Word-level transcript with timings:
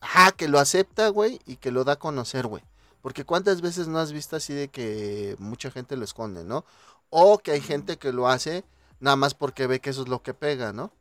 Ajá, 0.00 0.32
que 0.32 0.48
lo 0.48 0.58
acepta, 0.58 1.08
güey, 1.08 1.40
y 1.46 1.56
que 1.56 1.70
lo 1.70 1.84
da 1.84 1.94
a 1.94 1.98
conocer, 1.98 2.46
güey. 2.46 2.62
Porque 3.02 3.24
cuántas 3.24 3.60
veces 3.60 3.88
no 3.88 3.98
has 3.98 4.12
visto 4.12 4.36
así 4.36 4.54
de 4.54 4.68
que 4.68 5.36
mucha 5.38 5.70
gente 5.70 5.96
lo 5.96 6.04
esconde, 6.04 6.44
¿no? 6.44 6.64
O 7.10 7.38
que 7.38 7.52
hay 7.52 7.60
gente 7.60 7.98
que 7.98 8.12
lo 8.12 8.28
hace 8.28 8.64
nada 9.00 9.16
más 9.16 9.34
porque 9.34 9.66
ve 9.66 9.80
que 9.80 9.90
eso 9.90 10.02
es 10.02 10.08
lo 10.08 10.22
que 10.22 10.32
pega, 10.32 10.72
¿no? 10.72 10.92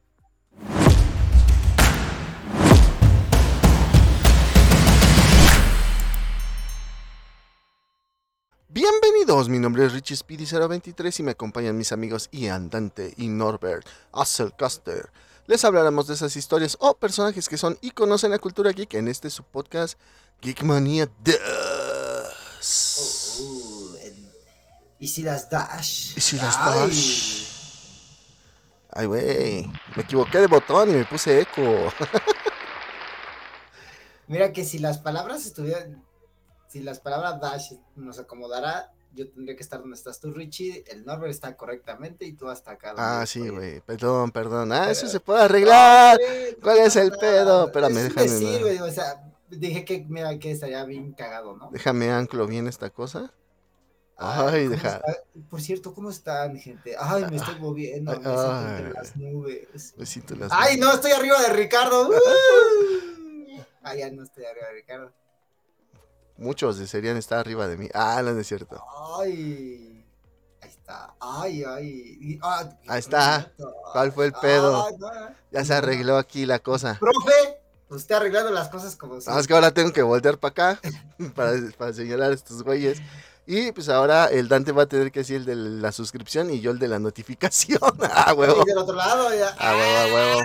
Bienvenidos, 8.67 9.49
mi 9.49 9.59
nombre 9.59 9.85
es 9.85 9.93
Richie 9.93 10.15
Speedy023 10.15 11.19
y 11.19 11.23
me 11.23 11.31
acompañan 11.31 11.77
mis 11.77 11.91
amigos 11.91 12.29
Ian 12.31 12.69
Dante 12.69 13.13
y 13.17 13.27
Norbert 13.27 13.87
Asselcaster. 14.13 15.11
Les 15.47 15.65
hablaremos 15.65 16.07
de 16.07 16.13
esas 16.13 16.35
historias 16.35 16.77
o 16.79 16.95
personajes 16.95 17.49
que 17.49 17.57
son 17.57 17.77
y 17.81 17.91
conocen 17.91 18.31
la 18.31 18.39
cultura 18.39 18.71
geek 18.71 18.93
en 18.93 19.07
este 19.07 19.29
su 19.29 19.43
podcast 19.43 19.99
Geekmania 20.41 21.09
Oh, 22.63 23.41
oh, 23.41 23.95
¿Y 24.99 25.07
si 25.07 25.23
las 25.23 25.49
dash? 25.49 26.15
¿Y 26.15 26.21
si 26.21 26.37
las 26.37 26.57
dash? 26.57 27.47
Ay, 28.91 29.07
güey, 29.07 29.71
me 29.95 30.03
equivoqué 30.03 30.37
de 30.39 30.47
botón 30.47 30.89
y 30.89 30.93
me 30.93 31.05
puse 31.05 31.41
eco. 31.41 31.61
Mira 34.27 34.53
que 34.53 34.63
si 34.63 34.77
las 34.79 34.99
palabras 34.99 35.45
estuvieran, 35.45 36.05
si 36.67 36.81
las 36.81 36.99
palabras 36.99 37.41
dash 37.41 37.73
nos 37.95 38.19
acomodara, 38.19 38.91
yo 39.13 39.29
tendría 39.29 39.55
que 39.55 39.63
estar 39.63 39.79
donde 39.79 39.95
estás 39.95 40.19
tú, 40.19 40.31
Richie. 40.31 40.83
El 40.87 41.05
Norbert 41.05 41.31
está 41.31 41.55
correctamente 41.55 42.25
y 42.25 42.33
tú 42.33 42.49
hasta 42.49 42.71
acá. 42.71 42.93
Ah, 42.97 43.25
sí, 43.25 43.49
güey. 43.49 43.81
Perdón, 43.81 44.31
perdón. 44.31 44.71
Ah, 44.71 44.89
eso 44.89 45.07
se 45.07 45.19
puede 45.19 45.43
arreglar. 45.43 46.19
¿Cuál 46.61 46.79
es 46.79 46.95
el 46.95 47.11
pedo? 47.11 47.67
Espérame, 47.67 47.95
déjame. 47.95 48.27
Sí, 48.27 48.59
güey, 48.61 48.79
o 48.79 48.91
sea, 48.91 49.23
dije 49.49 49.83
que, 49.85 50.05
mira, 50.07 50.37
que 50.39 50.51
estaría 50.51 50.83
bien 50.85 51.13
cagado, 51.13 51.55
¿no? 51.55 51.69
Déjame 51.71 52.09
anclo 52.11 52.47
bien 52.47 52.67
esta 52.67 52.89
cosa. 52.89 53.33
Ay, 54.23 54.67
deja. 54.67 55.01
Por 55.49 55.61
cierto, 55.61 55.93
¿cómo 55.93 56.11
están, 56.11 56.55
gente? 56.57 56.95
Ay, 56.97 57.25
me 57.29 57.37
estoy 57.37 57.59
moviendo. 57.59 58.11
me 58.11 58.23
siento 58.23 58.67
entre 58.67 58.93
las 58.93 59.15
nubes. 59.15 59.93
Me 59.97 60.05
siento 60.05 60.35
las 60.35 60.51
Ay, 60.53 60.77
no, 60.77 60.93
estoy 60.93 61.11
arriba 61.11 61.41
de 61.41 61.53
Ricardo. 61.53 62.11
Ay, 63.81 63.99
ya 63.99 64.11
no 64.11 64.23
estoy 64.23 64.45
arriba 64.45 64.67
de 64.67 64.73
Ricardo. 64.73 65.11
Muchos 66.41 66.79
desearían 66.79 67.17
estar 67.17 67.37
arriba 67.37 67.67
de 67.67 67.77
mí. 67.77 67.87
Ah, 67.93 68.19
no, 68.23 68.31
es 68.31 68.47
cierto. 68.47 68.83
Ay. 69.19 70.03
Ahí 70.59 70.69
está. 70.69 71.13
Ay, 71.19 71.63
ay. 71.63 72.39
Ah, 72.41 72.67
Ahí 72.87 72.97
está. 72.99 73.51
¿Cuál 73.93 74.11
fue 74.11 74.25
el 74.25 74.33
pedo? 74.33 74.87
Ya 75.51 75.63
se 75.63 75.75
arregló 75.75 76.17
aquí 76.17 76.47
la 76.47 76.57
cosa. 76.57 76.97
Profe, 76.99 77.61
usted 77.89 78.15
arreglando 78.15 78.49
las 78.49 78.69
cosas 78.69 78.95
como 78.95 79.21
si. 79.21 79.29
Ah, 79.29 79.39
es 79.39 79.45
que 79.45 79.53
ahora 79.53 79.69
tengo 79.69 79.93
que 79.93 80.01
voltear 80.01 80.39
para 80.39 80.49
acá 80.73 80.81
para, 81.35 81.53
para 81.77 81.93
señalar 81.93 82.31
a 82.31 82.33
estos 82.33 82.63
güeyes. 82.63 82.97
Y 83.47 83.71
pues 83.71 83.89
ahora 83.89 84.27
el 84.27 84.47
Dante 84.47 84.71
va 84.71 84.83
a 84.83 84.85
tener 84.85 85.11
que 85.11 85.21
decir 85.21 85.37
el 85.37 85.45
de 85.45 85.55
la 85.55 85.91
suscripción 85.91 86.51
y 86.51 86.61
yo 86.61 86.71
el 86.71 86.79
de 86.79 86.87
la 86.87 86.99
notificación. 86.99 87.79
ah, 88.13 88.33
huevo. 88.33 88.61
Y 88.61 88.65
del 88.65 88.77
otro 88.77 88.95
lado, 88.95 89.33
ya. 89.33 89.55
Ah, 89.57 89.73
huevo, 89.75 89.97
ah, 89.97 90.13
huevo. 90.13 90.41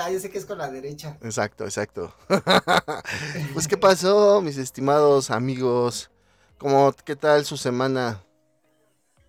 Ah, 0.00 0.10
yo 0.10 0.18
sé 0.18 0.30
que 0.30 0.38
es 0.38 0.44
con 0.44 0.58
la 0.58 0.68
derecha. 0.68 1.16
Exacto, 1.22 1.64
exacto. 1.64 2.12
pues, 3.54 3.68
¿qué 3.68 3.76
pasó, 3.76 4.42
mis 4.42 4.58
estimados 4.58 5.30
amigos? 5.30 6.10
¿Cómo, 6.58 6.92
¿Qué 7.04 7.14
tal 7.14 7.44
su 7.44 7.56
semana? 7.56 8.20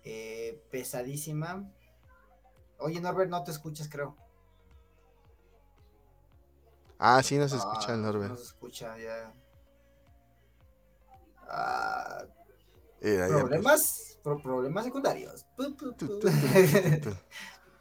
Eh, 0.04 0.60
pesadísima. 0.70 1.64
Oye, 2.78 3.00
Norbert, 3.00 3.30
no 3.30 3.42
te 3.44 3.52
escuchas, 3.52 3.88
creo. 3.88 4.16
Ah, 6.98 7.22
sí, 7.22 7.38
no 7.38 7.48
se 7.48 7.56
escucha, 7.56 7.92
ah, 7.92 7.96
Norbert. 7.96 8.30
No 8.32 8.36
se 8.36 8.44
escucha, 8.44 8.98
ya. 8.98 9.32
Ah, 11.48 12.24
problemas, 13.00 14.18
problemas 14.42 14.84
secundarios. 14.84 15.46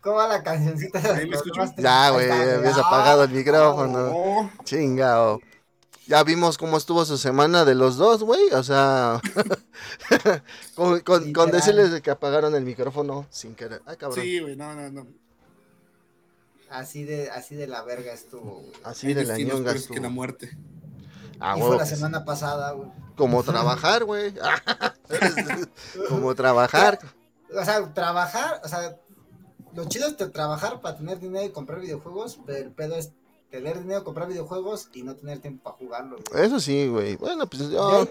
¿Cómo 0.02 0.18
va 0.18 0.28
la 0.28 0.44
cancioncita? 0.44 1.02
Ya, 1.78 2.12
güey, 2.12 2.30
habías 2.30 2.78
apagado 2.78 3.24
el 3.24 3.32
micrófono. 3.32 4.52
Chingao. 4.64 5.42
Ya 6.08 6.24
vimos 6.24 6.60
cómo 6.60 6.78
estuvo 6.78 7.04
su 7.04 7.18
semana 7.18 7.66
de 7.66 7.74
los 7.74 7.98
dos, 7.98 8.24
güey. 8.24 8.52
O 8.52 8.62
sea, 8.62 9.20
con, 10.76 11.02
con, 11.34 11.52
decirles 11.52 12.00
que 12.02 12.12
apagaron 12.12 12.54
el 12.54 12.64
micrófono 12.64 13.26
sin 13.32 13.56
querer. 13.56 13.82
Ay, 13.86 13.98
cabrón. 13.98 14.24
Sí, 14.24 14.40
güey, 14.40 14.56
no, 14.56 14.76
no, 14.76 14.92
no. 14.92 15.08
Así 16.70 17.04
de, 17.04 17.32
así 17.32 17.56
de 17.56 17.66
la 17.66 17.82
verga 17.84 18.14
estuvo. 18.14 18.64
Así 18.84 19.14
de 19.14 19.24
la 19.24 19.38
ñonga 19.38 19.72
estuvo. 19.72 19.96
que 19.96 20.02
la 20.02 20.10
muerte. 20.10 20.56
Ah, 21.40 21.56
y 21.58 21.62
fue 21.62 21.78
la 21.78 21.86
semana 21.86 22.26
pasada, 22.26 22.72
güey. 22.72 22.90
Como 23.16 23.44
trabajar, 23.44 24.04
güey. 24.04 24.34
Como 26.10 26.36
trabajar. 26.36 27.00
O 27.58 27.64
sea, 27.64 27.94
trabajar, 27.94 28.62
o 28.64 28.68
sea, 28.68 28.98
lo 29.74 29.86
chido 29.86 30.08
es 30.08 30.18
trabajar 30.32 30.82
para 30.82 30.98
tener 30.98 31.20
dinero 31.20 31.46
y 31.46 31.52
comprar 31.52 31.80
videojuegos, 31.80 32.40
pero 32.46 32.60
el 32.60 32.72
pedo 32.72 32.96
es 32.96 33.12
tener 33.50 33.80
dinero, 33.80 34.04
comprar 34.04 34.28
videojuegos 34.28 34.90
y 34.94 35.04
no 35.04 35.16
tener 35.16 35.40
tiempo 35.40 35.64
para 35.64 35.78
jugarlo. 35.78 36.18
Eso 36.34 36.60
sí, 36.60 36.88
güey. 36.88 37.16
Bueno, 37.16 37.48
pues 37.48 37.70
yo... 37.70 38.08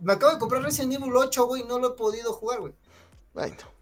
Me 0.00 0.12
acabo 0.12 0.32
de 0.32 0.38
comprar 0.38 0.62
Resident 0.62 0.94
Evil 0.94 1.16
8, 1.16 1.46
güey, 1.46 1.64
no 1.64 1.78
lo 1.78 1.88
he 1.88 1.96
podido 1.96 2.32
jugar, 2.32 2.60
güey. 2.60 2.74
Bueno 3.34 3.77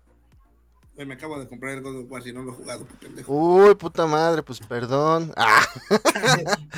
me 1.05 1.15
acabo 1.15 1.39
de 1.39 1.47
comprar 1.47 1.75
el 1.75 1.83
God 1.83 2.05
of 2.05 2.11
War 2.11 2.27
y 2.27 2.33
no 2.33 2.43
lo 2.43 2.53
he 2.53 2.55
jugado, 2.55 2.87
pendejo. 2.99 3.31
Uy, 3.31 3.75
puta 3.75 4.07
madre, 4.07 4.43
pues 4.43 4.61
perdón. 4.61 5.33
Ah. 5.37 5.63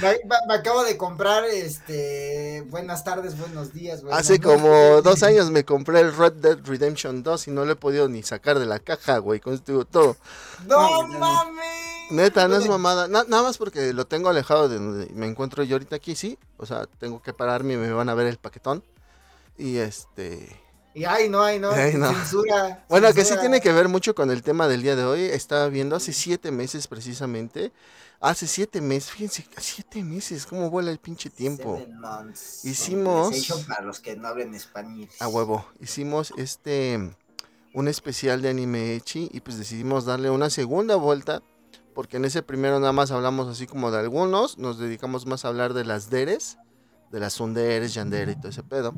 me, 0.49 0.55
acabo 0.55 0.83
de 0.83 0.97
comprar, 0.97 1.45
este, 1.45 2.65
buenas 2.69 3.05
tardes, 3.05 3.39
buenos 3.39 3.73
días. 3.73 4.03
Hace 4.11 4.41
como 4.41 5.03
dos 5.03 5.23
años 5.23 5.53
me 5.53 5.65
compré 5.65 6.01
el 6.01 6.17
Red 6.17 6.33
Dead 6.33 6.59
Redemption 6.65 7.23
2 7.23 7.49
y 7.49 7.51
no 7.53 7.65
lo 7.65 7.73
he 7.73 7.77
podido 7.77 8.09
ni 8.09 8.25
sacar 8.25 8.59
de 8.59 8.67
la 8.67 8.81
caja, 8.81 9.19
güey, 9.19 9.39
con 9.39 9.55
esto 9.55 9.85
todo. 9.85 10.17
¡No, 10.67 11.07
mames! 11.07 12.11
Neta, 12.11 12.49
no 12.49 12.57
es 12.57 12.67
mamada. 12.67 13.07
nada 13.07 13.43
más 13.43 13.59
porque 13.59 13.93
lo 13.93 14.07
tengo 14.07 14.31
alejado 14.31 14.69
de 14.69 14.79
donde 14.79 15.07
me 15.15 15.27
encuentro 15.27 15.63
yo 15.63 15.77
ahorita 15.77 15.95
aquí, 15.95 16.17
sí. 16.17 16.39
O 16.57 16.67
sea, 16.67 16.87
tengo 16.99 17.23
que 17.23 17.33
pararme 17.33 17.75
y 17.75 17.77
me 17.77 17.93
van 17.93 18.09
a 18.09 18.15
ver 18.15 18.27
el 18.27 18.39
paquetón. 18.39 18.83
Y 19.57 19.77
este 19.77 20.68
y 20.99 21.05
ay, 21.05 21.29
no, 21.29 21.43
ay, 21.43 21.61
no, 21.61 21.73
censura. 21.73 22.85
Bueno, 22.89 23.13
que 23.15 23.25
sí 23.25 23.35
tiene 23.39 23.61
que 23.61 23.73
ver 23.73 23.89
mucho 23.89 24.17
con 24.17 24.33
el 24.33 24.43
tema 24.43 24.67
del 24.67 24.83
día 24.83 24.97
de 24.97 25.05
hoy. 25.05 25.21
Estaba 25.23 25.69
viendo 25.69 25.95
hace 25.95 26.13
siete 26.13 26.51
meses 26.51 26.89
precisamente. 26.89 27.73
Hace 28.21 28.49
siete 28.49 28.81
meses, 28.81 29.13
fíjense, 29.13 29.47
siete 29.59 30.03
meses, 30.03 30.45
cómo 30.45 30.71
vuela 30.71 30.91
el 30.91 30.99
pinche 30.99 31.31
tiempo. 31.31 31.81
Hicimos. 32.65 33.65
Para 33.69 33.83
los 33.83 34.01
que 34.01 34.17
no 34.17 34.27
hablen 34.27 34.57
español. 34.57 35.09
A 35.21 35.29
huevo. 35.29 35.65
Hicimos 35.81 36.33
este. 36.37 37.15
Un 37.75 37.87
especial 37.87 38.43
de 38.43 38.49
anime 38.49 38.97
Echi 38.97 39.29
y 39.33 39.39
pues 39.39 39.57
decidimos 39.57 40.05
darle 40.05 40.31
una 40.31 40.51
segunda 40.51 40.97
vuelta. 40.97 41.43
Porque 41.95 42.17
en 42.17 42.25
ese 42.25 42.43
primero 42.43 42.81
nada 42.81 42.93
más 42.93 43.13
hablamos 43.13 43.47
así 43.47 43.69
como 43.69 43.93
de 43.93 44.01
algunos. 44.01 44.59
Nos 44.59 44.81
dedicamos 44.81 45.27
más 45.27 45.45
a 45.45 45.49
hablar 45.49 45.75
de 45.75 45.85
las 45.85 46.11
deres. 46.11 46.59
De 47.13 47.21
las 47.21 47.35
sunderes, 47.35 47.95
yandere 47.95 48.33
y 48.33 48.37
todo 48.37 48.49
ese 48.49 48.65
pedo. 48.65 48.93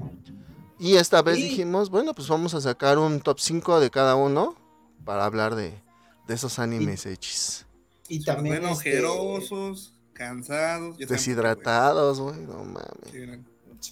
Y 0.80 0.96
esta 0.96 1.20
vez 1.20 1.36
dijimos, 1.36 1.90
bueno, 1.90 2.14
pues 2.14 2.26
vamos 2.26 2.54
a 2.54 2.60
sacar 2.62 2.96
un 2.96 3.20
top 3.20 3.38
5 3.38 3.80
de 3.80 3.90
cada 3.90 4.16
uno 4.16 4.56
para 5.04 5.26
hablar 5.26 5.54
de, 5.54 5.78
esos 6.26 6.58
animes 6.58 7.04
hechis. 7.04 7.66
Y 8.08 8.24
también. 8.24 8.62
Bueno, 8.62 8.72
este, 8.72 9.04
ojerosos, 9.04 9.92
cansados. 10.14 10.96
Deshidratados, 10.96 12.18
güey, 12.18 12.40
no 12.40 12.64
mames. 12.64 13.44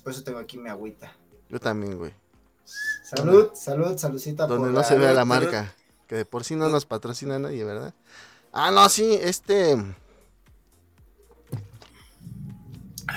por 0.02 0.12
eso 0.12 0.22
tengo 0.24 0.38
aquí 0.38 0.56
mi 0.56 0.70
agüita. 0.70 1.12
Yo 1.50 1.60
también, 1.60 1.98
güey. 1.98 2.12
Salud, 3.04 3.50
salud, 3.52 3.98
saludcita. 3.98 4.46
Donde 4.46 4.70
no 4.70 4.82
se 4.82 4.96
vea 4.96 5.12
la 5.12 5.26
marca, 5.26 5.74
que 6.06 6.14
de 6.16 6.24
por 6.24 6.44
sí 6.44 6.56
no 6.56 6.70
nos 6.70 6.86
patrocina 6.86 7.38
nadie, 7.38 7.64
¿verdad? 7.64 7.92
Ah, 8.50 8.70
no, 8.70 8.88
sí, 8.88 9.18
este. 9.20 9.76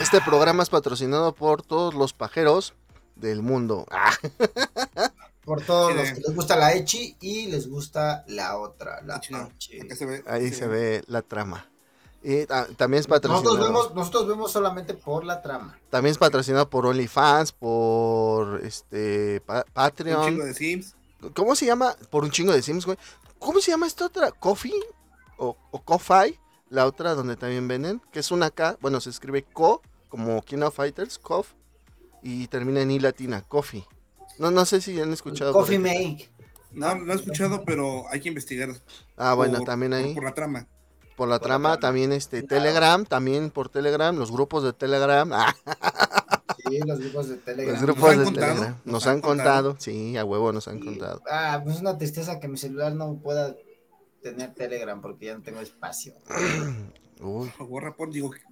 Este 0.01 0.19
programa 0.19 0.61
es 0.61 0.69
patrocinado 0.69 1.33
por 1.33 1.61
todos 1.63 1.93
los 1.93 2.11
pajeros 2.11 2.73
del 3.21 3.41
mundo. 3.41 3.85
Por 5.45 5.63
todos 5.63 5.95
los 5.95 6.09
que 6.11 6.21
les 6.21 6.35
gusta 6.35 6.55
la 6.55 6.73
Echi 6.73 7.15
y 7.19 7.47
les 7.47 7.67
gusta 7.67 8.23
la 8.27 8.57
otra, 8.57 9.01
la 9.01 9.21
Ahí 10.27 10.51
se 10.51 10.67
ve 10.67 11.03
la 11.07 11.21
trama. 11.21 11.67
Y 12.23 12.45
también 12.77 12.99
es 12.99 13.07
patrocinado. 13.07 13.43
Nosotros 13.43 13.67
vemos, 13.67 13.95
nosotros 13.95 14.27
vemos 14.27 14.51
solamente 14.51 14.93
por 14.93 15.23
la 15.23 15.41
trama. 15.41 15.79
También 15.89 16.11
es 16.11 16.19
patrocinado 16.19 16.69
por 16.69 16.85
OnlyFans, 16.85 17.51
por 17.53 18.63
este 18.63 19.41
Patreon. 19.73 20.21
Un 20.21 20.29
chingo 20.29 20.45
de 20.45 20.53
Sims. 20.53 20.95
¿Cómo 21.33 21.55
se 21.55 21.65
llama? 21.65 21.95
Por 22.11 22.23
un 22.23 22.29
chingo 22.29 22.53
de 22.53 22.61
Sims, 22.61 22.85
güey. 22.85 22.97
¿Cómo 23.39 23.59
se 23.59 23.71
llama 23.71 23.87
esta 23.87 24.05
otra? 24.05 24.31
¿Coffee? 24.31 24.73
¿O, 25.37 25.57
o 25.71 25.83
La 26.69 26.85
otra 26.85 27.15
donde 27.15 27.35
también 27.35 27.67
venden, 27.67 27.99
que 28.11 28.19
es 28.19 28.29
una 28.29 28.51
K, 28.51 28.77
bueno, 28.79 29.01
se 29.01 29.09
escribe 29.09 29.43
Co, 29.43 29.81
como 30.09 30.43
King 30.43 30.59
of 30.59 30.75
Fighters, 30.75 31.17
Cof 31.17 31.53
y 32.21 32.47
termina 32.47 32.81
en 32.81 32.91
I 32.91 32.99
latina, 32.99 33.43
Coffee. 33.47 33.85
No, 34.39 34.51
no 34.51 34.65
sé 34.65 34.81
si 34.81 34.99
han 34.99 35.13
escuchado. 35.13 35.53
Coffee 35.53 35.79
Make. 35.79 36.29
No, 36.71 36.95
no 36.95 37.13
he 37.13 37.15
escuchado, 37.15 37.63
pero 37.65 38.05
hay 38.09 38.21
que 38.21 38.29
investigar. 38.29 38.69
Ah, 39.17 39.33
bueno, 39.33 39.61
también 39.61 39.93
ahí. 39.93 40.13
Por, 40.13 40.23
la 40.23 40.33
trama. 40.33 40.67
por 41.15 41.27
la 41.27 41.39
trama, 41.39 41.79
también 41.79 42.11
este 42.11 42.43
Telegram, 42.43 43.05
también 43.05 43.49
por 43.49 43.69
Telegram, 43.69 44.15
los 44.15 44.31
grupos 44.31 44.63
de 44.63 44.73
Telegram. 44.73 45.29
Sí, 46.69 46.79
los 46.85 46.99
grupos 46.99 47.27
de 47.27 47.37
Telegram. 47.37 47.73
Los 47.73 47.81
grupos 47.81 48.17
de 48.17 48.25
Telegram. 48.25 48.77
Nos, 48.85 49.07
han, 49.07 49.19
contado? 49.19 49.75
sí, 49.79 50.15
a 50.15 50.23
huevo 50.23 50.51
nos 50.53 50.67
han 50.67 50.79
contado. 50.79 51.23
Ah, 51.27 51.59
pues 51.63 51.77
es 51.77 51.81
una 51.81 51.97
tristeza 51.97 52.39
que 52.39 52.47
mi 52.47 52.55
celular 52.55 52.93
no 52.93 53.17
pueda 53.17 53.55
tener 54.21 54.53
Telegram 54.53 55.01
porque 55.01 55.25
ya 55.25 55.35
no 55.35 55.41
tengo 55.41 55.59
espacio. 55.59 56.13
Uy. 57.19 57.51
Borra 57.59 57.95
por, 57.95 58.11
digo, 58.11 58.31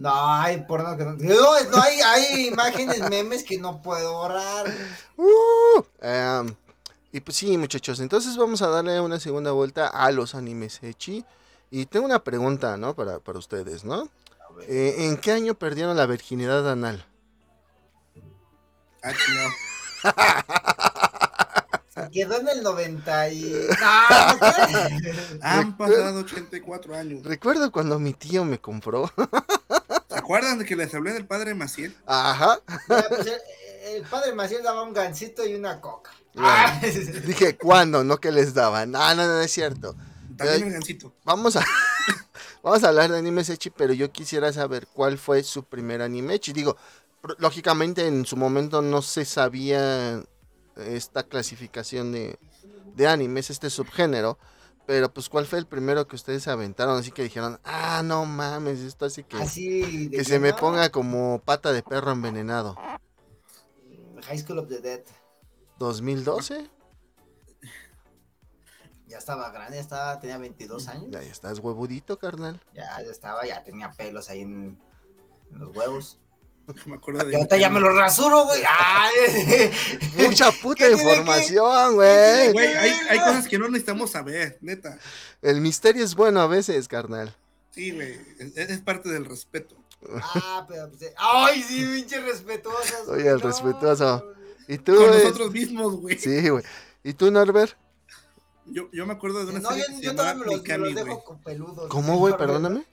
No, 0.00 0.34
hay 0.34 0.62
porno 0.62 0.96
que 0.96 1.04
no. 1.04 1.12
No, 1.12 1.52
hay, 1.82 2.00
hay 2.00 2.46
imágenes, 2.46 3.06
memes 3.10 3.44
que 3.44 3.58
no 3.58 3.82
puedo 3.82 4.14
borrar. 4.14 4.66
Uh, 5.18 5.82
em, 6.00 6.54
y 7.12 7.20
pues 7.20 7.36
sí, 7.36 7.58
muchachos, 7.58 8.00
entonces 8.00 8.34
vamos 8.38 8.62
a 8.62 8.68
darle 8.68 8.98
una 8.98 9.20
segunda 9.20 9.52
vuelta 9.52 9.88
a 9.88 10.10
los 10.10 10.34
animes 10.34 10.82
Echi. 10.82 11.22
Y 11.70 11.84
tengo 11.84 12.06
una 12.06 12.24
pregunta, 12.24 12.78
¿no? 12.78 12.94
Para, 12.94 13.18
para 13.18 13.38
ustedes, 13.38 13.84
¿no? 13.84 14.08
Eh, 14.66 14.94
¿En 15.00 15.18
qué 15.18 15.32
año 15.32 15.54
perdieron 15.54 15.98
la 15.98 16.06
virginidad 16.06 16.70
anal? 16.70 17.04
Ah, 19.02 19.12
no. 19.34 19.50
Quedó 22.10 22.40
en 22.40 22.48
el 22.48 22.62
90 22.62 23.28
y... 23.28 23.54
Han 25.42 25.76
pasado 25.76 26.20
84 26.20 26.94
años. 26.94 27.22
Recuerdo 27.22 27.70
cuando 27.70 27.98
mi 27.98 28.14
tío 28.14 28.46
me 28.46 28.58
compró. 28.58 29.12
¿Se 30.10 30.18
acuerdan 30.18 30.58
de 30.58 30.64
que 30.64 30.74
les 30.74 30.92
hablé 30.92 31.12
del 31.12 31.24
padre 31.24 31.54
Maciel? 31.54 31.96
Ajá. 32.04 32.60
Pues, 32.88 33.28
el, 33.84 34.02
padre 34.02 34.32
Maciel 34.32 34.64
daba 34.64 34.82
un 34.82 34.92
gancito 34.92 35.46
y 35.46 35.54
una 35.54 35.80
coca. 35.80 36.10
Ah. 36.36 36.80
Dije, 37.26 37.56
¿cuándo? 37.56 38.02
No 38.02 38.18
que 38.18 38.32
les 38.32 38.52
daban. 38.52 38.90
No, 38.90 39.14
no, 39.14 39.24
no 39.24 39.40
es 39.40 39.52
cierto. 39.52 39.94
También 40.36 40.64
el 40.64 40.72
gancito. 40.72 41.14
Vamos 41.24 41.54
a... 41.54 41.64
Vamos 42.62 42.82
a 42.82 42.88
hablar 42.88 43.10
de 43.10 43.18
anime 43.18 43.44
Sechi, 43.44 43.70
pero 43.70 43.94
yo 43.94 44.10
quisiera 44.10 44.52
saber 44.52 44.86
cuál 44.92 45.16
fue 45.16 45.44
su 45.44 45.62
primer 45.64 46.02
anime 46.02 46.34
Echi. 46.34 46.52
Digo, 46.52 46.76
lógicamente 47.38 48.06
en 48.06 48.26
su 48.26 48.36
momento 48.36 48.82
no 48.82 49.02
se 49.02 49.24
sabía 49.24 50.22
esta 50.76 51.22
clasificación 51.22 52.12
de, 52.12 52.36
de 52.96 53.06
animes, 53.06 53.48
este 53.48 53.70
subgénero. 53.70 54.38
Pero 54.90 55.14
pues, 55.14 55.28
¿cuál 55.28 55.46
fue 55.46 55.60
el 55.60 55.68
primero 55.68 56.08
que 56.08 56.16
ustedes 56.16 56.48
aventaron? 56.48 56.98
Así 56.98 57.12
que 57.12 57.22
dijeron, 57.22 57.60
ah, 57.62 58.02
no 58.04 58.26
mames, 58.26 58.80
esto 58.80 59.04
así 59.04 59.22
que, 59.22 59.38
que 60.10 60.24
se 60.24 60.40
me 60.40 60.52
ponga 60.52 60.90
como 60.90 61.40
pata 61.44 61.72
de 61.72 61.84
perro 61.84 62.10
envenenado. 62.10 62.74
High 64.24 64.38
School 64.38 64.58
of 64.58 64.68
the 64.68 64.80
Dead. 64.80 65.02
¿2012? 65.78 66.68
Ya 69.06 69.18
estaba 69.18 69.52
grande, 69.52 69.76
ya 69.76 69.80
estaba, 69.80 70.18
tenía 70.18 70.38
22 70.38 70.88
años. 70.88 71.06
Ya, 71.10 71.22
estás 71.22 71.60
huevudito, 71.60 72.18
carnal. 72.18 72.60
Ya, 72.74 73.00
ya 73.00 73.12
estaba, 73.12 73.46
ya 73.46 73.62
tenía 73.62 73.92
pelos 73.92 74.28
ahí 74.28 74.40
en, 74.40 74.76
los 75.52 75.76
huevos. 75.76 76.18
Me 76.86 76.94
acuerdo 76.96 77.24
de. 77.24 77.36
Ahorita 77.36 77.56
ya 77.56 77.70
me 77.70 77.80
lo 77.80 77.92
rasuro, 77.92 78.44
güey. 78.44 78.62
Mucha 80.28 80.50
puta 80.62 80.90
información, 80.90 81.94
güey. 81.94 82.52
Güey, 82.52 82.74
hay, 82.74 82.92
hay, 83.08 83.18
cosas 83.18 83.48
que 83.48 83.58
no 83.58 83.66
necesitamos 83.68 84.10
saber, 84.10 84.58
neta. 84.60 84.98
El 85.42 85.60
misterio 85.60 86.04
es 86.04 86.14
bueno 86.14 86.40
a 86.40 86.46
veces, 86.46 86.88
carnal. 86.88 87.34
Sí, 87.72 87.92
güey. 87.92 88.18
Es, 88.56 88.80
parte 88.80 89.08
del 89.08 89.24
respeto. 89.24 89.76
Ah, 90.22 90.66
pero. 90.68 90.90
Pues, 90.90 91.12
ay, 91.16 91.62
sí, 91.62 91.84
pinche 91.84 92.20
respetuoso. 92.20 92.94
Oye, 93.08 93.28
el 93.28 93.40
respetuoso. 93.40 94.32
¿Y 94.68 94.78
tú, 94.78 94.94
Con 94.94 95.06
nosotros 95.06 95.50
mismos, 95.52 95.96
güey. 95.96 96.18
Sí, 96.18 96.48
güey. 96.48 96.64
¿Y 97.02 97.12
tú, 97.14 97.30
Norbert? 97.30 97.76
Yo, 98.66 98.88
yo 98.92 99.04
me 99.04 99.14
acuerdo 99.14 99.44
de 99.44 99.50
una 99.50 99.60
no, 99.60 99.68
serie 99.68 99.84
yo, 99.88 99.96
que 99.96 100.02
yo 100.04 100.10
se 100.10 100.34
me 100.34 100.44
los, 100.44 100.54
Mikami, 100.56 100.94
dejo 100.94 101.24
con 101.24 101.42
peludos. 101.42 101.88
¿Cómo, 101.88 102.18
güey? 102.18 102.36
Perdóname. 102.36 102.84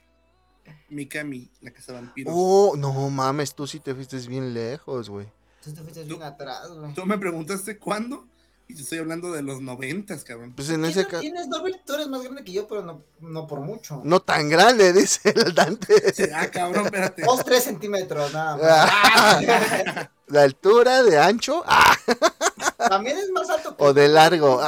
Mikami, 0.88 1.50
la 1.60 1.70
casa 1.70 1.92
vampiros. 1.92 2.32
Oh, 2.36 2.74
no 2.76 2.92
mames, 3.10 3.54
tú 3.54 3.66
sí 3.66 3.80
te 3.80 3.94
fuiste 3.94 4.16
bien 4.18 4.54
lejos, 4.54 5.10
güey. 5.10 5.26
Tú 5.62 5.72
te 5.72 5.82
fuiste 5.82 6.04
bien 6.04 6.22
atrás, 6.22 6.70
güey. 6.70 6.94
Tú 6.94 7.04
me 7.04 7.18
preguntaste 7.18 7.78
cuándo 7.78 8.26
y 8.70 8.74
te 8.74 8.82
estoy 8.82 8.98
hablando 8.98 9.32
de 9.32 9.42
los 9.42 9.62
noventas, 9.62 10.24
cabrón. 10.24 10.52
Pues 10.54 10.68
en 10.68 10.84
ese 10.84 11.06
caso. 11.06 11.20
Tienes 11.20 11.48
Norbert, 11.48 11.86
tú 11.86 11.94
eres 11.94 12.08
más 12.08 12.22
grande 12.22 12.44
que 12.44 12.52
yo, 12.52 12.68
pero 12.68 12.82
no, 12.82 13.02
no 13.20 13.46
por 13.46 13.60
mucho. 13.60 14.02
No 14.04 14.20
tan 14.20 14.50
grande, 14.50 14.92
dice 14.94 15.32
el 15.34 15.54
Dante. 15.54 15.94
ah, 16.34 16.50
cabrón, 16.50 16.84
espérate. 16.84 17.22
Dos, 17.22 17.42
tres 17.46 17.64
centímetros, 17.64 18.30
nada 18.32 18.56
más. 18.56 20.08
La 20.26 20.42
altura 20.42 21.02
de 21.02 21.18
ancho. 21.18 21.62
Ah. 21.66 21.96
También 22.90 23.16
es 23.16 23.30
más 23.30 23.48
alto 23.48 23.74
que. 23.74 23.82
O 23.82 23.94
de 23.94 24.08
largo. 24.08 24.60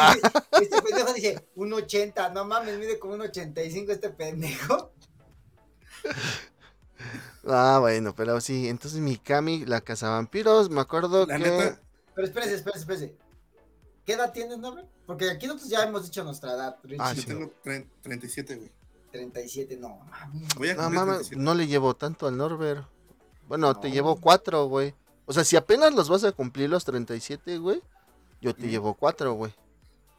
Este 0.59 0.81
pendejo 0.81 1.13
dice, 1.13 1.47
un 1.55 1.71
80. 1.75 2.31
No 2.31 2.47
mames, 2.47 2.79
mide 2.79 2.99
como 2.99 3.15
un 3.15 3.21
85 3.21 3.93
este 3.93 4.09
pendejo. 4.09 4.93
Ah, 7.47 7.79
bueno, 7.81 8.15
pero 8.15 8.41
sí. 8.41 8.69
Entonces 8.69 9.01
Mikami, 9.01 9.65
la 9.65 9.81
casa 9.81 10.11
vampiros, 10.11 10.71
me 10.71 10.81
acuerdo 10.81 11.27
que. 11.27 11.77
Pero 12.15 12.27
espérese, 12.27 12.55
espérese, 12.57 12.81
espérese. 12.81 13.15
¿Qué 14.05 14.13
edad 14.13 14.33
tienes, 14.33 14.59
no? 14.59 14.77
Porque 15.07 15.31
aquí 15.31 15.47
nosotros 15.47 15.71
ya 15.71 15.83
hemos 15.85 16.05
dicho 16.05 16.23
nuestra 16.25 16.53
edad. 16.53 16.77
Ah, 16.99 17.15
sí. 17.15 17.23
Yo 17.23 17.27
tengo 17.27 17.53
37, 18.03 18.57
güey. 18.57 18.71
37, 19.13 19.77
no 19.77 19.99
mames. 20.11 20.77
no 20.77 20.91
mames, 20.91 21.37
no 21.37 21.55
le 21.55 21.67
llevo 21.67 21.95
tanto 21.95 22.27
al 22.27 22.37
Norbert. 22.37 22.87
Bueno, 23.49 23.75
te 23.75 23.91
llevo 23.91 24.17
cuatro, 24.21 24.67
güey. 24.67 24.95
O 25.27 25.33
sea, 25.33 25.45
si 25.45 25.57
apenas 25.57 25.93
los 25.95 26.09
vas 26.09 26.25
a 26.25 26.33
cumplir 26.33 26.71
los 26.71 26.85
37, 26.85 27.59
güey, 27.59 27.83
yo 28.41 28.55
te 28.55 28.69
llevo 28.69 28.95
cuatro, 28.95 29.33
güey. 29.35 29.53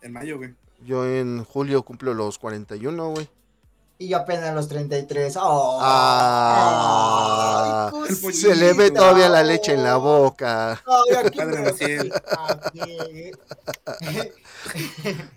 En 0.01 0.12
mayo, 0.12 0.38
güey. 0.38 0.54
Yo 0.83 1.06
en 1.06 1.44
julio 1.45 1.83
cumplo 1.83 2.13
los 2.13 2.38
41, 2.39 3.10
güey. 3.12 3.30
Y 4.01 4.07
yo 4.07 4.18
apenas 4.18 4.56
los 4.56 4.68
33. 4.68 5.38
¡Oh! 5.39 5.77
Ah, 5.80 7.92
se 8.33 8.56
le 8.56 8.74
ve 8.74 8.89
todavía 8.89 9.30
la 9.30 9.44
leche 9.44 9.74
en 9.74 9.83
la 9.83 9.98
boca. 9.98 10.81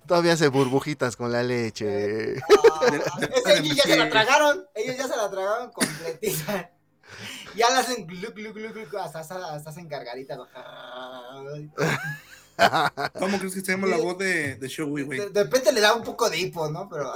todavía 0.06 0.32
hace 0.32 0.48
burbujitas 0.48 1.14
con 1.14 1.30
la 1.30 1.42
leche. 1.42 2.36
ellos 2.36 3.76
ya 3.76 3.82
se 3.82 3.98
la 3.98 4.08
tragaron. 4.08 4.64
Ellos 4.74 4.96
ya 4.96 5.08
se 5.08 5.16
la 5.16 5.30
tragaron 5.30 5.70
completita. 5.70 6.70
Ya 7.54 7.68
la 7.70 7.80
hacen 7.80 8.06
glu, 8.06 8.32
glu, 8.34 8.52
glu, 8.52 8.72
glu, 8.72 8.98
hasta, 8.98 9.20
hasta, 9.20 9.54
hasta 9.54 9.70
hacen 9.70 9.88
gargarita. 9.88 10.36
¿Cómo 13.18 13.38
crees 13.38 13.54
que 13.54 13.60
se 13.60 13.72
llama 13.72 13.86
la 13.86 13.98
voz 13.98 14.18
de, 14.18 14.56
de 14.56 14.68
Showy, 14.68 15.02
güey? 15.02 15.30
De, 15.30 15.44
repente 15.44 15.72
le 15.72 15.80
da 15.80 15.94
un 15.94 16.02
poco 16.02 16.28
de 16.28 16.38
hipo, 16.38 16.68
¿no? 16.68 16.88
Pero. 16.88 17.12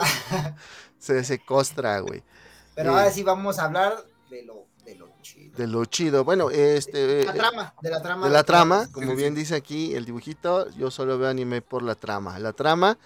Se, 0.99 1.25
se 1.25 1.39
costra, 1.39 2.01
güey. 2.01 2.23
Pero 2.75 2.91
ahora 2.91 3.11
sí 3.11 3.23
vamos 3.23 3.59
a 3.59 3.65
hablar 3.65 3.97
de 4.31 4.45
lo, 4.45 4.67
de 4.85 4.95
lo 4.95 5.09
chido. 5.21 5.57
De 5.57 5.67
lo 5.67 5.85
chido. 5.85 6.25
Bueno, 6.25 6.51
este. 6.51 7.25
La 7.25 7.33
trama, 7.33 7.75
de 7.83 7.91
la 7.91 8.03
trama. 8.03 8.27
De 8.27 8.33
la 8.33 8.45
trama, 8.45 8.89
como 8.93 9.17
bien 9.17 9.35
dice 9.35 9.57
aquí 9.57 9.95
el 9.95 10.05
dibujito, 10.05 10.71
yo 10.71 10.91
solo 10.91 11.19
veo 11.19 11.29
anime 11.29 11.61
por 11.61 11.83
la 11.83 11.95
trama. 11.95 12.39
La 12.39 12.53
trama. 12.53 12.99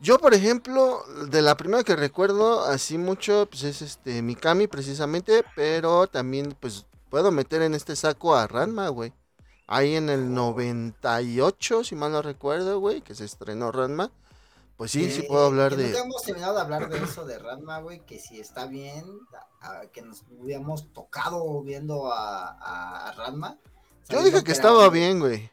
Yo, 0.00 0.18
por 0.18 0.34
ejemplo, 0.34 1.04
de 1.28 1.42
la 1.42 1.56
primera 1.56 1.84
que 1.84 1.94
recuerdo 1.94 2.64
así 2.64 2.98
mucho, 2.98 3.46
pues 3.48 3.62
es 3.62 3.82
este 3.82 4.20
Mikami 4.20 4.66
precisamente, 4.66 5.44
pero 5.54 6.08
también 6.08 6.56
pues 6.58 6.86
puedo 7.08 7.30
meter 7.30 7.62
en 7.62 7.74
este 7.74 7.94
saco 7.94 8.34
a 8.34 8.48
Ranma, 8.48 8.88
güey. 8.88 9.12
Ahí 9.68 9.94
en 9.94 10.08
el 10.08 10.34
98, 10.34 11.84
si 11.84 11.94
mal 11.94 12.10
no 12.10 12.20
recuerdo, 12.20 12.80
güey, 12.80 13.00
que 13.02 13.14
se 13.14 13.24
estrenó 13.24 13.70
Ranma. 13.70 14.10
Pues 14.76 14.90
sí, 14.90 15.10
sí 15.10 15.22
puedo 15.22 15.46
hablar 15.46 15.76
de. 15.76 15.90
No 15.90 15.98
hemos 15.98 16.22
terminado 16.22 16.54
de 16.54 16.60
hablar 16.60 16.88
de 16.88 16.98
eso 16.98 17.24
de 17.24 17.38
Ranma, 17.38 17.80
güey, 17.80 18.00
que 18.04 18.18
si 18.18 18.40
está 18.40 18.66
bien, 18.66 19.04
que 19.92 20.02
nos 20.02 20.24
hubiéramos 20.30 20.92
tocado 20.92 21.62
viendo 21.62 22.12
a, 22.12 23.08
a 23.08 23.12
Ranma. 23.12 23.58
Yo 24.08 24.22
dije 24.22 24.42
que, 24.42 24.52
estaba 24.52 24.88
bien, 24.88 25.20
güey. 25.20 25.50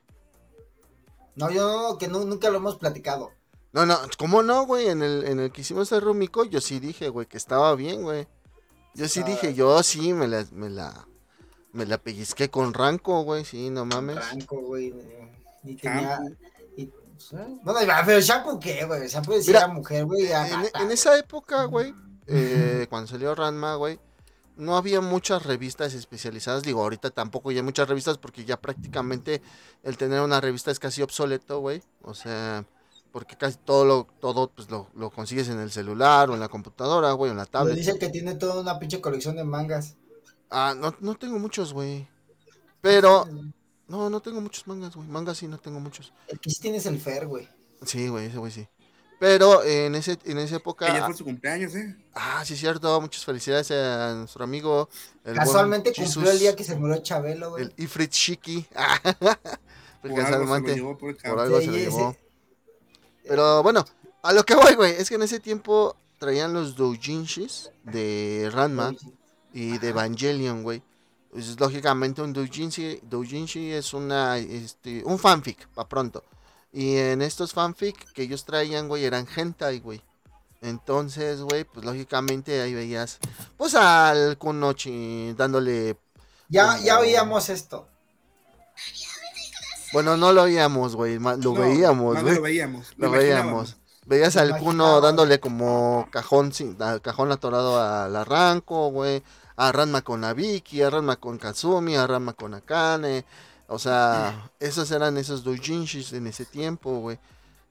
No, 1.35 1.51
yo 1.51 1.97
que 1.99 2.07
nunca 2.07 2.49
lo 2.49 2.57
hemos 2.57 2.77
platicado. 2.77 3.31
No, 3.71 3.85
no, 3.85 3.97
¿cómo 4.17 4.41
no, 4.41 4.65
güey? 4.65 4.89
En 4.89 5.03
el, 5.03 5.25
en 5.25 5.39
el 5.39 5.51
que 5.51 5.61
hicimos 5.61 5.91
el 5.91 6.01
Rumico, 6.01 6.43
yo 6.43 6.59
sí 6.59 6.79
dije, 6.79 7.09
güey, 7.09 7.27
que 7.27 7.37
estaba 7.37 7.75
bien, 7.75 8.01
güey. 8.01 8.27
Yo 8.95 9.07
sí 9.07 9.21
dije, 9.23 9.53
yo 9.53 9.81
sí 9.83 10.13
me 10.13 10.27
la, 10.27 10.45
me 10.51 10.69
la, 10.69 11.07
me 11.71 11.85
la 11.85 11.99
pellizqué 11.99 12.49
con 12.49 12.73
Ranco, 12.73 13.21
güey, 13.21 13.45
sí, 13.45 13.69
no 13.69 13.85
mames. 13.85 14.15
Ranco, 14.15 14.59
güey. 14.59 14.93
Ni 15.63 15.75
tenía. 15.75 16.19
Y, 17.31 17.35
bueno, 17.63 17.79
pero 18.05 18.19
Shampoo, 18.21 18.59
¿qué, 18.59 18.85
güey? 18.85 19.07
Shampoo 19.07 19.35
decía 19.35 19.67
mujer, 19.67 20.05
güey. 20.05 20.27
En, 20.27 20.91
esa 20.91 21.17
época, 21.17 21.65
güey, 21.65 21.93
eh, 22.27 22.87
cuando 22.89 23.07
salió 23.07 23.35
Ranma, 23.35 23.75
güey, 23.75 23.99
no 24.55 24.77
había 24.77 25.01
muchas 25.01 25.45
revistas 25.45 25.93
especializadas. 25.93 26.63
Digo, 26.63 26.81
ahorita 26.81 27.09
tampoco 27.09 27.49
hay 27.49 27.61
muchas 27.61 27.87
revistas 27.87 28.17
porque 28.17 28.45
ya 28.45 28.59
prácticamente 28.59 29.41
el 29.83 29.97
tener 29.97 30.21
una 30.21 30.41
revista 30.41 30.71
es 30.71 30.79
casi 30.79 31.01
obsoleto, 31.01 31.59
güey. 31.59 31.81
O 32.03 32.13
sea, 32.13 32.65
porque 33.11 33.37
casi 33.37 33.57
todo 33.57 33.85
lo, 33.85 34.07
todo, 34.19 34.49
pues, 34.49 34.69
lo, 34.69 34.87
lo 34.95 35.09
consigues 35.09 35.49
en 35.49 35.59
el 35.59 35.71
celular 35.71 36.29
o 36.29 36.33
en 36.33 36.39
la 36.39 36.49
computadora, 36.49 37.11
güey, 37.13 37.29
o 37.29 37.31
en 37.31 37.37
la 37.37 37.45
tablet. 37.45 37.73
Me 37.73 37.79
dice 37.79 37.97
que 37.97 38.09
tiene 38.09 38.35
toda 38.35 38.61
una 38.61 38.79
pinche 38.79 39.01
colección 39.01 39.35
de 39.35 39.43
mangas. 39.43 39.95
Ah, 40.49 40.75
no, 40.77 40.95
no 40.99 41.15
tengo 41.15 41.39
muchos, 41.39 41.73
güey. 41.73 42.07
Pero. 42.81 43.27
No, 43.89 44.09
no 44.09 44.21
tengo 44.21 44.39
muchos 44.39 44.65
mangas, 44.67 44.95
güey. 44.95 45.07
Mangas 45.07 45.39
sí 45.39 45.47
no 45.47 45.57
tengo 45.57 45.79
muchos. 45.79 46.13
El 46.27 46.39
que 46.39 46.49
sí 46.51 46.61
tienes 46.61 46.85
el 46.85 46.99
Fer, 46.99 47.27
güey. 47.27 47.49
Sí, 47.85 48.07
güey, 48.07 48.27
ese 48.27 48.37
güey 48.37 48.51
sí. 48.51 48.67
Pero 49.19 49.63
en, 49.63 49.95
ese, 49.95 50.17
en 50.23 50.37
esa 50.37 50.57
época. 50.57 50.87
Ella 50.87 51.05
fue 51.05 51.15
su 51.15 51.25
cumpleaños, 51.25 51.75
¿eh? 51.75 51.95
Ah, 52.13 52.43
sí, 52.45 52.55
cierto. 52.55 53.01
Muchas 53.01 53.25
felicidades 53.25 53.71
a 53.71 54.13
nuestro 54.13 54.43
amigo. 54.43 54.87
Casualmente 55.23 55.91
cumplió 55.93 56.31
el 56.31 56.39
día 56.39 56.55
que 56.55 56.63
se 56.63 56.75
murió 56.75 57.01
Chabelo, 57.01 57.49
güey. 57.49 57.63
El 57.63 57.73
Ifrit 57.77 58.13
Shiki. 58.13 58.65
por, 60.01 60.11
algo 60.11 60.97
por 60.97 61.39
algo 61.39 61.59
se 61.59 61.67
lo 61.67 61.77
llevó. 61.77 62.15
Pero 63.27 63.61
bueno, 63.63 63.83
a 64.21 64.33
lo 64.33 64.43
que 64.45 64.55
voy, 64.55 64.75
güey, 64.75 64.93
es 64.93 65.09
que 65.09 65.15
en 65.15 65.23
ese 65.23 65.39
tiempo 65.39 65.97
traían 66.17 66.53
los 66.53 66.75
doujinshis 66.75 67.71
de 67.83 68.49
Ranma 68.53 68.93
y 69.53 69.77
de 69.79 69.89
Evangelion, 69.89 70.63
güey. 70.63 70.81
Pues, 71.31 71.59
lógicamente 71.59 72.21
un 72.21 72.33
doujinshi, 72.33 73.01
doujinshi 73.03 73.71
es 73.71 73.93
una, 73.93 74.37
este, 74.37 75.03
un 75.05 75.19
fanfic, 75.19 75.67
pa' 75.69 75.87
pronto. 75.87 76.23
Y 76.71 76.97
en 76.97 77.21
estos 77.21 77.53
fanfic 77.53 78.11
que 78.13 78.23
ellos 78.23 78.45
traían, 78.45 78.87
güey, 78.87 79.05
eran 79.05 79.27
hentai, 79.35 79.79
güey. 79.79 80.01
Entonces, 80.61 81.41
güey, 81.41 81.63
pues 81.63 81.85
lógicamente 81.85 82.61
ahí 82.61 82.73
veías, 82.73 83.19
pues 83.55 83.75
al 83.75 84.37
Kunochi 84.37 85.33
dándole... 85.33 85.97
Ya, 86.49 86.77
ya 86.79 86.99
veíamos 86.99 87.49
esto. 87.49 87.87
Bueno, 89.93 90.17
no 90.17 90.33
lo 90.33 90.43
oíamos, 90.43 90.95
güey, 90.95 91.17
lo 91.17 91.53
veíamos, 91.53 92.21
güey. 92.21 92.35
lo 92.35 92.41
veíamos. 92.41 92.93
Lo, 92.97 93.09
veíamos. 93.09 93.77
Veías 94.05 94.35
al 94.37 94.57
Kuno 94.57 95.01
dándole 95.01 95.39
como 95.39 96.07
cajón, 96.11 96.51
cajón 97.01 97.31
atorado 97.31 97.81
al 97.81 98.15
arranco, 98.15 98.89
güey. 98.89 99.23
A 99.59 99.71
Ranma 99.73 100.01
con 100.01 100.23
Abiki, 100.23 100.81
a 100.81 100.89
Ranma 100.89 101.17
con 101.17 101.37
Kazumi, 101.37 101.95
a 101.95 102.07
Ranma 102.07 102.33
con 102.33 102.53
Akane. 102.53 103.25
O 103.67 103.77
sea, 103.77 104.51
esos 104.59 104.89
eran 104.91 105.17
esos 105.17 105.43
doujinshis 105.43 106.13
en 106.13 106.27
ese 106.27 106.45
tiempo, 106.45 106.99
güey. 106.99 107.19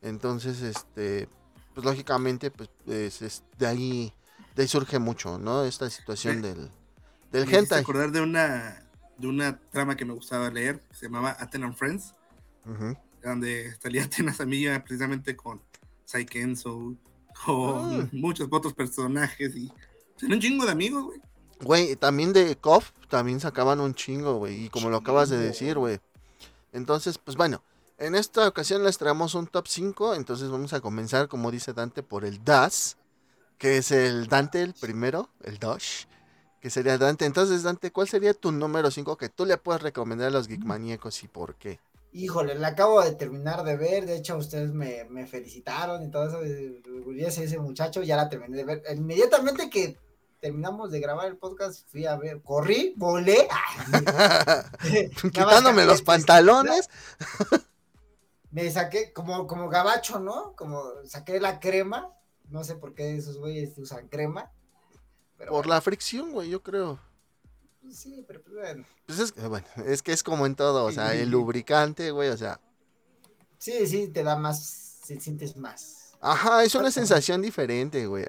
Entonces, 0.03 0.61
este, 0.61 1.29
pues 1.75 1.85
lógicamente, 1.87 2.51
pues, 2.51 2.69
de 2.85 3.67
ahí, 3.67 4.13
de 4.55 4.63
ahí 4.63 4.69
surge 4.69 4.99
mucho, 4.99 5.39
¿no? 5.39 5.65
Esta 5.65 5.89
situación 5.89 6.43
del, 6.43 6.71
del 7.33 7.47
me 7.47 7.57
hentai. 7.57 7.81
acordar 7.81 8.13
de 8.13 8.21
una, 8.21 8.85
de 9.17 9.27
una 9.27 9.59
trama 9.71 9.97
que 9.97 10.05
me 10.05 10.13
gustaba 10.13 10.51
leer, 10.51 10.83
se 10.93 11.07
llamaba 11.07 11.37
Athena 11.39 11.73
Friends, 11.73 12.15
donde 13.23 13.75
salía 13.81 14.05
Atenas 14.05 14.41
amiga 14.41 14.79
precisamente 14.85 15.37
con 15.37 15.63
Saikenzo, 16.05 16.95
con 17.45 18.03
ah. 18.03 18.09
muchos 18.13 18.49
otros 18.51 18.75
personajes 18.75 19.55
y 19.57 19.73
son 20.17 20.33
un 20.33 20.41
chingo 20.41 20.65
de 20.67 20.73
amigos, 20.73 21.05
güey. 21.05 21.21
Güey, 21.61 21.97
también 21.97 22.33
de 22.33 22.57
KOF 22.57 22.93
también 23.09 23.41
sacaban 23.41 23.81
un 23.81 23.95
chingo, 23.95 24.35
güey. 24.37 24.67
Y 24.67 24.69
como 24.69 24.91
lo 24.91 24.99
acabas 24.99 25.29
de 25.29 25.39
decir, 25.39 25.77
güey. 25.77 25.99
Entonces, 26.73 27.19
pues 27.19 27.37
bueno, 27.37 27.63
en 27.99 28.15
esta 28.15 28.47
ocasión 28.47 28.85
les 28.85 28.99
traemos 28.99 29.35
un 29.35 29.47
top 29.47 29.67
5. 29.67 30.15
Entonces 30.15 30.51
vamos 30.51 30.73
a 30.73 30.81
comenzar, 30.81 31.29
como 31.29 31.51
dice 31.51 31.73
Dante, 31.73 32.03
por 32.03 32.25
el 32.25 32.45
DAS. 32.45 32.97
Que 33.59 33.79
es 33.79 33.91
el 33.91 34.29
Dante, 34.29 34.63
el 34.63 34.75
primero, 34.75 35.31
el 35.43 35.59
Dosh. 35.59 36.05
Que 36.61 36.71
sería 36.71 36.97
Dante. 36.97 37.25
Entonces, 37.25 37.65
Dante, 37.65 37.91
¿cuál 37.91 38.09
sería 38.09 38.35
tu 38.35 38.53
número 38.53 38.91
5 38.91 39.17
que 39.17 39.29
tú 39.29 39.45
le 39.45 39.57
puedes 39.57 39.83
recomendar 39.83 40.29
a 40.29 40.31
los 40.31 40.47
geekmaníacos 40.47 41.25
y 41.25 41.29
por 41.29 41.57
qué? 41.57 41.81
Híjole, 42.13 42.55
la 42.55 42.69
acabo 42.69 43.03
de 43.03 43.13
terminar 43.13 43.65
de 43.65 43.77
ver. 43.77 44.07
De 44.07 44.17
hecho, 44.17 44.37
ustedes 44.37 44.73
me, 44.73 45.27
felicitaron 45.27 46.05
y 46.05 46.11
todo 46.11 46.29
eso. 46.29 47.41
Ese 47.41 47.59
muchacho 47.59 48.03
ya 48.03 48.17
la 48.17 48.29
terminé 48.29 48.57
de 48.59 48.65
ver. 48.65 48.83
Inmediatamente 48.95 49.69
que 49.69 49.99
terminamos 50.41 50.91
de 50.91 51.01
grabar 51.01 51.27
el 51.27 51.37
podcast, 51.37 51.89
fui 51.91 52.07
a 52.07 52.17
ver, 52.17 52.43
corrí, 52.43 52.95
volé. 52.97 53.49
Quitándome 55.23 55.85
los 55.85 56.03
pantalones. 56.03 56.89
Me 58.51 58.71
saqué 58.71 59.13
como, 59.13 59.47
como 59.47 59.69
gabacho, 59.69 60.19
¿no? 60.21 60.55
Como 60.57 60.83
saqué 61.05 61.41
la 61.41 61.61
crema. 61.61 62.11
No 62.49 62.65
sé 62.65 62.77
por 62.77 62.95
qué 62.95 63.17
esos 63.17 63.37
güeyes 63.37 63.77
usan 63.77 64.09
crema. 64.09 64.51
por 65.49 65.67
la 65.67 65.81
fricción, 65.81 66.33
güey, 66.33 66.49
yo 66.49 66.63
creo. 66.63 66.99
Sí, 67.91 68.25
pero 68.27 68.43
pues 68.43 68.57
bueno. 68.57 68.87
Pues 69.07 69.19
es, 69.19 69.35
bueno, 69.49 69.67
es 69.87 70.03
que 70.03 70.13
es 70.13 70.23
como 70.23 70.47
en 70.47 70.55
todo, 70.55 70.85
o 70.85 70.93
sea, 70.93 71.15
el 71.15 71.31
lubricante, 71.31 72.11
güey, 72.11 72.31
o 72.31 72.37
sea. 72.37 72.61
Sí, 73.59 73.87
sí, 73.87 74.09
te 74.09 74.23
da 74.23 74.37
más, 74.37 75.01
se 75.05 75.21
sientes 75.21 75.57
más. 75.57 76.13
Ajá, 76.21 76.65
es 76.65 76.75
una 76.75 76.91
sensación 76.91 77.43
diferente, 77.43 78.07
güey. 78.07 78.27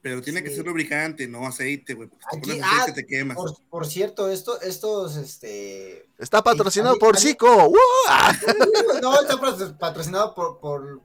Pero 0.00 0.22
tiene 0.22 0.42
que 0.42 0.50
ser 0.50 0.64
lubricante, 0.64 1.26
no 1.26 1.46
aceite, 1.46 1.94
güey. 1.94 2.08
Aquí, 2.32 2.60
ah, 2.62 2.86
te 2.94 3.04
quemas. 3.06 3.36
Por, 3.68 3.86
cierto, 3.86 4.30
esto, 4.30 4.60
estos, 4.60 5.16
este. 5.16 6.08
Está 6.18 6.42
patrocinado 6.42 6.98
por 6.98 7.18
Zico. 7.18 7.48
no, 9.02 9.20
está 9.20 9.38
patrocinado 9.78 10.34
por, 10.34 10.58
por, 10.58 11.00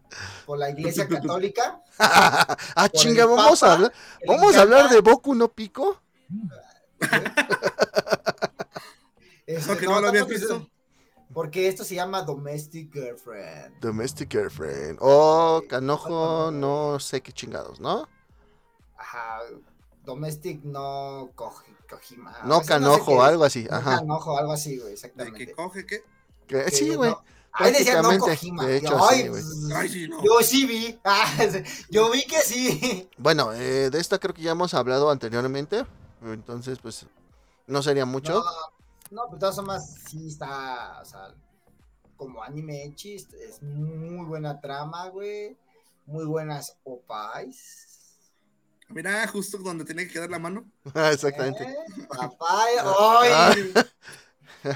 por 0.46 0.58
la 0.60 0.70
Iglesia 0.70 1.08
Católica. 1.08 1.82
ah, 2.00 2.90
chinga, 2.92 3.26
vamos 3.26 3.64
a 3.64 3.74
hablar. 3.74 3.94
Vamos 4.28 4.56
a 4.56 4.62
hablar 4.62 4.90
de 4.90 5.02
Boku 5.02 5.34
no 5.34 5.52
Pico. 5.52 6.00
este, 9.46 9.86
no, 9.86 9.92
no, 9.92 10.02
lo 10.02 10.08
habías 10.10 10.28
visto. 10.28 10.70
Porque 11.34 11.68
esto 11.68 11.84
se 11.84 11.96
llama 11.96 12.22
Domestic 12.22 12.94
Girlfriend. 12.94 13.80
Domestic 13.80 14.32
Girlfriend. 14.32 15.00
Oh, 15.02 15.64
canojo, 15.68 16.52
no 16.52 17.00
sé 17.00 17.22
qué 17.22 17.32
chingados, 17.32 17.80
¿no? 17.80 18.08
Ajá, 19.04 19.42
Domestic 20.06 20.64
no 20.64 21.30
coge. 21.36 21.74
No 22.46 22.62
canojo, 22.62 23.22
algo 23.22 23.44
así. 23.44 23.68
Ajá. 23.70 23.96
No 23.96 24.00
canojo, 24.00 24.38
algo 24.38 24.54
así, 24.54 24.80
güey, 24.80 24.94
exactamente. 24.94 25.40
¿De 25.40 25.46
qué 25.48 25.54
coge 25.54 25.86
qué? 25.86 26.04
Que, 26.48 26.72
sí, 26.72 26.96
güey. 26.96 27.14
Ahí 27.52 27.72
decía 27.72 28.02
no 28.02 28.18
Kojima. 28.18 28.66
De 28.66 28.78
hecho, 28.78 28.98
Ay, 29.06 29.30
sí, 29.90 30.08
no. 30.08 30.24
Yo 30.24 30.42
sí 30.42 30.66
vi. 30.66 31.00
Ah, 31.04 31.30
yo 31.90 32.10
vi 32.10 32.24
que 32.24 32.42
sí. 32.42 33.08
Bueno, 33.18 33.54
eh, 33.54 33.92
de 33.92 34.00
esta 34.00 34.18
creo 34.18 34.34
que 34.34 34.42
ya 34.42 34.52
hemos 34.52 34.74
hablado 34.74 35.12
anteriormente. 35.12 35.86
Entonces, 36.24 36.80
pues, 36.80 37.06
no 37.68 37.84
sería 37.84 38.06
mucho. 38.06 38.34
No, 38.34 38.44
no 39.12 39.30
pues 39.30 39.40
todas 39.40 39.62
más 39.64 39.96
sí 40.10 40.30
está, 40.30 41.00
o 41.02 41.06
sea, 41.06 41.36
como 42.18 42.42
anime 42.42 42.92
chist, 42.96 43.34
es 43.34 43.62
muy 43.62 44.26
buena 44.26 44.60
trama, 44.60 45.10
güey. 45.10 45.56
Muy 46.08 46.26
buenas 46.26 46.78
opais 46.84 47.94
Mira, 48.94 49.28
justo 49.28 49.58
donde 49.58 49.86
tenía 49.86 50.06
que 50.06 50.14
quedar 50.14 50.30
la 50.30 50.40
mano. 50.40 50.66
Ah, 50.94 51.12
exactamente. 51.12 51.64
¿Eh? 51.64 51.76
Papá, 52.08 52.66
¡ay! 53.22 53.74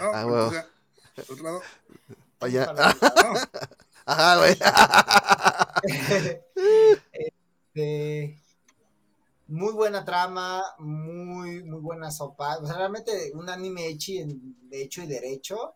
ah, 0.00 0.24
bueno. 0.24 0.64
otro 1.16 1.44
lado. 1.44 1.62
Allá. 2.40 2.72
Ajá, 4.06 4.36
güey. 4.38 4.56
este, 7.74 8.40
muy 9.48 9.72
buena 9.72 10.04
trama, 10.04 10.62
muy, 10.78 11.62
muy 11.62 11.80
buena 11.80 12.10
sopa. 12.10 12.58
O 12.58 12.66
sea, 12.66 12.76
realmente 12.76 13.32
un 13.34 13.50
anime 13.50 13.86
hecho, 13.86 14.12
de 14.24 14.82
hecho 14.82 15.02
y 15.02 15.06
derecho. 15.06 15.74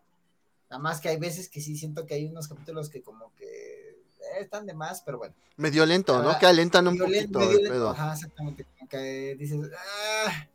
Nada 0.69 0.81
más 0.81 0.99
que 0.99 1.09
hay 1.09 1.17
veces 1.17 1.49
que 1.49 1.61
sí 1.61 1.77
siento 1.77 2.05
que 2.05 2.15
hay 2.15 2.25
unos 2.25 2.47
capítulos 2.47 2.89
que 2.89 3.03
como 3.03 3.33
que 3.35 3.82
están 4.39 4.65
de 4.65 4.73
más, 4.73 5.01
pero 5.01 5.17
bueno. 5.17 5.33
Medio 5.57 5.85
lento, 5.85 6.21
¿no? 6.21 6.37
Que 6.39 6.45
alentan 6.45 6.87
un 6.87 6.97
poquito 6.97 7.41
el 7.41 7.87
Ajá, 7.87 8.13
exactamente. 8.13 8.65
que 8.89 9.35
dices, 9.37 9.59
ah, 9.77 10.47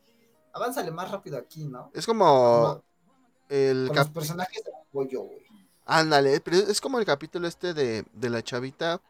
avánzale 0.53 0.91
más 0.91 1.11
rápido 1.11 1.39
aquí, 1.39 1.65
¿no? 1.65 1.91
Es 1.95 2.07
como, 2.07 2.83
el 3.49 3.87
los 3.87 4.09
personajes 4.09 4.65
de 4.65 4.71
apoyo, 4.73 5.23
güey. 5.23 5.47
Ándale, 5.87 6.41
pero 6.41 6.59
es 6.59 6.81
como 6.81 6.99
el 6.99 7.07
capítulo 7.07 7.49
este 7.49 7.73
de, 7.73 8.05
de 8.13 8.31
la 8.31 8.43
chavita 8.43 9.01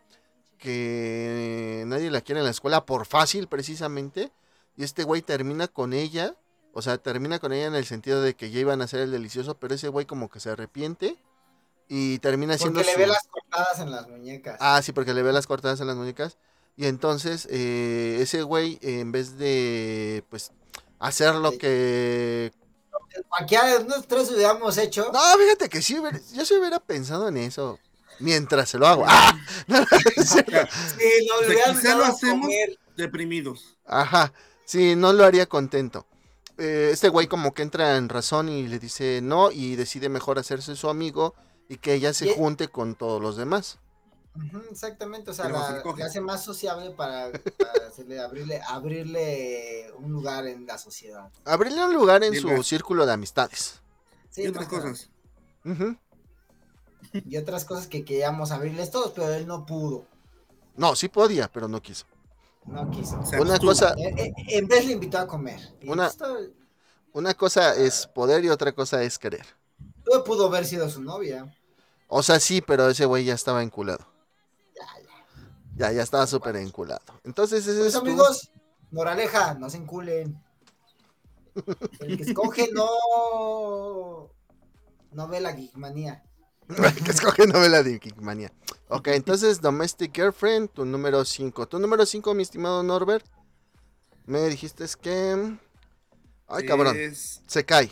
que 0.58 1.84
nadie 1.86 2.10
la 2.10 2.20
quiere 2.20 2.40
en 2.40 2.44
la 2.44 2.50
escuela 2.50 2.84
por 2.86 3.06
fácil, 3.06 3.48
precisamente. 3.48 4.30
Y 4.76 4.84
este 4.84 5.04
güey 5.04 5.22
termina 5.22 5.68
con 5.68 5.92
ella. 5.92 6.36
O 6.72 6.82
sea, 6.82 6.98
termina 6.98 7.38
con 7.38 7.52
ella 7.52 7.66
en 7.66 7.74
el 7.74 7.86
sentido 7.86 8.22
de 8.22 8.34
que 8.34 8.50
ya 8.50 8.60
iban 8.60 8.80
a 8.80 8.84
hacer 8.84 9.00
el 9.00 9.10
delicioso, 9.10 9.56
pero 9.58 9.74
ese 9.74 9.88
güey 9.88 10.06
como 10.06 10.28
que 10.28 10.38
se 10.38 10.50
arrepiente 10.50 11.16
y 11.88 12.18
termina 12.18 12.58
siendo. 12.58 12.80
Porque 12.80 12.92
le 12.92 12.98
ve 12.98 13.06
las 13.06 13.26
cortadas 13.26 13.80
en 13.80 13.90
las 13.90 14.08
muñecas. 14.08 14.56
Ah, 14.60 14.80
sí, 14.82 14.92
porque 14.92 15.14
le 15.14 15.22
ve 15.22 15.32
las 15.32 15.46
cortadas 15.46 15.80
en 15.80 15.86
las 15.86 15.96
muñecas. 15.96 16.36
Y 16.76 16.86
entonces, 16.86 17.48
eh, 17.50 18.18
ese 18.20 18.42
güey, 18.42 18.78
en 18.82 19.10
vez 19.10 19.38
de, 19.38 20.22
pues, 20.30 20.52
hacer 20.98 21.34
lo 21.34 21.52
que. 21.52 22.52
Cualquiera 23.28 23.78
de 23.78 23.84
nosotros 23.84 24.30
hubiéramos 24.30 24.76
hecho. 24.78 25.10
No, 25.12 25.20
fíjate 25.38 25.68
que 25.68 25.82
sí, 25.82 25.96
yo 26.34 26.44
sí 26.44 26.54
hubiera 26.54 26.78
pensado 26.78 27.28
en 27.28 27.38
eso. 27.38 27.78
Mientras 28.20 28.68
se 28.68 28.78
lo 28.78 28.86
hago. 28.86 29.04
¡Ah! 29.06 29.36
sí, 29.66 30.40
no, 31.84 31.96
lo 31.96 32.04
hacemos 32.04 32.50
deprimidos. 32.96 33.76
Ajá. 33.86 34.32
Sí, 34.64 34.96
no 34.96 35.12
lo 35.12 35.24
haría 35.24 35.46
contento. 35.46 36.06
Eh, 36.58 36.90
este 36.92 37.08
güey 37.08 37.28
como 37.28 37.54
que 37.54 37.62
entra 37.62 37.96
en 37.96 38.08
razón 38.08 38.48
y 38.48 38.66
le 38.66 38.80
dice 38.80 39.20
no 39.22 39.52
y 39.52 39.76
decide 39.76 40.08
mejor 40.08 40.40
hacerse 40.40 40.74
su 40.74 40.90
amigo 40.90 41.34
y 41.68 41.76
que 41.76 41.94
ella 41.94 42.12
se 42.14 42.34
junte 42.34 42.68
con 42.68 42.94
todos 42.94 43.20
los 43.20 43.36
demás. 43.36 43.78
exactamente, 44.70 45.30
o 45.30 45.34
sea, 45.34 45.48
la, 45.48 45.82
hace 46.04 46.20
más 46.20 46.42
sociable 46.42 46.90
para, 46.90 47.30
abrirle, 48.24 48.60
abrirle 48.66 49.92
un 49.98 50.12
lugar 50.12 50.46
en 50.46 50.66
la 50.66 50.78
sociedad. 50.78 51.30
Abrirle 51.44 51.84
un 51.84 51.94
lugar 51.94 52.24
en 52.24 52.34
su 52.34 52.62
círculo 52.62 53.04
de 53.04 53.12
amistades. 53.12 53.80
y 54.36 54.46
otras 54.46 54.68
cosas. 54.68 55.10
Y 57.12 57.36
otras 57.36 57.64
cosas 57.64 57.86
que 57.86 58.04
queríamos 58.04 58.50
abrirles 58.50 58.90
todos, 58.90 59.12
pero 59.12 59.32
él 59.32 59.46
no 59.46 59.66
pudo. 59.66 60.06
No, 60.76 60.94
sí 60.96 61.08
podía, 61.08 61.48
pero 61.48 61.68
no 61.68 61.82
quiso. 61.82 62.06
No 62.66 62.90
quiso. 62.90 63.20
una 63.40 63.58
cosa. 63.58 63.94
Eh, 63.98 64.14
eh, 64.16 64.32
en 64.48 64.68
vez 64.68 64.86
le 64.86 64.92
invitó 64.92 65.18
a 65.18 65.26
comer. 65.26 65.60
Una, 65.86 66.10
una 67.12 67.34
cosa 67.34 67.74
es 67.74 68.06
poder 68.06 68.44
y 68.44 68.48
otra 68.48 68.72
cosa 68.72 69.02
es 69.02 69.18
querer. 69.18 69.44
pudo 70.24 70.46
haber 70.46 70.64
sido 70.64 70.88
su 70.88 71.02
novia. 71.02 71.52
O 72.08 72.22
sea, 72.22 72.40
sí, 72.40 72.62
pero 72.62 72.88
ese 72.88 73.04
güey 73.04 73.24
ya 73.24 73.34
estaba 73.34 73.62
enculado. 73.62 74.06
Ya, 74.74 74.86
ya. 75.02 75.24
Ya, 75.76 75.92
ya 75.92 76.02
estaba 76.02 76.26
súper 76.26 76.56
enculado. 76.56 77.02
Entonces, 77.22 77.66
ese 77.66 77.80
pues, 77.80 77.94
amigos, 77.94 78.50
moraleja, 78.90 79.54
no 79.54 79.68
se 79.68 79.76
enculen. 79.76 80.42
El 82.00 82.16
que 82.16 82.22
escoge 82.22 82.70
no. 82.72 84.30
No 85.12 85.28
ve 85.28 85.40
la 85.40 85.52
geekmanía. 85.52 86.22
El 86.68 87.04
que 87.04 87.10
escoge 87.10 87.46
no 87.46 87.60
ve 87.60 87.68
la 87.68 87.84
geekmanía. 87.84 88.52
Ok, 88.88 89.08
entonces 89.08 89.60
Domestic 89.62 90.14
Girlfriend, 90.14 90.70
tu 90.70 90.86
número 90.86 91.24
5. 91.24 91.68
Tu 91.68 91.78
número 91.78 92.06
5, 92.06 92.34
mi 92.34 92.42
estimado 92.42 92.82
Norbert. 92.82 93.26
Me 94.24 94.40
dijiste 94.48 94.84
es 94.84 94.96
que. 94.96 95.58
Ay, 96.46 96.64
cabrón. 96.64 96.96
Se 97.14 97.64
cae. 97.64 97.90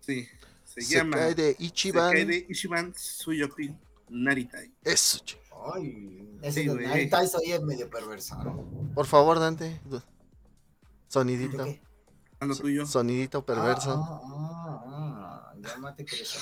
Sí, 0.00 0.28
se, 0.76 0.82
se 0.82 0.96
llama. 0.96 1.16
Cae 1.16 1.34
de 1.34 1.56
Ichiban. 1.58 2.10
Se 2.10 2.14
cae 2.16 2.24
de 2.26 2.46
Ichiban 2.48 2.92
Tsuyoki 2.92 3.74
Naritai. 4.08 4.72
Eso, 4.84 5.18
Ay, 5.74 6.38
ese 6.42 6.62
sí, 6.62 6.68
de 6.68 6.86
Naritai 6.86 7.26
soy 7.26 7.52
el 7.52 7.64
medio 7.64 7.88
perverso. 7.90 8.36
Por 8.94 9.06
favor, 9.06 9.38
Dante. 9.38 9.80
Sonidito. 11.08 11.66
Ando 12.40 12.54
tuyo. 12.54 12.86
Sonidito 12.86 13.44
perverso. 13.44 13.92
Ah, 13.92 14.22
ah, 14.24 14.82
ah, 14.86 15.54
llámate 15.58 16.04
Crespo. 16.04 16.40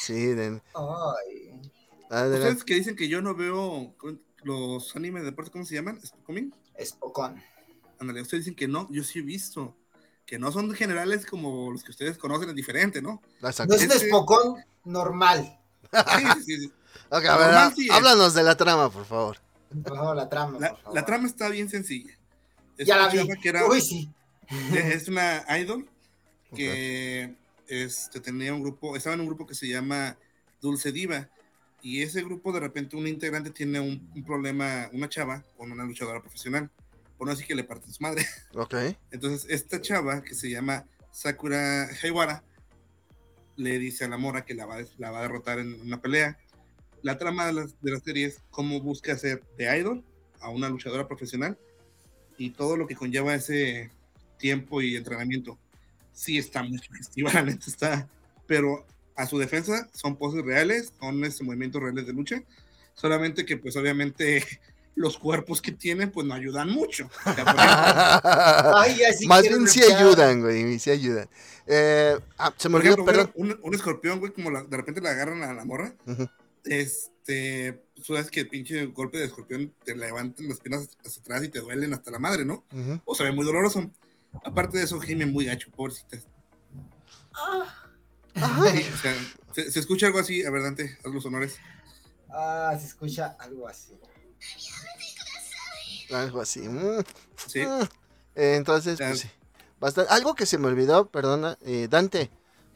Sí, 0.00 0.26
den. 0.26 0.62
Ay. 0.74 1.60
Ustedes 2.04 2.64
que 2.64 2.74
dicen 2.74 2.94
que 2.94 3.08
yo 3.08 3.20
no 3.22 3.34
veo 3.34 3.94
los 4.44 4.94
animes 4.94 5.22
de 5.22 5.30
deporte, 5.30 5.50
¿cómo 5.50 5.64
se 5.64 5.74
llaman? 5.74 6.00
¿Spokon? 6.00 6.54
Spokon. 6.80 7.42
Ándale, 7.98 8.20
ustedes 8.20 8.44
dicen 8.44 8.54
que 8.54 8.68
no, 8.68 8.86
yo 8.90 9.02
sí 9.02 9.18
he 9.18 9.22
visto. 9.22 9.76
Que 10.26 10.38
no 10.38 10.50
son 10.52 10.72
generales 10.72 11.26
como 11.26 11.70
los 11.70 11.84
que 11.84 11.90
ustedes 11.90 12.16
conocen, 12.16 12.48
es 12.48 12.54
diferente, 12.54 13.02
¿no? 13.02 13.20
No 13.40 13.48
es 13.48 13.60
un 13.60 13.72
este 13.72 14.08
Spokon 14.08 14.64
normal. 14.84 15.58
Sí, 15.92 16.24
sí, 16.44 16.60
sí. 16.60 16.72
ok, 17.10 17.24
a 17.24 17.36
ver, 17.36 17.90
háblanos 17.92 18.34
de 18.34 18.42
la 18.42 18.56
trama, 18.56 18.90
por 18.90 19.04
favor. 19.04 19.38
Por 19.82 19.96
favor, 19.96 20.16
la 20.16 20.28
trama. 20.28 20.58
La, 20.58 20.76
la 20.92 21.04
trama 21.04 21.26
está 21.26 21.48
bien 21.48 21.68
sencilla. 21.68 22.12
Es 22.78 22.86
ya 22.86 22.96
la 22.96 23.08
vi. 23.08 23.28
Que 23.40 23.48
era, 23.48 23.66
Uy, 23.66 23.80
sí. 23.80 24.10
Es 24.74 25.08
una 25.08 25.44
idol 25.58 25.88
que 26.54 27.34
este, 27.68 28.20
tenía 28.20 28.54
un 28.54 28.62
grupo, 28.62 28.96
estaba 28.96 29.14
en 29.14 29.20
un 29.20 29.26
grupo 29.26 29.46
que 29.46 29.54
se 29.54 29.68
llama 29.68 30.16
Dulce 30.60 30.92
Diva. 30.92 31.28
Y 31.82 32.02
ese 32.02 32.22
grupo, 32.22 32.50
de 32.50 32.60
repente, 32.60 32.96
un 32.96 33.06
integrante 33.06 33.50
tiene 33.50 33.78
un, 33.78 34.10
un 34.14 34.24
problema, 34.24 34.88
una 34.92 35.08
chava, 35.08 35.44
con 35.56 35.70
una 35.70 35.84
luchadora 35.84 36.20
profesional 36.20 36.70
por 37.16 37.26
no 37.26 37.32
decir 37.32 37.46
que 37.46 37.54
le 37.54 37.64
parte 37.64 37.90
su 37.90 38.02
madre. 38.02 38.26
Ok. 38.54 38.74
Entonces, 39.10 39.46
esta 39.50 39.80
chava 39.80 40.22
que 40.22 40.34
se 40.34 40.50
llama 40.50 40.86
Sakura 41.10 41.88
Heiwara 42.02 42.44
le 43.56 43.78
dice 43.78 44.04
a 44.04 44.08
la 44.08 44.18
mora 44.18 44.44
que 44.44 44.54
la 44.54 44.66
va, 44.66 44.78
la 44.98 45.10
va 45.10 45.20
a 45.20 45.22
derrotar 45.22 45.58
en 45.58 45.80
una 45.80 46.00
pelea. 46.00 46.38
La 47.02 47.18
trama 47.18 47.46
de 47.46 47.52
la, 47.52 47.66
de 47.66 47.92
la 47.92 48.00
serie 48.00 48.26
es 48.26 48.40
cómo 48.50 48.80
busca 48.80 49.12
hacer 49.12 49.42
de 49.56 49.78
idol 49.78 50.04
a 50.40 50.50
una 50.50 50.68
luchadora 50.68 51.06
profesional 51.06 51.58
y 52.36 52.50
todo 52.50 52.76
lo 52.76 52.86
que 52.86 52.96
conlleva 52.96 53.34
ese 53.34 53.90
tiempo 54.38 54.82
y 54.82 54.96
entrenamiento. 54.96 55.58
Sí 56.12 56.38
está 56.38 56.62
muy 56.62 56.78
sugestiva, 56.78 57.30
la 57.34 57.42
neta 57.42 57.64
está, 57.66 58.08
pero 58.46 58.86
a 59.16 59.26
su 59.26 59.38
defensa 59.38 59.88
son 59.92 60.16
poses 60.16 60.44
reales, 60.44 60.92
son 61.00 61.24
este, 61.24 61.44
movimientos 61.44 61.82
reales 61.82 62.06
de 62.06 62.12
lucha, 62.12 62.42
solamente 62.94 63.44
que 63.44 63.56
pues 63.56 63.76
obviamente 63.76 64.44
los 64.94 65.18
cuerpos 65.18 65.60
que 65.60 65.72
tienen, 65.72 66.10
pues 66.10 66.26
no 66.26 66.34
ayudan 66.34 66.70
mucho. 66.70 67.10
Más 69.26 69.42
bien 69.42 69.66
sí 69.66 69.82
ayudan, 69.82 70.40
güey, 70.40 70.78
sí 70.78 70.90
ayudan. 70.90 71.28
Eh, 71.66 72.18
ah, 72.38 72.52
se 72.56 72.68
me 72.68 72.76
olvidó, 72.76 73.04
perdón. 73.04 73.32
Un, 73.34 73.74
escorpión, 73.74 74.20
güey, 74.20 74.32
como 74.32 74.50
de 74.50 74.76
repente 74.76 75.00
le 75.00 75.08
agarran 75.08 75.42
a 75.42 75.52
la 75.52 75.64
morra. 75.64 75.94
Este, 76.64 77.82
tú 77.94 78.02
sabes 78.02 78.30
que 78.30 78.40
el 78.40 78.48
pinche 78.48 78.86
golpe 78.86 79.18
de 79.18 79.26
escorpión 79.26 79.74
te 79.84 79.96
levantan 79.96 80.48
las 80.48 80.60
piernas 80.60 80.88
hacia 81.04 81.20
atrás 81.20 81.44
y 81.44 81.48
te 81.48 81.60
duelen 81.60 81.92
hasta 81.92 82.10
la 82.10 82.18
madre, 82.18 82.44
¿no? 82.44 82.64
O 83.04 83.14
se 83.14 83.24
ve 83.24 83.32
muy 83.32 83.44
doloroso. 83.44 83.90
Aparte 84.44 84.78
de 84.78 84.84
eso, 84.84 85.00
gime 85.00 85.26
muy 85.26 85.44
gacho, 85.44 85.70
pobrecitas. 85.70 86.26
Ah. 87.34 87.66
o 88.36 89.00
sea, 89.00 89.14
¿se, 89.52 89.78
escucha 89.78 90.06
algo 90.06 90.18
así? 90.18 90.44
A 90.44 90.50
ver, 90.50 90.62
Dante, 90.62 90.98
haz 91.04 91.12
los 91.12 91.26
honores. 91.26 91.58
Ah, 92.30 92.76
se 92.78 92.86
escucha 92.86 93.36
algo 93.38 93.68
así. 93.68 93.92
Algo 96.12 96.40
así. 96.40 96.60
Mm. 96.60 97.02
Sí. 97.46 97.60
Mm. 97.60 97.82
Eh, 98.36 98.54
entonces, 98.56 98.98
pues 98.98 99.20
sí. 99.20 99.30
Bastante. 99.80 100.12
Algo 100.12 100.34
que 100.34 100.46
se 100.46 100.58
me 100.58 100.66
olvidó, 100.66 101.06
perdona, 101.06 101.58
eh, 101.62 101.88
Dante. 101.90 102.30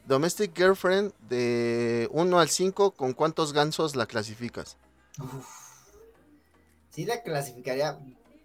Domestic 0.05 0.55
Girlfriend 0.55 1.13
de 1.29 2.09
1 2.11 2.39
al 2.39 2.49
5, 2.49 2.91
¿con 2.91 3.13
cuántos 3.13 3.53
gansos 3.53 3.95
la 3.95 4.07
clasificas? 4.07 4.75
Sí, 6.89 7.05
la 7.05 7.21
clasificaría 7.21 7.99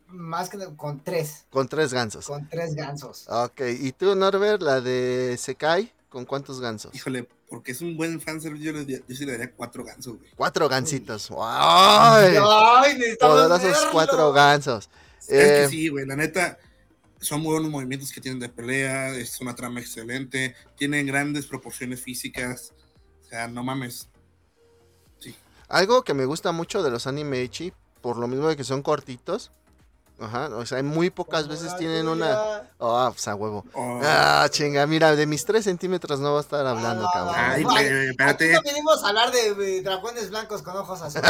más 0.08 0.50
que 0.50 0.58
con 0.76 1.02
3. 1.02 1.46
Con 1.48 1.66
3 1.66 1.94
gansos. 1.94 2.26
Con 2.26 2.46
3 2.50 2.74
gansos. 2.74 3.26
Ok, 3.28 3.62
¿y 3.80 3.92
tú, 3.92 4.14
Norbert, 4.14 4.60
la 4.60 4.82
de 4.82 5.36
Sekai, 5.38 5.90
con 6.14 6.24
cuántos 6.24 6.60
gansos? 6.60 6.94
Híjole, 6.94 7.28
porque 7.48 7.72
es 7.72 7.80
un 7.80 7.96
buen 7.96 8.20
fanservice, 8.20 8.64
yo, 8.64 8.72
le, 8.72 8.86
yo 8.86 9.16
sí 9.16 9.26
le 9.26 9.32
daría 9.32 9.52
cuatro 9.52 9.84
gansos, 9.84 10.16
güey. 10.16 10.30
Cuatro 10.36 10.68
gansitos. 10.68 11.28
¡Ay! 11.36 12.36
¡Ay! 12.40 13.16
Poderosos 13.18 13.88
cuatro 13.90 14.32
gansos. 14.32 14.88
Es 15.22 15.26
que 15.26 15.64
eh, 15.64 15.68
sí, 15.68 15.88
güey, 15.88 16.06
la 16.06 16.14
neta, 16.14 16.56
son 17.18 17.40
muy 17.40 17.54
buenos 17.54 17.70
movimientos 17.70 18.12
que 18.12 18.20
tienen 18.20 18.38
de 18.38 18.48
pelea, 18.48 19.08
es 19.16 19.40
una 19.40 19.56
trama 19.56 19.80
excelente, 19.80 20.54
tienen 20.76 21.04
grandes 21.04 21.46
proporciones 21.46 22.00
físicas, 22.00 22.72
o 23.20 23.28
sea, 23.28 23.48
no 23.48 23.64
mames. 23.64 24.08
Sí. 25.18 25.34
Algo 25.68 26.04
que 26.04 26.14
me 26.14 26.26
gusta 26.26 26.52
mucho 26.52 26.84
de 26.84 26.90
los 26.90 27.08
anime 27.08 27.42
Ichi, 27.42 27.72
por 28.00 28.18
lo 28.18 28.28
mismo 28.28 28.48
de 28.48 28.56
que 28.56 28.62
son 28.62 28.82
cortitos, 28.82 29.50
Ajá, 30.20 30.48
o 30.54 30.64
sea, 30.64 30.82
muy 30.82 31.10
pocas 31.10 31.48
veces 31.48 31.76
tienen 31.76 32.06
una. 32.06 32.62
Oh, 32.78 33.10
pues 33.10 33.26
a 33.26 33.34
huevo. 33.34 33.64
Oh. 33.72 34.00
Ah, 34.02 34.46
chinga, 34.48 34.86
mira, 34.86 35.16
de 35.16 35.26
mis 35.26 35.44
3 35.44 35.64
centímetros 35.64 36.20
no 36.20 36.32
va 36.32 36.38
a 36.38 36.42
estar 36.42 36.64
hablando, 36.64 37.08
cabrón. 37.12 37.34
Ay, 37.36 37.64
espérate. 38.10 38.52
no 38.52 38.62
venimos 38.62 39.02
a 39.02 39.08
hablar 39.08 39.32
de, 39.32 39.82
dragones 39.82 40.30
blancos 40.30 40.62
con 40.62 40.76
ojos 40.76 41.02
azules. 41.02 41.28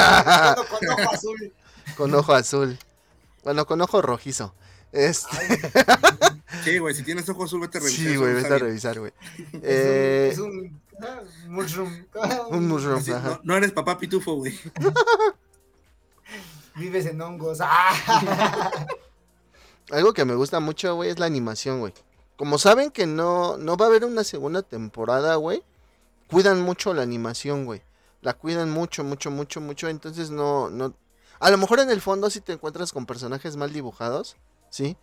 con 0.69 0.89
ojo 0.91 1.11
azul. 1.13 1.53
Con 1.97 2.15
ojo 2.15 2.35
azul. 2.35 2.79
Bueno, 3.43 3.67
con 3.67 3.81
ojo 3.81 4.03
rojizo. 4.03 4.55
Este... 4.93 5.29
Sí, 6.63 6.79
güey, 6.79 6.95
si 6.95 7.03
tienes 7.03 7.29
ojo 7.29 7.45
azul, 7.45 7.61
vete 7.61 7.79
a 7.79 7.81
revisar. 7.81 8.07
Sí, 8.07 8.17
güey, 8.17 8.33
vete 8.33 8.55
a 8.55 8.59
revisar, 8.59 8.99
güey. 8.99 9.13
Es, 9.55 9.61
eh... 9.65 10.29
es 10.33 10.39
un, 10.39 10.81
ah, 11.03 11.21
mushroom. 11.49 12.07
Un 12.51 12.69
mushroom, 12.69 13.03
no, 13.07 13.41
no, 13.43 13.57
eres 13.57 13.73
papá 13.73 13.99
pitufo, 13.99 14.35
güey. 14.35 14.59
Vives 16.75 17.07
en 17.07 17.21
hongos. 17.21 17.59
¡Ah! 17.61 18.71
Algo 19.91 20.13
que 20.13 20.25
me 20.25 20.35
gusta 20.35 20.61
mucho, 20.61 20.95
güey, 20.97 21.11
es 21.11 21.19
la 21.19 21.27
animación, 21.27 21.81
güey. 21.81 21.93
Como 22.37 22.59
saben 22.59 22.91
que 22.91 23.07
no, 23.07 23.57
no 23.59 23.77
va 23.77 23.87
a 23.87 23.89
haber 23.89 24.05
una 24.05 24.25
segunda 24.25 24.63
temporada, 24.63 25.37
güey, 25.37 25.63
cuidan 26.29 26.63
mucho 26.63 26.95
la 26.95 27.03
animación, 27.03 27.65
güey. 27.65 27.83
La 28.23 28.33
cuidan 28.33 28.71
mucho, 28.71 29.05
mucho, 29.05 29.31
mucho, 29.31 29.61
mucho. 29.61 29.89
Entonces 29.89 30.31
no, 30.31 30.71
no. 30.71 30.95
A 31.39 31.51
lo 31.51 31.59
mejor 31.59 31.81
en 31.81 31.91
el 31.91 32.01
fondo 32.01 32.31
sí 32.31 32.41
te 32.41 32.53
encuentras 32.53 32.93
con 32.93 33.07
personajes 33.07 33.57
mal 33.57 33.73
dibujados, 33.73 34.37
¿sí? 34.71 34.97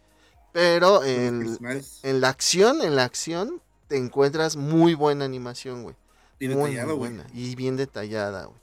Pero 0.52 1.04
en, 1.04 1.58
en 2.04 2.22
la 2.22 2.30
acción, 2.30 2.82
en 2.82 2.96
la 2.96 3.06
acción, 3.06 3.62
te 3.88 3.98
encuentras 3.98 4.56
muy 4.56 4.96
buena 4.96 5.24
animación, 5.24 5.84
güey. 5.84 5.96
muy, 6.42 6.76
muy 6.76 6.94
buena. 6.96 7.28
Y 7.34 7.56
bien 7.56 7.78
detallada, 7.78 8.46
güey. 8.46 8.60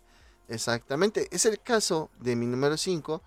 Exactamente. 0.49 1.29
Es 1.31 1.45
el 1.47 1.61
caso 1.61 2.11
de 2.21 2.37
mi 2.37 2.47
número 2.47 2.77
5. 2.77 3.23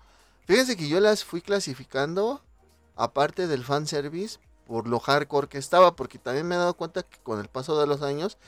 Fíjense 0.46 0.76
que 0.76 0.88
yo 0.88 1.00
las 1.00 1.24
fui 1.24 1.40
clasificando, 1.40 2.42
aparte 2.96 3.46
del 3.46 3.64
fanservice, 3.64 4.38
por 4.66 4.88
lo 4.88 4.98
hardcore 4.98 5.48
que 5.48 5.58
estaba, 5.58 5.94
porque 5.96 6.18
también 6.18 6.46
me 6.46 6.56
he 6.56 6.58
dado 6.58 6.74
cuenta 6.74 7.02
que 7.02 7.18
con 7.22 7.38
el 7.40 7.48
paso 7.48 7.78
de 7.80 7.86
los 7.86 8.02
años, 8.02 8.38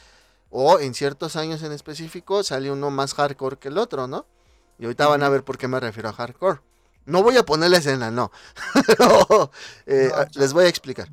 o 0.51 0.79
en 0.81 0.95
ciertos 0.95 1.37
años 1.37 1.63
en 1.63 1.73
específico, 1.73 2.43
sale 2.43 2.71
uno 2.71 2.91
más 2.91 3.15
hardcore 3.15 3.59
que 3.59 3.69
el 3.69 3.79
otro, 3.79 4.07
¿no? 4.09 4.27
Y 4.79 4.85
ahorita 4.85 5.07
van 5.07 5.23
a 5.23 5.29
ver 5.29 5.45
por 5.45 5.57
qué 5.57 5.69
me 5.69 5.81
refiero 5.81 6.09
a 6.09 6.13
hardcore. 6.13 6.61
No 7.07 7.23
voy 7.23 7.37
a 7.37 7.45
poner 7.45 7.71
la 7.71 7.79
escena, 7.79 8.11
no. 8.11 8.31
Eh, 9.87 10.11
les 10.35 10.53
voy 10.53 10.65
a 10.65 10.69
explicar. 10.69 11.09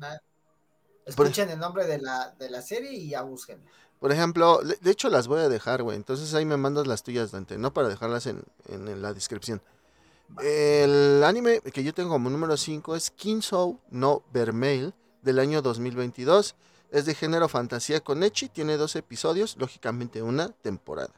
Escuchen 1.04 1.50
el 1.50 1.58
nombre 1.58 1.86
de 1.86 1.98
la, 1.98 2.30
de 2.38 2.50
la 2.50 2.62
serie 2.62 2.92
y 2.92 3.10
ya 3.10 3.22
busquen. 3.22 3.62
Por 4.02 4.10
ejemplo, 4.10 4.58
de 4.80 4.90
hecho 4.90 5.08
las 5.10 5.28
voy 5.28 5.38
a 5.38 5.48
dejar, 5.48 5.84
güey. 5.84 5.96
Entonces 5.96 6.34
ahí 6.34 6.44
me 6.44 6.56
mandas 6.56 6.88
las 6.88 7.04
tuyas, 7.04 7.30
Dante, 7.30 7.56
¿no? 7.56 7.72
Para 7.72 7.88
dejarlas 7.88 8.26
en, 8.26 8.42
la 9.00 9.14
descripción. 9.14 9.62
El 10.42 11.22
anime 11.22 11.60
que 11.60 11.84
yo 11.84 11.94
tengo 11.94 12.10
como 12.10 12.28
número 12.28 12.56
5 12.56 12.96
es 12.96 13.12
Kinsou 13.12 13.78
no 13.90 14.24
Vermeil 14.32 14.92
del 15.22 15.38
año 15.38 15.62
2022. 15.62 16.56
Es 16.90 17.04
de 17.04 17.14
género 17.14 17.48
fantasía 17.48 18.00
con 18.00 18.24
Echi, 18.24 18.48
tiene 18.48 18.76
dos 18.76 18.96
episodios, 18.96 19.56
lógicamente 19.56 20.20
una 20.20 20.48
temporada. 20.48 21.12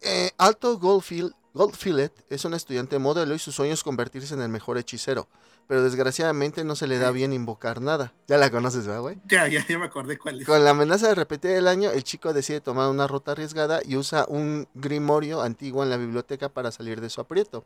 Eh, 0.00 0.30
Alto 0.38 0.78
Goldfield 0.78 1.34
Goldfilet 1.56 2.12
es 2.28 2.44
un 2.44 2.52
estudiante 2.52 2.98
modelo 2.98 3.34
y 3.34 3.38
su 3.38 3.50
sueño 3.50 3.72
es 3.72 3.82
convertirse 3.82 4.34
en 4.34 4.42
el 4.42 4.50
mejor 4.50 4.76
hechicero, 4.76 5.26
pero 5.66 5.82
desgraciadamente 5.82 6.64
no 6.64 6.76
se 6.76 6.86
le 6.86 6.98
da 6.98 7.10
bien 7.10 7.32
invocar 7.32 7.80
nada. 7.80 8.12
Ya 8.28 8.36
la 8.36 8.50
conoces, 8.50 8.86
¿verdad, 8.86 9.00
güey? 9.00 9.16
Ya, 9.26 9.48
ya, 9.48 9.66
ya 9.66 9.78
me 9.78 9.86
acordé 9.86 10.18
cuál 10.18 10.38
es. 10.38 10.46
Con 10.46 10.62
la 10.62 10.70
amenaza 10.70 11.08
de 11.08 11.14
repetir 11.14 11.52
el 11.52 11.66
año, 11.66 11.90
el 11.90 12.04
chico 12.04 12.34
decide 12.34 12.60
tomar 12.60 12.90
una 12.90 13.06
ruta 13.06 13.32
arriesgada 13.32 13.80
y 13.82 13.96
usa 13.96 14.26
un 14.28 14.68
grimorio 14.74 15.40
antiguo 15.40 15.82
en 15.82 15.88
la 15.88 15.96
biblioteca 15.96 16.50
para 16.50 16.70
salir 16.70 17.00
de 17.00 17.08
su 17.08 17.22
aprieto. 17.22 17.64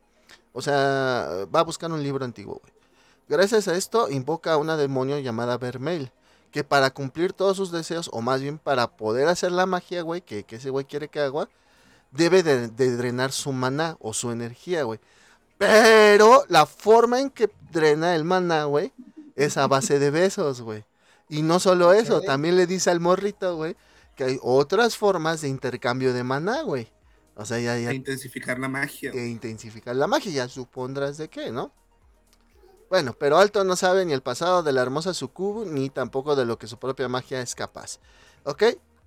O 0.53 0.63
sea, 0.63 1.29
va 1.53 1.59
a 1.59 1.65
buscar 1.65 1.91
un 1.91 2.05
libro 2.05 2.25
antiguo, 2.25 2.61
güey. 2.63 2.73
Gracias 3.29 3.67
a 3.67 3.75
esto, 3.75 4.09
invoca 4.09 4.53
a 4.53 4.57
una 4.57 4.77
demonio 4.77 5.19
llamada 5.19 5.59
Vermeil, 5.59 6.13
que 6.53 6.63
para 6.63 6.91
cumplir 6.91 7.33
todos 7.33 7.57
sus 7.57 7.73
deseos, 7.73 8.09
o 8.13 8.21
más 8.21 8.41
bien 8.41 8.59
para 8.59 8.87
poder 8.97 9.27
hacer 9.27 9.51
la 9.51 9.67
magia, 9.67 10.03
güey, 10.03 10.21
que, 10.21 10.45
que 10.45 10.57
ese 10.57 10.71
güey 10.71 10.85
quiere 10.85 11.09
que 11.09 11.19
haga, 11.19 11.49
debe 12.11 12.43
de, 12.43 12.69
drenar 12.69 13.33
su 13.33 13.53
maná 13.53 13.97
o 14.01 14.13
su 14.13 14.31
energía, 14.31 14.83
güey. 14.83 15.01
Pero 15.59 16.45
la 16.49 16.67
forma 16.67 17.21
en 17.21 17.31
que 17.31 17.51
drena 17.71 18.15
el 18.15 18.25
maná, 18.25 18.65
güey, 18.65 18.93
es 19.37 19.57
a 19.57 19.67
base 19.67 19.99
de 19.99 20.11
besos, 20.11 20.63
güey. 20.63 20.85
Y 21.29 21.43
no 21.43 21.61
solo 21.61 21.93
eso, 21.93 22.21
también 22.23 22.57
le 22.57 22.67
dice 22.67 22.91
al 22.91 23.01
morrito, 23.01 23.57
güey, 23.57 23.77
que 24.17 24.25
hay 24.25 24.39
otras 24.43 24.97
formas 24.97 25.43
de 25.43 25.49
intercambio 25.49 26.13
de 26.13 26.25
maná, 26.25 26.63
güey. 26.63 26.89
O 27.37 27.45
sea, 27.45 27.59
ya, 27.59 27.79
ya. 27.79 27.91
E 27.91 27.95
intensificar 27.95 28.59
la 28.59 28.69
magia. 28.69 29.13
E 29.13 29.27
intensificar 29.29 29.95
la 29.97 30.07
magia, 30.07 30.33
ya 30.33 30.49
supondrás 30.49 31.17
de 31.17 31.29
qué, 31.29 31.51
¿no? 31.51 31.73
Bueno, 32.91 33.15
pero 33.19 33.39
Alto 33.39 33.63
no 33.63 33.77
sabe 33.77 34.05
ni 34.05 34.13
el 34.13 34.21
pasado 34.21 34.65
de 34.65 34.73
la 34.73 34.83
hermosa 34.83 35.15
Sukubu, 35.15 35.65
ni 35.65 35.91
tampoco 35.91 36.35
de 36.35 36.45
lo 36.45 36.59
que 36.59 36.67
su 36.67 36.79
propia 36.79 37.09
magia 37.09 37.41
es 37.41 37.55
capaz. 37.55 38.01
¿Ok? 38.45 38.65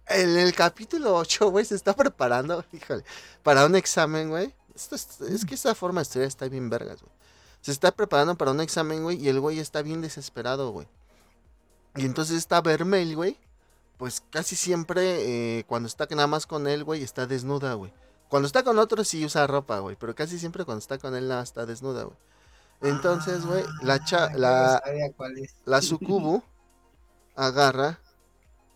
En 0.07 0.37
el 0.37 0.53
capítulo 0.53 1.15
8, 1.15 1.49
güey, 1.49 1.65
se 1.65 1.75
está 1.75 1.95
preparando, 1.95 2.65
híjole, 2.73 3.03
para 3.41 3.65
un 3.65 3.75
examen, 3.75 4.29
güey. 4.29 4.53
es, 4.75 5.45
que 5.45 5.55
esta 5.55 5.75
forma 5.75 6.01
de 6.01 6.03
estudiar 6.03 6.27
está 6.27 6.47
bien 6.49 6.69
vergas, 6.69 7.01
güey. 7.01 7.13
Se 7.61 7.71
está 7.71 7.91
preparando 7.91 8.35
para 8.35 8.51
un 8.51 8.59
examen, 8.59 9.03
güey, 9.03 9.17
y 9.23 9.29
el 9.29 9.39
güey 9.39 9.59
está 9.59 9.81
bien 9.81 10.01
desesperado, 10.01 10.71
güey. 10.71 10.87
Y 11.95 12.05
entonces 12.05 12.37
está 12.37 12.59
Vermel, 12.61 13.15
güey. 13.15 13.37
Pues 13.97 14.21
casi 14.29 14.57
siempre, 14.57 15.59
eh, 15.59 15.63
cuando 15.65 15.87
está 15.87 16.05
nada 16.11 16.27
más 16.27 16.45
con 16.45 16.67
él, 16.67 16.83
güey, 16.83 17.03
está 17.03 17.25
desnuda, 17.25 17.75
güey. 17.75 17.93
Cuando 18.27 18.47
está 18.47 18.63
con 18.63 18.79
otros 18.79 19.07
sí 19.07 19.23
usa 19.23 19.47
ropa, 19.47 19.79
güey. 19.79 19.95
Pero 19.95 20.15
casi 20.15 20.39
siempre 20.39 20.65
cuando 20.65 20.79
está 20.79 20.97
con 20.97 21.15
él 21.15 21.29
nada 21.29 21.43
está 21.43 21.65
desnuda, 21.65 22.03
güey. 22.03 22.17
Entonces, 22.81 23.45
güey, 23.45 23.63
la 23.81 24.03
cha, 24.03 24.25
ah, 24.25 24.31
la, 24.35 24.81
la 25.63 25.81
sucubu 25.81 26.43
agarra 27.35 27.99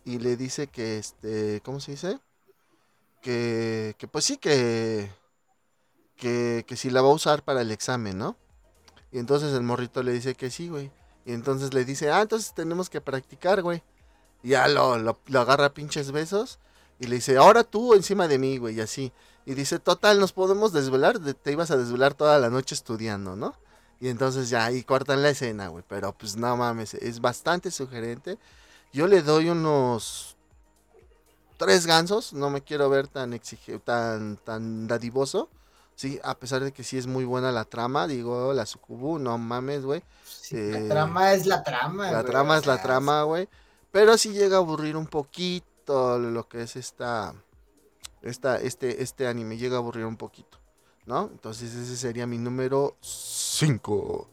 y 0.08 0.20
le 0.20 0.38
dice 0.38 0.68
que 0.68 0.98
este, 0.98 1.60
¿cómo 1.66 1.82
se 1.82 1.92
dice? 1.92 2.18
Que, 3.22 3.94
que 3.98 4.08
pues 4.08 4.24
sí, 4.24 4.38
que, 4.38 5.12
que, 6.16 6.64
que 6.66 6.78
si 6.78 6.90
la 6.90 7.02
va 7.02 7.10
a 7.10 7.14
usar 7.14 7.44
para 7.44 7.60
el 7.62 7.72
examen, 7.72 8.18
¿no? 8.18 8.38
Y 9.12 9.20
entonces 9.20 9.52
el 9.52 9.64
morrito 9.64 10.02
le 10.04 10.14
dice 10.14 10.34
que 10.34 10.50
sí, 10.50 10.70
güey. 10.70 10.92
Y 11.26 11.34
entonces 11.34 11.74
le 11.74 11.84
dice, 11.84 12.10
ah, 12.10 12.22
entonces 12.22 12.54
tenemos 12.54 12.90
que 12.90 13.02
practicar, 13.02 13.62
güey. 13.62 13.84
Y 14.44 14.52
ya 14.52 14.70
lo, 14.70 14.98
lo, 14.98 15.20
agarra 15.42 15.74
pinches 15.74 16.14
besos. 16.14 16.58
Y 17.02 17.08
le 17.08 17.16
dice, 17.16 17.36
ahora 17.36 17.66
tú 17.66 17.94
encima 17.94 18.30
de 18.30 18.40
mí, 18.40 18.60
güey, 18.60 18.78
y 18.78 18.80
así. 18.82 19.12
Y 19.46 19.56
dice, 19.56 19.78
total, 19.78 20.22
nos 20.22 20.32
podemos 20.32 20.72
desvelar. 20.72 21.20
Te 21.20 21.52
ibas 21.52 21.70
a 21.70 21.76
desvelar 21.76 22.14
toda 22.14 22.40
la 22.40 22.50
noche 22.50 22.76
estudiando, 22.76 23.36
¿no? 23.36 23.56
Y 24.00 24.08
entonces 24.08 24.50
ya 24.50 24.64
ahí 24.64 24.84
cortan 24.84 25.22
la 25.22 25.32
escena, 25.32 25.68
güey. 25.68 25.84
Pero 25.86 26.14
pues 26.14 26.38
no 26.38 26.56
mames, 26.56 26.94
es 26.94 27.20
bastante 27.20 27.72
sugerente. 27.72 28.38
Yo 28.94 29.08
le 29.08 29.22
doy 29.22 29.50
unos 29.50 30.38
tres 31.58 31.86
gansos. 31.86 32.34
No 32.34 32.50
me 32.50 32.62
quiero 32.62 32.90
ver 32.90 33.08
tan 33.08 33.34
exige, 33.34 33.80
tan, 33.80 34.38
tan 34.38 34.88
dadivoso. 34.88 35.50
Sí, 35.96 36.20
a 36.24 36.38
pesar 36.38 36.64
de 36.64 36.72
que 36.72 36.84
sí 36.84 36.98
es 36.98 37.08
muy 37.08 37.26
buena 37.26 37.52
la 37.52 37.66
trama, 37.66 38.06
digo, 38.06 38.54
la 38.54 38.68
sucubu, 38.68 39.18
no 39.18 39.40
mames, 39.40 39.84
güey. 39.84 40.04
la 40.52 40.60
eh, 40.60 40.88
trama 40.88 41.34
es 41.34 41.48
la 41.48 41.64
trama. 41.64 42.12
La 42.12 42.24
trama 42.24 42.58
es 42.58 42.68
la 42.68 42.80
trama, 42.80 43.24
güey. 43.24 43.50
Pero 43.92 44.16
sí 44.16 44.32
llega 44.32 44.58
a 44.58 44.60
aburrir 44.60 44.96
un 44.96 45.08
poquito 45.08 46.20
lo 46.20 46.48
que 46.48 46.62
es 46.62 46.76
esta, 46.76 47.34
esta, 48.22 48.58
este, 48.58 49.02
este 49.02 49.26
anime, 49.26 49.58
llega 49.58 49.78
a 49.78 49.80
aburrir 49.80 50.06
un 50.06 50.18
poquito, 50.18 50.60
¿no? 51.08 51.30
Entonces 51.32 51.74
ese 51.74 51.98
sería 51.98 52.28
mi 52.28 52.38
número 52.38 52.96
5. 53.02 54.30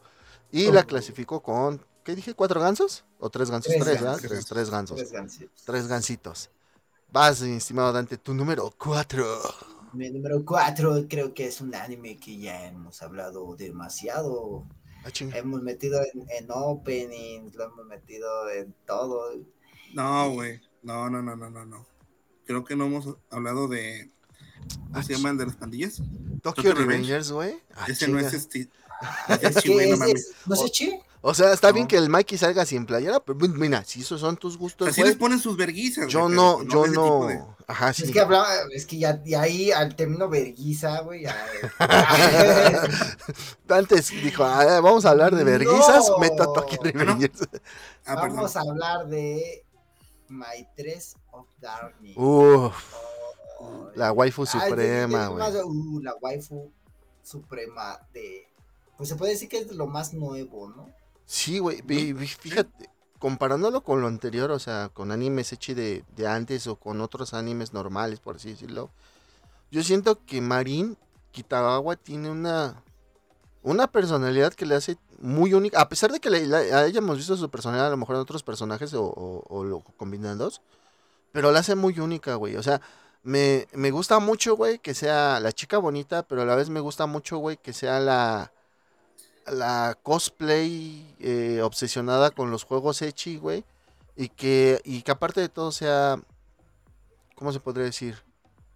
Y 0.51 0.71
la 0.71 0.83
clasifico 0.83 1.41
con 1.41 1.83
¿Qué 2.05 2.15
dije? 2.15 2.35
¿Cuatro 2.35 2.61
gansos? 2.61 3.03
¿O 3.17 3.31
tres 3.31 3.49
gansos? 3.49 3.73
Tres, 3.79 3.99
gansos. 3.99 4.45
Tres, 4.45 4.69
gansos. 4.69 5.01
Tres 5.65 5.87
gansitos. 5.87 6.51
Vas, 7.11 7.41
mi 7.41 7.55
estimado 7.55 7.91
Dante, 7.91 8.19
tu 8.19 8.35
número 8.35 8.71
cuatro. 8.77 9.25
Mi 9.91 10.11
número 10.11 10.45
cuatro 10.45 11.07
creo 11.09 11.33
que 11.33 11.47
es 11.47 11.61
un 11.61 11.73
anime 11.73 12.17
que 12.17 12.37
ya 12.37 12.67
hemos 12.67 13.01
hablado 13.01 13.55
demasiado. 13.55 14.67
Ah, 15.03 15.09
hemos 15.33 15.63
metido 15.63 15.99
en, 16.29 16.45
openings, 16.51 17.55
lo 17.55 17.63
hemos 17.63 17.87
metido 17.87 18.51
en 18.51 18.75
todo. 18.85 19.43
No, 19.95 20.29
güey. 20.29 20.61
No, 20.83 21.09
no, 21.09 21.23
no, 21.23 21.35
no, 21.35 21.49
no, 21.49 21.65
no. 21.65 21.87
Creo 22.45 22.63
que 22.63 22.75
no 22.75 22.85
hemos 22.85 23.17
hablado 23.31 23.67
de. 23.67 24.11
¿Cómo 24.69 24.89
ah, 24.93 25.01
se 25.01 25.15
llaman 25.15 25.37
de 25.37 25.47
las 25.47 25.55
pandillas? 25.55 26.03
Tokyo, 26.43 26.71
Revengers, 26.75 27.31
güey. 27.31 27.63
Ah, 27.73 27.87
ese 27.87 28.07
no 28.07 28.19
es 28.19 28.31
este. 28.31 28.69
Es, 29.27 29.61
que 29.61 29.91
es, 29.91 30.31
¿No 30.45 30.55
sé, 30.55 30.69
chi? 30.69 30.99
O 31.27 31.33
sea, 31.33 31.53
está 31.53 31.71
bien 31.71 31.87
que 31.87 31.97
el 31.97 32.07
Mikey 32.07 32.37
salga 32.37 32.67
sin 32.67 32.85
playera, 32.85 33.19
pero 33.19 33.39
pues, 33.39 33.49
mira, 33.49 33.83
si 33.83 34.01
esos 34.01 34.21
son 34.21 34.37
tus 34.37 34.59
gustos. 34.59 34.89
Así 34.89 35.01
les 35.01 35.15
ponen 35.15 35.39
sus 35.39 35.57
verguizas. 35.57 36.07
Yo 36.07 36.29
no, 36.29 36.61
yo 36.65 36.85
no. 36.85 37.57
Ajá, 37.65 37.93
sí. 37.93 38.03
Es 38.03 38.11
que 38.11 38.19
hablaba, 38.19 38.47
es 38.71 38.85
que 38.85 38.99
ya 38.99 39.13
de 39.13 39.35
ahí 39.35 39.71
al 39.71 39.95
término 39.95 40.29
verguiza, 40.29 41.01
güey. 41.01 41.25
Antes 43.67 44.11
dijo, 44.11 44.43
vamos 44.43 45.05
a 45.05 45.09
hablar 45.09 45.35
de 45.35 45.43
verguizas, 45.43 46.09
no. 46.09 46.19
meta 46.19 46.45
toque 46.45 46.77
ah, 48.05 48.15
Vamos 48.17 48.55
a 48.55 48.61
hablar 48.61 49.07
de 49.07 49.65
My 50.29 50.67
3 50.77 51.15
of 51.31 51.47
Darkness. 51.59 52.13
Uf. 52.17 52.93
la 53.95 54.11
waifu 54.11 54.45
suprema, 54.45 55.29
güey. 55.29 55.43
Uh, 55.63 56.01
la 56.01 56.13
waifu 56.21 56.71
suprema 57.23 57.99
de. 58.13 58.47
Pues 58.95 59.09
se 59.09 59.15
puede 59.15 59.31
decir 59.31 59.49
que 59.49 59.57
es 59.57 59.71
lo 59.71 59.87
más 59.87 60.13
nuevo, 60.13 60.69
¿no? 60.69 60.87
Sí, 61.25 61.59
güey, 61.59 61.81
fíjate, 61.81 62.89
comparándolo 63.19 63.81
con 63.81 64.01
lo 64.01 64.07
anterior, 64.07 64.51
o 64.51 64.59
sea, 64.59 64.89
con 64.93 65.11
animes 65.11 65.51
hechos 65.51 65.75
de, 65.75 66.03
de, 66.15 66.27
antes 66.27 66.67
o 66.67 66.75
con 66.75 67.01
otros 67.01 67.33
animes 67.33 67.73
normales, 67.73 68.19
por 68.19 68.35
así 68.35 68.49
decirlo, 68.49 68.91
yo 69.71 69.83
siento 69.83 70.23
que 70.25 70.41
Marin 70.41 70.97
Kitagawa 71.31 71.95
tiene 71.95 72.29
una, 72.29 72.83
una 73.63 73.87
personalidad 73.87 74.53
que 74.53 74.67
le 74.67 74.75
hace 74.75 74.97
muy 75.19 75.53
única, 75.53 75.81
a 75.81 75.89
pesar 75.89 76.11
de 76.11 76.19
que 76.19 76.29
le, 76.29 76.55
hayamos 76.55 77.17
visto 77.17 77.35
su 77.35 77.49
personalidad 77.49 77.87
a 77.87 77.91
lo 77.91 77.97
mejor 77.97 78.15
en 78.15 78.21
otros 78.21 78.43
personajes 78.43 78.93
o, 78.93 79.43
o, 79.47 79.63
lo 79.63 79.79
combinados, 79.97 80.61
pero 81.31 81.51
la 81.51 81.59
hace 81.59 81.73
muy 81.73 81.99
única, 81.99 82.35
güey, 82.35 82.55
o 82.57 82.63
sea, 82.63 82.79
me, 83.23 83.67
me 83.73 83.89
gusta 83.89 84.19
mucho, 84.19 84.55
güey, 84.55 84.77
que 84.77 84.93
sea 84.93 85.39
la 85.39 85.51
chica 85.51 85.79
bonita, 85.79 86.23
pero 86.27 86.43
a 86.43 86.45
la 86.45 86.55
vez 86.55 86.69
me 86.69 86.79
gusta 86.79 87.07
mucho, 87.07 87.37
güey, 87.37 87.57
que 87.57 87.73
sea 87.73 87.99
la 87.99 88.51
la 89.47 89.97
cosplay 90.01 91.15
eh, 91.19 91.61
obsesionada 91.63 92.31
con 92.31 92.51
los 92.51 92.63
juegos 92.63 93.01
Echi, 93.01 93.37
güey. 93.37 93.63
Y 94.15 94.29
que, 94.29 94.81
y 94.85 95.01
que 95.01 95.11
aparte 95.11 95.41
de 95.41 95.49
todo 95.49 95.71
sea, 95.71 96.19
¿cómo 97.35 97.51
se 97.51 97.59
podría 97.59 97.85
decir? 97.85 98.23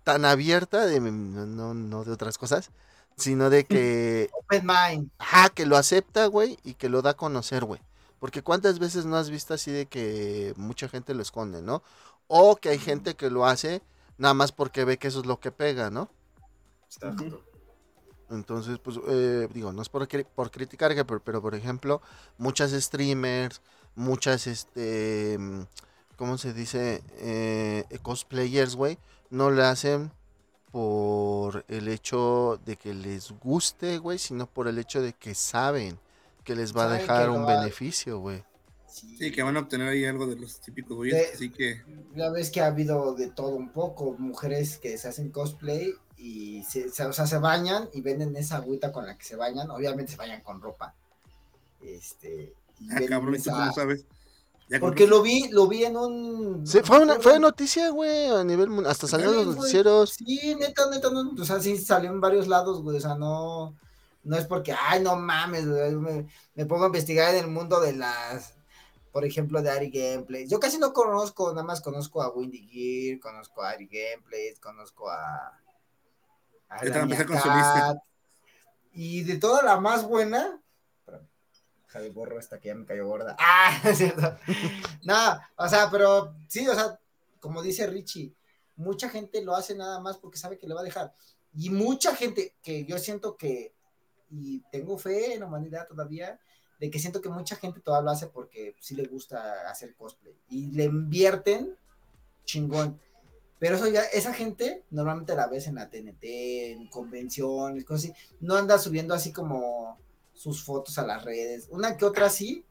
Tan 0.04 0.26
abierta, 0.26 0.86
de, 0.86 1.00
no, 1.00 1.74
no 1.74 2.04
de 2.04 2.12
otras 2.12 2.38
cosas, 2.38 2.72
sino 3.16 3.50
de 3.50 3.64
que... 3.64 4.30
Open 4.44 4.66
mind. 4.66 5.10
Ajá, 5.18 5.50
que 5.50 5.66
lo 5.66 5.78
acepta, 5.78 6.26
güey, 6.26 6.58
y 6.64 6.74
que 6.74 6.90
lo 6.90 7.02
da 7.02 7.12
a 7.12 7.18
conocer, 7.18 7.64
güey. 7.64 7.82
Porque 8.20 8.42
cuántas 8.42 8.80
veces 8.80 9.06
no 9.06 9.16
has 9.16 9.30
visto 9.30 9.54
así 9.54 9.72
de 9.72 9.86
que 9.86 10.54
mucha 10.58 10.90
gente 10.90 11.14
lo 11.14 11.22
esconde, 11.22 11.62
¿no? 11.62 11.84
O 12.28 12.58
que 12.58 12.70
hay 12.70 12.80
gente 12.80 13.16
que 13.16 13.30
lo 13.30 13.46
hace 13.46 13.82
nada 14.18 14.34
más 14.34 14.52
porque 14.52 14.84
ve 14.84 14.98
que 14.98 15.08
eso 15.08 15.22
es 15.22 15.26
lo 15.26 15.40
que 15.40 15.52
pega, 15.52 15.90
¿no? 15.90 16.10
Entonces, 18.30 18.78
pues, 18.80 19.00
eh, 19.08 19.48
digo, 19.54 19.72
no 19.72 19.82
es 19.82 19.89
por, 19.89 20.08
por 20.36 20.52
criticar, 20.52 20.94
pero, 21.24 21.42
por 21.42 21.56
ejemplo, 21.56 22.02
muchas 22.38 22.72
streamers, 22.72 23.62
muchas, 23.96 24.48
este, 24.48 25.38
mm, 25.39 25.62
¿cómo 26.15 26.38
se 26.38 26.54
dice? 26.54 27.02
Eh, 27.18 27.86
cosplayers, 28.02 28.76
güey, 28.76 28.98
no 29.30 29.52
le 29.52 29.63
hacen 29.63 30.12
por 30.72 31.65
el 31.68 31.88
hecho 31.88 32.60
de 32.65 32.76
que 32.76 32.94
les 32.94 33.32
guste, 33.32 33.98
güey, 33.98 34.20
sino 34.20 34.48
por 34.48 34.68
el 34.68 34.78
hecho 34.78 35.02
de 35.02 35.13
que 35.13 35.34
saben 35.34 36.00
que 36.44 36.56
les 36.56 36.76
va 36.76 36.86
a 36.86 36.94
dejar 36.94 37.30
un 37.30 37.46
beneficio, 37.46 38.20
güey. 38.20 38.44
Sí. 38.88 39.32
que 39.32 39.44
van 39.44 39.56
a 39.56 39.62
obtener 39.62 39.88
ahí 39.88 40.04
algo 40.04 40.26
de 40.26 40.36
los 40.36 40.60
típicos 40.62 40.98
güey, 40.98 41.12
así 41.13 41.52
que... 41.52 41.84
Ya 42.15 42.30
ves 42.32 42.50
que 42.50 42.60
ha 42.62 42.65
habido 42.65 43.13
de 43.13 43.30
todo 43.30 43.56
un 43.56 43.72
poco, 43.72 44.15
mujeres 44.18 44.78
que 44.78 44.98
se 44.98 45.08
hacen 45.08 45.30
cosplay 45.30 45.94
y 46.20 46.64
se, 46.64 46.88
o 46.88 47.14
sea, 47.14 47.26
se 47.26 47.38
bañan 47.38 47.90
y 47.94 48.02
venden 48.02 48.36
esa 48.36 48.58
agüita 48.58 48.92
con 48.92 49.06
la 49.06 49.18
que 49.18 49.26
se 49.26 49.36
bañan, 49.36 49.70
obviamente 49.72 50.12
se 50.12 50.18
bañan 50.18 50.42
con 50.42 50.62
ropa. 50.62 50.94
Este, 51.82 52.54
ah, 52.92 53.00
cabrón, 53.08 53.36
¿y 53.36 53.42
tú 53.42 53.50
cómo 53.50 53.72
sabes? 53.72 54.06
Porque 54.80 55.08
lo 55.08 55.24
vi, 55.24 55.48
lo 55.50 55.68
vi 55.68 55.86
en 55.86 55.98
un. 55.98 56.68
Sí, 56.68 56.82
fue, 56.84 57.00
una, 57.00 57.16
fue 57.20 57.40
noticia, 57.40 57.90
güey, 57.90 58.28
a 58.28 58.44
nivel. 58.44 58.86
Hasta 58.86 59.08
salieron 59.08 59.36
los 59.36 59.56
noticieros. 59.56 60.12
Sí, 60.12 60.56
neta, 60.60 60.88
neta, 60.92 61.10
no, 61.10 61.32
o 61.42 61.46
sea, 61.46 61.60
sí 61.60 61.76
salió 61.78 62.12
en 62.12 62.22
varios 62.22 62.48
lados, 62.48 62.84
güey, 62.84 62.98
o 62.98 63.02
sea, 63.02 63.16
no. 63.16 63.76
No 64.24 64.38
es 64.38 64.46
porque, 64.46 64.74
ay, 64.74 65.02
no 65.02 65.16
mames, 65.16 65.68
güey, 65.68 65.96
me, 65.96 66.28
me 66.54 66.66
pongo 66.66 66.84
a 66.84 66.88
investigar 66.88 67.34
en 67.34 67.46
el 67.46 67.50
mundo 67.50 67.80
de 67.80 67.94
las 67.94 68.54
por 69.12 69.26
ejemplo, 69.26 69.62
de 69.62 69.70
Ari 69.70 69.90
Gameplays. 69.90 70.50
Yo 70.50 70.60
casi 70.60 70.78
no 70.78 70.94
conozco, 70.94 71.50
nada 71.50 71.64
más 71.64 71.82
conozco 71.82 72.22
a 72.22 72.30
Windy 72.30 72.68
Gear, 72.68 73.20
conozco 73.20 73.64
a 73.64 73.72
Ari 73.72 73.88
Gameplays, 73.88 74.60
conozco 74.60 75.10
a. 75.10 75.60
y 78.92 79.24
de 79.24 79.38
toda 79.38 79.64
la 79.64 79.80
más 79.80 80.08
buena. 80.08 80.62
Javi 81.88 82.10
borro 82.10 82.38
esta 82.38 82.60
que 82.60 82.68
ya 82.68 82.76
me 82.76 82.86
cayó 82.86 83.08
gorda. 83.08 83.36
Ah, 83.40 83.82
es 83.84 83.98
cierto. 83.98 84.38
no, 85.04 85.40
o 85.56 85.68
sea, 85.68 85.90
pero 85.90 86.36
sí, 86.48 86.68
o 86.68 86.76
sea, 86.76 87.00
como 87.40 87.62
dice 87.62 87.88
Richie, 87.88 88.34
mucha 88.76 89.10
gente 89.10 89.42
lo 89.42 89.56
hace 89.56 89.76
nada 89.76 90.00
más 90.00 90.18
porque 90.18 90.38
sabe 90.38 90.58
que 90.58 90.68
le 90.68 90.76
va 90.76 90.82
a 90.82 90.86
dejar. 90.86 91.14
Y 91.56 91.70
mucha 91.70 92.16
gente 92.16 92.56
que 92.62 92.86
yo 92.86 93.00
siento 93.00 93.36
que, 93.36 93.74
y 94.30 94.60
tengo 94.72 94.98
fe 94.98 95.34
en 95.34 95.40
la 95.40 95.48
humanidad 95.48 95.88
todavía, 95.88 96.40
de 96.80 96.90
que 96.90 97.00
siento 97.00 97.22
que 97.22 97.30
mucha 97.30 97.56
gente 97.56 97.82
todavía 97.82 98.06
lo 98.06 98.12
hace 98.12 98.28
porque 98.28 98.76
sí 98.80 98.96
le 98.96 99.06
gusta 99.06 99.70
hacer 99.70 99.96
cosplay 99.96 100.36
y 100.48 100.72
le 100.72 100.86
invierten 100.86 101.76
chingón. 102.46 103.00
Pero 103.60 103.76
eso 103.76 103.88
ya, 103.88 104.02
esa 104.04 104.34
gente 104.34 104.86
normalmente 104.89 105.36
la 105.36 105.48
ves 105.48 105.67
en 105.67 105.76
la 105.76 105.89
TNT, 105.89 106.24
en 106.24 106.88
convenciones, 106.88 107.84
cosas 107.84 108.06
así. 108.06 108.13
No 108.39 108.56
anda 108.56 108.80
subiendo 108.80 109.13
así 109.13 109.34
como 109.34 110.00
sus 110.34 110.63
fotos 110.63 110.98
a 110.98 111.06
las 111.06 111.24
redes. 111.26 111.67
Una 111.69 111.98
que 111.98 112.06
otra 112.06 112.30
sí. 112.30 112.65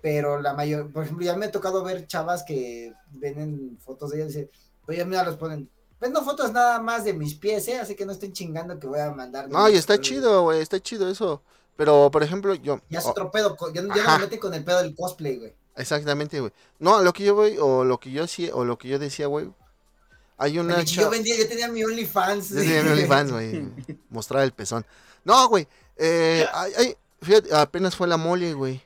Pero 0.00 0.40
la 0.40 0.54
mayor, 0.54 0.92
por 0.92 1.02
ejemplo, 1.02 1.26
ya 1.26 1.36
me 1.36 1.46
ha 1.46 1.50
tocado 1.50 1.82
ver 1.82 2.06
chavas 2.06 2.44
que 2.44 2.94
ven 3.10 3.76
fotos 3.80 4.10
de 4.10 4.18
ellas 4.18 4.34
y 4.34 4.38
dicen, 4.38 4.50
pues 4.86 4.96
ya 4.96 5.04
mira, 5.04 5.24
los 5.24 5.36
ponen. 5.36 5.68
Vendo 6.00 6.22
fotos 6.22 6.52
nada 6.52 6.80
más 6.80 7.02
de 7.02 7.12
mis 7.12 7.34
pies, 7.34 7.66
¿eh? 7.66 7.80
Así 7.80 7.96
que 7.96 8.06
no 8.06 8.12
estén 8.12 8.32
chingando 8.32 8.78
que 8.78 8.86
voy 8.86 9.00
a 9.00 9.10
mandar. 9.10 9.48
No, 9.48 9.68
y 9.68 9.74
está 9.74 10.00
chido, 10.00 10.44
güey, 10.44 10.62
está 10.62 10.78
chido 10.80 11.10
eso. 11.10 11.42
Pero, 11.76 12.10
por 12.12 12.22
ejemplo, 12.22 12.54
yo. 12.54 12.80
Ya 12.88 13.00
es 13.00 13.06
otro 13.06 13.32
pedo, 13.32 13.56
ya, 13.74 13.82
no 13.82 13.94
me 13.94 14.18
mete 14.20 14.38
con 14.38 14.54
el 14.54 14.64
pedo 14.64 14.78
del 14.78 14.94
cosplay, 14.94 15.38
güey. 15.38 15.54
Exactamente, 15.78 16.40
güey. 16.40 16.52
No, 16.80 17.02
lo 17.02 17.12
que 17.12 17.24
yo 17.24 17.36
voy, 17.36 17.56
o 17.58 17.84
lo 17.84 17.98
que 17.98 18.10
yo 18.10 18.26
sí, 18.26 18.50
o 18.52 18.64
lo 18.64 18.76
que 18.76 18.88
yo 18.88 18.98
decía, 18.98 19.28
güey. 19.28 19.48
Hay 20.36 20.58
una. 20.58 20.82
Yo 20.82 21.08
vendía, 21.08 21.36
yo 21.36 21.48
tenía 21.48 21.68
mi 21.68 21.84
OnlyFans. 21.84 22.50
Yo 22.50 22.56
tenía 22.56 22.82
mi 22.82 22.90
OnlyFans, 22.90 23.32
güey. 23.32 23.68
mostrar 24.10 24.42
el 24.42 24.52
pezón. 24.52 24.84
No, 25.24 25.48
güey. 25.48 25.68
Eh, 25.96 26.46
fíjate, 27.22 27.54
apenas 27.54 27.94
fue 27.94 28.08
la 28.08 28.16
mole, 28.16 28.54
güey. 28.54 28.82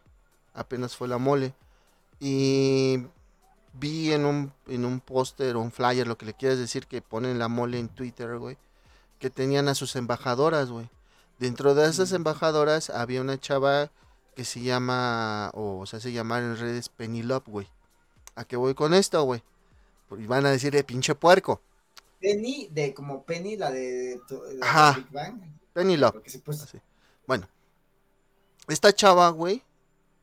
Apenas 0.55 0.95
fue 0.95 1.09
la 1.09 1.17
mole. 1.17 1.55
Y 2.21 3.07
vi 3.73 4.13
en 4.13 4.27
un, 4.27 4.53
en 4.69 4.85
un 4.85 5.01
póster 5.01 5.57
o 5.57 5.61
un 5.61 5.73
flyer, 5.73 6.07
lo 6.07 6.19
que 6.19 6.27
le 6.27 6.35
quieras 6.35 6.59
decir, 6.59 6.87
que 6.87 7.01
ponen 7.01 7.39
la 7.39 7.49
mole 7.49 7.79
en 7.79 7.89
Twitter, 7.89 8.37
güey. 8.37 8.59
Que 9.19 9.31
tenían 9.31 9.69
a 9.69 9.75
sus 9.75 9.97
embajadoras, 9.97 10.71
güey. 10.71 10.91
Dentro 11.39 11.75
de 11.75 11.89
esas 11.89 12.13
embajadoras 12.13 12.91
había 12.91 13.23
una 13.23 13.41
chava 13.41 13.91
que 14.35 14.45
se 14.45 14.61
llama, 14.61 15.51
o 15.55 15.85
se 15.87 15.97
hace 15.97 16.13
llamar 16.13 16.43
en 16.43 16.57
redes 16.57 16.89
Penny 16.89 17.23
güey. 17.47 17.69
¿A 18.35 18.45
qué 18.45 18.57
voy 18.57 18.75
con 18.75 18.95
esto, 18.95 19.23
güey? 19.25 19.43
Y 20.19 20.27
van 20.27 20.47
a 20.47 20.51
decir 20.51 20.73
de 20.73 20.85
pinche 20.85 21.15
puerco. 21.15 21.61
Penny, 22.21 22.69
de 22.71 22.95
como 22.95 23.25
Penny, 23.25 23.57
la 23.57 23.71
de, 23.71 24.21
Ajá. 24.61 24.95
Big 24.97 25.11
Bang. 25.11 25.41
Penny 25.73 25.97
Love. 25.97 26.23
Bueno, 27.27 27.49
esta 28.69 28.93
chava, 28.93 29.29
güey, 29.31 29.63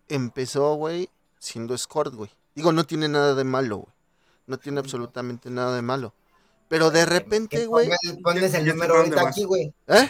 empezó, 0.07 0.75
güey, 0.75 1.09
siendo 1.39 1.73
escort, 1.73 2.13
güey. 2.13 2.29
Digo, 2.55 2.71
no 2.71 2.85
tiene 2.85 3.07
nada 3.07 3.35
de 3.35 3.43
malo, 3.43 3.77
güey. 3.77 3.93
No 4.47 4.57
tiene 4.57 4.79
absolutamente 4.79 5.49
nada 5.49 5.75
de 5.75 5.81
malo. 5.81 6.13
Pero 6.67 6.91
de 6.91 7.05
repente, 7.05 7.65
güey. 7.65 7.89
Pones 8.23 8.53
el 8.53 8.67
número 8.67 8.97
ahorita 8.97 9.27
aquí, 9.27 9.43
güey. 9.43 9.73
¿Eh? 9.87 10.09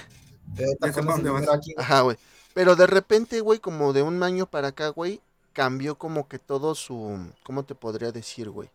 Ajá, 1.77 2.01
güey. 2.01 2.17
Pero 2.59 2.75
de 2.75 2.87
repente, 2.87 3.39
güey, 3.39 3.59
como 3.59 3.93
de 3.93 4.01
un 4.01 4.21
año 4.21 4.45
para 4.45 4.67
acá, 4.67 4.89
güey, 4.89 5.21
cambió 5.53 5.95
como 5.95 6.27
que 6.27 6.39
todo 6.39 6.75
su. 6.75 7.31
¿Cómo 7.43 7.63
te 7.63 7.73
podría 7.73 8.11
decir, 8.11 8.49
güey? 8.49 8.69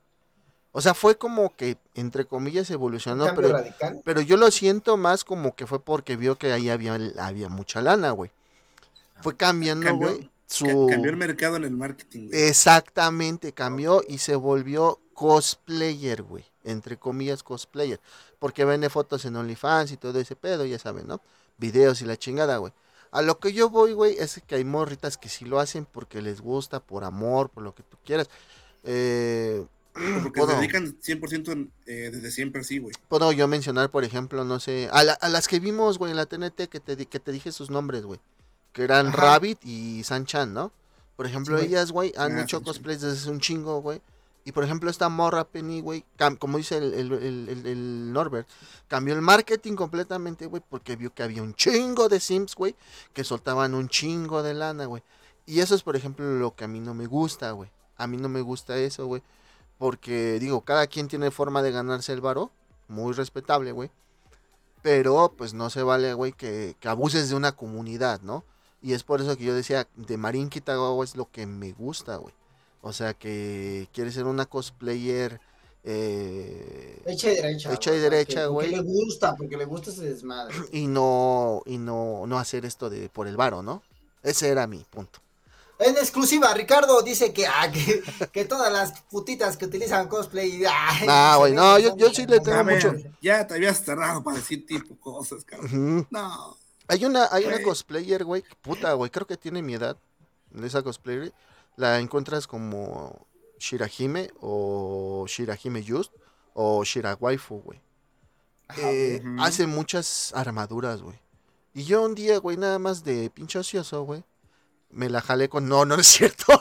O 0.73 0.81
sea, 0.81 0.95
fue 0.95 1.19
como 1.19 1.55
que, 1.55 1.77
entre 1.95 2.25
comillas, 2.25 2.71
evolucionó. 2.71 3.27
Pero, 3.37 3.63
pero 4.03 4.23
yo 4.23 4.39
lo 4.39 4.51
siento 4.51 4.97
más 4.97 5.23
como 5.23 5.55
que 5.55 5.67
fue 5.67 5.81
porque 5.81 6.17
vio 6.17 6.39
que 6.39 6.51
ahí 6.51 6.71
había, 6.71 6.99
había 7.19 7.51
mucha 7.51 7.83
lana, 7.83 8.13
güey. 8.13 8.31
Fue 9.21 9.37
cambiando, 9.37 9.95
güey. 9.97 10.31
Su... 10.47 10.87
Cambió 10.89 11.11
el 11.11 11.19
mercado 11.19 11.57
en 11.57 11.65
el 11.65 11.73
marketing. 11.73 12.29
Güey. 12.29 12.43
Exactamente, 12.43 13.53
cambió 13.53 14.03
y 14.09 14.17
se 14.17 14.35
volvió 14.35 14.99
cosplayer, 15.13 16.23
güey. 16.23 16.47
Entre 16.65 16.97
comillas, 16.97 17.43
cosplayer. 17.43 18.01
Porque 18.39 18.65
vende 18.65 18.89
fotos 18.89 19.27
en 19.27 19.37
OnlyFans 19.37 19.93
y 19.93 19.99
todo 19.99 20.19
ese 20.19 20.37
pedo, 20.37 20.65
ya 20.65 20.79
saben, 20.79 21.07
¿no? 21.07 21.21
videos 21.59 22.03
y 22.03 22.05
la 22.05 22.17
chingada, 22.17 22.57
güey. 22.59 22.73
A 23.15 23.23
lo 23.23 23.39
que 23.39 23.53
yo 23.53 23.71
voy, 23.71 23.93
güey, 23.93 24.17
es 24.19 24.43
que 24.45 24.57
hay 24.57 24.65
morritas 24.65 25.17
que 25.17 25.29
sí 25.29 25.45
lo 25.45 25.61
hacen 25.61 25.87
porque 25.87 26.21
les 26.21 26.41
gusta, 26.41 26.81
por 26.81 27.05
amor, 27.05 27.49
por 27.49 27.63
lo 27.63 27.73
que 27.73 27.85
tú 27.85 27.97
quieras. 28.05 28.29
Eh, 28.83 29.65
porque 30.25 30.41
se 30.41 30.57
dedican 30.57 30.99
100% 30.99 31.71
eh, 31.87 32.11
desde 32.13 32.33
siempre 32.33 32.63
así, 32.63 32.79
güey. 32.79 32.93
Puedo 33.09 33.31
yo 33.31 33.47
mencionar, 33.47 33.89
por 33.93 34.03
ejemplo, 34.03 34.45
no 34.45 34.59
sé, 34.59 34.89
a, 34.91 35.29
las 35.29 35.47
que 35.47 35.61
vimos, 35.61 35.97
güey, 35.97 36.11
en 36.11 36.17
la 36.17 36.27
TNT, 36.27 36.69
que 36.69 36.81
te, 36.81 37.07
que 37.07 37.21
te 37.21 37.31
dije 37.31 37.53
sus 37.53 37.71
nombres, 37.71 38.03
güey. 38.03 38.19
Que 38.73 38.83
eran 38.83 39.13
Rabbit 39.13 39.65
y 39.65 40.03
Sanchan, 40.03 40.53
¿no? 40.53 40.73
Por 41.15 41.27
ejemplo, 41.27 41.57
ellas, 41.61 41.93
güey, 41.93 42.13
han 42.17 42.37
ah, 42.37 42.43
hecho 42.43 42.65
cosplays 42.65 43.01
desde 43.01 43.31
un 43.31 43.39
chingo, 43.39 43.81
güey. 43.81 44.03
Y 44.45 44.53
por 44.53 44.63
ejemplo, 44.63 44.91
esta 44.91 45.09
morra 45.09 45.45
Penny, 45.45 45.81
güey, 45.81 46.05
como 46.39 46.59
dice 46.59 46.77
el, 46.77 48.13
Norbert, 48.13 48.47
cambió 48.89 49.15
el 49.15 49.23
marketing 49.23 49.75
completamente, 49.75 50.47
güey, 50.47 50.63
porque 50.69 50.97
vio 50.97 51.15
que 51.15 51.23
había 51.23 51.43
un 51.43 51.55
chingo 51.55 52.11
de 52.11 52.21
Sims, 52.21 52.55
güey, 52.55 52.77
que 53.15 53.25
soltaban 53.25 53.75
un 53.75 53.89
chingo 53.89 54.43
de 54.43 54.53
lana, 54.53 54.85
güey. 54.85 55.03
Y 55.47 55.61
eso 55.61 55.75
es, 55.75 55.83
por 55.83 55.97
ejemplo, 55.97 56.27
lo 56.27 56.55
que 56.55 56.65
a 56.65 56.69
mí 56.69 56.81
no 56.81 56.93
me 56.93 57.07
gusta, 57.07 57.53
güey. 57.53 57.71
A 57.97 58.07
mí 58.07 58.19
no 58.19 58.29
me 58.29 58.43
gusta 58.43 58.77
eso, 58.77 59.07
güey. 59.07 59.23
Porque, 59.79 60.39
digo, 60.39 60.61
cada 60.61 60.87
quien 60.89 61.09
tiene 61.09 61.31
forma 61.31 61.63
de 61.63 61.73
ganarse 61.73 62.13
el 62.13 62.21
varo, 62.21 62.51
muy 62.89 63.15
respetable, 63.15 63.73
güey. 63.73 63.91
Pero, 64.83 65.33
pues 65.37 65.55
no 65.55 65.71
se 65.71 65.83
vale, 65.83 66.13
güey, 66.13 66.33
que, 66.33 66.77
que 66.81 66.89
abuses 66.89 67.31
de 67.31 67.35
una 67.35 67.53
comunidad, 67.53 68.21
¿no? 68.21 68.45
Y 68.83 68.93
es 68.93 69.05
por 69.05 69.23
eso 69.23 69.39
que 69.39 69.45
yo 69.45 69.55
decía, 69.55 69.89
de 69.97 70.19
Marín 70.19 70.51
Kitagawa 70.51 71.03
es 71.03 71.17
lo 71.17 71.31
que 71.31 71.47
me 71.47 71.73
gusta, 71.73 72.17
güey. 72.17 72.35
O 72.87 72.93
sea, 72.93 73.15
que 73.15 73.89
quiere 73.95 74.13
ser 74.13 74.27
una 74.27 74.45
cosplayer. 74.45 75.41
Eh, 75.85 77.03
hecha 77.07 77.33
y 77.33 77.37
derecha. 77.37 77.73
Hecha 77.73 77.95
y 77.95 77.99
derecha, 77.99 78.47
güey. 78.47 78.71
Porque 78.71 78.83
le 78.83 78.93
gusta, 78.93 79.35
porque 79.37 79.57
le 79.57 79.65
gusta 79.65 79.91
ese 79.91 80.05
desmadre. 80.05 80.55
Y 80.73 80.87
no, 80.87 81.63
y 81.65 81.79
no, 81.79 82.27
no 82.27 82.39
hacer 82.39 82.67
esto 82.67 82.91
de 82.91 83.09
por 83.09 83.27
el 83.27 83.39
varo, 83.39 83.63
¿no? 83.63 83.83
Ese 84.23 84.49
era 84.51 84.67
mi 84.67 84.85
punto. 84.85 85.19
En 85.79 85.97
exclusiva, 85.97 86.53
Ricardo 86.53 87.01
dice 87.01 87.33
que, 87.33 87.47
ah, 87.47 87.73
que, 88.31 88.45
todas 88.49 88.71
las 88.71 89.01
putitas 89.05 89.57
que 89.57 89.65
utilizan 89.65 90.07
cosplay. 90.07 90.63
Ah, 91.09 91.37
güey, 91.39 91.55
no, 91.55 91.79
yo, 91.79 91.97
yo 91.97 92.11
sí 92.11 92.27
le 92.27 92.41
tengo 92.41 92.65
mucho. 92.65 92.93
ya 93.23 93.47
te 93.47 93.55
habías 93.55 93.83
cerrado 93.83 94.23
para 94.23 94.37
decir 94.37 94.67
tipo 94.67 94.95
cosas, 94.97 95.43
cabrón. 95.43 96.07
No. 96.11 96.55
Hay 96.87 97.07
una, 97.07 97.29
hay 97.33 97.47
una 97.47 97.63
cosplayer, 97.63 98.25
güey, 98.25 98.45
puta, 98.61 98.93
güey, 98.93 99.11
creo 99.11 99.27
que 99.27 99.39
tiene 99.39 99.63
mi 99.63 99.73
edad. 99.73 99.97
Esa 100.63 100.83
cosplayer 100.83 101.33
la 101.77 101.99
encuentras 102.01 102.47
como 102.47 103.27
Shirahime 103.59 104.31
o 104.41 105.27
Shirahime 105.29 105.85
Just 105.87 106.13
o 106.55 106.85
Shirawaifu, 106.85 107.63
güey. 107.63 107.81
Eh, 108.77 109.23
hace 109.41 109.67
muchas 109.67 110.33
armaduras, 110.35 111.03
güey. 111.03 111.19
Y 111.75 111.85
yo 111.85 112.03
un 112.03 112.15
día, 112.15 112.39
güey, 112.39 112.57
nada 112.57 112.79
más 112.79 113.05
de 113.05 113.31
pinche 113.31 113.59
ocioso, 113.59 114.05
güey, 114.05 114.25
me 114.91 115.11
la 115.11 115.21
jalé 115.21 115.49
con... 115.49 115.69
No, 115.69 115.85
no 115.85 115.97
es 115.97 116.07
cierto. 116.07 116.45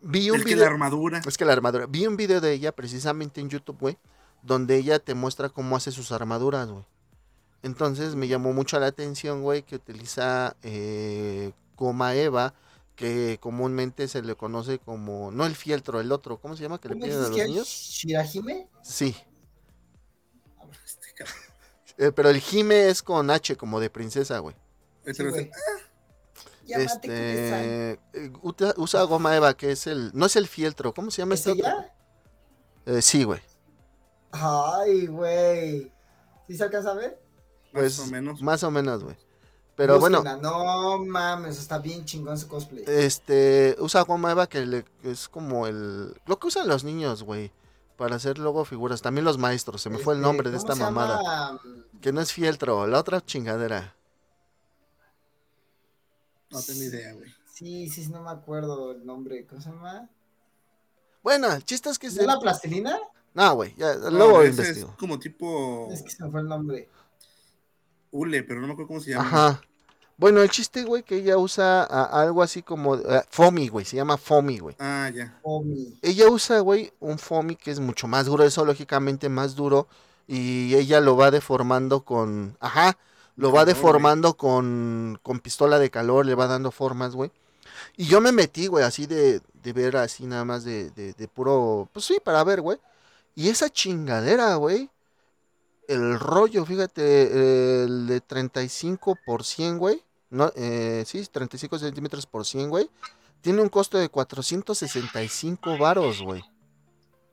Vi 0.00 0.30
un 0.30 0.38
es 0.38 0.44
video... 0.44 0.58
que 0.58 0.64
la 0.64 0.70
armadura. 0.70 1.22
Es 1.26 1.36
que 1.36 1.44
la 1.44 1.54
armadura. 1.54 1.86
Vi 1.86 2.06
un 2.06 2.16
video 2.16 2.40
de 2.40 2.52
ella 2.52 2.72
precisamente 2.72 3.40
en 3.40 3.48
YouTube, 3.48 3.78
güey, 3.80 3.98
donde 4.42 4.76
ella 4.76 4.98
te 5.00 5.14
muestra 5.14 5.48
cómo 5.48 5.74
hace 5.74 5.90
sus 5.90 6.12
armaduras, 6.12 6.68
güey. 6.68 6.84
Entonces 7.62 8.14
me 8.14 8.28
llamó 8.28 8.52
mucho 8.52 8.78
la 8.78 8.86
atención, 8.86 9.42
güey, 9.42 9.62
que 9.62 9.74
utiliza 9.74 10.56
eh, 10.62 11.50
goma 11.76 12.14
Eva 12.14 12.54
que 12.98 13.38
comúnmente 13.40 14.08
se 14.08 14.22
le 14.22 14.34
conoce 14.34 14.80
como, 14.80 15.30
no 15.30 15.46
el 15.46 15.54
fieltro, 15.54 16.00
el 16.00 16.10
otro, 16.10 16.40
¿cómo 16.40 16.56
se 16.56 16.64
llama? 16.64 16.80
Que 16.80 16.88
le 16.88 16.96
piden 16.96 17.12
a 17.12 17.28
los 17.28 17.30
niños. 17.30 17.68
¿Shirahime? 17.68 18.68
Sí. 18.82 19.16
Eh, 22.00 22.12
pero 22.12 22.30
el 22.30 22.38
Jime 22.38 22.90
es 22.90 23.02
con 23.02 23.28
H, 23.28 23.56
como 23.56 23.80
de 23.80 23.90
princesa, 23.90 24.38
güey. 24.38 24.54
este, 25.04 25.50
eh, 26.68 27.98
usa 28.76 29.02
goma 29.02 29.34
eva, 29.34 29.56
que 29.56 29.72
es 29.72 29.88
el, 29.88 30.12
no 30.14 30.26
es 30.26 30.36
el 30.36 30.46
fieltro, 30.46 30.94
¿cómo 30.94 31.10
se 31.10 31.22
llama 31.22 31.34
este 31.34 31.50
otro? 31.50 31.66
Eh, 32.86 33.02
sí, 33.02 33.24
güey. 33.24 33.40
Ay, 34.30 35.08
güey. 35.08 35.92
¿Sí 36.46 36.56
se 36.56 36.62
alcanza 36.62 36.92
a 36.92 36.94
ver? 36.94 37.20
Pues, 37.72 37.98
más 37.98 38.06
o 38.06 38.12
menos. 38.12 38.42
Más 38.42 38.62
o 38.62 38.70
menos, 38.70 39.02
güey. 39.02 39.16
Pero 39.78 40.00
bueno. 40.00 40.22
No 40.42 40.98
mames, 41.04 41.56
está 41.58 41.78
bien 41.78 42.04
chingón 42.04 42.34
ese 42.34 42.48
cosplay. 42.48 42.82
Este, 42.86 43.76
usa 43.78 44.02
goma 44.02 44.32
eva 44.32 44.48
que, 44.48 44.66
le, 44.66 44.84
es 45.04 45.28
como 45.28 45.66
el. 45.68 46.14
Lo 46.26 46.38
que 46.38 46.48
usan 46.48 46.66
los 46.68 46.82
niños, 46.82 47.22
güey. 47.22 47.52
Para 47.96 48.16
hacer 48.16 48.38
luego 48.38 48.64
figuras. 48.64 49.02
También 49.02 49.24
los 49.24 49.38
maestros. 49.38 49.80
Se 49.80 49.88
me 49.88 49.98
fue 49.98 50.14
el 50.14 50.18
Este, 50.20 50.26
nombre 50.28 50.50
de 50.50 50.56
¿cómo 50.58 50.72
esta 50.72 50.84
mamada. 50.84 51.22
llama? 51.22 51.60
Que 52.00 52.12
no 52.12 52.20
es 52.20 52.32
fieltro, 52.32 52.86
la 52.88 52.98
otra 52.98 53.24
chingadera. 53.24 53.94
No 56.50 56.60
tengo 56.62 56.82
idea, 56.82 57.12
güey. 57.14 57.30
Sí, 57.52 57.88
sí, 57.88 58.04
sí, 58.04 58.10
no 58.10 58.22
me 58.22 58.30
acuerdo 58.30 58.92
el 58.92 59.04
nombre. 59.06 59.46
¿Cómo 59.46 59.60
se 59.60 59.70
llama? 59.70 60.08
Bueno, 61.22 61.52
el 61.52 61.64
chiste 61.64 61.90
es 61.90 61.98
que 61.98 62.08
¿No 62.08 62.12
se. 62.14 62.20
es 62.22 62.26
la 62.26 62.40
plastilina? 62.40 62.98
No, 63.34 63.54
güey, 63.54 63.74
ya, 63.76 63.94
No, 63.94 64.10
luego 64.10 64.44
investigo. 64.44 64.90
Es 64.90 64.96
como 64.96 65.18
tipo 65.18 65.88
Es 65.92 66.02
que 66.02 66.10
se 66.10 66.24
me 66.24 66.30
fue 66.30 66.40
el 66.40 66.48
nombre. 66.48 66.88
Hule, 68.10 68.42
pero 68.42 68.60
no 68.60 68.66
me 68.66 68.72
acuerdo 68.72 68.88
cómo 68.88 69.00
se 69.00 69.10
llama. 69.10 69.24
Ajá. 69.26 69.60
Bueno, 70.16 70.42
el 70.42 70.50
chiste, 70.50 70.82
güey, 70.82 71.04
que 71.04 71.16
ella 71.16 71.38
usa 71.38 71.84
a- 71.84 72.22
algo 72.22 72.42
así 72.42 72.62
como 72.62 72.98
foamy, 73.30 73.68
güey, 73.68 73.84
se 73.84 73.96
llama 73.96 74.16
foamy, 74.16 74.58
güey. 74.58 74.74
Ah, 74.80 75.10
ya. 75.14 75.38
Omi. 75.42 75.96
Ella 76.02 76.28
usa, 76.28 76.58
güey, 76.60 76.92
un 76.98 77.18
foamy 77.18 77.54
que 77.54 77.70
es 77.70 77.78
mucho 77.78 78.08
más 78.08 78.28
grueso, 78.28 78.64
lógicamente 78.64 79.28
más 79.28 79.54
duro, 79.54 79.86
y 80.26 80.74
ella 80.74 81.00
lo 81.00 81.16
va 81.16 81.30
deformando 81.30 82.00
con, 82.04 82.56
ajá, 82.58 82.98
lo 83.36 83.50
va 83.52 83.60
Calor, 83.60 83.66
deformando 83.66 84.36
con, 84.36 85.20
con 85.22 85.38
pistola 85.38 85.78
de 85.78 85.90
calor, 85.90 86.26
le 86.26 86.34
va 86.34 86.48
dando 86.48 86.72
formas, 86.72 87.14
güey. 87.14 87.30
Y 87.96 88.06
yo 88.06 88.20
me 88.20 88.32
metí, 88.32 88.66
güey, 88.66 88.84
así 88.84 89.06
de, 89.06 89.40
de 89.62 89.72
ver 89.72 89.96
así 89.96 90.26
nada 90.26 90.44
más 90.44 90.64
de, 90.64 90.90
de, 90.90 91.12
de 91.12 91.28
puro, 91.28 91.88
pues 91.92 92.04
sí, 92.06 92.18
para 92.24 92.42
ver, 92.42 92.60
güey. 92.60 92.78
Y 93.36 93.50
esa 93.50 93.70
chingadera, 93.70 94.56
güey, 94.56 94.90
el 95.88 96.20
rollo, 96.20 96.64
fíjate, 96.64 97.82
el 97.84 98.06
de 98.06 98.20
35 98.20 99.18
por 99.26 99.42
100, 99.44 99.78
güey. 99.78 100.02
No, 100.30 100.52
eh, 100.56 101.04
sí, 101.06 101.24
35 101.30 101.78
centímetros 101.78 102.26
por 102.26 102.44
100, 102.46 102.68
güey. 102.70 102.88
Tiene 103.40 103.62
un 103.62 103.68
costo 103.68 103.98
de 103.98 104.08
465 104.08 105.78
varos, 105.78 106.22
güey. 106.22 106.42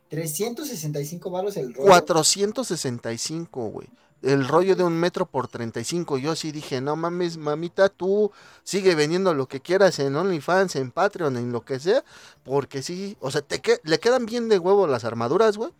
365 0.10 1.30
baros 1.30 1.58
el 1.58 1.74
rollo. 1.74 1.88
465, 1.90 3.68
güey. 3.70 3.88
El 4.22 4.48
rollo 4.48 4.76
de 4.76 4.84
un 4.84 4.94
metro 4.94 5.26
por 5.26 5.48
35. 5.48 6.18
Yo 6.18 6.32
así 6.32 6.52
dije, 6.52 6.82
no 6.82 6.96
mames, 6.96 7.38
mamita, 7.38 7.90
tú 7.90 8.32
sigue 8.64 8.96
vendiendo 8.96 9.34
lo 9.34 9.48
que 9.48 9.60
quieras 9.60 10.00
en 10.00 10.16
OnlyFans, 10.16 10.76
en 10.78 10.92
Patreon, 10.92 11.38
en 11.38 11.52
lo 11.52 11.62
que 11.66 11.80
sea. 11.80 12.04
Porque 12.44 12.82
sí, 12.82 13.18
o 13.20 13.30
sea, 13.30 13.42
te 13.42 13.60
que- 13.62 13.82
le 13.84 14.00
quedan 14.00 14.26
bien 14.26 14.48
de 14.50 14.58
huevo 14.58 14.88
las 14.88 15.04
armaduras, 15.06 15.58
güey. 15.58 15.72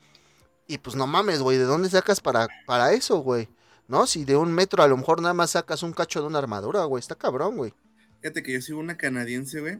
Y 0.68 0.78
pues 0.80 0.96
no 0.96 1.06
mames, 1.08 1.42
güey, 1.42 1.58
¿de 1.58 1.66
dónde 1.66 1.90
sacas 1.90 2.20
para, 2.22 2.48
para 2.66 2.94
eso, 2.94 3.18
güey? 3.20 3.48
¿No? 3.88 4.08
Si 4.08 4.26
de 4.26 4.36
un 4.36 4.52
metro 4.52 4.82
a 4.82 4.88
lo 4.88 4.98
mejor 4.98 5.22
nada 5.22 5.34
más 5.34 5.52
sacas 5.52 5.84
un 5.84 5.94
cacho 5.94 6.22
de 6.22 6.28
una 6.28 6.40
armadura, 6.40 6.84
güey. 6.86 7.00
Está 7.00 7.16
cabrón, 7.16 7.58
güey. 7.58 7.74
Fíjate 8.22 8.42
que 8.42 8.54
yo 8.54 8.62
sigo 8.62 8.80
una 8.80 8.98
canadiense, 8.98 9.60
güey. 9.60 9.78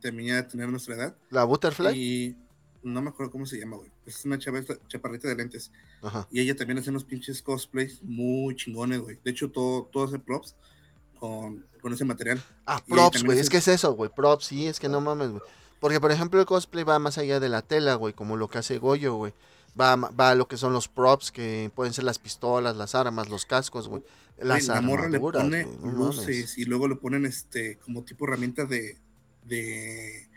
Terminé 0.00 0.34
de 0.34 0.42
tener 0.42 0.68
nuestra 0.68 0.96
edad. 0.96 1.16
La 1.30 1.44
Butterfly. 1.44 1.96
Y 1.96 2.36
no 2.82 3.00
me 3.00 3.10
acuerdo 3.10 3.30
cómo 3.30 3.46
se 3.46 3.58
llama, 3.58 3.76
güey. 3.76 3.90
Es 4.06 4.24
una 4.24 4.38
chava, 4.38 4.60
chaparrita 4.88 5.28
de 5.28 5.36
lentes. 5.36 5.70
Ajá. 6.02 6.26
Y 6.32 6.40
ella 6.40 6.56
también 6.56 6.78
hace 6.78 6.90
unos 6.90 7.04
pinches 7.04 7.40
cosplays 7.40 8.02
muy 8.02 8.56
chingones, 8.56 9.00
güey. 9.00 9.18
De 9.22 9.30
hecho, 9.30 9.50
todo, 9.50 9.84
todo 9.92 10.04
hace 10.04 10.18
props 10.18 10.56
con, 11.20 11.64
con 11.80 11.92
ese 11.92 12.04
material. 12.04 12.42
Ah, 12.66 12.82
Y 12.86 12.92
props, 12.92 13.22
güey. 13.22 13.38
Es 13.38 13.48
que 13.48 13.58
es 13.58 13.68
eso, 13.68 13.94
güey. 13.94 14.10
Props, 14.14 14.46
sí, 14.46 14.66
es 14.66 14.80
que 14.80 14.88
no 14.88 15.00
mames, 15.00 15.30
güey. 15.30 15.42
Porque, 15.80 16.00
por 16.00 16.10
ejemplo, 16.10 16.40
el 16.40 16.46
cosplay 16.46 16.82
va 16.84 16.98
más 16.98 17.18
allá 17.18 17.38
de 17.38 17.48
la 17.48 17.62
tela, 17.62 17.94
güey, 17.94 18.12
como 18.12 18.36
lo 18.36 18.48
que 18.48 18.58
hace 18.58 18.78
Goyo, 18.78 19.14
güey. 19.14 19.32
Va, 19.78 19.96
va 19.96 20.30
a 20.30 20.34
lo 20.34 20.48
que 20.48 20.56
son 20.56 20.72
los 20.72 20.88
props, 20.88 21.30
que 21.30 21.70
pueden 21.74 21.92
ser 21.92 22.04
las 22.04 22.18
pistolas, 22.18 22.76
las 22.76 22.94
armas, 22.94 23.28
los 23.28 23.46
cascos, 23.46 23.88
güey. 23.88 24.02
Las 24.38 24.66
la 24.68 24.80
morra 24.80 25.08
le 25.08 25.18
pone 25.18 25.66
no 25.82 25.90
luces 25.92 26.58
y 26.58 26.64
luego 26.64 26.86
le 26.86 26.96
ponen 26.96 27.26
este 27.26 27.76
como 27.78 28.04
tipo 28.04 28.24
herramientas 28.26 28.68
de, 28.68 28.96
de, 29.44 30.28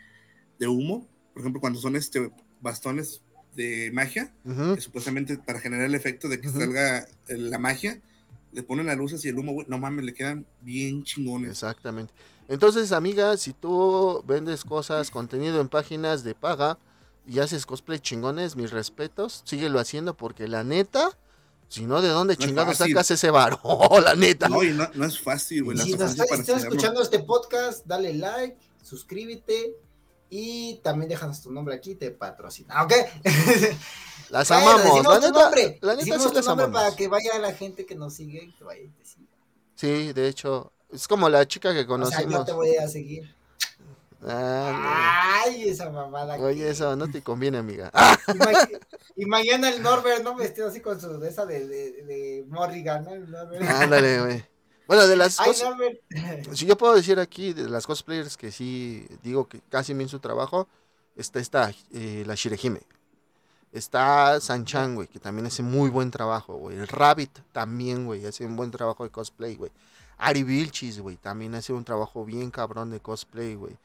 de 0.58 0.68
humo. 0.68 1.08
Por 1.32 1.42
ejemplo, 1.42 1.60
cuando 1.60 1.80
son 1.80 1.96
este 1.96 2.32
bastones 2.60 3.22
de 3.54 3.90
magia, 3.92 4.32
que 4.44 4.80
supuestamente 4.80 5.38
para 5.38 5.60
generar 5.60 5.86
el 5.86 5.94
efecto 5.94 6.28
de 6.28 6.40
que 6.40 6.48
salga 6.48 7.06
la 7.28 7.58
magia, 7.58 8.00
le 8.52 8.62
ponen 8.62 8.86
las 8.86 8.96
luces 8.96 9.24
y 9.24 9.28
el 9.28 9.38
humo, 9.38 9.52
güey, 9.52 9.66
no 9.68 9.78
mames, 9.78 10.04
le 10.04 10.14
quedan 10.14 10.46
bien 10.60 11.04
chingones. 11.04 11.50
Exactamente. 11.50 12.12
Entonces, 12.48 12.92
amiga, 12.92 13.36
si 13.36 13.52
tú 13.52 14.22
vendes 14.26 14.64
cosas, 14.64 15.10
contenido 15.10 15.60
en 15.60 15.68
páginas 15.68 16.24
de 16.24 16.34
paga 16.34 16.78
y 17.26 17.38
haces 17.38 17.66
cosplay 17.66 18.00
chingones, 18.00 18.56
mis 18.56 18.70
respetos, 18.70 19.42
síguelo 19.44 19.78
haciendo 19.78 20.14
porque 20.16 20.48
la 20.48 20.64
neta, 20.64 21.16
si 21.68 21.86
no, 21.86 22.02
¿de 22.02 22.08
dónde 22.08 22.36
No 22.36 22.44
chingados 22.46 22.76
sacas 22.78 23.10
ese 23.10 23.30
varo? 23.30 23.60
la 24.02 24.14
neta. 24.14 24.48
No, 24.48 24.62
y 24.62 24.70
no, 24.72 24.88
no 24.94 25.06
es 25.06 25.20
fácil, 25.20 25.64
güey. 25.64 25.78
Si 25.78 25.92
estás, 25.92 26.18
hacerlo. 26.18 26.56
escuchando 26.56 27.02
este 27.02 27.20
podcast, 27.20 27.86
dale 27.86 28.14
like, 28.14 28.56
suscríbete 28.82 29.76
y 30.30 30.76
también 30.82 31.08
déjanos 31.10 31.42
tu 31.42 31.52
nombre 31.52 31.74
aquí, 31.74 31.94
te 31.94 32.10
patrocina. 32.10 32.82
¿Ok? 32.82 32.92
Las 34.30 34.48
Bueno, 34.48 34.70
amamos. 34.70 35.04
La 35.04 35.20
tu 35.20 35.26
neta, 35.26 35.42
nombre, 35.42 35.78
la 35.82 35.94
neta 35.94 36.18
sí 36.18 36.28
tu 36.28 36.34
las 36.34 36.46
nombre 36.46 36.64
amamos. 36.66 36.70
para 36.84 36.96
que 36.96 37.08
vaya 37.08 37.38
la 37.38 37.52
gente 37.52 37.84
que 37.84 37.94
nos 37.94 38.14
sigue 38.14 38.44
y 38.44 38.52
que 38.52 38.64
vaya 38.64 38.82
y 38.82 38.88
te 38.88 39.04
siga. 39.04 39.26
Sí, 39.74 40.12
de 40.14 40.28
hecho, 40.28 40.72
es 40.90 41.06
como 41.06 41.28
la 41.28 41.46
chica 41.46 41.70
que 41.72 41.80
O 41.80 41.82
sea, 41.82 41.86
conocimos. 41.86 42.32
yo 42.32 42.44
te 42.44 42.52
voy 42.52 42.76
a 42.76 42.88
seguir. 42.88 43.34
Ah, 44.26 45.42
Ay, 45.44 45.68
esa 45.68 45.90
mamada. 45.90 46.36
Oye, 46.36 46.58
que- 46.62 46.70
eso 46.70 46.94
no 46.96 47.10
te 47.10 47.22
conviene, 47.22 47.58
amiga. 47.58 47.90
Y, 48.34 48.38
ma- 48.38 48.68
y 49.16 49.26
mañana 49.26 49.68
el 49.68 49.82
Norbert, 49.82 50.22
¿no? 50.22 50.34
Vestido 50.36 50.68
así 50.68 50.80
con 50.80 51.00
su 51.00 51.18
de 51.18 51.28
esa 51.28 51.44
de, 51.44 51.66
de, 51.66 51.92
de 52.04 52.44
Morrigan, 52.48 53.04
¿no? 53.04 53.10
Ándale, 53.68 54.20
güey. 54.20 54.44
Bueno, 54.86 55.06
de 55.06 55.16
las 55.16 55.40
Ay, 55.40 55.48
cosas, 55.48 55.74
si 56.52 56.66
yo 56.66 56.76
puedo 56.76 56.94
decir 56.94 57.18
aquí, 57.18 57.52
de 57.52 57.68
las 57.68 57.86
cosplayers 57.86 58.36
que 58.36 58.52
sí 58.52 59.06
digo 59.22 59.48
que 59.48 59.60
casi 59.70 59.94
bien 59.94 60.08
su 60.08 60.18
trabajo, 60.20 60.68
está 61.16 61.40
esta, 61.40 61.72
eh, 61.92 62.24
la 62.26 62.34
Shirehime. 62.34 62.80
Está 63.72 64.38
Sanchan, 64.40 64.94
güey, 64.94 65.08
que 65.08 65.18
también 65.18 65.46
hace 65.46 65.62
muy 65.62 65.88
buen 65.88 66.10
trabajo, 66.10 66.54
güey. 66.56 66.76
El 66.76 66.88
Rabbit 66.88 67.38
también, 67.52 68.04
güey, 68.04 68.26
hace 68.26 68.44
un 68.44 68.54
buen 68.54 68.70
trabajo 68.70 69.04
de 69.04 69.10
cosplay, 69.10 69.56
güey. 69.56 69.70
Ari 70.18 70.42
Vilchis, 70.42 71.00
güey, 71.00 71.16
también 71.16 71.54
hace 71.54 71.72
un 71.72 71.84
trabajo 71.84 72.24
bien 72.24 72.50
cabrón 72.50 72.90
de 72.90 73.00
cosplay, 73.00 73.54
güey. 73.54 73.76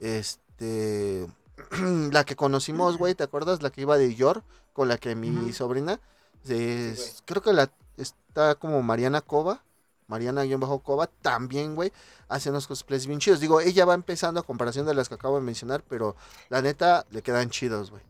Este. 0.00 1.26
La 2.12 2.24
que 2.24 2.36
conocimos, 2.36 2.98
güey, 2.98 3.14
¿te 3.14 3.24
acuerdas? 3.24 3.62
La 3.62 3.70
que 3.70 3.82
iba 3.82 3.96
de 3.96 4.14
York, 4.14 4.44
con 4.72 4.88
la 4.88 4.98
que 4.98 5.14
mi 5.14 5.52
sobrina. 5.52 6.00
es- 6.48 7.22
creo 7.24 7.42
que 7.42 7.52
la 7.52 7.70
está 7.96 8.54
como 8.56 8.82
Mariana 8.82 9.20
Cova. 9.20 9.62
Mariana-Cova 10.06 11.06
también, 11.06 11.74
güey, 11.74 11.90
hace 12.28 12.50
unos 12.50 12.66
cosplays 12.66 13.06
bien 13.06 13.20
chidos. 13.20 13.40
Digo, 13.40 13.60
ella 13.62 13.86
va 13.86 13.94
empezando 13.94 14.38
a 14.38 14.42
comparación 14.42 14.84
de 14.84 14.92
las 14.92 15.08
que 15.08 15.14
acabo 15.14 15.36
de 15.36 15.40
mencionar, 15.40 15.82
pero 15.88 16.14
la 16.50 16.60
neta 16.60 17.06
le 17.10 17.22
quedan 17.22 17.48
chidos, 17.48 17.90
güey. 17.90 18.02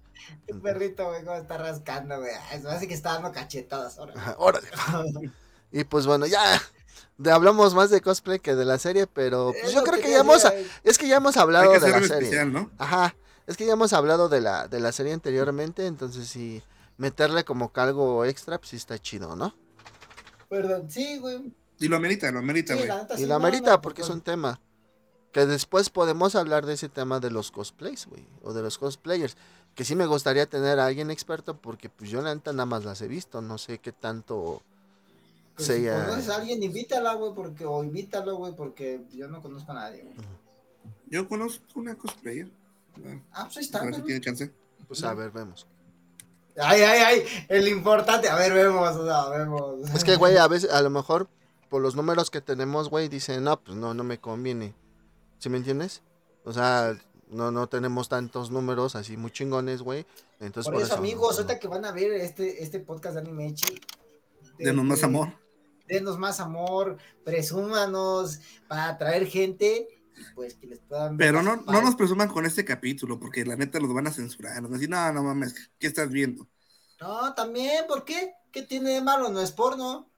Tu 0.49 0.61
perrito, 0.61 1.07
güey, 1.07 1.23
cómo 1.25 1.37
está 1.37 1.57
rascando, 1.57 2.19
güey. 2.19 2.33
Me 2.65 2.71
hace 2.71 2.89
que 2.89 2.95
está 2.95 3.13
dando 3.13 3.31
cachetadas 3.31 3.97
ahora. 3.99 4.15
Ajá, 4.17 4.35
Órale. 4.39 4.69
Y 5.73 5.85
pues 5.85 6.07
bueno, 6.07 6.27
ya 6.27 6.61
de, 7.19 7.31
hablamos 7.31 7.75
más 7.75 7.91
de 7.91 8.01
cosplay 8.01 8.41
que 8.41 8.55
de 8.55 8.65
la 8.65 8.79
serie, 8.79 9.07
pero 9.07 9.53
pues 9.53 9.65
Es 9.67 9.73
yo 9.73 9.81
lo 9.81 9.87
creo 9.87 10.01
que 10.03 10.11
ya 10.11 10.21
hemos, 10.21 10.45
es 10.83 10.99
que 10.99 11.09
ya 11.09 11.17
hemos 11.17 11.37
Hay 11.37 11.43
hablado 11.43 11.73
que 11.73 11.79
de 11.81 11.87
hacer 11.87 11.91
la 11.91 11.97
un 11.99 12.05
serie. 12.05 12.23
especial, 12.25 12.53
¿no? 12.53 12.71
Ajá, 12.79 13.15
es 13.47 13.57
que 13.57 13.67
ya 13.67 13.75
hemos 13.75 13.93
hablado 13.93 14.29
de 14.29 14.41
la, 14.41 14.69
de 14.69 14.81
la 14.81 14.93
serie 14.93 15.13
anteriormente, 15.13 15.87
entonces 15.87 16.27
sí, 16.29 16.63
meterle 16.97 17.45
como 17.45 17.73
que 17.73 17.81
algo 17.81 18.25
extra, 18.25 18.59
pues 18.59 18.71
sí 18.71 18.77
está 18.77 18.99
chido, 18.99 19.37
¿no? 19.37 19.55
Perdón, 20.49 20.91
sí, 20.91 21.19
güey. 21.19 21.53
Y 21.81 21.89
lo 21.89 21.97
amerita, 21.97 22.31
lo 22.31 22.39
amerita, 22.39 22.75
güey. 22.75 22.89
Y 23.15 23.19
sí, 23.19 23.27
la 23.27 23.35
no, 23.39 23.41
merita 23.45 23.73
no, 23.73 23.81
porque 23.81 24.03
es 24.03 24.09
un 24.09 24.21
tema. 24.21 24.61
Que 25.33 25.47
después 25.47 25.91
podemos 25.91 26.37
hablar 26.37 26.65
de 26.65 26.75
ese 26.75 26.89
tema 26.89 27.19
de 27.19 27.31
los 27.31 27.51
cosplays, 27.51 28.07
güey. 28.07 28.25
O 28.43 28.53
de 28.53 28.63
los 28.63 28.79
cosplayers. 28.79 29.37
Que 29.75 29.85
sí 29.85 29.97
me 29.97 30.07
gustaría 30.07 30.47
tener 30.47 30.79
a 30.79 30.87
alguien 30.87 31.11
experto 31.11 31.57
porque 31.57 31.89
pues 31.91 32.09
yo 32.09 32.23
la 32.23 32.33
neta 32.33 32.53
nada 32.53 32.67
más 32.67 32.85
las 32.85 33.03
he 33.03 33.09
visto. 33.09 33.43
No 33.43 33.59
sé 33.59 33.81
qué 33.81 33.91
tanto 33.91 34.63
pues, 35.55 35.67
se 35.67 35.77
si 35.79 35.83
ya- 35.85 36.05
conoces 36.07 36.29
a 36.29 36.37
alguien, 36.37 36.63
invítala, 36.63 37.15
güey, 37.15 37.33
porque, 37.35 37.65
o 37.65 37.83
invítalo, 37.85 38.37
güey, 38.37 38.55
porque 38.55 39.03
yo 39.13 39.29
no 39.29 39.41
conozco 39.43 39.73
a 39.73 39.75
nadie, 39.75 40.03
güey. 40.03 40.15
Yo 41.09 41.29
conozco 41.29 41.65
una 41.77 41.95
cosplayer. 41.97 42.49
Ah, 43.33 43.45
pues 43.45 43.57
ahí 43.57 43.63
A 43.63 43.67
está, 43.67 43.83
ver 43.85 43.95
si 43.95 44.01
güey. 44.01 44.07
tiene 44.13 44.21
chance. 44.25 44.51
Pues 44.89 45.03
a 45.05 45.15
ver, 45.15 45.31
vemos. 45.31 45.67
Ay, 46.57 46.83
ay, 46.83 47.01
ay, 47.05 47.25
el 47.49 47.67
importante. 47.69 48.29
A 48.29 48.37
ver, 48.37 48.53
vemos, 48.53 48.97
o 48.97 49.05
sea, 49.05 49.29
vemos. 49.29 49.91
Es 49.91 50.05
que, 50.05 50.17
güey, 50.17 50.37
a 50.37 50.47
veces, 50.47 50.71
a 50.71 50.81
lo 50.83 50.91
mejor, 50.91 51.29
por 51.69 51.83
los 51.83 51.97
números 51.97 52.31
que 52.31 52.41
tenemos, 52.41 52.91
güey, 52.91 53.09
dicen, 53.09 53.43
no, 53.45 53.59
pues 53.61 53.77
no, 53.77 53.93
no 53.95 54.05
me 54.05 54.19
conviene. 54.21 54.75
¿Sí 55.39 55.49
me 55.49 55.57
entiendes? 55.59 56.03
O 56.45 56.53
sea, 56.53 56.97
no, 57.29 57.51
no 57.51 57.69
tenemos 57.69 58.09
tantos 58.09 58.51
números 58.53 58.95
así 58.95 59.17
muy 59.17 59.31
chingones, 59.33 59.83
güey. 59.83 60.07
Entonces, 60.41 60.73
Por, 60.73 60.81
eso, 60.83 60.95
amigos, 60.95 61.33
no- 61.37 61.43
ahorita 61.43 61.59
que 61.59 61.67
van 61.69 61.85
a 61.85 61.93
ver 61.93 62.13
este, 62.13 62.63
este 62.63 62.79
podcast 62.81 63.15
de 63.15 63.21
Animechi. 63.23 63.81
Denos 64.59 64.85
más 64.85 64.97
este, 64.99 65.07
amor. 65.07 65.29
Denos 65.87 66.19
más 66.19 66.41
amor, 66.41 66.99
presúmanos 67.25 68.41
para 68.69 68.89
atraer 68.89 69.27
gente 69.27 69.89
y 70.17 70.35
pues 70.35 70.55
que 70.55 70.67
les 70.67 70.81
puedan 70.81 71.17
ver 71.17 71.29
Pero 71.29 71.43
no, 71.43 71.57
no 71.57 71.83
nos 71.83 71.97
presuman 71.97 72.29
con 72.29 72.47
este 72.47 72.65
capítulo, 72.65 73.19
porque 73.19 73.45
la 73.45 73.57
neta 73.57 73.81
los 73.81 73.93
van 73.93 74.07
a 74.07 74.13
censurar. 74.13 74.55
Nos 74.63 74.71
van 74.71 74.75
a 74.75 74.79
decir, 74.79 74.91
no, 74.91 75.13
no 75.13 75.23
mames, 75.23 75.71
¿qué 75.79 75.87
estás 75.87 76.09
viendo? 76.11 76.49
No, 77.01 77.35
también, 77.35 77.87
¿por 77.87 78.05
qué? 78.05 78.33
¿Qué 78.51 78.63
tiene 78.63 78.91
de 78.91 79.03
malo? 79.03 79.29
No 79.31 79.41
es 79.41 79.53
porno. 79.53 80.11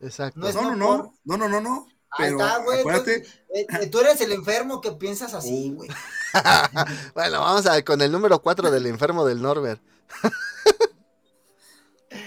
Exacto. 0.00 0.40
No 0.40 0.48
es 0.48 0.54
No, 0.54 0.62
no, 0.62 0.74
no 0.74 1.12
no, 1.24 1.36
no, 1.36 1.36
no, 1.36 1.48
no, 1.48 1.60
no. 1.60 1.88
Ahí 2.16 2.30
está, 2.30 2.58
güey. 2.58 2.80
Eh, 3.08 3.22
eh, 3.54 3.86
tú 3.88 4.00
eres 4.00 4.20
el 4.20 4.32
enfermo 4.32 4.80
que 4.80 4.92
piensas 4.92 5.34
así, 5.34 5.70
uh. 5.70 5.76
güey. 5.76 5.90
bueno, 7.14 7.40
vamos 7.40 7.66
a 7.66 7.82
con 7.82 8.00
el 8.00 8.12
número 8.12 8.40
4 8.40 8.70
del 8.70 8.86
enfermo 8.86 9.24
del 9.24 9.42
Norbert. 9.42 9.82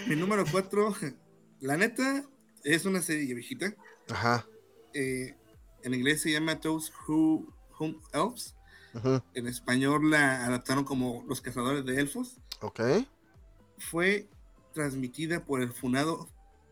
Mi 0.07 0.15
número 0.15 0.43
4, 0.49 0.95
la 1.61 1.77
neta, 1.77 2.25
es 2.75 2.85
una 2.85 3.01
serie 3.01 3.33
viejita. 3.33 3.73
Ajá. 4.09 4.45
Eh, 4.93 5.35
en 5.83 5.93
inglés 5.93 6.21
se 6.21 6.31
llama 6.31 6.59
Those 6.59 6.91
Who 7.07 7.53
Home 7.79 7.99
Elves. 8.13 8.55
En 9.33 9.47
español 9.47 10.09
la 10.09 10.45
adaptaron 10.45 10.83
como 10.83 11.23
Los 11.27 11.39
Cazadores 11.39 11.85
de 11.85 11.99
Elfos. 11.99 12.39
Ok. 12.61 12.81
Fue 13.77 14.27
transmitida 14.73 15.45
por 15.45 15.61
el 15.61 15.71
funado 15.71 16.27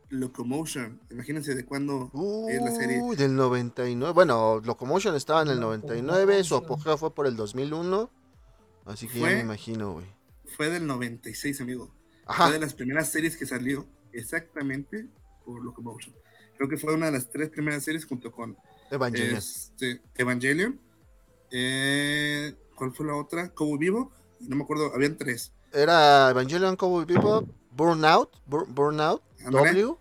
Locomotion. 0.10 1.00
Imagínense 1.12 1.54
de 1.54 1.66
cuándo 1.66 2.12
es 2.50 2.62
la 2.62 2.72
serie. 2.72 3.02
Del 3.16 3.36
99. 3.36 4.14
Bueno, 4.14 4.60
Locomotion 4.64 5.16
estaba 5.16 5.44
en 5.44 5.50
el 5.50 5.60
99, 5.60 6.44
su 6.44 6.56
apogeo 6.56 6.98
fue 6.98 7.14
por 7.14 7.28
el 7.28 7.36
2001. 7.36 8.10
Así 8.86 9.08
que 9.08 9.20
ya 9.20 9.28
me 9.28 9.40
imagino, 9.40 9.94
güey. 9.94 10.06
Fue 10.58 10.70
del 10.70 10.88
96, 10.88 11.62
amigo. 11.62 11.92
Fue 12.26 12.52
de 12.52 12.60
las 12.60 12.74
primeras 12.74 13.12
series 13.12 13.38
que 13.38 13.46
salió 13.46 13.86
exactamente 14.14 15.08
por 15.46 15.64
Locomotion. 15.64 16.16
Creo 16.58 16.70
que 16.70 16.78
fue 16.78 16.94
una 16.94 17.08
de 17.08 17.14
las 17.14 17.30
tres 17.30 17.50
primeras 17.50 17.84
series 17.84 18.06
junto 18.06 18.32
con 18.32 18.58
Evangelion. 18.90 19.38
Este, 19.38 20.02
Evangelion. 20.16 20.80
Eh, 21.52 22.56
¿Cuál 22.76 22.92
fue 22.92 23.06
la 23.06 23.16
otra? 23.16 23.50
Cowboy 23.50 23.78
Vivo. 23.78 24.12
No 24.40 24.56
me 24.56 24.64
acuerdo, 24.64 24.92
habían 24.94 25.18
tres. 25.18 25.54
Era 25.72 26.30
Evangelion, 26.32 26.76
Cowboy 26.76 27.06
Vivo, 27.06 27.46
Burnout, 27.72 28.32
Burnout, 28.46 29.22
W 29.50 29.96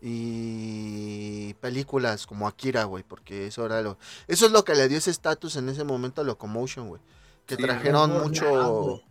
y 0.00 1.54
películas 1.54 2.26
como 2.26 2.46
Akira, 2.46 2.84
güey, 2.84 3.02
porque 3.02 3.46
eso 3.46 3.66
era 3.66 3.82
lo 3.82 3.98
eso 4.28 4.46
es 4.46 4.52
lo 4.52 4.64
que 4.64 4.74
le 4.74 4.88
dio 4.88 4.98
ese 4.98 5.10
estatus 5.10 5.56
en 5.56 5.68
ese 5.68 5.84
momento 5.84 6.20
a 6.20 6.24
Locomotion, 6.24 6.88
güey, 6.88 7.00
que 7.46 7.56
trajeron 7.56 8.12
mucho 8.22 9.02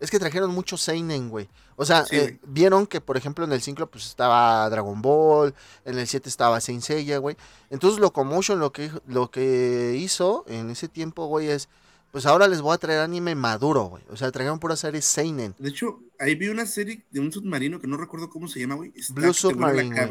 es 0.00 0.10
que 0.10 0.18
trajeron 0.18 0.50
mucho 0.50 0.76
seinen, 0.76 1.28
güey. 1.28 1.48
O 1.76 1.84
sea, 1.84 2.04
eh, 2.10 2.38
vieron 2.46 2.86
que 2.86 3.00
por 3.00 3.16
ejemplo 3.16 3.44
en 3.44 3.52
el 3.52 3.60
5 3.60 3.86
pues 3.86 4.06
estaba 4.06 4.68
Dragon 4.70 5.00
Ball, 5.02 5.54
en 5.84 5.98
el 5.98 6.06
7 6.06 6.28
estaba 6.28 6.60
Saint 6.60 6.82
Seiya, 6.82 7.18
güey. 7.18 7.36
Entonces 7.70 8.00
Locomotion 8.00 8.58
lo 8.58 8.72
que 8.72 8.90
lo 9.06 9.30
que 9.30 9.96
hizo 9.98 10.44
en 10.48 10.70
ese 10.70 10.88
tiempo, 10.88 11.26
güey, 11.26 11.48
es 11.48 11.68
pues 12.14 12.26
ahora 12.26 12.46
les 12.46 12.60
voy 12.60 12.72
a 12.72 12.78
traer 12.78 13.00
anime 13.00 13.34
maduro, 13.34 13.86
güey. 13.86 14.04
O 14.08 14.16
sea, 14.16 14.30
trajeron 14.30 14.60
pura 14.60 14.76
serie 14.76 15.02
seinen. 15.02 15.52
De 15.58 15.70
hecho, 15.70 16.00
ahí 16.20 16.36
vi 16.36 16.46
una 16.46 16.64
serie 16.64 17.04
de 17.10 17.18
un 17.18 17.32
submarino 17.32 17.80
que 17.80 17.88
no 17.88 17.96
recuerdo 17.96 18.30
cómo 18.30 18.46
se 18.46 18.60
llama, 18.60 18.76
güey. 18.76 18.92
Blue 19.10 19.34
Submarine. 19.34 20.08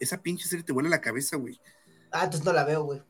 Esa 0.00 0.22
pinche 0.22 0.48
serie 0.48 0.64
te 0.64 0.72
vuela 0.72 0.88
la 0.88 1.02
cabeza, 1.02 1.36
güey. 1.36 1.60
Ah, 2.10 2.24
entonces 2.24 2.46
no 2.46 2.54
la 2.54 2.64
veo, 2.64 2.84
güey. 2.84 3.02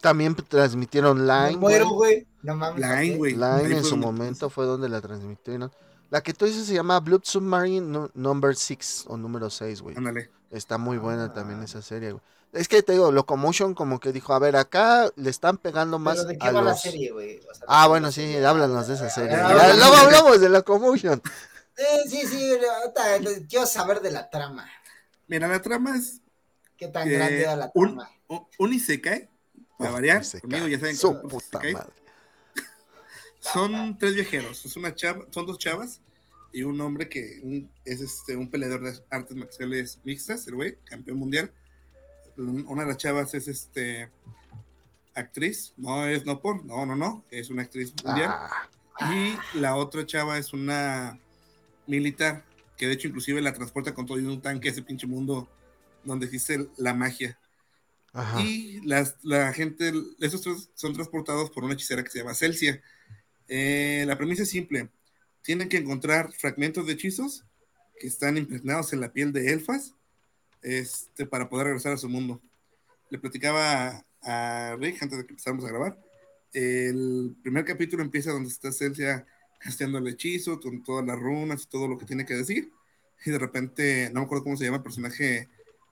También 0.00 0.34
transmitieron 0.34 1.26
Line. 1.26 1.56
muero, 1.56 1.90
güey. 1.90 2.26
No 2.42 2.54
mames. 2.56 2.80
Line, 2.80 3.16
güey. 3.16 3.32
Line 3.32 3.76
en 3.76 3.84
su 3.84 3.96
momento 3.96 4.50
fue 4.50 4.66
donde 4.66 4.88
la 4.88 5.00
transmitieron. 5.00 5.70
La 6.10 6.22
que 6.22 6.32
tú 6.32 6.44
dices 6.44 6.66
se 6.66 6.74
llama 6.74 7.00
Blue 7.00 7.20
Submarine 7.22 8.08
Number 8.14 8.54
6 8.54 9.06
o 9.08 9.16
número 9.16 9.50
6, 9.50 9.82
güey. 9.82 9.96
Ándale. 9.96 10.30
Está 10.50 10.78
muy 10.78 10.98
buena 10.98 11.32
también 11.32 11.62
esa 11.62 11.82
serie, 11.82 12.12
güey. 12.12 12.22
Es 12.52 12.68
que 12.68 12.82
te 12.82 12.92
digo, 12.92 13.12
Locomotion 13.12 13.74
como 13.74 14.00
que 14.00 14.12
dijo, 14.12 14.32
a 14.32 14.38
ver, 14.38 14.56
acá 14.56 15.10
le 15.16 15.30
están 15.30 15.58
pegando 15.58 15.98
más 15.98 16.18
¿Pero 16.18 16.28
de 16.28 16.38
qué 16.38 16.52
va 16.52 16.62
la 16.62 16.74
serie, 16.76 17.10
güey? 17.10 17.40
ah, 17.66 17.86
bueno, 17.88 18.10
sí, 18.12 18.36
háblanos 18.36 18.86
de 18.86 18.94
esa 18.94 19.10
serie. 19.10 19.34
Ah, 19.34 19.74
luego 19.76 19.94
hablamos 19.94 20.40
de 20.40 20.48
Locomotion. 20.48 21.22
Sí, 21.76 22.08
sí, 22.08 22.26
sí, 22.26 22.52
quiero 23.50 23.66
saber 23.66 24.00
de 24.00 24.10
la 24.10 24.30
trama. 24.30 24.66
Mira, 25.26 25.46
la 25.46 25.60
trama 25.60 25.94
es... 25.94 26.22
¿Qué 26.74 26.88
tan 26.88 27.06
grande 27.06 27.42
era 27.42 27.54
la 27.54 27.70
trama? 27.70 28.10
Un, 28.28 28.46
un 28.58 28.72
Isekai, 28.72 29.28
para 29.78 29.90
variar, 29.90 30.22
conmigo 30.40 30.68
ya 30.68 30.78
saben 30.78 31.28
puta 31.28 31.58
madre. 31.58 31.92
Son 33.40 33.96
tres 33.98 34.14
viajeros, 34.14 34.64
es 34.64 34.76
una 34.76 34.94
chava, 34.94 35.24
son 35.30 35.46
dos 35.46 35.58
chavas 35.58 36.00
y 36.52 36.62
un 36.62 36.80
hombre 36.80 37.08
que 37.08 37.66
es 37.84 38.00
este, 38.00 38.36
un 38.36 38.50
peleador 38.50 38.82
de 38.82 38.98
artes 39.10 39.36
marciales 39.36 40.00
mixtas, 40.04 40.46
el 40.48 40.54
güey, 40.54 40.76
campeón 40.84 41.18
mundial 41.18 41.52
una 42.36 42.82
de 42.82 42.88
las 42.88 42.96
chavas 42.96 43.34
es 43.34 43.48
este 43.48 44.10
actriz, 45.14 45.72
no 45.76 46.06
es 46.06 46.26
no 46.26 46.40
por, 46.40 46.64
no, 46.64 46.84
no, 46.84 46.96
no, 46.96 47.24
es 47.30 47.50
una 47.50 47.62
actriz 47.62 47.94
mundial. 48.04 48.30
Ah. 48.30 48.68
Y 49.12 49.58
la 49.58 49.76
otra 49.76 50.06
chava 50.06 50.38
es 50.38 50.52
una 50.52 51.18
militar, 51.86 52.44
que 52.76 52.86
de 52.86 52.94
hecho 52.94 53.08
inclusive 53.08 53.40
la 53.40 53.52
transporta 53.52 53.94
con 53.94 54.06
todo 54.06 54.18
en 54.18 54.28
un 54.28 54.40
tanque 54.40 54.68
ese 54.68 54.82
pinche 54.82 55.06
mundo 55.06 55.48
donde 56.04 56.26
existe 56.26 56.68
la 56.76 56.94
magia. 56.94 57.38
Y 58.38 58.80
las, 58.86 59.16
la 59.22 59.52
gente, 59.52 59.92
esos 60.20 60.40
tres 60.40 60.70
son 60.74 60.94
transportados 60.94 61.50
por 61.50 61.64
una 61.64 61.74
hechicera 61.74 62.02
que 62.02 62.10
se 62.10 62.18
llama 62.18 62.34
Celsia. 62.34 62.82
Eh, 63.48 64.04
la 64.06 64.16
premisa 64.16 64.44
es 64.44 64.50
simple. 64.50 64.88
Tienen 65.42 65.68
que 65.68 65.76
encontrar 65.76 66.32
fragmentos 66.32 66.86
de 66.86 66.94
hechizos 66.94 67.44
que 67.98 68.06
están 68.06 68.36
impregnados 68.36 68.92
en 68.92 69.00
la 69.00 69.12
piel 69.12 69.32
de 69.32 69.52
elfas 69.52 69.94
este, 70.62 71.26
para 71.26 71.48
poder 71.48 71.66
regresar 71.66 71.92
a 71.92 71.98
su 71.98 72.08
mundo. 72.08 72.40
Le 73.10 73.18
platicaba 73.18 74.04
a, 74.22 74.76
Rick 74.78 75.02
antes 75.02 75.18
de 75.18 75.26
que 75.26 75.32
empezáramos 75.32 75.64
a 75.64 75.68
grabar. 75.68 75.98
El 76.52 77.36
primer 77.42 77.64
capítulo 77.64 78.02
empieza 78.02 78.32
donde 78.32 78.48
está 78.48 78.72
Celsia 78.72 79.26
casteando 79.58 79.98
el 79.98 80.08
hechizo, 80.08 80.60
con 80.60 80.82
todas 80.82 81.04
las 81.04 81.18
runas 81.18 81.62
y 81.62 81.66
todo 81.66 81.88
lo 81.88 81.98
que 81.98 82.06
tiene 82.06 82.24
que 82.24 82.34
decir. 82.34 82.72
Y 83.24 83.30
de 83.30 83.38
repente, 83.38 84.10
no 84.12 84.20
me 84.20 84.26
acuerdo 84.26 84.44
cómo 84.44 84.56
se 84.56 84.64
llama 84.64 84.78
el 84.78 84.82
personaje, 84.82 85.48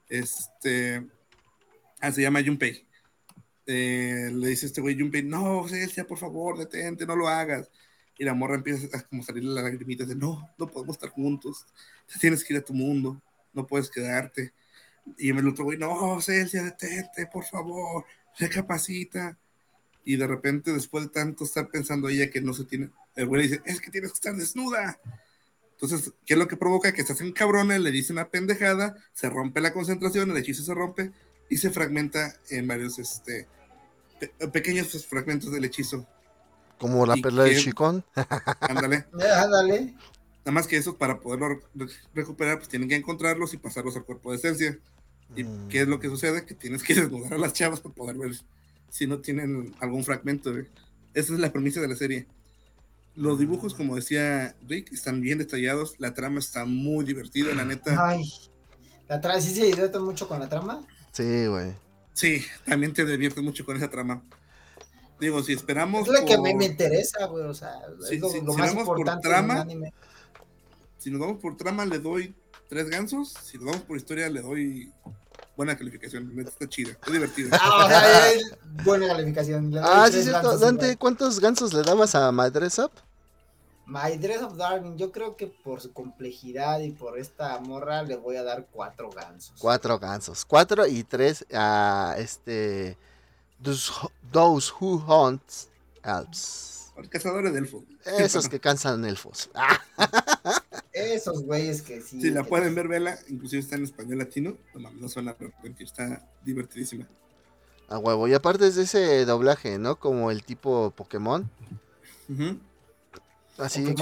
este, 0.09 1.07
ah, 2.07 2.13
se 2.13 2.23
llama 2.23 2.43
Junpei. 2.45 2.87
Eh, 3.67 4.31
le 4.33 4.49
dice 4.49 4.67
este 4.67 4.81
güey 4.81 4.99
Junpei, 4.99 5.23
no, 5.23 5.67
Celsia, 5.69 6.07
por 6.07 6.19
favor, 6.19 6.59
detente, 6.59 7.07
no 7.07 7.17
lo 7.17 7.29
hagas. 7.29 7.71
Y 8.19 8.25
la 8.25 8.35
morra 8.35 8.57
empieza 8.57 8.97
a 8.97 9.03
como 9.03 9.23
salirle 9.23 9.55
la 9.55 9.63
lagrimita 9.63 10.05
de, 10.05 10.15
no, 10.15 10.51
no 10.59 10.67
podemos 10.69 10.97
estar 10.97 11.11
juntos, 11.11 11.67
tienes 12.21 12.45
que 12.45 12.55
ir 12.55 12.61
a 12.61 12.65
tu 12.65 12.75
mundo, 12.75 13.21
no 13.53 13.67
puedes 13.67 13.91
quedarte. 13.91 14.53
Y 15.19 15.31
el 15.31 15.49
otro 15.49 15.65
güey, 15.65 15.79
no, 15.79 16.21
Celsia, 16.21 16.63
detente, 16.63 17.27
por 17.27 17.45
favor, 17.45 18.05
recapacita. 18.39 19.37
Y 20.05 20.17
de 20.17 20.27
repente, 20.27 20.73
después 20.73 21.05
de 21.05 21.11
tanto 21.11 21.45
estar 21.45 21.69
pensando 21.69 22.09
ella 22.09 22.31
que 22.31 22.41
no 22.41 22.53
se 22.53 22.65
tiene, 22.65 22.91
el 23.17 23.27
güey 23.27 23.49
dice, 23.49 23.63
es 23.65 23.81
que 23.81 23.91
tienes 23.91 24.11
que 24.11 24.17
estar 24.17 24.37
desnuda. 24.37 25.01
Entonces, 25.73 26.13
¿qué 26.27 26.35
es 26.35 26.39
lo 26.39 26.47
que 26.47 26.57
provoca? 26.57 26.93
Que 26.93 27.05
se 27.05 27.15
hacen 27.15 27.33
cabrones, 27.33 27.81
le 27.81 27.91
dice 27.91 28.13
una 28.13 28.29
pendejada, 28.29 28.97
se 29.13 29.29
rompe 29.31 29.61
la 29.61 29.73
concentración, 29.73 30.31
el 30.31 30.37
hechizo 30.37 30.63
se 30.63 30.75
rompe 30.75 31.13
y 31.49 31.57
se 31.57 31.71
fragmenta 31.71 32.35
en 32.51 32.67
varios 32.67 32.99
este, 32.99 33.47
pequeños 34.53 35.07
fragmentos 35.07 35.53
del 35.53 35.65
hechizo. 35.65 36.07
Como 36.79 37.07
la 37.07 37.17
perla 37.17 37.45
de 37.45 37.57
Chicón. 37.57 38.05
Ándale. 38.61 39.07
Ándale. 39.13 39.95
Nada 40.41 40.53
más 40.53 40.67
que 40.67 40.77
eso, 40.77 40.97
para 40.99 41.21
poderlo 41.21 41.61
recuperar, 42.15 42.59
pues 42.59 42.69
tienen 42.69 42.89
que 42.89 42.97
encontrarlos 42.97 43.55
y 43.55 43.57
pasarlos 43.57 43.97
al 43.97 44.05
cuerpo 44.05 44.31
de 44.31 44.37
esencia. 44.37 44.79
¿Y 45.35 45.45
mm. 45.45 45.69
qué 45.69 45.83
es 45.83 45.89
lo 45.89 46.01
que 46.01 46.09
sucede? 46.09 46.45
Que 46.45 46.55
tienes 46.55 46.83
que 46.83 46.95
desnudar 47.01 47.35
a 47.35 47.39
las 47.39 47.53
chavas 47.53 47.81
para 47.81 47.95
poder 47.95 48.17
ver 48.17 48.33
si 48.91 49.07
no 49.07 49.21
tienen 49.21 49.75
algún 49.81 50.05
fragmento. 50.05 50.51
Esa 51.15 51.33
es 51.33 51.41
la 51.41 51.53
premisa 51.53 51.81
de 51.81 51.89
la 51.89 51.97
serie. 51.97 52.27
Los 53.17 53.39
dibujos, 53.39 53.75
como 53.75 53.97
decía 53.97 54.57
Rick, 54.69 54.93
están 54.93 55.21
bien 55.21 55.39
detallados. 55.39 55.95
La 55.99 56.15
trama 56.15 56.41
está 56.41 56.65
muy 56.65 57.05
divertida, 57.05 57.55
la 57.55 57.65
neta. 57.65 58.09
Ay, 58.09 58.25
¿la 59.09 59.21
trama 59.21 59.41
sí 59.41 59.55
se 59.55 59.65
divierte 59.65 59.99
mucho 60.01 60.29
con 60.29 60.41
la 60.41 60.49
trama? 60.49 60.87
Sí, 61.15 61.47
güey. 61.47 61.73
Sí, 62.13 62.45
también 62.67 62.93
te 62.93 63.05
diviertes 63.05 63.43
mucho 63.43 63.65
con 63.65 63.77
esa 63.77 63.89
trama. 63.89 64.23
Digo, 65.21 65.43
si 65.45 65.53
esperamos. 65.53 66.09
Es 66.09 66.21
lo 66.21 66.27
que 66.27 66.37
me, 66.39 66.55
me 66.55 66.65
interesa, 66.67 67.27
güey. 67.27 67.45
O 67.45 67.55
sea, 67.55 67.71
es 68.11 68.21
lo, 68.21 68.29
más 68.55 68.75
importante 68.75 69.13
por 69.13 69.21
trama, 69.21 69.65
si 70.99 71.11
nos 71.11 71.21
vamos 71.21 71.41
por 71.41 71.57
trama, 71.57 71.87
le 71.87 72.01
doy 72.01 72.35
tres 72.69 72.91
gansos. 72.91 73.33
Si 73.45 73.59
nos 73.59 73.67
vamos 73.67 73.83
por 73.83 73.97
historia, 73.97 74.29
le 74.29 74.41
doy 74.41 74.93
buena 75.57 75.79
calificación. 75.79 76.37
Está 76.41 76.69
chida, 76.69 76.93
está 76.93 77.13
divertida. 77.13 77.57
Ah, 77.61 78.31
buena 78.85 79.07
calificación. 79.07 79.73
Ah, 79.81 80.09
sí, 80.11 80.23
cierto. 80.23 80.59
Dante, 80.59 80.97
¿cuántos 80.97 81.39
gansos 81.39 81.73
le 81.73 81.83
dabas 81.83 82.17
a 82.17 82.33
My 82.33 82.51
Dress 82.51 82.81
Up? 82.81 82.91
My 83.87 84.17
Dress 84.17 84.43
of 84.43 84.57
Darwin, 84.57 84.97
yo 84.97 85.13
creo 85.13 85.37
que 85.37 85.47
por 85.47 85.81
su 85.81 85.93
complejidad 85.93 86.81
y 86.81 86.93
por 86.93 87.19
esta 87.19 87.59
morra 87.61 88.03
le 88.03 88.17
voy 88.17 88.37
a 88.37 88.43
dar 88.43 88.67
cuatro 88.71 89.11
gansos. 89.11 89.55
Cuatro 89.61 89.99
gansos. 89.99 90.45
Cuatro 90.45 90.87
y 90.87 91.05
tres 91.05 91.45
a 91.53 92.15
este. 92.19 92.97
Those, 93.63 94.73
Who 94.81 95.05
Hunt 95.07 95.43
Elves. 96.03 96.93
Los 96.97 97.09
cazadores 97.09 97.53
de 97.53 97.59
elfos. 97.59 97.83
Esos 98.05 98.49
que 98.49 98.61
cansan 98.61 99.05
elfos. 99.05 99.51
Esos 100.93 101.43
güeyes 101.43 101.83
que 101.83 102.01
sí. 102.01 102.21
Si 102.21 102.31
la 102.31 102.45
pueden 102.45 102.75
ver, 102.75 102.87
vela, 102.87 103.19
inclusive 103.29 103.61
está 103.61 103.75
en 103.75 103.85
español 103.85 104.19
latino, 104.19 104.57
no, 104.75 104.91
no 104.93 105.09
suena 105.09 105.33
arrepentir, 105.33 105.87
está 105.89 106.25
divertidísima. 106.45 107.09
A 107.89 107.99
huevo, 107.99 108.29
y 108.29 108.35
aparte 108.35 108.69
es 108.69 108.77
de 108.77 108.85
ese 108.85 109.25
doblaje, 109.25 109.79
¿no? 109.79 109.97
Como 109.97 110.31
el 110.31 110.45
tipo 110.45 110.93
Pokémon. 110.93 111.51
Así, 113.59 113.95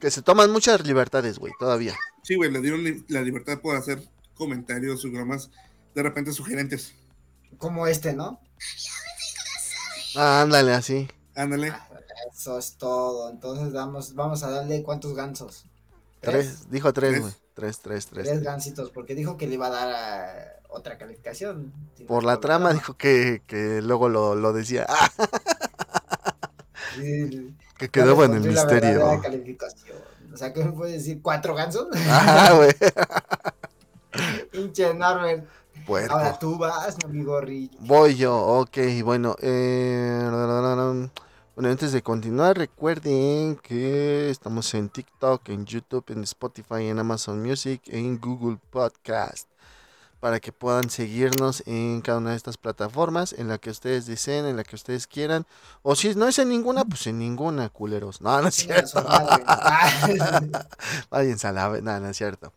que, 0.00 0.10
se 0.10 0.22
toman 0.22 0.50
muchas 0.50 0.86
libertades, 0.86 1.38
güey, 1.38 1.52
todavía. 1.58 1.94
Sí, 2.22 2.34
güey, 2.36 2.50
le 2.50 2.60
dieron 2.60 2.84
la 3.08 3.22
libertad 3.22 3.60
poder 3.60 3.78
hacer 3.80 4.02
comentarios, 4.34 5.00
programas 5.02 5.50
de 5.94 6.02
repente 6.02 6.32
sugerentes. 6.32 6.94
como 7.56 7.86
este, 7.86 8.12
¿no? 8.12 8.40
Ah, 10.16 10.42
ándale, 10.42 10.74
así. 10.74 11.08
Ándale. 11.34 11.70
Ah, 11.70 11.88
eso 12.32 12.58
es 12.58 12.74
todo. 12.76 13.30
Entonces 13.30 13.72
vamos, 13.72 14.14
vamos 14.14 14.42
a 14.42 14.50
darle 14.50 14.82
cuántos 14.82 15.14
gansos. 15.14 15.64
Tres, 16.20 16.70
dijo 16.70 16.92
tres, 16.92 17.10
Tres. 17.10 17.20
güey. 17.22 17.32
Tres, 17.54 17.78
tres, 17.80 18.06
tres. 18.06 18.24
Tres 18.28 18.42
gansitos, 18.42 18.90
porque 18.90 19.14
dijo 19.14 19.36
que 19.36 19.46
le 19.48 19.54
iba 19.54 19.66
a 19.66 19.70
dar 19.70 19.88
a 19.92 20.60
otra 20.68 20.96
calificación. 20.98 21.72
Si 21.96 22.02
no 22.04 22.08
Por 22.08 22.24
la 22.24 22.38
trama 22.40 22.72
dijo 22.72 22.96
que, 22.96 23.42
que 23.46 23.80
luego 23.82 24.08
lo, 24.08 24.34
lo 24.36 24.52
decía. 24.52 24.86
Ah, 24.88 25.10
Sí, 26.98 27.54
que 27.78 27.88
quedaba 27.88 28.24
en 28.24 28.32
le 28.32 28.36
el 28.38 28.54
la 28.54 28.64
misterio. 28.64 29.20
calificación. 29.22 29.98
O 30.32 30.36
sea, 30.36 30.52
¿qué 30.52 30.64
me 30.64 30.72
puede 30.72 30.92
decir? 30.92 31.20
¿Cuatro 31.22 31.54
gansos? 31.54 31.88
Ah, 32.08 32.52
güey. 32.56 32.70
Pinche 34.50 34.94
Norbert. 34.94 35.46
Puerco. 35.86 36.14
Ahora 36.14 36.38
tú 36.38 36.58
vas, 36.58 36.96
mi 36.98 37.10
amigo 37.10 37.40
Rich. 37.40 37.72
Voy 37.80 38.16
yo, 38.16 38.36
ok, 38.36 38.78
bueno. 39.04 39.36
Eh, 39.40 40.28
bueno, 41.54 41.70
antes 41.70 41.92
de 41.92 42.02
continuar, 42.02 42.58
recuerden 42.58 43.56
que 43.56 44.28
estamos 44.30 44.72
en 44.74 44.90
TikTok, 44.90 45.48
en 45.48 45.64
YouTube, 45.64 46.04
en 46.08 46.22
Spotify, 46.24 46.86
en 46.88 46.98
Amazon 46.98 47.42
Music, 47.42 47.82
en 47.86 48.20
Google 48.20 48.58
Podcast. 48.70 49.48
Para 50.20 50.40
que 50.40 50.50
puedan 50.50 50.90
seguirnos 50.90 51.62
en 51.66 52.00
cada 52.00 52.18
una 52.18 52.30
de 52.30 52.36
estas 52.36 52.56
plataformas, 52.56 53.32
en 53.32 53.46
la 53.48 53.58
que 53.58 53.70
ustedes 53.70 54.06
deseen, 54.06 54.46
en 54.46 54.56
la 54.56 54.64
que 54.64 54.74
ustedes 54.74 55.06
quieran. 55.06 55.46
O 55.82 55.94
si 55.94 56.14
no 56.16 56.26
es 56.26 56.38
en 56.40 56.48
ninguna, 56.48 56.84
pues 56.84 57.06
en 57.06 57.18
ninguna, 57.18 57.68
culeros. 57.68 58.20
No, 58.20 58.42
no 58.42 58.48
es 58.48 58.54
cierto. 58.56 59.04
Ah, 59.50 60.50
Váyanse 61.10 61.46
a 61.46 61.52
la... 61.52 61.80
No, 61.80 62.00
no 62.00 62.08
es 62.08 62.16
cierto. 62.16 62.52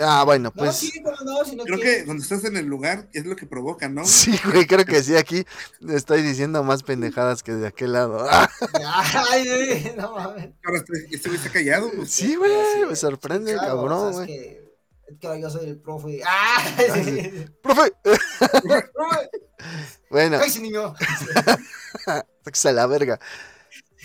Ah, 0.00 0.24
bueno, 0.24 0.50
No, 0.54 0.62
pues... 0.62 0.76
sí, 0.76 1.00
cómo 1.00 1.16
no, 1.24 1.44
si 1.44 1.54
no 1.54 1.62
Creo 1.64 1.78
que 1.78 2.04
donde 2.04 2.22
estás 2.22 2.44
en 2.44 2.56
el 2.56 2.66
lugar 2.66 3.08
es 3.12 3.24
lo 3.24 3.36
que 3.36 3.46
provoca, 3.46 3.88
¿no? 3.88 4.04
Sí, 4.04 4.36
güey, 4.44 4.66
creo 4.66 4.84
que 4.84 5.02
sí, 5.02 5.16
aquí 5.16 5.46
estoy 5.88 6.22
diciendo 6.22 6.64
más 6.64 6.82
pendejadas 6.82 7.42
que 7.42 7.52
de 7.52 7.68
aquel 7.68 7.92
lado. 7.92 8.26
Ay, 9.30 9.94
no 9.96 10.12
mames. 10.14 10.50
Ahora 10.64 10.78
este 10.78 11.34
este 11.34 11.50
callado. 11.50 11.90
pues. 11.94 12.10
sí, 12.10 12.34
güey, 12.34 12.50
me 12.88 12.96
sorprende, 12.96 13.52
Claro, 13.52 13.74
o 13.74 13.76
cabrón, 13.76 14.14
sea, 14.14 14.24
güey. 14.24 14.65
Es 15.06 15.18
que, 15.18 15.40
yo 15.40 15.50
soy 15.50 15.68
el 15.68 15.78
profe. 15.78 16.20
¡Ah! 16.26 16.64
¡Profe! 17.62 17.92
¡Profe! 18.02 19.30
Bueno, 20.10 20.38
¡Cállese, 20.38 20.60
niño! 20.60 20.94
a 22.06 22.72
la 22.72 22.86
verga. 22.86 23.18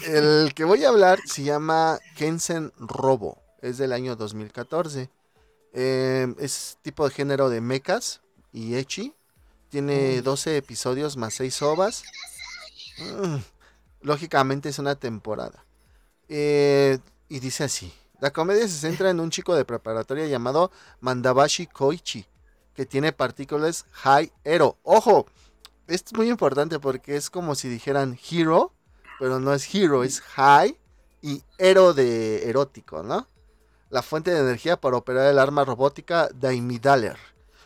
El 0.05 0.53
que 0.55 0.63
voy 0.63 0.83
a 0.83 0.89
hablar 0.89 1.19
se 1.25 1.43
llama 1.43 1.99
Kensen 2.15 2.73
Robo. 2.79 3.37
Es 3.61 3.77
del 3.77 3.93
año 3.93 4.15
2014. 4.15 5.09
Eh, 5.73 6.33
es 6.39 6.77
tipo 6.81 7.07
de 7.07 7.13
género 7.13 7.49
de 7.49 7.61
mechas 7.61 8.21
y 8.51 8.75
echi. 8.75 9.13
Tiene 9.69 10.21
12 10.21 10.57
episodios 10.57 11.17
más 11.17 11.35
6 11.35 11.61
ovas. 11.61 12.03
Mm, 12.97 13.37
lógicamente 14.01 14.69
es 14.69 14.79
una 14.79 14.95
temporada. 14.95 15.63
Eh, 16.27 16.97
y 17.29 17.39
dice 17.39 17.65
así. 17.65 17.93
La 18.21 18.29
comedia 18.29 18.67
se 18.67 18.77
centra 18.77 19.09
en 19.09 19.19
un 19.19 19.31
chico 19.31 19.55
de 19.55 19.65
preparatoria 19.65 20.27
llamado 20.27 20.69
Mandabashi 20.99 21.65
Koichi, 21.65 22.27
que 22.75 22.85
tiene 22.85 23.13
partículas 23.13 23.87
High 23.93 24.31
Ero. 24.43 24.77
¡Ojo! 24.83 25.25
Esto 25.87 26.11
es 26.11 26.17
muy 26.17 26.29
importante 26.29 26.79
porque 26.79 27.15
es 27.15 27.31
como 27.31 27.55
si 27.55 27.67
dijeran 27.67 28.19
Hero, 28.29 28.73
pero 29.19 29.39
no 29.39 29.51
es 29.55 29.73
Hero, 29.73 30.03
es 30.03 30.21
High 30.21 30.77
y 31.23 31.41
Ero 31.57 31.95
de 31.95 32.47
erótico, 32.47 33.01
¿no? 33.01 33.27
La 33.89 34.03
fuente 34.03 34.29
de 34.29 34.41
energía 34.41 34.79
para 34.79 34.97
operar 34.97 35.25
el 35.25 35.39
arma 35.39 35.65
robótica 35.65 36.29
Daimidaler. 36.31 37.17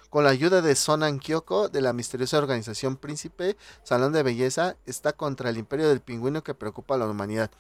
Con 0.10 0.24
la 0.24 0.30
ayuda 0.30 0.62
de 0.62 0.76
Sonan 0.76 1.20
Kyoko 1.20 1.68
de 1.68 1.82
la 1.82 1.92
misteriosa 1.92 2.38
organización 2.38 2.96
Príncipe 2.96 3.58
Salón 3.84 4.14
de 4.14 4.24
Belleza, 4.24 4.78
está 4.86 5.12
contra 5.12 5.50
el 5.50 5.58
imperio 5.58 5.90
del 5.90 6.00
pingüino 6.00 6.46
que 6.46 6.54
preocupa 6.54 6.96
a 6.96 7.00
la 7.00 7.08
humanidad. 7.08 7.52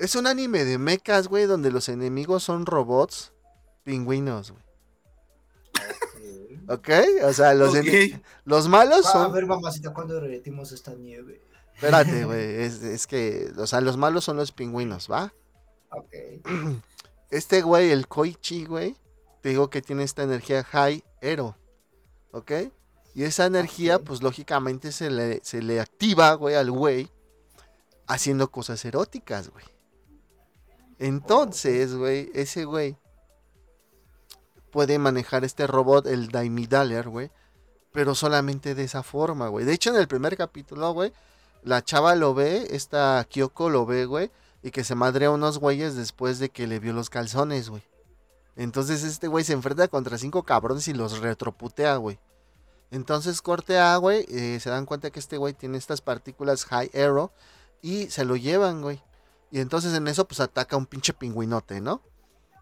Es 0.00 0.14
un 0.14 0.26
anime 0.26 0.64
de 0.64 0.78
mechas, 0.78 1.28
güey, 1.28 1.44
donde 1.46 1.70
los 1.70 1.88
enemigos 1.88 2.42
son 2.42 2.66
robots 2.66 3.32
pingüinos, 3.84 4.50
güey. 4.52 4.62
¿Ok? 6.68 6.88
O 7.24 7.32
sea, 7.32 7.52
los, 7.54 7.70
Ok. 7.70 7.76
ene- 7.84 8.22
los 8.44 8.68
malos 8.68 9.04
Va, 9.06 9.10
a 9.10 9.12
son... 9.12 9.32
ver, 9.32 9.46
mamacita, 9.46 9.92
¿cuándo 9.92 10.14
derretimos 10.14 10.72
esta 10.72 10.94
nieve? 10.94 11.40
Espérate, 11.74 12.24
güey. 12.24 12.62
Es, 12.62 12.82
es 12.82 13.06
que, 13.06 13.50
o 13.58 13.66
sea, 13.66 13.80
los 13.80 13.96
malos 13.96 14.24
son 14.24 14.36
los 14.36 14.52
pingüinos, 14.52 15.10
¿va? 15.10 15.32
Ok. 15.90 16.14
Este 17.30 17.62
güey, 17.62 17.92
el 17.92 18.08
Koichi, 18.08 18.64
güey, 18.64 18.96
te 19.40 19.50
digo 19.50 19.70
que 19.70 19.82
tiene 19.82 20.02
esta 20.02 20.24
energía 20.24 20.64
high 20.64 21.04
ero, 21.20 21.56
¿ok? 22.32 22.50
Y 23.14 23.22
esa 23.22 23.46
energía, 23.46 24.00
pues 24.00 24.20
lógicamente 24.20 24.90
se 24.90 25.10
le, 25.10 25.40
se 25.44 25.62
le 25.62 25.78
activa, 25.80 26.34
güey, 26.34 26.56
al 26.56 26.72
güey, 26.72 27.08
haciendo 28.08 28.50
cosas 28.50 28.84
eróticas, 28.84 29.48
güey. 29.50 29.64
Entonces, 31.00 31.94
güey, 31.94 32.30
ese 32.34 32.66
güey 32.66 32.98
puede 34.70 34.98
manejar 34.98 35.44
este 35.44 35.66
robot, 35.66 36.06
el 36.06 36.28
Daimidaler, 36.28 37.08
güey, 37.08 37.30
pero 37.90 38.14
solamente 38.14 38.74
de 38.74 38.84
esa 38.84 39.02
forma, 39.02 39.48
güey. 39.48 39.64
De 39.64 39.72
hecho, 39.72 39.90
en 39.90 39.96
el 39.96 40.08
primer 40.08 40.36
capítulo, 40.36 40.92
güey, 40.92 41.12
la 41.62 41.82
chava 41.82 42.14
lo 42.14 42.34
ve, 42.34 42.68
esta 42.70 43.26
Kyoko 43.28 43.70
lo 43.70 43.86
ve, 43.86 44.04
güey, 44.04 44.30
y 44.62 44.70
que 44.72 44.84
se 44.84 44.94
madrea 44.94 45.30
unos 45.30 45.58
güeyes 45.58 45.96
después 45.96 46.38
de 46.38 46.50
que 46.50 46.66
le 46.66 46.78
vio 46.78 46.92
los 46.92 47.08
calzones, 47.08 47.70
güey. 47.70 47.82
Entonces 48.56 49.02
este 49.02 49.26
güey 49.26 49.42
se 49.42 49.54
enfrenta 49.54 49.88
contra 49.88 50.18
cinco 50.18 50.42
cabrones 50.42 50.86
y 50.86 50.92
los 50.92 51.20
retroputea, 51.20 51.96
güey. 51.96 52.18
Entonces 52.90 53.40
corte 53.40 53.78
A, 53.78 53.96
güey, 53.96 54.26
eh, 54.28 54.60
se 54.60 54.68
dan 54.68 54.84
cuenta 54.84 55.10
que 55.10 55.20
este 55.20 55.38
güey 55.38 55.54
tiene 55.54 55.78
estas 55.78 56.02
partículas 56.02 56.66
high 56.66 56.90
arrow 56.92 57.30
y 57.80 58.10
se 58.10 58.26
lo 58.26 58.36
llevan, 58.36 58.82
güey. 58.82 59.00
Y 59.50 59.60
entonces 59.60 59.94
en 59.94 60.06
eso 60.08 60.26
pues 60.26 60.40
ataca 60.40 60.76
un 60.76 60.86
pinche 60.86 61.12
pingüinote, 61.12 61.80
¿no? 61.80 62.02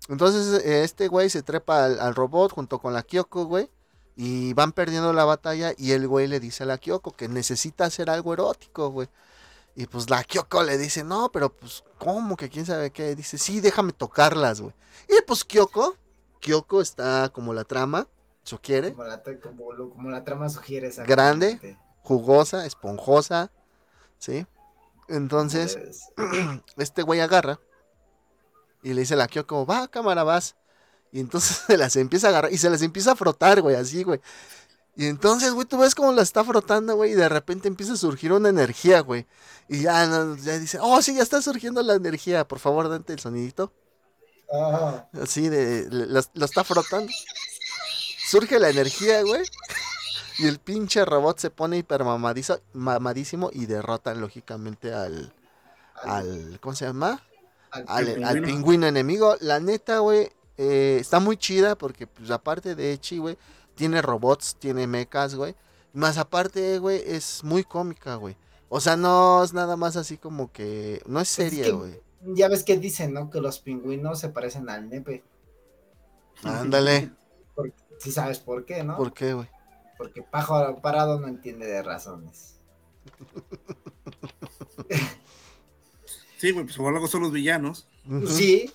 Entonces 0.08 0.64
eh, 0.64 0.84
este 0.84 1.08
güey 1.08 1.28
se 1.30 1.42
trepa 1.42 1.84
al, 1.84 2.00
al 2.00 2.14
robot 2.14 2.52
junto 2.52 2.78
con 2.78 2.92
la 2.94 3.02
Kyoko, 3.02 3.44
güey. 3.44 3.70
Y 4.16 4.52
van 4.54 4.72
perdiendo 4.72 5.12
la 5.12 5.24
batalla 5.24 5.72
y 5.76 5.92
el 5.92 6.08
güey 6.08 6.26
le 6.26 6.40
dice 6.40 6.64
a 6.64 6.66
la 6.66 6.78
Kyoko 6.78 7.12
que 7.12 7.28
necesita 7.28 7.84
hacer 7.84 8.10
algo 8.10 8.32
erótico, 8.32 8.90
güey. 8.90 9.08
Y 9.76 9.86
pues 9.86 10.10
la 10.10 10.24
Kyoko 10.24 10.64
le 10.64 10.76
dice, 10.76 11.04
no, 11.04 11.30
pero 11.30 11.54
pues, 11.54 11.84
¿cómo? 11.98 12.36
Que 12.36 12.48
quién 12.48 12.66
sabe 12.66 12.90
qué. 12.90 13.14
Dice, 13.14 13.38
sí, 13.38 13.60
déjame 13.60 13.92
tocarlas, 13.92 14.60
güey. 14.60 14.74
Y 15.08 15.22
pues 15.24 15.44
Kyoko, 15.44 15.96
Kyoko 16.40 16.80
está 16.80 17.28
como 17.28 17.54
la 17.54 17.62
trama, 17.62 18.08
eso 18.44 18.58
quiere, 18.60 18.92
Como 18.92 19.04
la, 19.04 19.22
como, 19.22 19.90
como 19.90 20.10
la 20.10 20.24
trama 20.24 20.48
sugiere. 20.48 20.90
Grande. 21.06 21.78
jugosa, 22.02 22.66
esponjosa, 22.66 23.52
¿sí? 24.18 24.46
Entonces, 25.08 25.74
Como 26.16 26.28
debes. 26.32 26.62
este 26.76 27.02
güey 27.02 27.20
agarra 27.20 27.60
y 28.82 28.94
le 28.94 29.00
dice 29.00 29.14
a 29.14 29.16
la 29.18 29.28
Kyoko, 29.28 29.66
va, 29.66 29.88
cámara, 29.88 30.24
vas. 30.24 30.56
Y 31.12 31.20
entonces 31.20 31.56
se 31.66 31.76
las 31.76 31.96
empieza 31.96 32.28
a 32.28 32.30
agarrar 32.30 32.52
y 32.52 32.58
se 32.58 32.70
las 32.70 32.82
empieza 32.82 33.12
a 33.12 33.16
frotar, 33.16 33.60
güey, 33.60 33.76
así, 33.76 34.02
güey. 34.02 34.20
Y 34.96 35.06
entonces, 35.06 35.52
güey, 35.52 35.66
tú 35.66 35.78
ves 35.78 35.94
cómo 35.94 36.12
la 36.12 36.22
está 36.22 36.42
frotando, 36.42 36.96
güey, 36.96 37.12
y 37.12 37.14
de 37.14 37.28
repente 37.28 37.68
empieza 37.68 37.92
a 37.92 37.96
surgir 37.96 38.32
una 38.32 38.48
energía, 38.48 39.00
güey. 39.00 39.26
Y 39.68 39.82
ya, 39.82 40.04
ya 40.40 40.58
dice, 40.58 40.78
oh, 40.80 41.00
sí, 41.02 41.14
ya 41.14 41.22
está 41.22 41.40
surgiendo 41.40 41.82
la 41.82 41.94
energía, 41.94 42.48
por 42.48 42.58
favor, 42.58 42.88
date 42.88 43.12
el 43.12 43.20
sonidito. 43.20 43.72
Ah, 44.52 45.06
Así 45.12 45.48
de, 45.48 45.86
lo, 45.90 46.20
lo 46.34 46.44
está 46.44 46.64
frotando. 46.64 47.12
Surge 48.28 48.58
la 48.58 48.70
energía, 48.70 49.22
güey. 49.22 49.42
Y 50.38 50.46
el 50.46 50.58
pinche 50.60 51.04
robot 51.04 51.38
se 51.38 51.50
pone 51.50 51.78
hipermamadísimo 51.78 52.58
mamadísimo 52.72 53.50
y 53.52 53.66
derrota 53.66 54.14
lógicamente 54.14 54.92
al, 54.94 55.32
al, 56.02 56.58
¿cómo 56.60 56.74
se 56.76 56.84
llama? 56.86 57.20
al- 57.70 57.84
Al, 57.88 58.08
al 58.08 58.24
al 58.24 58.42
pingüino. 58.42 58.86
enemigo. 58.86 59.36
La 59.40 59.58
neta, 59.60 59.98
güey, 59.98 60.30
eh, 60.56 60.98
está 61.00 61.18
muy 61.20 61.36
chida 61.36 61.76
porque, 61.76 62.06
pues, 62.06 62.30
aparte 62.30 62.74
de 62.74 62.92
Echi, 62.92 63.18
güey, 63.18 63.36
tiene 63.74 64.00
robots, 64.00 64.56
tiene 64.58 64.86
mechas, 64.86 65.34
güey. 65.34 65.54
Más 65.92 66.18
aparte, 66.18 66.78
güey, 66.78 67.02
es 67.04 67.42
muy 67.42 67.64
cómica, 67.64 68.14
güey. 68.14 68.36
O 68.68 68.80
sea, 68.80 68.96
no 68.96 69.42
es 69.42 69.52
nada 69.54 69.76
más 69.76 69.96
así 69.96 70.18
como 70.18 70.52
que... 70.52 71.02
No 71.06 71.20
es 71.20 71.28
es 71.30 71.34
seria, 71.34 71.64
que- 71.64 71.72
güey. 71.72 72.00
Ya 72.34 72.48
ves 72.48 72.64
que 72.64 72.76
dicen, 72.78 73.12
¿no? 73.12 73.30
Que 73.30 73.40
los 73.40 73.58
pingüinos 73.60 74.18
se 74.20 74.28
parecen 74.28 74.68
al 74.70 74.88
nepe. 74.88 75.22
Ándale. 76.42 77.10
Si 77.98 78.12
sabes 78.12 78.38
por 78.38 78.64
qué, 78.64 78.84
¿no? 78.84 78.96
¿Por 78.96 79.12
qué, 79.12 79.34
güey? 79.34 79.48
Porque 79.98 80.22
pájaro 80.22 80.80
parado 80.80 81.20
no 81.20 81.28
entiende 81.28 81.66
de 81.66 81.82
razones. 81.82 82.58
Sí, 86.38 86.52
güey, 86.52 86.64
pues 86.64 86.76
por 86.76 86.94
algo 86.94 87.08
son 87.08 87.22
los 87.22 87.32
villanos. 87.32 87.88
Sí, 88.28 88.72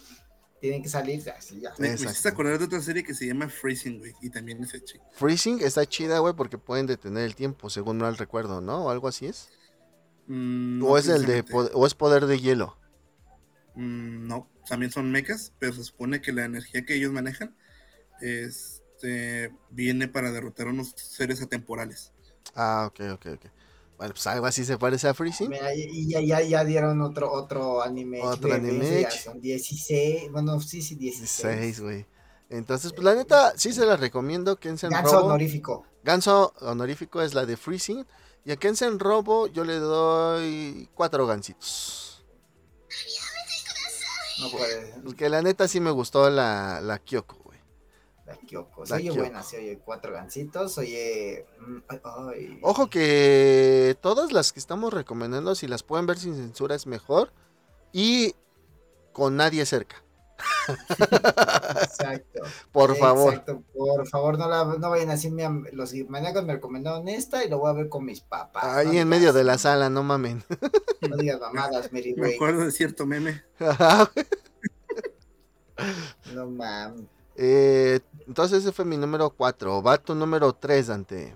tienen 0.60 0.84
que 0.84 0.90
salir 0.90 1.28
así 1.30 1.62
ya. 1.62 1.74
Me, 1.80 1.94
hiciste 1.94 2.28
acordar 2.28 2.60
de 2.60 2.66
otra 2.66 2.82
serie 2.82 3.04
que 3.04 3.14
se 3.14 3.26
llama 3.26 3.48
Freezing, 3.48 4.00
güey, 4.00 4.14
y 4.22 4.30
también 4.30 4.62
es 4.62 4.74
hecho. 4.74 5.00
Freezing 5.14 5.62
está 5.62 5.86
chida, 5.86 6.20
güey, 6.20 6.34
porque 6.34 6.58
pueden 6.58 6.88
detener 6.88 7.24
el 7.24 7.36
tiempo, 7.36 7.70
según 7.70 7.98
mal 7.98 8.18
recuerdo, 8.18 8.60
¿no? 8.60 8.86
O 8.86 8.90
algo 8.90 9.08
así 9.08 9.28
es. 9.28 9.50
Mm, 10.28 10.80
no 10.80 10.88
o 10.88 10.98
es 10.98 11.08
el 11.08 11.26
de 11.26 11.44
o 11.52 11.88
es 11.88 11.96
poder 11.96 12.28
de 12.28 12.40
hielo. 12.40 12.78
Mm, 13.76 14.28
no, 14.28 14.50
también 14.68 14.92
son 14.92 15.10
mechas, 15.10 15.54
pero 15.58 15.72
se 15.72 15.86
supone 15.86 16.22
que 16.22 16.34
la 16.34 16.44
energía 16.44 16.86
que 16.86 16.96
ellos 16.96 17.14
manejan 17.14 17.56
este, 19.04 19.54
viene 19.70 20.08
para 20.08 20.32
derrotar 20.32 20.68
a 20.68 20.70
unos 20.72 20.94
seres 20.96 21.42
atemporales. 21.42 22.12
Ah, 22.56 22.88
ok, 22.88 23.02
ok, 23.14 23.26
ok. 23.34 23.46
Bueno, 23.98 24.14
pues 24.14 24.26
algo 24.28 24.46
así 24.46 24.66
se 24.66 24.78
parece 24.78 25.08
a 25.08 25.14
Freezing. 25.14 25.50
Mira, 25.50 25.74
y 25.76 26.08
ya, 26.08 26.20
ya, 26.22 26.42
ya 26.42 26.64
dieron 26.64 27.02
otro, 27.02 27.32
otro 27.32 27.82
anime. 27.82 28.22
Otro 28.22 28.54
anime. 28.54 29.08
Son 29.12 29.40
16, 29.40 30.32
bueno, 30.32 30.60
sí, 30.60 30.82
sí, 30.82 30.96
16. 30.96 31.60
16, 31.60 31.80
güey. 31.82 32.06
Entonces, 32.50 32.92
pues 32.94 33.04
la 33.04 33.16
neta, 33.16 33.54
sí 33.58 33.72
se 33.72 33.86
la 33.86 33.96
recomiendo. 33.96 34.60
Kensen 34.60 34.90
Ganso 34.90 35.14
Robo. 35.14 35.26
honorífico. 35.28 35.86
Ganso 36.04 36.54
honorífico 36.62 37.22
es 37.22 37.34
la 37.34 37.46
de 37.46 37.58
Freezing. 37.58 38.06
Y 38.46 38.52
a 38.52 38.58
Kensen 38.58 39.00
Robo 39.00 39.48
yo 39.48 39.64
le 39.64 39.76
doy 39.76 40.90
cuatro 40.94 41.26
gancitos. 41.28 42.26
No 44.42 44.50
puede. 44.50 44.94
Porque 45.04 45.30
la 45.30 45.42
neta 45.42 45.68
sí 45.68 45.80
me 45.80 45.92
gustó 45.92 46.30
la, 46.30 46.82
la 46.82 47.00
Kyoko. 47.00 47.43
La 48.34 48.48
Kyoko. 48.48 48.86
Se 48.86 48.96
oye 48.96 49.12
buena, 49.12 49.44
se 49.44 49.58
oye 49.58 49.80
cuatro 49.84 50.14
gancitos, 50.14 50.78
oye. 50.78 51.46
Mm, 51.60 51.80
Ojo 52.62 52.90
que 52.90 53.98
todas 54.02 54.32
las 54.32 54.54
que 54.54 54.60
estamos 54.60 54.94
recomendando, 54.94 55.56
si 55.56 55.68
las 55.68 55.84
pueden 55.84 56.06
ver 56.06 56.18
sin 56.18 56.36
censura, 56.36 56.76
es 56.76 56.88
mejor. 56.88 57.32
Y 57.92 58.36
con 59.12 59.38
nadie 59.38 59.66
cerca. 59.66 60.04
Exacto. 61.82 62.42
Por 62.72 62.96
favor. 62.96 63.34
Exacto. 63.34 63.64
Por 63.74 64.08
favor, 64.08 64.38
no, 64.38 64.48
la, 64.48 64.66
no 64.66 64.90
vayan 64.90 65.10
a 65.10 65.14
decirme. 65.14 65.44
Los 65.72 65.94
maníacos 66.08 66.46
me 66.46 66.54
recomendaron 66.54 67.08
esta 67.08 67.44
y 67.44 67.50
lo 67.50 67.60
voy 67.60 67.70
a 67.70 67.74
ver 67.74 67.90
con 67.90 68.06
mis 68.06 68.22
papás. 68.22 68.64
Ahí 68.64 68.98
en 68.98 69.08
medio 69.08 69.34
de 69.34 69.44
la 69.44 69.58
sala, 69.58 69.90
no 69.90 70.04
mamen. 70.04 70.44
No 71.10 71.18
digas 71.18 71.42
mamadas, 71.42 71.92
Mary 71.92 72.14
Me 72.16 72.36
acuerdo 72.36 72.64
de 72.64 72.72
cierto 72.72 73.06
meme. 73.06 73.44
no 76.34 76.50
mames. 76.50 77.04
Eh, 77.36 78.00
entonces 78.28 78.60
ese 78.60 78.72
fue 78.72 78.86
mi 78.86 78.98
número 78.98 79.30
4. 79.30 79.82
Va 79.82 79.98
tu 79.98 80.16
número 80.16 80.54
3, 80.54 80.88
Dante. 80.88 81.36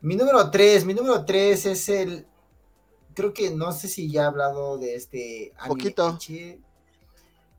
Mi 0.00 0.16
número 0.16 0.50
3, 0.50 0.84
mi 0.84 0.94
número 0.94 1.24
3 1.24 1.66
es 1.66 1.88
el... 1.88 2.26
Creo 3.14 3.32
que 3.32 3.50
no 3.50 3.72
sé 3.72 3.88
si 3.88 4.10
ya 4.10 4.22
he 4.22 4.26
hablado 4.26 4.78
de 4.78 4.94
este 4.94 5.52
anime. 5.58 5.68
Poquito. 5.68 6.18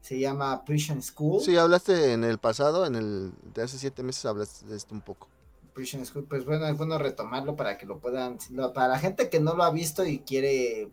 Se 0.02 0.20
llama 0.20 0.64
Prison 0.64 1.02
School. 1.02 1.41
Sí, 1.41 1.58
hablaste 1.58 2.14
en 2.14 2.24
el 2.24 2.38
pasado, 2.38 2.86
en 2.86 2.95
el 2.95 3.34
de 3.54 3.64
hace 3.64 3.78
siete 3.78 4.04
meses 4.04 4.26
hablaste 4.26 4.66
de 4.66 4.78
esto 4.78 4.93
un 4.95 5.02
poco. 5.02 5.28
Prison 5.74 6.06
School, 6.06 6.26
pues 6.26 6.45
bueno, 6.45 6.66
es 6.68 6.78
bueno 6.78 6.98
retomarlo 6.98 7.56
para 7.56 7.78
que 7.78 7.86
lo 7.86 8.00
puedan, 8.00 8.38
para 8.74 8.88
la 8.88 9.00
gente 9.00 9.30
que 9.30 9.39
no 9.39 9.54
lo 9.54 9.64
ha 9.64 9.70
visto 9.70 10.06
y 10.06 10.20
quiere, 10.20 10.89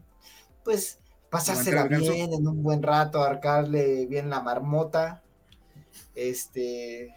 pues, 0.65 0.99
pasársela 1.31 1.85
bien 1.85 2.33
en 2.33 2.47
un 2.47 2.63
buen 2.63 2.83
rato, 2.83 3.23
arcarle 3.23 4.07
bien 4.07 4.29
la 4.29 4.41
marmota, 4.41 5.23
este, 6.15 7.15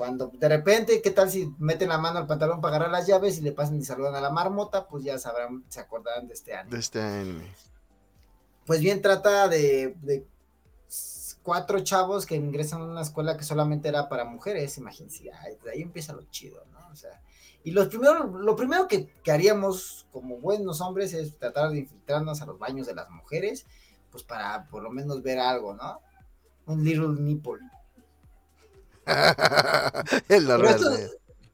cuando 0.00 0.28
de 0.28 0.48
repente, 0.48 1.02
¿qué 1.02 1.10
tal 1.10 1.30
si 1.30 1.52
meten 1.58 1.90
la 1.90 1.98
mano 1.98 2.20
al 2.20 2.26
pantalón 2.26 2.62
para 2.62 2.76
agarrar 2.76 2.90
las 2.90 3.06
llaves 3.06 3.36
y 3.36 3.42
le 3.42 3.52
pasan 3.52 3.76
y 3.76 3.84
saludan 3.84 4.14
a 4.14 4.22
la 4.22 4.30
marmota? 4.30 4.86
Pues 4.86 5.04
ya 5.04 5.18
sabrán, 5.18 5.62
se 5.68 5.78
acordarán 5.78 6.26
de 6.26 6.32
este 6.32 6.54
anime. 6.54 6.74
De 6.74 6.80
este 6.80 7.02
anime. 7.02 7.44
Pues 8.64 8.80
bien, 8.80 9.02
trata 9.02 9.46
de, 9.46 9.94
de 10.00 10.26
cuatro 11.42 11.80
chavos 11.80 12.24
que 12.24 12.34
ingresan 12.34 12.80
a 12.80 12.86
una 12.86 13.02
escuela 13.02 13.36
que 13.36 13.44
solamente 13.44 13.90
era 13.90 14.08
para 14.08 14.24
mujeres, 14.24 14.78
imagínense, 14.78 15.30
ahí 15.70 15.82
empieza 15.82 16.14
lo 16.14 16.22
chido, 16.30 16.64
¿no? 16.72 16.78
O 16.90 16.96
sea, 16.96 17.20
y 17.62 17.72
lo 17.72 17.86
primero, 17.86 18.24
lo 18.24 18.56
primero 18.56 18.88
que, 18.88 19.12
que, 19.22 19.32
haríamos 19.32 20.06
como 20.12 20.38
buenos 20.38 20.80
hombres 20.80 21.12
es 21.12 21.36
tratar 21.36 21.72
de 21.72 21.80
infiltrarnos 21.80 22.40
a 22.40 22.46
los 22.46 22.58
baños 22.58 22.86
de 22.86 22.94
las 22.94 23.10
mujeres, 23.10 23.66
pues 24.10 24.24
para 24.24 24.66
por 24.70 24.82
lo 24.82 24.88
menos 24.88 25.22
ver 25.22 25.40
algo, 25.40 25.74
¿no? 25.74 26.00
Un 26.64 26.82
little 26.82 27.20
nipple. 27.20 27.60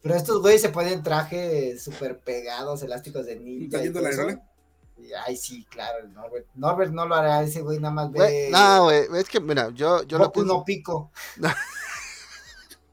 pero, 0.03 0.15
estos, 0.15 0.41
güeyes 0.41 0.63
se 0.63 0.69
ponen 0.69 1.03
trajes 1.03 1.83
súper 1.83 2.19
pegados, 2.19 2.83
elásticos 2.83 3.27
de 3.27 3.37
ninja. 3.37 3.79
la 3.79 4.41
Ay, 5.27 5.37
sí, 5.37 5.67
claro, 5.71 6.09
Norbert. 6.09 6.47
Norbert 6.55 6.93
no 6.93 7.07
lo 7.07 7.15
hará, 7.15 7.43
ese 7.43 7.61
güey 7.61 7.79
nada 7.79 7.95
más 7.95 8.11
ve. 8.11 8.49
no, 8.51 8.85
güey, 8.85 9.07
es 9.15 9.29
que, 9.29 9.41
mira, 9.41 9.71
yo, 9.71 10.03
yo 10.05 10.19
Boku 10.19 10.45
no 10.45 10.65
pico. 10.65 11.11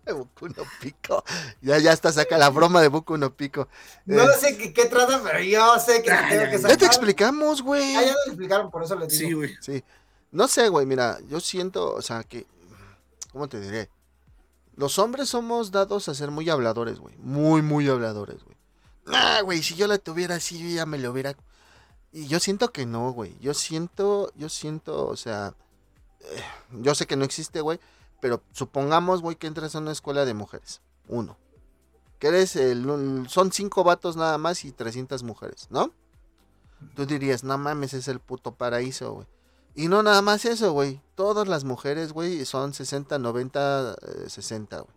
Boku 0.05 0.49
no 0.49 0.63
pico. 0.81 1.23
Ya, 1.61 1.77
ya 1.77 1.93
está, 1.93 2.11
saca 2.11 2.37
la 2.37 2.49
broma 2.49 2.81
de 2.81 2.89
Boku 2.89 3.17
no 3.17 3.33
pico. 3.33 3.69
No 4.05 4.23
eh, 4.23 4.35
sé 4.37 4.57
qué, 4.57 4.85
trata, 4.85 5.21
pero 5.23 5.39
yo 5.39 5.79
sé 5.79 6.03
que 6.03 6.11
tengo 6.11 6.49
que 6.49 6.57
sacar. 6.57 6.71
Ya 6.71 6.77
te 6.77 6.85
explicamos, 6.85 7.61
güey. 7.61 7.95
Ah, 7.95 8.03
ya 8.03 8.11
lo 8.11 8.23
explicaron, 8.27 8.69
por 8.69 8.83
eso 8.83 8.95
le 8.95 9.07
digo. 9.07 9.19
Sí, 9.19 9.33
güey. 9.33 9.55
Sí. 9.61 9.83
No 10.31 10.47
sé, 10.47 10.67
güey, 10.67 10.85
mira, 10.85 11.19
yo 11.29 11.39
siento, 11.39 11.93
o 11.93 12.01
sea, 12.01 12.23
que. 12.23 12.45
¿Cómo 13.31 13.47
te 13.47 13.59
diré? 13.61 13.89
Los 14.75 14.97
hombres 14.99 15.29
somos 15.29 15.71
dados 15.71 16.09
a 16.09 16.15
ser 16.15 16.31
muy 16.31 16.49
habladores, 16.49 16.99
güey. 16.99 17.15
Muy, 17.17 17.61
muy 17.61 17.87
habladores, 17.87 18.43
güey. 18.43 18.57
Ah, 19.07 19.41
güey, 19.43 19.61
si 19.61 19.75
yo 19.75 19.87
la 19.87 19.97
tuviera 19.97 20.35
así, 20.35 20.75
ya 20.75 20.85
me 20.85 20.97
lo 20.97 21.11
hubiera. 21.11 21.35
Y 22.11 22.27
yo 22.27 22.39
siento 22.39 22.71
que 22.71 22.85
no, 22.85 23.11
güey. 23.11 23.37
Yo 23.39 23.53
siento, 23.53 24.31
yo 24.35 24.49
siento, 24.49 25.07
o 25.07 25.15
sea. 25.15 25.53
Eh, 26.21 26.43
yo 26.81 26.95
sé 26.95 27.05
que 27.05 27.15
no 27.15 27.25
existe, 27.25 27.61
güey. 27.61 27.79
Pero 28.21 28.41
supongamos, 28.53 29.21
güey, 29.21 29.35
que 29.35 29.47
entras 29.47 29.75
a 29.75 29.79
una 29.79 29.91
escuela 29.91 30.25
de 30.25 30.33
mujeres. 30.33 30.81
Uno. 31.07 31.37
Que 32.19 32.27
eres 32.27 32.55
el. 32.55 33.27
Son 33.27 33.51
cinco 33.51 33.83
vatos 33.83 34.15
nada 34.15 34.37
más 34.37 34.63
y 34.65 34.71
300 34.71 35.23
mujeres, 35.23 35.67
¿no? 35.69 35.91
Tú 36.95 37.05
dirías, 37.05 37.43
no 37.43 37.57
mames, 37.57 37.93
es 37.93 38.07
el 38.07 38.19
puto 38.19 38.55
paraíso, 38.55 39.13
güey. 39.13 39.27
Y 39.75 39.87
no 39.87 40.03
nada 40.03 40.21
más 40.21 40.45
eso, 40.45 40.71
güey. 40.71 41.01
Todas 41.15 41.47
las 41.47 41.63
mujeres, 41.63 42.13
güey, 42.13 42.45
son 42.45 42.73
60, 42.73 43.17
90, 43.17 43.95
60, 44.27 44.79
güey. 44.79 44.95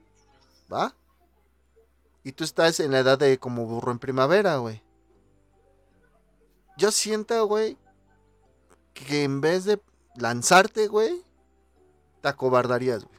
¿Va? 0.73 0.95
Y 2.25 2.33
tú 2.33 2.45
estás 2.45 2.81
en 2.81 2.93
la 2.93 2.99
edad 2.99 3.19
de 3.19 3.39
como 3.39 3.65
burro 3.67 3.93
en 3.93 3.99
primavera, 3.99 4.57
güey. 4.57 4.83
Yo 6.77 6.91
siento, 6.91 7.47
güey, 7.47 7.79
que 8.93 9.23
en 9.23 9.41
vez 9.41 9.65
de 9.65 9.81
lanzarte, 10.17 10.89
güey, 10.89 11.23
te 12.21 12.29
acobardarías, 12.29 13.05
güey. 13.05 13.17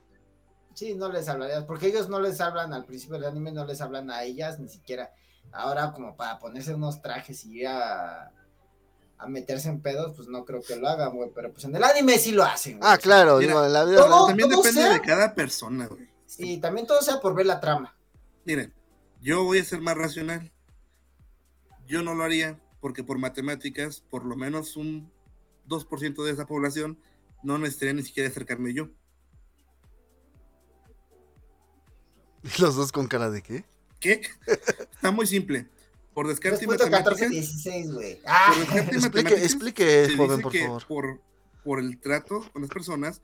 Sí, 0.74 0.94
no 0.94 1.10
les 1.10 1.28
hablarías, 1.28 1.64
porque 1.64 1.88
ellos 1.88 2.08
no 2.08 2.20
les 2.20 2.40
hablan 2.40 2.72
al 2.72 2.86
principio 2.86 3.16
del 3.16 3.26
anime, 3.26 3.52
no 3.52 3.66
les 3.66 3.82
hablan 3.82 4.12
a 4.12 4.24
ellas, 4.24 4.60
ni 4.60 4.70
siquiera. 4.70 5.12
Ahora 5.52 5.92
como 5.92 6.16
para 6.16 6.38
ponerse 6.38 6.76
unos 6.76 7.02
trajes 7.02 7.46
y 7.46 7.62
ir 7.62 7.68
a 7.68 8.32
a 9.18 9.28
meterse 9.28 9.70
en 9.70 9.82
pedos, 9.82 10.16
pues 10.16 10.28
no 10.28 10.46
creo 10.46 10.62
que 10.62 10.76
lo 10.76 10.88
hagan, 10.88 11.16
güey. 11.16 11.32
Pero 11.34 11.52
pues 11.52 11.66
en 11.66 11.76
el 11.76 11.84
anime 11.84 12.18
sí 12.20 12.32
lo 12.32 12.44
hacen, 12.44 12.80
güey. 12.80 12.92
Ah, 12.92 12.98
claro, 12.98 13.40
digo, 13.40 13.66
en 13.66 13.74
la 13.74 13.86
vida. 13.86 14.08
también 14.28 14.50
depende 14.50 14.84
de 14.90 15.02
cada 15.02 15.34
persona, 15.34 15.88
güey. 15.88 16.08
Y 16.38 16.58
también 16.58 16.86
todo 16.86 17.02
sea 17.02 17.20
por 17.20 17.34
ver 17.34 17.46
la 17.46 17.60
trama. 17.60 17.96
Miren, 18.46 18.74
yo 19.22 19.44
voy 19.44 19.60
a 19.60 19.64
ser 19.64 19.82
más 19.82 19.98
racional. 19.98 20.52
Yo 21.88 22.04
no 22.04 22.14
lo 22.14 22.24
haría 22.24 22.60
porque 22.80 23.04
por 23.04 23.18
matemáticas, 23.18 24.02
por 24.02 24.26
lo 24.26 24.36
menos 24.36 24.76
un 24.78 25.12
2% 25.68 26.24
de 26.24 26.32
esa 26.32 26.46
población 26.46 27.00
no 27.44 27.58
necesitaría 27.58 27.94
ni 27.94 28.04
siquiera 28.04 28.30
acercarme 28.30 28.74
yo. 28.74 28.90
¿Los 32.60 32.76
dos 32.76 32.92
con 32.92 33.08
cara 33.08 33.30
de 33.30 33.42
qué? 33.42 33.66
¿Qué? 34.00 34.22
Está 34.46 35.12
muy 35.12 35.26
simple. 35.28 35.68
Por 36.18 36.28
descarte 36.28 36.66
y 36.66 36.68
matemáticas. 36.68 37.30
16, 37.30 37.94
güey. 37.94 38.20
Ah. 38.26 38.52
explique, 38.92 39.36
explique 39.36 40.10
joven, 40.18 40.42
por 40.42 40.52
favor. 40.52 40.88
Por, 40.88 41.22
por, 41.64 41.80
el 41.80 42.00
trato 42.00 42.44
con 42.52 42.64
las 42.64 42.72
personas, 42.72 43.22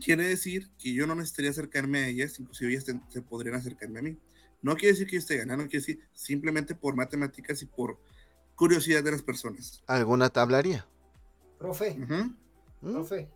quiere 0.00 0.28
decir 0.28 0.70
que 0.78 0.94
yo 0.94 1.08
no 1.08 1.16
necesitaría 1.16 1.50
acercarme 1.50 2.04
a 2.04 2.06
ellas, 2.06 2.38
inclusive 2.38 2.70
ellas 2.70 2.84
se 3.08 3.22
podrían 3.22 3.56
acercarme 3.56 3.98
a 3.98 4.02
mí. 4.02 4.16
No 4.62 4.76
quiere 4.76 4.92
decir 4.92 5.08
que 5.08 5.14
yo 5.14 5.18
esté 5.18 5.36
ganando, 5.36 5.64
quiere 5.64 5.80
decir 5.84 5.98
simplemente 6.12 6.76
por 6.76 6.94
matemáticas 6.94 7.60
y 7.62 7.66
por 7.66 7.98
curiosidad 8.54 9.02
de 9.02 9.10
las 9.10 9.22
personas. 9.22 9.82
¿Alguna 9.88 10.30
tablaría? 10.30 10.86
Profe, 11.58 11.96
¿Mm? 11.96 12.36
profe, 12.82 13.28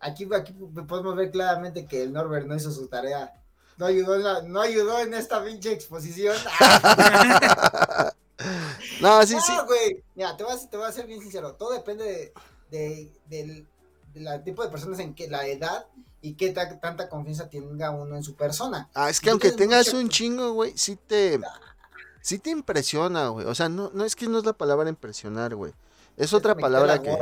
aquí, 0.00 0.26
aquí 0.34 0.54
podemos 0.88 1.16
ver 1.16 1.30
claramente 1.30 1.84
que 1.84 2.04
el 2.04 2.14
Norbert 2.14 2.46
no 2.46 2.56
hizo 2.56 2.72
su 2.72 2.88
tarea. 2.88 3.30
No 3.76 3.86
ayudó, 3.86 4.14
en 4.14 4.24
la, 4.24 4.42
no 4.42 4.60
ayudó 4.60 5.00
en 5.00 5.14
esta 5.14 5.44
pinche 5.44 5.72
exposición. 5.72 6.36
no, 9.00 9.26
sí, 9.26 9.36
sí. 9.44 9.52
güey. 9.66 10.02
Mira, 10.14 10.36
te 10.36 10.44
voy, 10.44 10.54
a, 10.54 10.70
te 10.70 10.76
voy 10.76 10.86
a 10.86 10.92
ser 10.92 11.06
bien 11.06 11.20
sincero. 11.20 11.54
Todo 11.54 11.72
depende 11.72 12.32
de, 12.70 13.10
del 13.28 13.66
tipo 14.44 14.62
de 14.62 14.70
personas 14.70 14.98
en 15.00 15.14
que 15.14 15.28
la 15.28 15.46
edad 15.46 15.86
y 16.22 16.34
qué 16.34 16.50
tanta 16.50 17.08
confianza 17.08 17.48
tenga 17.48 17.90
uno 17.90 18.16
en 18.16 18.22
su 18.22 18.34
persona. 18.34 18.88
Ah, 18.94 19.10
es 19.10 19.20
que 19.20 19.30
aunque 19.30 19.52
tengas 19.52 19.92
un 19.92 20.08
chingo, 20.08 20.52
güey, 20.52 20.72
sí 20.76 20.96
te, 20.96 21.40
sí 22.22 22.38
te 22.38 22.50
impresiona, 22.50 23.28
güey. 23.28 23.46
O 23.46 23.54
sea, 23.54 23.68
no, 23.68 23.90
no 23.92 24.04
es 24.04 24.16
que 24.16 24.26
no 24.26 24.38
es 24.38 24.44
la 24.44 24.54
palabra 24.54 24.88
impresionar, 24.88 25.54
güey. 25.54 25.72
Es 26.16 26.32
otra 26.32 26.54
palabra 26.54 27.02
que. 27.02 27.16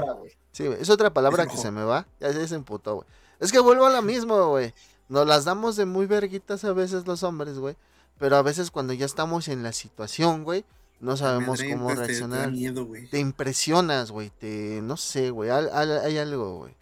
sí, 0.53 0.65
es 0.79 0.89
otra 0.89 1.13
palabra 1.13 1.47
que 1.47 1.57
se 1.57 1.71
me 1.71 1.83
va. 1.83 2.07
Ya 2.21 2.33
se 2.47 2.55
emputó, 2.55 2.97
güey. 2.97 3.09
Es 3.41 3.51
que 3.51 3.59
vuelvo 3.59 3.87
a 3.87 3.91
la 3.91 4.01
misma, 4.01 4.41
güey. 4.43 4.73
Nos 5.09 5.27
las 5.27 5.45
damos 5.45 5.77
de 5.77 5.85
muy 5.85 6.07
verguitas 6.07 6.65
a 6.65 6.73
veces 6.73 7.07
los 7.07 7.23
hombres, 7.23 7.59
güey. 7.59 7.77
Pero 8.19 8.37
a 8.37 8.43
veces 8.43 8.71
cuando 8.71 8.93
ya 8.93 9.07
estamos 9.07 9.49
en 9.49 9.63
la 9.63 9.73
situación, 9.73 10.45
güey, 10.45 10.65
no 11.01 11.17
sabemos 11.17 11.63
cómo 11.63 11.95
reaccionar. 11.95 12.53
Te, 13.11 13.19
impresionas, 13.19 14.11
güey. 14.11 14.31
Te, 14.31 14.81
no 14.83 14.97
sé, 14.97 15.31
güey. 15.31 15.51
Hay, 15.51 16.19
algo, 16.19 16.59
güey. 16.59 16.75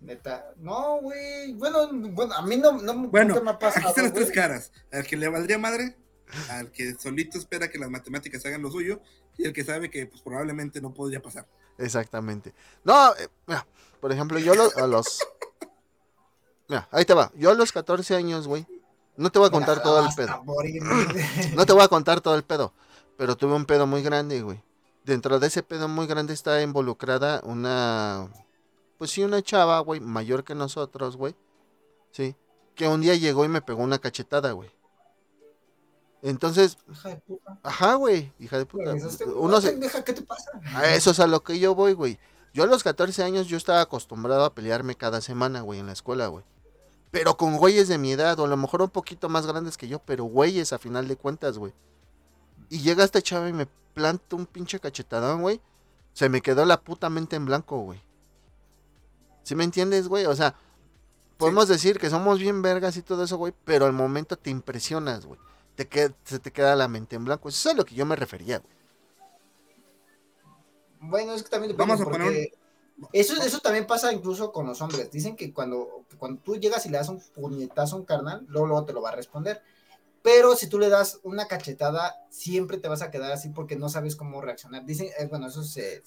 Neta, 0.00 0.52
no, 0.58 1.00
güey. 1.00 1.52
Bueno, 1.54 1.88
bueno, 1.92 2.34
a 2.34 2.42
mí 2.42 2.56
no, 2.56 2.72
no 2.72 3.08
bueno, 3.08 3.40
me 3.42 3.50
ha 3.50 3.58
pasado. 3.58 3.80
Aquí 3.88 3.88
están 3.88 4.04
las 4.04 4.14
tres 4.14 4.30
caras. 4.30 4.72
Al 4.92 5.06
que 5.06 5.16
le 5.16 5.28
valdría 5.28 5.58
madre, 5.58 5.96
al 6.50 6.70
que 6.70 6.94
solito 6.94 7.38
espera 7.38 7.70
que 7.70 7.78
las 7.78 7.90
matemáticas 7.90 8.44
hagan 8.44 8.62
lo 8.62 8.70
suyo 8.70 9.00
y 9.36 9.46
el 9.46 9.52
que 9.52 9.64
sabe 9.64 9.90
que 9.90 10.06
pues, 10.06 10.20
probablemente 10.22 10.80
no 10.80 10.92
podría 10.92 11.20
pasar. 11.20 11.46
Exactamente. 11.78 12.52
No, 12.84 13.14
eh, 13.16 13.28
mira, 13.46 13.66
por 14.00 14.12
ejemplo, 14.12 14.38
yo 14.38 14.52
a 14.76 14.86
los... 14.86 15.20
Mira, 16.70 16.86
ahí 16.92 17.04
te 17.04 17.14
va. 17.14 17.32
Yo 17.34 17.50
a 17.50 17.54
los 17.54 17.72
14 17.72 18.14
años, 18.14 18.46
güey. 18.46 18.64
No 19.16 19.32
te 19.32 19.40
voy 19.40 19.48
a 19.48 19.50
contar 19.50 19.82
todo 19.82 20.06
el 20.06 20.14
pedo. 20.14 20.44
no 21.56 21.66
te 21.66 21.72
voy 21.72 21.82
a 21.82 21.88
contar 21.88 22.20
todo 22.20 22.36
el 22.36 22.44
pedo. 22.44 22.72
Pero 23.16 23.36
tuve 23.36 23.54
un 23.54 23.64
pedo 23.64 23.88
muy 23.88 24.02
grande, 24.02 24.40
güey. 24.40 24.62
Dentro 25.04 25.40
de 25.40 25.48
ese 25.48 25.64
pedo 25.64 25.88
muy 25.88 26.06
grande 26.06 26.32
está 26.32 26.62
involucrada 26.62 27.40
una... 27.42 28.28
Pues 28.98 29.10
sí, 29.10 29.24
una 29.24 29.42
chava, 29.42 29.80
güey, 29.80 29.98
mayor 29.98 30.44
que 30.44 30.54
nosotros, 30.54 31.16
güey. 31.16 31.34
Sí. 32.12 32.36
Que 32.76 32.86
un 32.86 33.00
día 33.00 33.16
llegó 33.16 33.44
y 33.44 33.48
me 33.48 33.62
pegó 33.62 33.82
una 33.82 33.98
cachetada, 33.98 34.52
güey. 34.52 34.70
Entonces. 36.22 36.78
Hija 36.88 37.08
de 37.08 37.16
puta. 37.16 37.58
Ajá, 37.64 37.94
güey, 37.94 38.32
hija 38.38 38.58
de 38.58 38.66
puta. 38.66 38.94
Uno 39.34 39.60
se... 39.60 39.76
¿Qué 40.04 40.12
te 40.12 40.22
pasa? 40.22 40.52
A 40.76 40.86
eso 40.94 41.10
es 41.10 41.18
a 41.18 41.26
lo 41.26 41.42
que 41.42 41.58
yo 41.58 41.74
voy, 41.74 41.94
güey. 41.94 42.20
Yo 42.54 42.62
a 42.62 42.66
los 42.66 42.84
14 42.84 43.24
años 43.24 43.48
yo 43.48 43.56
estaba 43.56 43.80
acostumbrado 43.80 44.44
a 44.44 44.54
pelearme 44.54 44.94
cada 44.94 45.20
semana, 45.20 45.62
güey, 45.62 45.80
en 45.80 45.86
la 45.86 45.94
escuela, 45.94 46.28
güey. 46.28 46.44
Pero 47.10 47.36
con 47.36 47.56
güeyes 47.56 47.88
de 47.88 47.98
mi 47.98 48.12
edad, 48.12 48.38
o 48.38 48.44
a 48.44 48.48
lo 48.48 48.56
mejor 48.56 48.82
un 48.82 48.90
poquito 48.90 49.28
más 49.28 49.46
grandes 49.46 49.76
que 49.76 49.88
yo, 49.88 49.98
pero 50.00 50.24
güeyes 50.24 50.72
a 50.72 50.78
final 50.78 51.08
de 51.08 51.16
cuentas, 51.16 51.58
güey. 51.58 51.72
Y 52.68 52.80
llega 52.80 53.04
este 53.04 53.22
chavo 53.22 53.48
y 53.48 53.52
me 53.52 53.66
planta 53.94 54.36
un 54.36 54.46
pinche 54.46 54.78
cachetadón, 54.78 55.42
güey. 55.42 55.60
Se 56.12 56.28
me 56.28 56.40
quedó 56.40 56.64
la 56.64 56.80
puta 56.80 57.10
mente 57.10 57.36
en 57.36 57.46
blanco, 57.46 57.78
güey. 57.80 58.00
¿Sí 59.42 59.54
me 59.56 59.64
entiendes, 59.64 60.06
güey? 60.06 60.26
O 60.26 60.36
sea, 60.36 60.54
podemos 61.36 61.66
decir 61.66 61.98
que 61.98 62.10
somos 62.10 62.38
bien 62.38 62.62
vergas 62.62 62.96
y 62.96 63.02
todo 63.02 63.24
eso, 63.24 63.36
güey, 63.38 63.52
pero 63.64 63.86
al 63.86 63.92
momento 63.92 64.36
te 64.36 64.50
impresionas, 64.50 65.26
güey 65.26 65.40
te 65.86 66.14
se 66.24 66.38
te 66.38 66.52
queda 66.52 66.76
la 66.76 66.88
mente 66.88 67.16
en 67.16 67.24
blanco. 67.24 67.48
Eso 67.48 67.68
es 67.68 67.74
a 67.74 67.76
lo 67.76 67.84
que 67.84 67.94
yo 67.94 68.04
me 68.06 68.16
refería, 68.16 68.62
Bueno, 71.00 71.32
es 71.32 71.42
que 71.42 71.48
también 71.48 71.76
Vamos 71.76 72.00
a 72.00 72.04
poner 72.04 72.50
eso, 73.12 73.40
eso 73.42 73.60
también 73.60 73.86
pasa 73.86 74.12
incluso 74.12 74.52
con 74.52 74.66
los 74.66 74.80
hombres. 74.82 75.10
Dicen 75.10 75.36
que 75.36 75.52
cuando, 75.52 76.04
cuando 76.18 76.40
tú 76.42 76.56
llegas 76.56 76.84
y 76.86 76.90
le 76.90 76.98
das 76.98 77.08
un 77.08 77.20
puñetazo 77.20 77.96
a 77.96 77.98
un 78.00 78.04
carnal, 78.04 78.44
luego, 78.48 78.66
luego 78.66 78.84
te 78.84 78.92
lo 78.92 79.02
va 79.02 79.10
a 79.10 79.16
responder. 79.16 79.62
Pero 80.22 80.54
si 80.54 80.66
tú 80.66 80.78
le 80.78 80.90
das 80.90 81.18
una 81.22 81.48
cachetada, 81.48 82.14
siempre 82.28 82.76
te 82.76 82.88
vas 82.88 83.02
a 83.02 83.10
quedar 83.10 83.32
así 83.32 83.48
porque 83.48 83.76
no 83.76 83.88
sabes 83.88 84.16
cómo 84.16 84.40
reaccionar. 84.42 84.84
Dicen, 84.84 85.08
eh, 85.18 85.26
bueno, 85.26 85.48
eso 85.48 85.64
se, 85.64 86.02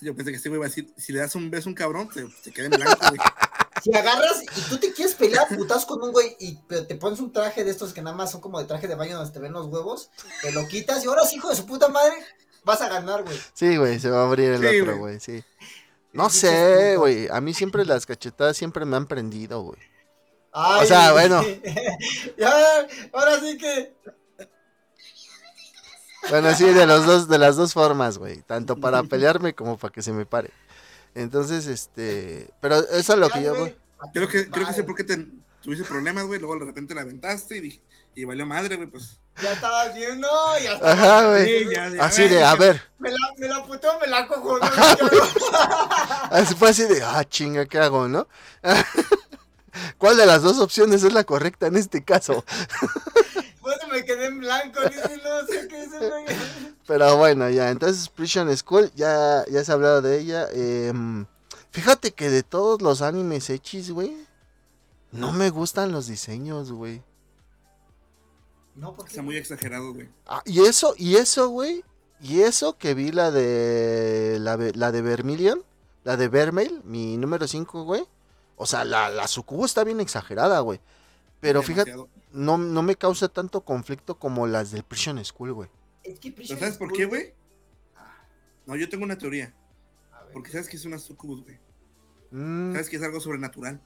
Yo 0.00 0.14
pensé 0.14 0.30
que 0.30 0.36
este 0.36 0.48
güey 0.48 0.58
iba 0.58 0.66
a 0.66 0.68
decir, 0.68 0.92
si 0.96 1.12
le 1.12 1.18
das 1.18 1.34
un 1.34 1.50
beso 1.50 1.68
a 1.68 1.70
un 1.70 1.74
cabrón, 1.74 2.08
te, 2.08 2.52
queda 2.52 2.66
en 2.66 2.70
blanco, 2.70 3.00
si 3.82 3.92
agarras 3.96 4.42
y 4.56 4.60
tú 4.68 4.78
te 4.78 4.92
quieres 4.92 5.14
pelear 5.16 5.48
putas 5.48 5.84
con 5.86 6.00
un 6.02 6.12
güey 6.12 6.36
y 6.38 6.54
te 6.54 6.94
pones 6.94 7.18
un 7.18 7.32
traje 7.32 7.64
de 7.64 7.72
estos 7.72 7.92
que 7.92 8.00
nada 8.00 8.14
más 8.14 8.30
son 8.30 8.40
como 8.40 8.60
de 8.60 8.66
traje 8.66 8.86
de 8.86 8.94
baño 8.94 9.16
donde 9.16 9.32
te 9.32 9.40
ven 9.40 9.52
los 9.52 9.66
huevos, 9.66 10.10
te 10.40 10.52
lo 10.52 10.68
quitas 10.68 11.04
y 11.04 11.08
ahora 11.08 11.26
sí, 11.26 11.36
hijo 11.36 11.48
de 11.48 11.56
su 11.56 11.66
puta 11.66 11.88
madre, 11.88 12.14
vas 12.64 12.80
a 12.80 12.88
ganar, 12.88 13.24
güey. 13.24 13.36
Sí, 13.54 13.76
güey, 13.76 13.98
se 13.98 14.08
va 14.08 14.22
a 14.22 14.26
abrir 14.26 14.52
el 14.52 14.82
otro, 14.82 14.98
güey, 14.98 15.18
sí. 15.18 15.42
No 16.12 16.28
sé, 16.30 16.96
güey, 16.96 17.28
a 17.28 17.40
mí 17.40 17.54
siempre 17.54 17.84
las 17.84 18.06
cachetadas 18.06 18.56
siempre 18.56 18.84
me 18.84 18.96
han 18.96 19.06
prendido, 19.06 19.62
güey. 19.62 19.80
o 20.52 20.84
sea, 20.84 21.12
bueno. 21.12 21.42
ya, 22.38 22.52
ahora 23.12 23.40
sí 23.40 23.56
que 23.56 23.94
bueno, 26.30 26.54
sí, 26.54 26.64
de 26.64 26.86
los 26.86 27.04
dos, 27.04 27.28
de 27.28 27.38
las 27.38 27.56
dos 27.56 27.72
formas, 27.72 28.18
güey. 28.18 28.42
Tanto 28.42 28.76
para 28.76 29.02
pelearme 29.04 29.54
como 29.54 29.76
para 29.76 29.92
que 29.92 30.02
se 30.02 30.12
me 30.12 30.26
pare. 30.26 30.50
Entonces, 31.14 31.66
este. 31.66 32.50
Pero 32.60 32.76
eso 32.76 33.12
es 33.14 33.18
lo 33.18 33.28
que 33.28 33.42
yo. 33.42 33.54
Creo 34.12 34.28
que, 34.28 34.48
creo 34.48 34.66
que 34.66 34.72
sé 34.72 34.84
por 34.84 34.94
qué 34.94 35.04
te, 35.04 35.26
tuviste 35.60 35.84
problemas, 35.84 36.24
güey. 36.26 36.40
Luego 36.40 36.58
de 36.58 36.66
repente 36.66 36.94
la 36.94 37.02
aventaste 37.02 37.56
y 37.56 37.60
dije. 37.60 37.80
Y 38.14 38.24
valió 38.24 38.46
madre, 38.46 38.76
güey, 38.76 38.88
pues. 38.88 39.18
Ya 39.40 39.52
estaba 39.52 39.82
haciendo, 39.82 40.28
ya 40.62 40.74
estaba. 40.74 40.92
Ajá, 40.92 41.28
güey. 41.28 41.74
así 42.00 42.28
de, 42.28 42.44
a 42.44 42.54
ver. 42.54 42.82
Me 42.98 43.10
la, 43.10 43.18
me 43.38 43.48
la 43.48 43.64
puteó, 43.64 43.98
me 43.98 44.06
la 44.06 44.26
cojo. 44.26 44.58
¿no? 44.58 44.66
así 46.30 46.54
fue 46.54 46.70
así 46.70 46.84
de, 46.84 47.02
ah, 47.02 47.24
chinga, 47.24 47.64
¿qué 47.66 47.78
hago, 47.78 48.08
no? 48.08 48.28
¿Cuál 49.98 50.16
de 50.18 50.26
las 50.26 50.42
dos 50.42 50.58
opciones 50.58 51.02
es 51.02 51.12
la 51.12 51.24
correcta 51.24 51.66
en 51.66 51.76
este 51.76 52.04
caso? 52.04 52.44
Bueno, 53.62 53.86
me 53.92 54.04
quedé 54.04 54.26
en 54.26 54.40
blanco, 54.40 54.80
no 54.82 55.46
sé 55.46 55.68
qué 55.68 55.82
es 55.84 55.90
Pero 56.84 57.16
bueno, 57.16 57.48
ya, 57.48 57.70
entonces 57.70 58.08
Prison 58.08 58.54
School, 58.56 58.90
ya, 58.96 59.44
ya 59.48 59.62
se 59.62 59.70
ha 59.70 59.76
hablado 59.76 60.02
de 60.02 60.18
ella. 60.18 60.48
Em, 60.52 61.26
fíjate 61.70 62.10
que 62.10 62.28
de 62.28 62.42
todos 62.42 62.82
los 62.82 63.02
animes 63.02 63.48
hechis, 63.50 63.92
güey, 63.92 64.16
no 65.12 65.30
me 65.30 65.50
gustan 65.50 65.92
los 65.92 66.08
diseños, 66.08 66.72
güey. 66.72 67.04
No, 68.74 68.94
porque 68.94 69.10
está 69.10 69.22
muy 69.22 69.36
exagerado, 69.36 69.92
güey. 69.92 70.08
Ah, 70.26 70.42
y 70.44 70.60
eso, 70.60 70.94
y 70.96 71.16
eso, 71.16 71.48
güey, 71.48 71.84
y 72.20 72.40
eso 72.40 72.78
que 72.78 72.94
vi 72.94 73.10
la 73.12 73.30
de 73.30 74.38
la, 74.40 74.56
la 74.56 74.92
de 74.92 75.02
Vermilion, 75.02 75.62
la 76.04 76.16
de 76.16 76.28
Vermeil, 76.28 76.82
mi 76.84 77.16
número 77.16 77.46
5, 77.46 77.84
güey. 77.84 78.04
O 78.56 78.66
sea, 78.66 78.84
la, 78.84 79.10
la 79.10 79.26
sucubo 79.26 79.64
está 79.64 79.84
bien 79.84 80.00
exagerada, 80.00 80.60
güey. 80.60 80.80
Pero 81.40 81.62
fíjate, 81.62 81.94
no, 82.32 82.56
no 82.56 82.82
me 82.82 82.94
causa 82.94 83.28
tanto 83.28 83.62
conflicto 83.62 84.18
como 84.18 84.46
las 84.46 84.70
del 84.70 84.84
Prison 84.84 85.22
School, 85.24 85.52
güey. 85.52 85.68
Es 86.04 86.20
que 86.20 86.30
Prison 86.30 86.58
¿Sabes 86.58 86.76
por 86.76 86.92
qué, 86.92 87.04
güey? 87.04 87.34
Ah. 87.96 88.24
No, 88.66 88.76
yo 88.76 88.88
tengo 88.88 89.04
una 89.04 89.18
teoría. 89.18 89.52
Porque 90.32 90.50
sabes 90.50 90.68
que 90.68 90.76
es 90.76 90.84
una 90.84 90.98
sucubus, 90.98 91.42
güey. 91.42 91.58
Mm. 92.30 92.72
Sabes 92.72 92.88
que 92.88 92.96
es 92.96 93.02
algo 93.02 93.20
sobrenatural. 93.20 93.80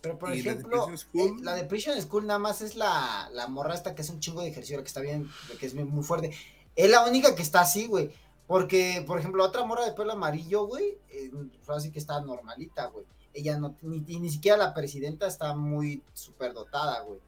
Pero 0.00 0.18
por 0.18 0.32
ejemplo, 0.32 0.88
eh, 1.14 1.30
la 1.42 1.54
de, 1.54 1.64
Prison 1.64 2.00
School 2.00 2.26
nada 2.26 2.38
más 2.38 2.60
es 2.60 2.76
la, 2.76 3.28
la 3.32 3.48
morra 3.48 3.74
esta 3.74 3.94
que 3.94 4.02
es 4.02 4.10
un 4.10 4.20
chingo 4.20 4.42
de 4.42 4.48
ejercicio, 4.48 4.80
que 4.80 4.86
está 4.86 5.00
bien, 5.00 5.28
que 5.58 5.66
es 5.66 5.74
muy 5.74 6.04
fuerte. 6.04 6.32
Es 6.76 6.88
la 6.88 7.04
única 7.04 7.34
que 7.34 7.42
está 7.42 7.62
así, 7.62 7.86
güey. 7.86 8.12
Porque, 8.46 9.04
por 9.06 9.18
ejemplo, 9.18 9.44
otra 9.44 9.64
morra 9.64 9.84
de 9.84 9.92
pelo 9.92 10.12
amarillo, 10.12 10.66
güey, 10.66 10.96
eh, 11.10 11.30
así 11.68 11.90
que 11.90 11.98
está 11.98 12.20
normalita, 12.20 12.86
güey 12.86 13.04
ella 13.38 13.58
no, 13.58 13.76
ni, 13.82 14.00
ni 14.00 14.30
siquiera 14.30 14.56
la 14.56 14.74
presidenta 14.74 15.26
está 15.26 15.54
muy 15.54 16.02
super 16.12 16.52
dotada, 16.52 17.00
güey. 17.02 17.20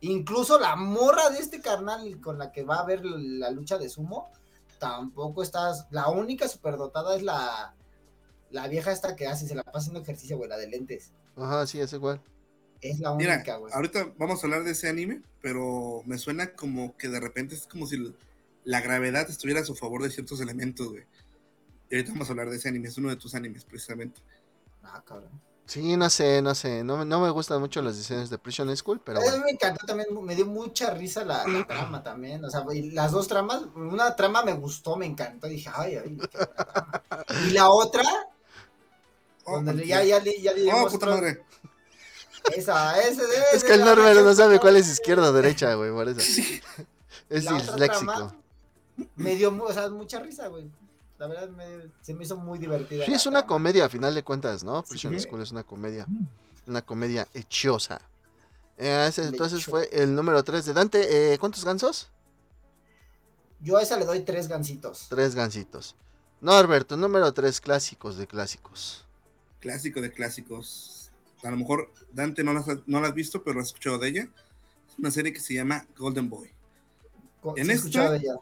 Incluso 0.00 0.58
la 0.58 0.76
morra 0.76 1.30
de 1.30 1.38
este 1.38 1.60
carnal 1.60 2.20
con 2.20 2.38
la 2.38 2.52
que 2.52 2.62
va 2.62 2.76
a 2.76 2.86
ver 2.86 3.04
la 3.04 3.50
lucha 3.50 3.78
de 3.78 3.88
sumo, 3.88 4.30
tampoco 4.78 5.42
estás, 5.42 5.86
la 5.90 6.08
única 6.08 6.46
superdotada 6.48 7.16
es 7.16 7.22
la, 7.22 7.74
la 8.50 8.68
vieja 8.68 8.92
esta 8.92 9.16
que 9.16 9.26
hace, 9.26 9.48
se 9.48 9.54
la 9.54 9.64
pasa 9.64 9.78
haciendo 9.78 10.00
ejercicio, 10.00 10.36
güey, 10.36 10.48
la 10.48 10.56
de 10.56 10.68
lentes. 10.68 11.10
Ajá, 11.38 11.66
sí, 11.66 11.80
es 11.80 11.92
igual. 11.92 12.20
Es 12.80 13.00
la 13.00 13.12
única, 13.12 13.56
güey. 13.56 13.72
Ahorita 13.72 14.12
vamos 14.18 14.42
a 14.42 14.46
hablar 14.46 14.64
de 14.64 14.72
ese 14.72 14.88
anime, 14.88 15.22
pero 15.40 16.02
me 16.06 16.18
suena 16.18 16.52
como 16.52 16.96
que 16.96 17.08
de 17.08 17.20
repente 17.20 17.54
es 17.54 17.66
como 17.66 17.86
si 17.86 18.14
la 18.64 18.80
gravedad 18.80 19.28
estuviera 19.28 19.60
a 19.60 19.64
su 19.64 19.74
favor 19.74 20.02
de 20.02 20.10
ciertos 20.10 20.40
elementos, 20.40 20.88
güey. 20.88 21.04
Y 21.90 21.96
ahorita 21.96 22.12
vamos 22.12 22.28
a 22.28 22.32
hablar 22.32 22.50
de 22.50 22.56
ese 22.56 22.68
anime, 22.68 22.88
es 22.88 22.98
uno 22.98 23.08
de 23.08 23.16
tus 23.16 23.34
animes, 23.34 23.64
precisamente. 23.64 24.20
Ah, 24.82 25.02
cabrón. 25.04 25.30
Sí, 25.68 25.98
no 25.98 26.08
sé, 26.08 26.40
no 26.40 26.54
sé. 26.54 26.82
No, 26.82 27.04
no 27.04 27.20
me 27.20 27.28
gustan 27.28 27.60
mucho 27.60 27.82
las 27.82 27.98
diseños 27.98 28.30
de 28.30 28.38
Prison 28.38 28.74
School, 28.74 29.02
pero. 29.04 29.20
A 29.20 29.22
mí 29.22 29.42
me 29.44 29.50
encantó 29.50 29.84
también, 29.84 30.08
me 30.24 30.34
dio 30.34 30.46
mucha 30.46 30.94
risa 30.94 31.26
la, 31.26 31.44
trama 31.66 32.02
también. 32.02 32.42
O 32.42 32.50
sea, 32.50 32.64
las 32.92 33.12
dos 33.12 33.28
tramas, 33.28 33.64
una 33.74 34.16
trama 34.16 34.42
me 34.42 34.54
gustó, 34.54 34.96
me 34.96 35.04
encantó. 35.04 35.46
Dije, 35.46 35.70
ay, 35.74 35.96
ay, 35.96 36.18
Y 37.48 37.50
la 37.50 37.68
otra, 37.68 38.02
oh, 39.48 39.62
donde 39.62 39.86
ya, 39.86 40.02
ya, 40.02 40.22
ya, 40.22 40.32
ya 40.40 40.52
le 40.52 40.72
oh, 40.72 40.88
puta 40.88 41.06
madre. 41.06 41.42
Esa, 42.54 43.00
ese 43.00 43.22
debe 43.26 43.44
Es 43.52 43.64
que 43.64 43.74
el 43.74 43.80
Norbert 43.80 44.20
no 44.20 44.34
sabe 44.34 44.58
cuál 44.58 44.76
es 44.76 44.88
izquierda 44.88 45.28
o 45.28 45.32
derecha, 45.32 45.74
güey, 45.74 45.90
por 45.90 46.08
eso. 46.08 46.20
Es 47.28 47.46
disléxico. 47.46 48.34
Me 49.16 49.34
dio, 49.34 49.54
o 49.62 49.72
sea, 49.72 49.90
mucha 49.90 50.18
risa, 50.20 50.48
güey 50.48 50.70
la 51.18 51.26
verdad 51.26 51.48
se 52.00 52.14
me 52.14 52.24
hizo 52.24 52.36
muy 52.36 52.58
divertida. 52.58 53.04
Sí, 53.04 53.12
es 53.12 53.26
una 53.26 53.44
comedia 53.44 53.86
a 53.86 53.88
final 53.88 54.14
de 54.14 54.22
cuentas, 54.22 54.62
¿no? 54.62 54.82
Prison 54.84 55.18
School 55.18 55.42
es 55.42 55.50
una 55.50 55.64
comedia, 55.64 56.06
una 56.66 56.82
comedia 56.82 57.26
hechosa. 57.34 58.00
Eh, 58.76 59.10
entonces 59.16 59.64
fue 59.64 59.88
el 59.92 60.14
número 60.14 60.42
3 60.44 60.64
de 60.66 60.72
Dante. 60.72 61.32
Eh, 61.32 61.38
¿Cuántos 61.38 61.64
gansos? 61.64 62.08
Yo 63.60 63.76
a 63.76 63.82
esa 63.82 63.96
le 63.96 64.04
doy 64.04 64.20
tres 64.20 64.46
gansitos. 64.46 65.06
Tres 65.08 65.34
gansitos. 65.34 65.96
Norberto, 66.40 66.96
número 66.96 67.32
3, 67.32 67.60
clásicos 67.60 68.16
de 68.16 68.28
clásicos. 68.28 69.04
Clásico 69.60 70.00
de 70.00 70.12
clásicos. 70.12 71.10
A 71.42 71.50
lo 71.50 71.56
mejor 71.56 71.92
Dante 72.12 72.44
no 72.44 72.52
la 72.52 72.64
no 72.86 72.98
has 72.98 73.14
visto, 73.14 73.42
pero 73.42 73.60
has 73.60 73.68
escuchado 73.68 73.98
de 73.98 74.08
ella. 74.08 74.28
Es 74.88 74.98
una 74.98 75.10
serie 75.10 75.32
que 75.32 75.40
se 75.40 75.54
llama 75.54 75.86
Golden 75.96 76.28
Boy. 76.28 76.50
en 77.56 77.70
esta, 77.70 78.10
de 78.10 78.18
ella. 78.18 78.34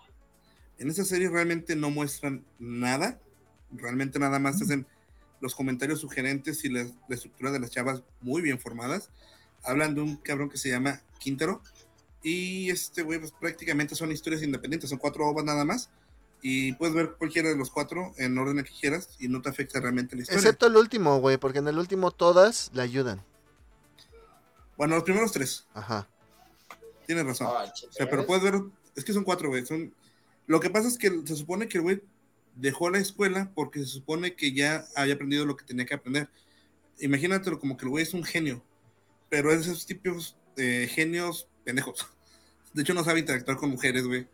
En 0.78 0.90
esa 0.90 1.04
serie 1.04 1.28
realmente 1.28 1.76
no 1.76 1.90
muestran 1.90 2.44
nada, 2.58 3.18
realmente 3.72 4.18
nada 4.18 4.38
más 4.38 4.60
hacen 4.60 4.86
los 5.40 5.54
comentarios 5.54 6.00
sugerentes 6.00 6.64
y 6.64 6.68
la, 6.70 6.86
estructura 7.08 7.50
de 7.50 7.60
las 7.60 7.70
chavas 7.70 8.02
muy 8.20 8.42
bien 8.42 8.58
formadas. 8.58 9.10
Hablan 9.62 9.94
de 9.94 10.02
un 10.02 10.16
cabrón 10.16 10.48
que 10.48 10.58
se 10.58 10.68
llama 10.68 11.00
Quintero 11.18 11.62
y 12.22 12.70
este 12.70 13.02
güey 13.02 13.18
pues, 13.18 13.32
prácticamente 13.32 13.94
son 13.94 14.12
historias 14.12 14.42
independientes, 14.42 14.90
son 14.90 14.98
cuatro 14.98 15.26
ovas 15.26 15.44
nada 15.44 15.64
más 15.64 15.90
y 16.42 16.72
puedes 16.74 16.94
ver 16.94 17.14
cualquiera 17.18 17.48
de 17.48 17.56
los 17.56 17.70
cuatro 17.70 18.12
en 18.18 18.36
orden 18.38 18.62
que 18.64 18.70
quieras 18.78 19.10
y 19.18 19.28
no 19.28 19.42
te 19.42 19.48
afecta 19.48 19.80
realmente 19.80 20.16
la 20.16 20.22
historia. 20.22 20.40
Excepto 20.40 20.66
el 20.66 20.76
último, 20.76 21.18
güey, 21.18 21.38
porque 21.38 21.58
en 21.58 21.68
el 21.68 21.78
último 21.78 22.10
todas 22.10 22.70
le 22.74 22.82
ayudan. 22.82 23.22
Bueno, 24.76 24.94
los 24.94 25.04
primeros 25.04 25.32
tres. 25.32 25.66
Ajá. 25.74 26.08
tienes 27.06 27.24
razón. 27.24 27.48
o 27.48 27.92
sea, 27.92 28.08
pero 28.08 28.26
puedes 28.26 28.44
ver, 28.44 28.60
es 28.94 29.04
que 29.04 29.12
son 29.12 29.24
cuatro, 29.24 29.48
güey. 29.48 29.64
Son... 29.64 29.92
Lo 30.46 30.60
que 30.60 30.70
pasa 30.70 30.88
es 30.88 30.98
que 30.98 31.10
se 31.24 31.36
supone 31.36 31.68
que 31.68 31.78
el 31.78 31.82
güey 31.82 32.02
dejó 32.54 32.90
la 32.90 32.98
escuela 32.98 33.50
porque 33.54 33.80
se 33.80 33.86
supone 33.86 34.34
que 34.34 34.52
ya 34.52 34.86
había 34.94 35.14
aprendido 35.14 35.46
lo 35.46 35.56
que 35.56 35.64
tenía 35.64 35.86
que 35.86 35.94
aprender. 35.94 36.28
Imagínatelo 36.98 37.58
como 37.58 37.76
que 37.76 37.84
el 37.84 37.90
güey 37.90 38.02
es 38.02 38.14
un 38.14 38.24
genio, 38.24 38.62
pero 39.28 39.50
es 39.50 39.66
de 39.66 39.72
esos 39.72 39.86
tipos 39.86 40.36
de 40.56 40.88
genios 40.88 41.48
pendejos. 41.64 42.06
De 42.72 42.82
hecho, 42.82 42.92
no 42.92 43.02
sabe 43.02 43.20
interactuar 43.20 43.56
con 43.56 43.70
mujeres, 43.70 44.06
güey. 44.06 44.28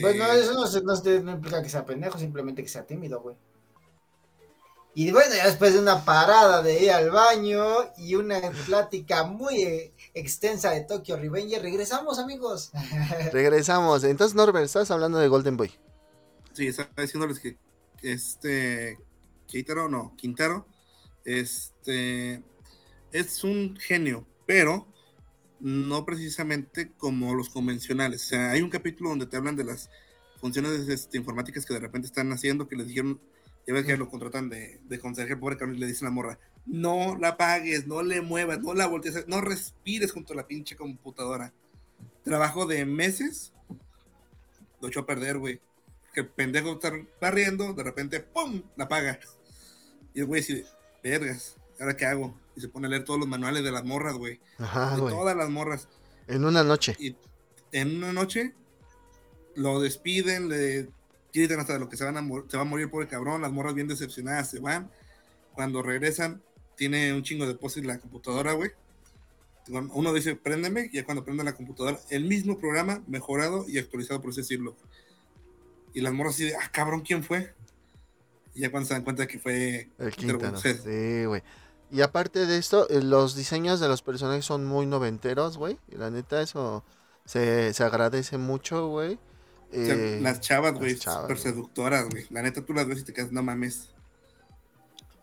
Bueno, 0.00 0.24
eh, 0.24 0.40
eso 0.40 0.54
no, 0.54 1.22
no, 1.22 1.32
implica 1.32 1.62
que 1.62 1.68
sea 1.68 1.84
pendejo, 1.84 2.18
simplemente 2.18 2.62
que 2.62 2.68
sea 2.68 2.86
tímido, 2.86 3.20
güey. 3.20 3.36
Y 4.96 5.10
bueno, 5.10 5.34
ya 5.34 5.46
después 5.46 5.72
de 5.74 5.80
una 5.80 6.04
parada 6.04 6.62
de 6.62 6.84
ir 6.84 6.90
al 6.92 7.10
baño 7.10 7.64
y 7.98 8.14
una 8.14 8.40
plática 8.66 9.24
muy 9.24 9.62
eh, 9.62 9.92
extensa 10.14 10.70
de 10.70 10.82
Tokyo 10.82 11.16
Revenger, 11.16 11.60
regresamos, 11.60 12.20
amigos. 12.20 12.70
regresamos. 13.32 14.04
Entonces, 14.04 14.36
Norbert, 14.36 14.66
estás 14.66 14.92
hablando 14.92 15.18
de 15.18 15.26
Golden 15.26 15.56
Boy. 15.56 15.72
Sí, 16.52 16.68
estaba 16.68 16.90
diciéndoles 16.96 17.40
que 17.40 17.58
este 18.02 18.98
Quintero, 19.46 19.88
no, 19.88 20.14
Quintero, 20.16 20.66
este 21.24 22.42
es 23.10 23.42
un 23.42 23.76
genio, 23.76 24.26
pero 24.46 24.86
no 25.64 26.04
precisamente 26.04 26.92
como 26.98 27.34
los 27.34 27.48
convencionales. 27.48 28.22
O 28.24 28.26
sea, 28.26 28.50
hay 28.50 28.60
un 28.60 28.68
capítulo 28.68 29.08
donde 29.08 29.24
te 29.24 29.38
hablan 29.38 29.56
de 29.56 29.64
las 29.64 29.88
funciones 30.38 30.86
este, 30.88 31.16
informáticas 31.16 31.64
que 31.64 31.72
de 31.72 31.80
repente 31.80 32.06
están 32.06 32.30
haciendo, 32.32 32.68
que 32.68 32.76
les 32.76 32.86
dijeron 32.86 33.18
ya 33.66 33.72
ves 33.72 33.86
que 33.86 33.96
lo 33.96 34.10
contratan 34.10 34.50
de, 34.50 34.78
de 34.84 34.98
conserje, 34.98 35.38
pobre 35.38 35.56
cabrón, 35.56 35.76
y 35.76 35.80
le 35.80 35.86
dicen 35.86 36.06
a 36.06 36.10
la 36.10 36.14
morra, 36.14 36.38
no 36.66 37.16
la 37.18 37.28
apagues, 37.28 37.86
no 37.86 38.02
le 38.02 38.20
muevas, 38.20 38.60
no 38.60 38.74
la 38.74 38.86
voltees, 38.86 39.26
no 39.26 39.40
respires 39.40 40.12
junto 40.12 40.34
a 40.34 40.36
la 40.36 40.46
pinche 40.46 40.76
computadora. 40.76 41.54
Trabajo 42.22 42.66
de 42.66 42.84
meses, 42.84 43.54
lo 44.82 44.88
echó 44.88 45.00
a 45.00 45.06
perder, 45.06 45.38
güey. 45.38 45.60
Que 46.12 46.20
el 46.20 46.28
pendejo 46.28 46.74
está 46.74 46.92
barriendo, 47.22 47.72
de 47.72 47.82
repente, 47.82 48.20
¡pum! 48.20 48.62
la 48.76 48.84
apaga. 48.84 49.18
Y 50.12 50.20
el 50.20 50.26
güey 50.26 50.42
dice, 50.42 50.66
vergas, 51.02 51.56
¿ahora 51.80 51.96
qué 51.96 52.06
hago? 52.06 52.38
Y 52.56 52.60
se 52.60 52.68
pone 52.68 52.86
a 52.86 52.90
leer 52.90 53.04
todos 53.04 53.18
los 53.18 53.28
manuales 53.28 53.64
de 53.64 53.72
las 53.72 53.84
morras, 53.84 54.14
güey. 54.14 54.40
Ajá, 54.58 54.96
de 54.96 55.02
todas 55.02 55.36
las 55.36 55.50
morras. 55.50 55.88
En 56.26 56.44
una 56.44 56.62
noche. 56.62 56.96
Y 56.98 57.16
en 57.72 57.96
una 57.96 58.12
noche 58.12 58.54
lo 59.56 59.80
despiden, 59.80 60.48
le 60.48 60.88
gritan 61.32 61.60
hasta 61.60 61.78
lo 61.78 61.88
que 61.88 61.96
se, 61.96 62.04
van 62.04 62.16
a 62.16 62.20
se 62.48 62.56
va 62.56 62.62
a 62.62 62.66
morir 62.66 62.90
por 62.90 63.02
el 63.02 63.08
cabrón, 63.08 63.42
las 63.42 63.52
morras 63.52 63.74
bien 63.74 63.88
decepcionadas 63.88 64.50
se 64.50 64.60
van. 64.60 64.90
Cuando 65.52 65.82
regresan, 65.82 66.42
tiene 66.76 67.12
un 67.12 67.22
chingo 67.22 67.46
de 67.46 67.54
poses 67.54 67.78
en 67.78 67.88
la 67.88 67.98
computadora, 67.98 68.52
güey. 68.52 68.70
Uno 69.68 70.12
dice, 70.12 70.36
préndeme, 70.36 70.90
y 70.92 70.96
ya 70.96 71.04
cuando 71.04 71.24
prende 71.24 71.42
la 71.42 71.54
computadora, 71.54 71.98
el 72.10 72.24
mismo 72.24 72.58
programa 72.58 73.02
mejorado 73.06 73.64
y 73.66 73.78
actualizado, 73.78 74.20
por 74.20 74.30
así 74.30 74.42
decirlo. 74.42 74.76
Y 75.94 76.00
las 76.00 76.12
morras 76.12 76.34
así 76.34 76.44
de, 76.44 76.56
ah, 76.56 76.70
cabrón, 76.70 77.00
¿quién 77.00 77.24
fue? 77.24 77.54
Y 78.54 78.60
ya 78.60 78.70
cuando 78.70 78.86
se 78.86 78.94
dan 78.94 79.04
cuenta 79.04 79.26
que 79.26 79.38
fue 79.38 79.88
el 79.98 80.10
Quintana. 80.14 80.58
Sí, 80.58 81.24
güey. 81.24 81.42
Y 81.90 82.00
aparte 82.00 82.46
de 82.46 82.58
esto, 82.58 82.88
eh, 82.88 83.02
los 83.02 83.34
diseños 83.34 83.80
de 83.80 83.88
los 83.88 84.02
personajes 84.02 84.44
son 84.44 84.64
muy 84.64 84.86
noventeros, 84.86 85.56
güey. 85.56 85.78
Y 85.88 85.96
la 85.96 86.10
neta, 86.10 86.40
eso 86.40 86.82
se, 87.24 87.72
se 87.72 87.84
agradece 87.84 88.38
mucho, 88.38 88.88
güey. 88.88 89.18
Eh, 89.72 90.18
las 90.22 90.40
chavas, 90.40 90.74
güey, 90.74 90.96
súper 90.96 91.38
seductoras, 91.38 92.08
güey. 92.08 92.26
La 92.30 92.42
neta, 92.42 92.64
tú 92.64 92.72
las 92.72 92.86
ves 92.86 93.00
y 93.00 93.04
te 93.04 93.12
quedas, 93.12 93.32
no 93.32 93.42
mames. 93.42 93.88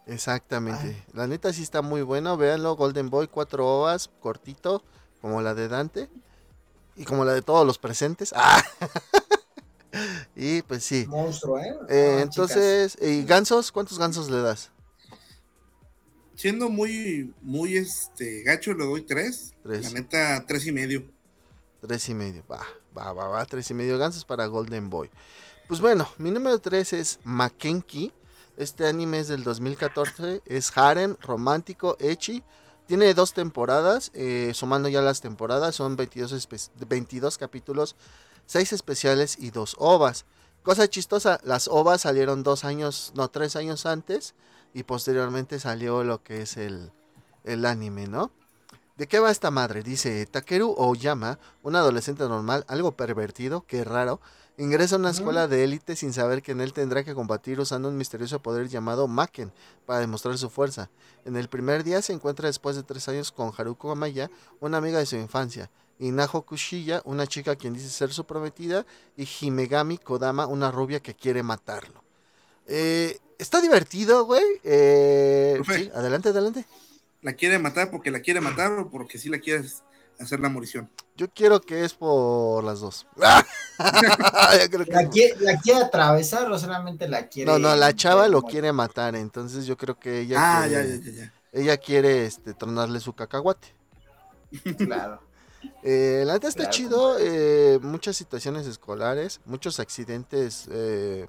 Exactamente. 0.08 1.06
La 1.14 1.28
neta 1.28 1.54
sí 1.54 1.64
está 1.64 1.82
muy 1.82 2.02
bueno. 2.02 2.36
Véanlo, 2.36 2.76
Golden 2.76 3.10
Boy, 3.10 3.28
cuatro 3.28 3.66
ovas, 3.66 4.10
cortito, 4.20 4.84
como 5.22 5.42
la 5.42 5.54
de 5.54 5.68
Dante. 5.68 6.10
Y 6.98 7.06
como 7.06 7.24
la 7.24 7.34
de 7.34 7.42
todos 7.42 7.66
los 7.66 7.78
presentes. 7.78 8.34
¡Ah! 8.36 8.62
y 10.36 10.62
pues 10.64 10.84
sí. 10.84 11.06
Monstruo, 11.08 11.60
¿eh? 11.60 11.76
eh 11.90 12.20
entonces, 12.22 12.98
¿y 13.02 13.24
gansos? 13.24 13.72
¿Cuántos 13.72 13.98
gansos 13.98 14.30
le 14.30 14.42
das? 14.42 14.72
Siendo 16.42 16.70
muy, 16.70 17.36
muy 17.44 17.78
este 17.78 18.42
gacho, 18.42 18.74
le 18.74 18.84
doy 18.84 19.04
tres. 19.04 19.54
tres. 19.62 19.84
La 19.84 20.00
neta, 20.00 20.44
tres 20.48 20.66
y 20.66 20.72
medio. 20.72 21.04
Tres 21.80 22.10
y 22.10 22.16
medio, 22.16 22.44
va. 22.52 22.66
Va, 22.98 23.14
va, 23.14 23.28
va, 23.28 23.46
tres 23.46 23.70
y 23.70 23.76
medio 23.76 24.00
gansos 24.00 24.26
para 24.26 24.48
Golden 24.48 24.90
Boy. 24.90 25.12
Pues 25.68 25.82
bueno, 25.82 26.10
mi 26.18 26.32
número 26.32 26.58
tres 26.58 26.94
es 26.94 27.20
Makenki. 27.26 28.12
Este 28.58 28.88
anime 28.88 29.20
es 29.20 29.28
del 29.28 29.44
2014. 29.44 30.42
Es 30.48 30.76
harem, 30.76 31.16
romántico, 31.22 31.96
echi. 32.00 32.42
Tiene 32.88 33.14
dos 33.14 33.36
temporadas, 33.36 34.10
eh, 34.16 34.50
sumando 34.56 34.90
ya 34.90 35.04
las 35.04 35.22
temporadas. 35.22 35.76
Son 35.76 35.96
22, 35.96 36.50
22 36.90 37.38
capítulos, 37.38 37.96
6 38.48 38.74
especiales 38.74 39.38
y 39.38 39.52
2 39.52 39.76
ovas. 39.78 40.26
Cosa 40.64 40.88
chistosa, 40.88 41.40
las 41.44 41.68
ovas 41.68 42.02
salieron 42.02 42.42
dos 42.42 42.64
años, 42.66 43.14
no, 43.16 43.30
tres 43.30 43.56
años 43.56 43.86
antes. 43.86 44.34
Y 44.74 44.84
posteriormente 44.84 45.60
salió 45.60 46.04
lo 46.04 46.24
que 46.24 46.42
es 46.42 46.58
el, 46.58 46.92
el 47.44 47.66
anime, 47.66 48.08
¿no? 48.08 48.32
¿De 48.98 49.08
qué 49.08 49.20
va 49.20 49.32
esta 49.32 49.50
madre? 49.50 49.82
Dice 49.82 50.26
Takeru 50.28 50.76
Oyama, 50.78 51.40
un 51.64 51.76
adolescente 51.76 52.24
normal, 52.26 52.66
algo 52.68 52.92
pervertido, 52.92 53.66
qué 53.66 53.84
raro, 53.84 54.22
ingresa 54.58 54.96
a 54.96 55.00
una 55.00 55.10
escuela 55.10 55.48
de 55.48 55.64
élite 55.64 55.96
sin 55.96 56.14
saber 56.14 56.44
que 56.44 56.52
en 56.52 56.62
él 56.62 56.72
tendrá 56.72 57.04
que 57.04 57.16
combatir 57.16 57.60
usando 57.60 57.90
un 57.90 57.98
misterioso 57.98 58.44
poder 58.44 58.68
llamado 58.68 59.08
Maken 59.08 59.52
para 59.88 60.02
demostrar 60.02 60.38
su 60.38 60.52
fuerza. 60.52 60.92
En 61.26 61.36
el 61.36 61.50
primer 61.50 61.84
día 61.84 62.02
se 62.04 62.14
encuentra 62.14 62.48
después 62.48 62.76
de 62.76 62.84
tres 62.84 63.08
años 63.08 63.32
con 63.32 63.52
Haruko 63.58 63.92
Amaya, 63.92 64.30
una 64.60 64.78
amiga 64.78 65.00
de 65.00 65.08
su 65.08 65.16
infancia, 65.16 65.72
y 65.98 66.12
Naho 66.12 66.44
Kushiya, 66.44 67.02
una 67.06 67.26
chica 67.26 67.56
quien 67.56 67.74
dice 67.74 67.90
ser 67.90 68.14
su 68.14 68.26
prometida, 68.26 68.86
y 69.18 69.28
Himegami 69.28 69.98
Kodama, 69.98 70.46
una 70.46 70.70
rubia 70.70 71.00
que 71.00 71.16
quiere 71.16 71.42
matarlo. 71.42 72.04
Eh, 72.68 73.20
está 73.42 73.62
divertido, 73.62 74.26
güey. 74.26 74.44
Eh, 74.64 75.62
sí, 75.66 75.92
adelante, 75.94 76.30
adelante 76.30 76.66
la 77.22 77.34
quiere 77.34 77.60
matar 77.60 77.92
porque 77.92 78.12
la 78.12 78.20
quiere 78.20 78.42
matar 78.42 78.72
o 78.74 78.90
porque 78.90 79.18
sí 79.18 79.30
la 79.30 79.40
quiere 79.40 79.64
hacer 80.20 80.40
la 80.40 80.50
morición. 80.50 80.90
Yo 81.16 81.30
quiero 81.30 81.62
que 81.62 81.84
es 81.86 81.94
por 81.94 82.64
las 82.64 82.80
dos. 82.80 83.08
la, 83.18 85.10
quiere, 85.10 85.84
atravesar 85.84 86.52
o 86.52 86.58
solamente 86.58 87.08
la 87.08 87.28
quiere. 87.28 87.52
No, 87.52 87.60
no, 87.60 87.76
la 87.76 87.94
chava 87.96 88.28
lo 88.28 88.42
quiere 88.42 88.72
matar, 88.72 89.16
entonces 89.16 89.66
yo 89.66 89.78
creo 89.78 90.00
que 90.00 90.22
ella. 90.22 90.38
Ah, 90.40 90.68
quiere, 90.68 91.00
ya, 91.00 91.12
ya, 91.12 91.12
ya, 91.12 91.34
Ella 91.52 91.78
quiere 91.78 92.26
este, 92.26 92.54
tronarle 92.54 93.00
su 93.00 93.14
cacahuate. 93.14 93.68
Claro. 94.78 95.22
Eh, 95.84 96.24
la 96.26 96.34
neta 96.34 96.48
está 96.48 96.70
chido, 96.72 97.18
eh, 97.20 97.80
muchas 97.84 98.18
situaciones 98.18 98.66
escolares, 98.66 99.40
muchos 99.46 99.80
accidentes 99.80 100.68
eh, 100.72 101.28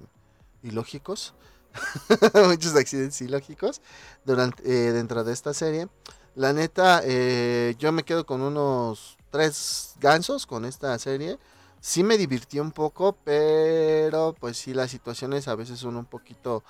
ilógicos. 0.63 1.35
muchos 2.47 2.75
accidentes 2.75 3.21
ilógicos 3.21 3.81
durante, 4.25 4.63
eh, 4.63 4.91
dentro 4.91 5.23
de 5.23 5.33
esta 5.33 5.53
serie. 5.53 5.87
La 6.35 6.53
neta, 6.53 7.01
eh, 7.03 7.75
yo 7.77 7.91
me 7.91 8.03
quedo 8.03 8.25
con 8.25 8.41
unos 8.41 9.17
tres 9.29 9.95
gansos 9.99 10.45
con 10.45 10.65
esta 10.65 10.97
serie. 10.99 11.37
Sí 11.79 12.03
me 12.03 12.17
divirtió 12.17 12.61
un 12.61 12.71
poco, 12.71 13.17
pero 13.23 14.35
pues 14.39 14.57
sí 14.57 14.73
las 14.73 14.89
situaciones 14.91 15.47
a 15.47 15.55
veces 15.55 15.79
son 15.79 15.97
un 15.97 16.05
poquito... 16.05 16.63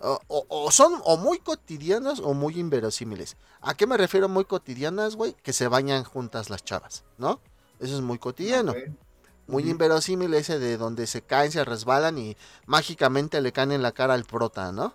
O, 0.00 0.70
son 0.70 0.92
o 1.04 1.16
muy 1.16 1.40
cotidianas 1.40 2.20
o 2.20 2.32
muy 2.32 2.60
inverosímiles. 2.60 3.36
¿A 3.60 3.74
qué 3.74 3.84
me 3.84 3.96
refiero 3.96 4.28
muy 4.28 4.44
cotidianas, 4.44 5.16
güey? 5.16 5.34
Que 5.42 5.52
se 5.52 5.66
bañan 5.66 6.04
juntas 6.04 6.50
las 6.50 6.64
chavas, 6.64 7.02
¿no? 7.18 7.40
Eso 7.80 7.96
es 7.96 8.00
muy 8.00 8.18
cotidiano. 8.18 8.74
Muy 9.48 9.68
inverosímil 9.68 10.34
ese 10.34 10.58
de 10.58 10.76
donde 10.76 11.06
se 11.06 11.22
caen, 11.22 11.50
se 11.50 11.64
resbalan 11.64 12.18
y 12.18 12.36
mágicamente 12.66 13.40
le 13.40 13.50
caen 13.50 13.72
en 13.72 13.82
la 13.82 13.92
cara 13.92 14.14
al 14.14 14.24
prota, 14.24 14.72
¿no? 14.72 14.94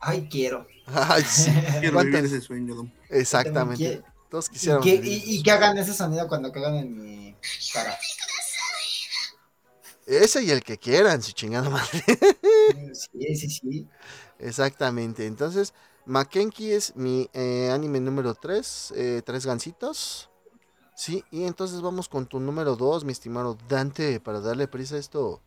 Ay, 0.00 0.26
quiero. 0.30 0.66
Ay, 0.86 1.22
sí. 1.22 1.52
quiero 1.80 2.00
vivir 2.00 2.24
ese 2.24 2.40
sueño. 2.40 2.90
Exactamente. 3.10 4.02
Todos 4.30 4.48
quisieran. 4.48 4.82
¿Y, 4.84 5.42
que 5.42 5.50
hagan 5.50 5.76
ese 5.78 5.94
sonido 5.94 6.28
cuando 6.28 6.50
cagan 6.50 6.76
en 6.76 6.96
mi 6.96 7.36
cara. 7.72 7.98
Ese 10.06 10.42
y 10.42 10.50
el 10.50 10.62
que 10.62 10.78
quieran, 10.78 11.22
su 11.22 11.32
chingada 11.32 11.68
madre. 11.68 12.02
sí, 12.94 13.36
sí, 13.36 13.50
sí. 13.50 13.88
Exactamente. 14.38 15.26
Entonces, 15.26 15.74
Makenki 16.06 16.72
es 16.72 16.96
mi 16.96 17.28
eh, 17.34 17.70
anime 17.70 18.00
número 18.00 18.34
3. 18.34 18.94
Eh, 18.96 19.22
tres 19.24 19.44
gancitos. 19.44 20.27
Sí, 20.98 21.24
y 21.30 21.44
entonces 21.44 21.80
vamos 21.80 22.08
con 22.08 22.26
tu 22.26 22.40
número 22.40 22.74
dos, 22.74 23.04
mi 23.04 23.12
estimado 23.12 23.56
Dante, 23.68 24.18
para 24.18 24.40
darle 24.40 24.66
prisa 24.66 24.96
a 24.96 24.98
esto. 24.98 25.40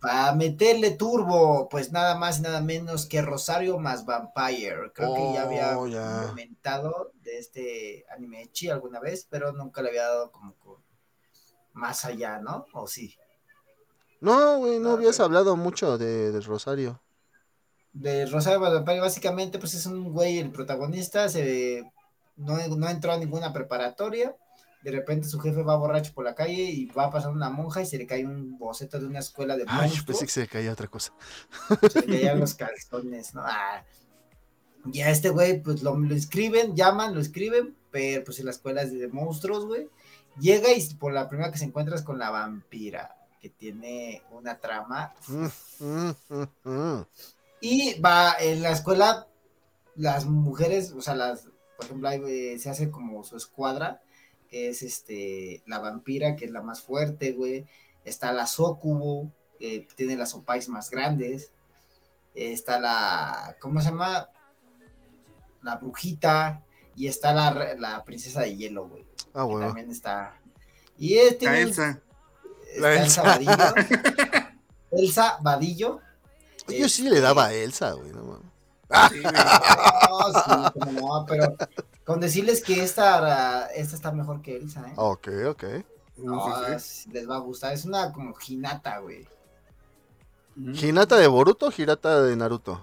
Para 0.00 0.34
meterle 0.34 0.90
turbo, 0.90 1.68
pues 1.68 1.92
nada 1.92 2.16
más 2.16 2.40
y 2.40 2.42
nada 2.42 2.60
menos 2.60 3.06
que 3.06 3.22
Rosario 3.22 3.78
más 3.78 4.04
Vampire. 4.04 4.90
Creo 4.92 5.14
que 5.14 5.32
ya 5.32 5.42
había 5.42 5.78
oh, 5.78 6.26
comentado 6.26 7.12
de 7.22 7.38
este 7.38 8.04
anime 8.10 8.50
chi 8.50 8.68
alguna 8.68 8.98
vez, 8.98 9.28
pero 9.30 9.52
nunca 9.52 9.80
le 9.80 9.90
había 9.90 10.08
dado 10.08 10.32
como 10.32 10.56
más 11.72 12.04
allá, 12.04 12.40
¿no? 12.40 12.66
¿O 12.72 12.88
sí? 12.88 13.16
No, 14.20 14.58
güey, 14.58 14.80
no 14.80 14.90
habías 14.90 15.20
hablado 15.20 15.54
mucho 15.54 15.98
de, 15.98 16.32
de 16.32 16.40
Rosario. 16.40 17.00
De 17.92 18.26
Rosario 18.26 18.58
más 18.58 18.72
Vampire, 18.72 18.98
básicamente, 18.98 19.60
pues 19.60 19.74
es 19.74 19.86
un 19.86 20.12
güey, 20.12 20.38
el 20.38 20.50
protagonista, 20.50 21.28
se 21.28 21.88
no, 22.34 22.56
no 22.66 22.88
entró 22.88 23.12
a 23.12 23.18
ninguna 23.18 23.52
preparatoria 23.52 24.34
de 24.82 24.90
repente 24.90 25.28
su 25.28 25.40
jefe 25.40 25.62
va 25.62 25.76
borracho 25.76 26.12
por 26.14 26.24
la 26.24 26.34
calle 26.34 26.62
y 26.62 26.86
va 26.86 27.10
pasando 27.10 27.36
una 27.36 27.50
monja 27.50 27.82
y 27.82 27.86
se 27.86 27.98
le 27.98 28.06
cae 28.06 28.24
un 28.24 28.58
boceto 28.58 28.98
de 28.98 29.06
una 29.06 29.18
escuela 29.18 29.56
de 29.56 29.64
Ay, 29.66 29.88
monstruos. 29.90 30.06
pensé 30.06 30.24
que 30.26 30.32
se 30.32 30.40
le 30.40 30.48
caía 30.48 30.72
otra 30.72 30.88
cosa. 30.88 31.12
Se 31.90 32.00
le 32.06 32.20
caían 32.20 32.40
los 32.40 32.54
calzones, 32.54 33.34
¿no? 33.34 33.42
Ah. 33.44 33.82
Y 34.92 35.00
a 35.00 35.10
este 35.10 35.30
güey, 35.30 35.60
pues 35.62 35.82
lo, 35.82 35.96
lo 35.96 36.14
escriben, 36.14 36.74
llaman, 36.76 37.14
lo 37.14 37.20
escriben, 37.20 37.76
pero 37.90 38.24
pues 38.24 38.38
en 38.38 38.46
la 38.46 38.52
escuela 38.52 38.82
es 38.82 38.92
de 38.92 39.08
monstruos, 39.08 39.66
güey. 39.66 39.88
Llega 40.38 40.72
y 40.72 40.94
por 40.94 41.12
la 41.12 41.28
primera 41.28 41.50
que 41.50 41.58
se 41.58 41.64
encuentra 41.64 41.96
es 41.96 42.02
con 42.02 42.18
la 42.18 42.30
vampira, 42.30 43.16
que 43.40 43.50
tiene 43.50 44.22
una 44.30 44.58
trama. 44.58 45.12
Mm, 45.26 45.46
mm, 45.80 46.14
mm, 46.28 46.70
mm. 46.70 47.06
Y 47.60 48.00
va 48.00 48.36
en 48.38 48.62
la 48.62 48.70
escuela, 48.70 49.26
las 49.96 50.26
mujeres, 50.26 50.92
o 50.92 51.02
sea, 51.02 51.16
las, 51.16 51.48
por 51.76 51.86
ejemplo, 51.86 52.08
ahí, 52.08 52.22
eh, 52.26 52.58
se 52.60 52.70
hace 52.70 52.90
como 52.90 53.24
su 53.24 53.36
escuadra, 53.36 54.00
que 54.48 54.68
es 54.70 54.82
este, 54.82 55.62
la 55.66 55.78
vampira, 55.78 56.36
que 56.36 56.44
es 56.46 56.50
la 56.50 56.62
más 56.62 56.80
fuerte, 56.82 57.32
güey. 57.32 57.66
Está 58.04 58.32
la 58.32 58.46
Sokubo, 58.46 59.30
que 59.58 59.86
tiene 59.96 60.16
las 60.16 60.34
opais 60.34 60.68
más 60.68 60.90
grandes. 60.90 61.52
Está 62.34 62.78
la, 62.80 63.56
¿cómo 63.60 63.80
se 63.80 63.90
llama? 63.90 64.28
La 65.62 65.76
brujita. 65.76 66.62
Y 66.94 67.06
está 67.06 67.32
la, 67.32 67.74
la 67.78 68.04
princesa 68.04 68.40
de 68.40 68.56
hielo, 68.56 68.88
güey. 68.88 69.06
Ah, 69.34 69.44
bueno. 69.44 69.66
también 69.66 69.90
está. 69.90 70.34
Y 70.96 71.16
es, 71.18 71.34
A 71.34 71.38
tiene- 71.38 71.60
Elsa. 71.62 72.00
está 72.74 72.80
La 72.80 72.94
Elsa 73.02 73.22
Elsa. 73.22 73.22
Vadillo. 73.22 73.74
Elsa 74.90 75.38
Vadillo. 75.42 76.00
Yo 76.68 76.88
sí 76.88 77.08
le 77.08 77.20
daba 77.20 77.46
a 77.46 77.52
Elsa, 77.54 77.92
güey. 77.92 78.10
No, 78.12 78.24
mames. 78.24 79.12
Sí. 79.12 79.22
No, 80.08 80.32
sí, 80.32 80.90
no, 80.94 81.24
pero 81.28 81.54
con 82.08 82.20
decirles 82.20 82.62
que 82.64 82.82
esta, 82.82 83.66
esta 83.66 83.94
está 83.96 84.12
mejor 84.12 84.42
que 84.42 84.56
Elsa, 84.56 84.88
¿eh? 84.88 84.92
ok, 84.96 85.28
ok. 85.50 85.64
No, 86.16 86.40
sí, 86.78 86.80
sí. 87.04 87.10
les 87.12 87.28
va 87.28 87.36
a 87.36 87.40
gustar. 87.40 87.72
Es 87.72 87.84
una 87.84 88.12
como 88.12 88.34
Hinata, 88.46 88.98
güey. 88.98 89.28
¿Hinata 90.56 91.16
de 91.16 91.28
Boruto 91.28 91.68
o 91.68 91.72
Hirata 91.76 92.22
de 92.22 92.36
Naruto? 92.36 92.74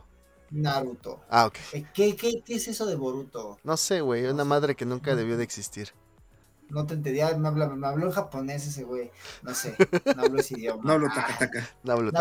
Naruto. 0.51 1.19
Ah, 1.30 1.45
ok. 1.47 1.57
Eh, 1.73 1.86
¿Qué, 1.93 2.15
qué, 2.15 2.41
qué 2.45 2.55
es 2.55 2.67
eso 2.67 2.86
de 2.86 2.95
Boruto? 2.95 3.59
No 3.63 3.78
sé, 3.78 4.01
güey. 4.01 4.26
Una 4.26 4.45
madre 4.45 4.76
que 4.76 4.86
nunca 4.86 5.15
debió 5.15 5.38
de 5.38 5.43
existir. 5.43 5.89
No 6.69 6.86
te 6.86 6.93
entendía, 6.95 7.36
me, 7.38 7.47
habla- 7.47 7.69
me 7.69 7.88
habló 7.88 8.05
en 8.07 8.11
japonés 8.11 8.67
ese 8.67 8.84
güey. 8.84 9.11
No 9.43 9.53
sé, 9.53 9.76
no 10.15 10.23
hablo 10.23 10.39
ese 10.39 10.55
idioma. 10.59 10.84
No 10.84 10.93
hablo 10.93 11.07
Ah, 11.11 11.38
taca. 11.39 11.69
No 11.84 11.93
hablo 11.93 12.11
No 12.11 12.19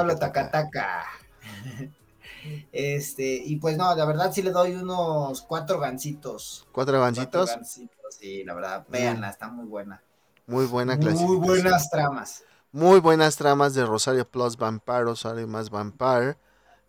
Este, 2.72 3.36
y 3.44 3.56
pues 3.56 3.76
no, 3.76 3.94
la 3.94 4.04
verdad 4.04 4.32
sí 4.32 4.42
le 4.42 4.50
doy 4.50 4.72
unos 4.74 5.42
cuatro 5.42 5.78
gancitos. 5.80 6.66
Cuatro 6.72 6.98
Cuatro 6.98 7.00
gancitos. 7.00 7.50
gancitos, 7.50 8.14
sí, 8.18 8.44
la 8.44 8.54
verdad, 8.54 8.86
véanla, 8.88 9.30
está 9.30 9.48
muy 9.48 9.66
buena. 9.66 10.02
Muy 10.46 10.66
buena 10.66 10.94
Muy 10.96 11.04
clasificación. 11.04 11.40
buenas 11.42 11.90
tramas. 11.90 12.44
Muy 12.72 13.00
buenas 13.00 13.36
tramas 13.36 13.74
de 13.74 13.86
Rosario 13.86 14.28
Plus 14.28 14.56
Vampire, 14.56 15.04
Rosario 15.04 15.46
más 15.46 15.70
Vampire. 15.70 16.36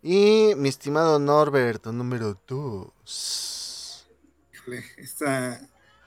Y 0.01 0.53
mi 0.57 0.69
estimado 0.69 1.19
Norberto, 1.19 1.91
número 1.91 2.39
2. 2.47 4.07
Híjole, 4.53 4.83
esta. 4.97 5.59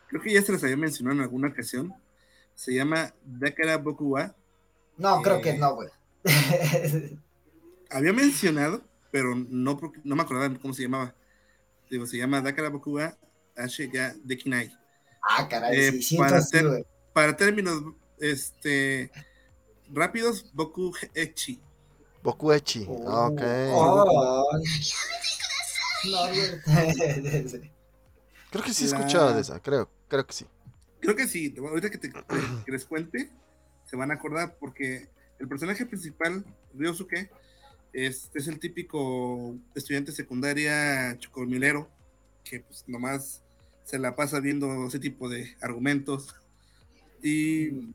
Creo 0.09 0.23
que 0.23 0.33
ya 0.33 0.43
se 0.43 0.53
las 0.53 0.63
había 0.65 0.77
mencionado 0.77 1.17
en 1.17 1.23
alguna 1.23 1.49
ocasión. 1.49 1.95
Se 2.55 2.73
llama 2.75 3.13
Dakara 3.25 3.77
Boku 3.79 4.11
wa. 4.15 4.35
No, 4.97 5.23
creo 5.23 5.37
Eh. 5.37 5.41
que 5.43 5.59
no, 5.59 5.75
güey. 5.75 5.89
Había 7.91 8.13
mencionado, 8.13 8.83
pero 9.11 9.35
no, 9.35 9.77
porque- 9.77 10.01
no 10.05 10.17
me 10.17 10.23
acordaba 10.23 10.59
cómo 10.59 10.75
se 10.75 10.83
llamaba. 10.83 11.15
Digo, 11.91 12.07
se 12.07 12.19
llama 12.19 12.41
Dakara 12.41 12.69
Boku 12.69 12.93
wa 12.97 13.17
Ashe 13.57 13.87
ga 13.89 14.15
Dekinai. 14.25 14.71
ah, 15.29 15.49
caray, 15.49 15.77
Eh, 15.79 16.03
sí, 16.03 16.17
para. 16.17 16.41
Para 17.13 17.37
términos 17.37 17.83
este, 18.21 19.11
rápidos, 19.91 20.51
Boku 20.53 20.93
Echi. 21.15 21.61
Bokuechi. 22.23 22.85
Oh, 22.89 23.27
ok. 23.29 23.41
oh. 23.73 24.45
No, 26.05 26.29
güey. 26.29 26.51
Creo 28.51 28.65
que 28.65 28.73
sí 28.73 28.85
he 28.87 28.89
La- 28.91 28.99
escuchado 28.99 29.35
de 29.35 29.41
esa, 29.41 29.61
creo, 29.61 29.91
creo 30.09 30.27
que 30.27 30.33
sí. 30.33 30.47
Creo 31.01 31.15
que 31.17 31.27
sí, 31.29 31.55
ahorita 31.59 31.91
que, 31.91 31.99
te, 31.99 32.11
que 32.11 32.73
les 32.73 32.85
cuente, 32.85 33.31
se 33.85 33.97
van 33.97 34.11
a 34.11 34.15
acordar 34.15 34.57
porque 34.59 35.09
el 35.39 35.49
personaje 35.49 35.85
principal, 35.87 36.45
Ryosuke, 36.75 37.31
es, 37.93 38.31
es 38.35 38.49
el 38.49 38.59
típico 38.59 39.57
estudiante 39.75 40.13
secundaria 40.13 41.17
chocomilero 41.19 41.89
que 42.45 42.61
pues 42.61 42.85
nomás 42.87 43.43
se 43.85 43.99
la 43.99 44.17
pasa 44.17 44.41
viendo 44.41 44.87
ese 44.87 44.99
tipo 44.99 45.29
de 45.29 45.57
argumentos 45.61 46.35
y 47.23 47.93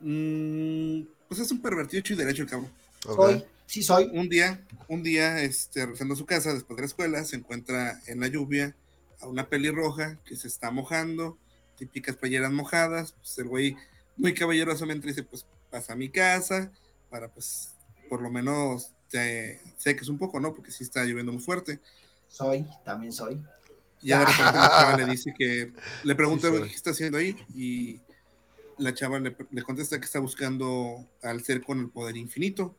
mm, 0.00 1.02
pues 1.28 1.40
es 1.40 1.50
un 1.50 1.62
pervertido 1.62 2.00
hecho 2.00 2.12
y 2.12 2.16
derecho 2.16 2.42
el 2.42 2.48
cabrón. 2.48 2.70
Soy, 3.00 3.44
sí 3.66 3.82
soy. 3.82 4.10
Un 4.12 4.28
día, 4.28 4.64
un 4.88 5.02
día, 5.02 5.42
este, 5.42 5.80
regresando 5.80 6.14
a 6.14 6.16
su 6.16 6.26
casa 6.26 6.52
después 6.52 6.76
de 6.76 6.82
la 6.82 6.86
escuela, 6.86 7.24
se 7.24 7.36
encuentra 7.36 8.00
en 8.06 8.20
la 8.20 8.28
lluvia 8.28 8.76
a 9.20 9.26
una 9.26 9.48
pelirroja 9.48 10.18
que 10.24 10.36
se 10.36 10.48
está 10.48 10.70
mojando, 10.70 11.38
típicas 11.76 12.16
playeras 12.16 12.52
mojadas, 12.52 13.12
pues 13.12 13.38
el 13.38 13.48
güey 13.48 13.76
muy 14.16 14.34
caballerosamente 14.34 15.08
dice, 15.08 15.22
pues 15.22 15.46
pasa 15.70 15.94
a 15.94 15.96
mi 15.96 16.10
casa, 16.10 16.70
para 17.08 17.28
pues 17.28 17.71
por 18.12 18.20
lo 18.20 18.30
menos 18.30 18.92
te 19.08 19.58
seques 19.78 20.10
un 20.10 20.18
poco, 20.18 20.38
¿no? 20.38 20.52
Porque 20.52 20.70
sí 20.70 20.84
está 20.84 21.02
lloviendo 21.02 21.32
muy 21.32 21.40
fuerte. 21.40 21.80
Soy, 22.28 22.66
también 22.84 23.10
soy. 23.10 23.42
Y 24.02 24.08
ya 24.08 24.18
de 24.18 24.26
repente 24.26 24.52
la 24.52 24.68
chava 24.68 24.96
le 24.98 25.06
dice 25.06 25.32
que, 25.38 25.72
le 26.04 26.14
pregunta 26.14 26.48
Sí, 26.48 26.50
"Güey, 26.50 26.60
soy. 26.60 26.68
qué 26.68 26.74
está 26.76 26.90
haciendo 26.90 27.16
ahí 27.16 27.34
y 27.54 28.02
la 28.76 28.92
chava 28.92 29.18
le, 29.18 29.34
le 29.50 29.62
contesta 29.62 29.98
que 29.98 30.04
está 30.04 30.18
buscando 30.18 31.08
al 31.22 31.42
ser 31.42 31.62
con 31.62 31.80
el 31.80 31.88
poder 31.88 32.18
infinito. 32.18 32.76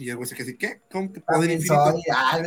Y 0.00 0.10
el 0.10 0.16
güey 0.16 0.28
se 0.28 0.34
queda 0.34 0.46
así, 0.48 0.56
¿qué? 0.56 0.80
¿Cómo 0.90 1.12
que 1.12 1.20
poder 1.20 1.42
También 1.42 1.60
infinito? 1.60 1.92
soy. 1.92 2.02
Ah, 2.12 2.42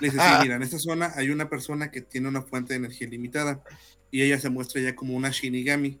Le 0.00 0.10
dice, 0.10 0.18
sí, 0.20 0.34
mira, 0.42 0.56
en 0.56 0.64
esta 0.64 0.80
zona 0.80 1.12
hay 1.14 1.30
una 1.30 1.48
persona 1.48 1.92
que 1.92 2.00
tiene 2.00 2.26
una 2.26 2.42
fuente 2.42 2.72
de 2.72 2.78
energía 2.78 3.06
ilimitada 3.06 3.62
y 4.10 4.22
ella 4.22 4.40
se 4.40 4.50
muestra 4.50 4.80
ya 4.82 4.96
como 4.96 5.14
una 5.14 5.30
Shinigami 5.30 6.00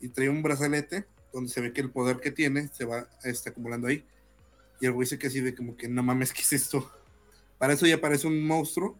y 0.00 0.08
trae 0.10 0.28
un 0.28 0.40
brazalete 0.44 1.06
donde 1.32 1.50
se 1.50 1.60
ve 1.60 1.72
que 1.72 1.80
el 1.80 1.90
poder 1.90 2.18
que 2.20 2.30
tiene 2.30 2.68
se 2.68 2.84
va 2.84 3.08
este, 3.24 3.50
acumulando 3.50 3.88
ahí. 3.88 4.04
Y 4.80 4.86
el 4.86 4.92
güey 4.92 5.06
se 5.06 5.18
queda 5.18 5.28
así 5.28 5.40
de 5.40 5.54
como 5.54 5.76
que 5.76 5.88
no 5.88 6.02
mames, 6.02 6.32
¿qué 6.32 6.40
es 6.42 6.52
esto? 6.52 6.90
Para 7.58 7.74
eso 7.74 7.86
ya 7.86 7.96
aparece 7.96 8.26
un 8.26 8.46
monstruo 8.46 8.96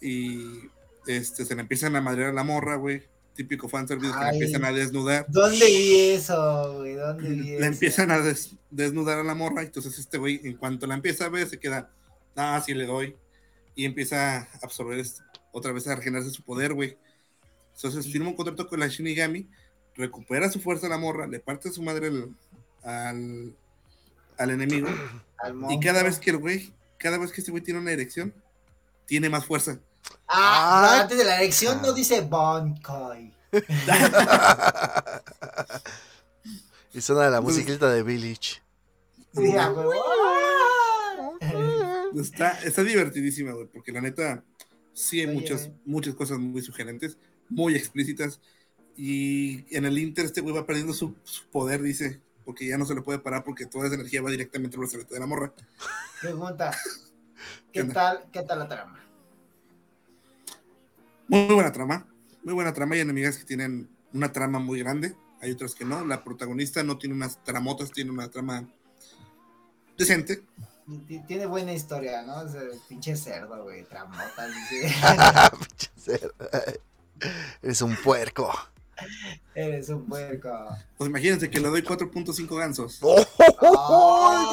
y 0.00 0.60
este, 1.06 1.44
se 1.44 1.54
le 1.54 1.62
empiezan 1.62 1.96
a 1.96 2.00
madrear 2.00 2.30
a 2.30 2.32
la 2.32 2.44
morra, 2.44 2.76
güey. 2.76 3.02
Típico 3.34 3.68
fanservice 3.68 4.12
que 4.12 4.18
la 4.20 4.30
empiezan 4.30 4.64
a 4.64 4.70
desnudar. 4.72 5.26
¿Dónde 5.28 5.66
vi 5.66 6.10
eso, 6.10 6.74
güey? 6.78 6.94
¿Dónde 6.94 7.28
vi 7.30 7.50
La 7.50 7.56
eso? 7.56 7.64
empiezan 7.66 8.10
a 8.12 8.20
des- 8.20 8.54
desnudar 8.70 9.18
a 9.18 9.24
la 9.24 9.34
morra, 9.34 9.62
entonces 9.62 9.98
este 9.98 10.18
güey, 10.18 10.40
en 10.44 10.56
cuanto 10.56 10.86
la 10.86 10.94
empieza 10.94 11.24
a 11.24 11.28
ver, 11.30 11.48
se 11.48 11.58
queda, 11.58 11.90
ah, 12.36 12.62
sí 12.64 12.74
le 12.74 12.86
doy, 12.86 13.16
y 13.74 13.86
empieza 13.86 14.36
a 14.38 14.48
absorber 14.62 15.00
est- 15.00 15.18
otra 15.50 15.72
vez 15.72 15.88
a 15.88 15.96
regenerarse 15.96 16.30
su 16.30 16.44
poder, 16.44 16.74
güey. 16.74 16.96
Entonces 17.74 18.06
firma 18.06 18.28
un 18.28 18.36
contrato 18.36 18.68
con 18.68 18.78
la 18.78 18.86
Shinigami, 18.86 19.48
recupera 19.96 20.48
su 20.48 20.60
fuerza 20.60 20.86
a 20.86 20.90
la 20.90 20.98
morra, 20.98 21.26
le 21.26 21.40
parte 21.40 21.72
su 21.72 21.82
madre 21.82 22.06
al, 22.06 22.36
al, 22.84 23.56
al 24.38 24.50
enemigo, 24.50 24.88
Al 25.38 25.54
y 25.70 25.80
cada 25.80 26.02
vez 26.02 26.18
que 26.18 26.30
el 26.30 26.38
güey, 26.38 26.72
cada 26.98 27.18
vez 27.18 27.32
que 27.32 27.40
este 27.40 27.50
güey 27.50 27.62
tiene 27.62 27.80
una 27.80 27.92
erección, 27.92 28.32
tiene 29.06 29.28
más 29.28 29.44
fuerza. 29.46 29.78
Ah, 30.28 30.96
Ah. 30.96 31.00
antes 31.02 31.18
de 31.18 31.24
la 31.24 31.38
elección 31.40 31.80
no 31.82 31.92
dice 31.92 32.20
Bonkai. 32.22 33.34
y 36.92 37.00
suena 37.00 37.30
la 37.30 37.40
musiquita 37.40 37.88
de 37.90 38.02
Village. 38.02 38.62
Sí. 39.34 39.54
Está, 42.20 42.50
está 42.62 42.84
divertidísima, 42.84 43.52
güey, 43.52 43.66
porque 43.66 43.90
la 43.90 44.00
neta 44.00 44.44
sí 44.92 45.18
hay 45.20 45.26
Oye. 45.26 45.34
muchas, 45.34 45.70
muchas 45.84 46.14
cosas 46.14 46.38
muy 46.38 46.62
sugerentes, 46.62 47.18
muy 47.48 47.74
explícitas. 47.74 48.40
Y 48.96 49.64
en 49.76 49.84
el 49.84 49.98
Inter 49.98 50.24
este 50.24 50.40
güey 50.40 50.54
va 50.54 50.64
perdiendo 50.64 50.94
su, 50.94 51.16
su 51.24 51.44
poder, 51.48 51.82
dice, 51.82 52.20
porque 52.44 52.66
ya 52.66 52.78
no 52.78 52.84
se 52.84 52.94
le 52.94 53.02
puede 53.02 53.18
parar 53.18 53.44
porque 53.44 53.66
toda 53.66 53.86
esa 53.86 53.94
energía 53.94 54.22
va 54.22 54.30
directamente 54.30 54.76
al 54.76 54.80
brazalete 54.80 55.14
de 55.14 55.20
la 55.20 55.26
morra. 55.26 55.52
Pregunta. 56.20 56.76
¿Qué 57.72 57.84
tal, 57.84 58.24
qué 58.32 58.42
tal 58.42 58.60
la 58.60 58.68
trama? 58.68 59.00
Muy 61.28 61.54
buena 61.54 61.72
trama, 61.72 62.06
muy 62.42 62.54
buena 62.54 62.72
trama. 62.72 62.94
Hay 62.94 63.00
enemigas 63.00 63.38
que 63.38 63.44
tienen 63.44 63.88
una 64.12 64.32
trama 64.32 64.58
muy 64.58 64.78
grande, 64.78 65.16
hay 65.40 65.50
otras 65.52 65.74
que 65.74 65.84
no. 65.84 66.04
La 66.04 66.22
protagonista 66.22 66.82
no 66.82 66.98
tiene 66.98 67.14
unas 67.14 67.42
tramotas, 67.42 67.90
tiene 67.90 68.10
una 68.10 68.30
trama 68.30 68.68
decente. 69.96 70.44
Tiene 71.26 71.46
buena 71.46 71.72
historia, 71.72 72.22
¿no? 72.22 72.40
O 72.40 72.48
sea, 72.48 72.60
pinche 72.88 73.16
cerdo, 73.16 73.64
güey, 73.64 73.84
tramota, 73.84 74.46
dice. 74.70 74.94
Pinche 75.58 75.90
cerdo. 75.96 76.34
Eres 77.62 77.82
un 77.82 77.96
puerco. 77.96 78.52
Eres 79.54 79.88
un 79.88 80.06
puerco. 80.06 80.50
Pues 80.96 81.08
imagínense 81.10 81.50
que 81.50 81.60
le 81.60 81.68
doy 81.68 81.82
4.5 81.82 82.56
gansos. 82.56 82.98
¡Oh! 83.02 83.16
Ay, 83.38 84.46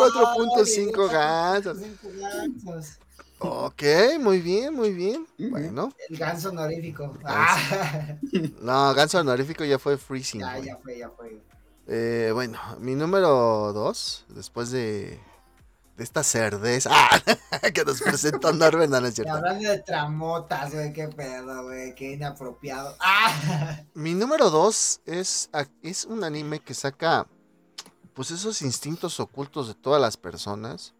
4.5 0.55 1.11
gansos. 1.11 1.77
4.5 1.77 2.19
gansos. 2.19 2.99
Ok, 3.43 3.83
muy 4.19 4.39
bien, 4.39 4.73
muy 4.75 4.93
bien. 4.93 5.25
Bueno. 5.37 5.91
El 6.09 6.17
ganso 6.17 6.49
honorífico. 6.49 7.17
Ah. 7.25 8.15
No, 8.61 8.93
ganso 8.93 9.19
honorífico 9.19 9.65
ya 9.65 9.79
fue 9.79 9.97
Freezing. 9.97 10.41
Ya, 10.41 10.59
ya 10.59 10.77
fue, 10.77 10.97
ya 10.99 11.09
fue. 11.09 11.41
Eh, 11.87 12.29
bueno, 12.33 12.59
mi 12.79 12.93
número 12.93 13.73
dos, 13.73 14.25
después 14.29 14.69
de, 14.69 15.19
de 15.97 16.03
esta 16.03 16.23
cerdeza 16.23 16.89
ah, 16.93 17.19
que 17.73 17.83
nos 17.85 18.01
presentó 18.01 18.53
Norben, 18.53 18.89
no, 18.89 19.01
no 19.01 19.07
es 19.07 19.15
cierto. 19.15 19.33
Hablando 19.33 19.69
de 19.69 19.79
tramotas, 19.79 20.73
güey, 20.73 20.93
qué 20.93 21.07
pedo, 21.07 21.63
güey, 21.63 21.95
qué 21.95 22.13
inapropiado. 22.13 22.95
Ah. 23.01 23.83
Mi 23.93 24.13
número 24.13 24.49
dos 24.49 25.01
es, 25.05 25.49
es 25.83 26.05
un 26.05 26.23
anime 26.23 26.59
que 26.59 26.73
saca, 26.73 27.27
pues, 28.13 28.31
esos 28.31 28.61
instintos 28.61 29.19
ocultos 29.19 29.67
de 29.67 29.75
todas 29.75 30.01
las 30.01 30.17
personas 30.17 30.93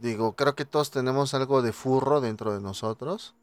Digo, 0.00 0.36
creo 0.36 0.54
que 0.54 0.64
todos 0.64 0.90
tenemos 0.90 1.34
algo 1.34 1.60
de 1.60 1.72
furro 1.72 2.20
dentro 2.20 2.52
de 2.52 2.60
nosotros. 2.60 3.34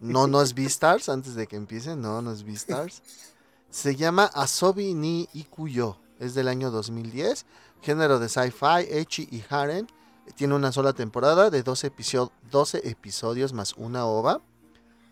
No, 0.00 0.26
no 0.26 0.42
es 0.42 0.54
Beastars 0.54 1.08
antes 1.08 1.34
de 1.34 1.46
que 1.46 1.56
empiece. 1.56 1.94
No, 1.94 2.20
no 2.20 2.32
es 2.32 2.42
Beastars. 2.42 3.02
Se 3.70 3.94
llama 3.94 4.24
Asobi 4.24 4.94
ni 4.94 5.28
Ikuyo. 5.32 5.98
Es 6.18 6.34
del 6.34 6.48
año 6.48 6.70
2010. 6.70 7.46
Género 7.80 8.18
de 8.18 8.28
sci-fi, 8.28 8.86
Echi 8.88 9.28
y 9.30 9.44
Haren. 9.48 9.86
Tiene 10.34 10.54
una 10.54 10.72
sola 10.72 10.92
temporada 10.92 11.50
de 11.50 11.62
12, 11.62 11.92
12 12.50 12.88
episodios 12.88 13.52
más 13.52 13.74
una 13.76 14.06
ova. 14.06 14.40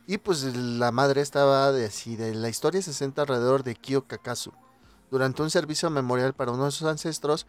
Y 0.07 0.19
pues 0.19 0.43
la 0.45 0.91
madre 0.91 1.21
estaba 1.21 1.71
de 1.73 1.87
así. 1.87 2.17
De 2.17 2.35
la 2.35 2.49
historia 2.49 2.81
se 2.81 2.95
centra 2.95 3.23
alrededor 3.23 3.63
de 3.63 3.75
Kyo 3.75 4.07
Kakasu. 4.07 4.53
Durante 5.11 5.43
un 5.43 5.51
servicio 5.51 5.91
memorial 5.91 6.35
para 6.35 6.53
uno 6.53 6.65
de 6.65 6.71
sus 6.71 6.87
ancestros, 6.87 7.47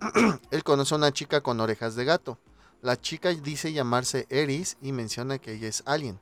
él 0.50 0.64
conoce 0.64 0.94
a 0.94 0.98
una 0.98 1.12
chica 1.12 1.40
con 1.40 1.60
orejas 1.60 1.94
de 1.94 2.04
gato. 2.04 2.38
La 2.82 3.00
chica 3.00 3.30
dice 3.30 3.72
llamarse 3.72 4.26
Eris 4.28 4.76
y 4.82 4.92
menciona 4.92 5.38
que 5.38 5.54
ella 5.54 5.68
es 5.68 5.82
alien. 5.86 6.18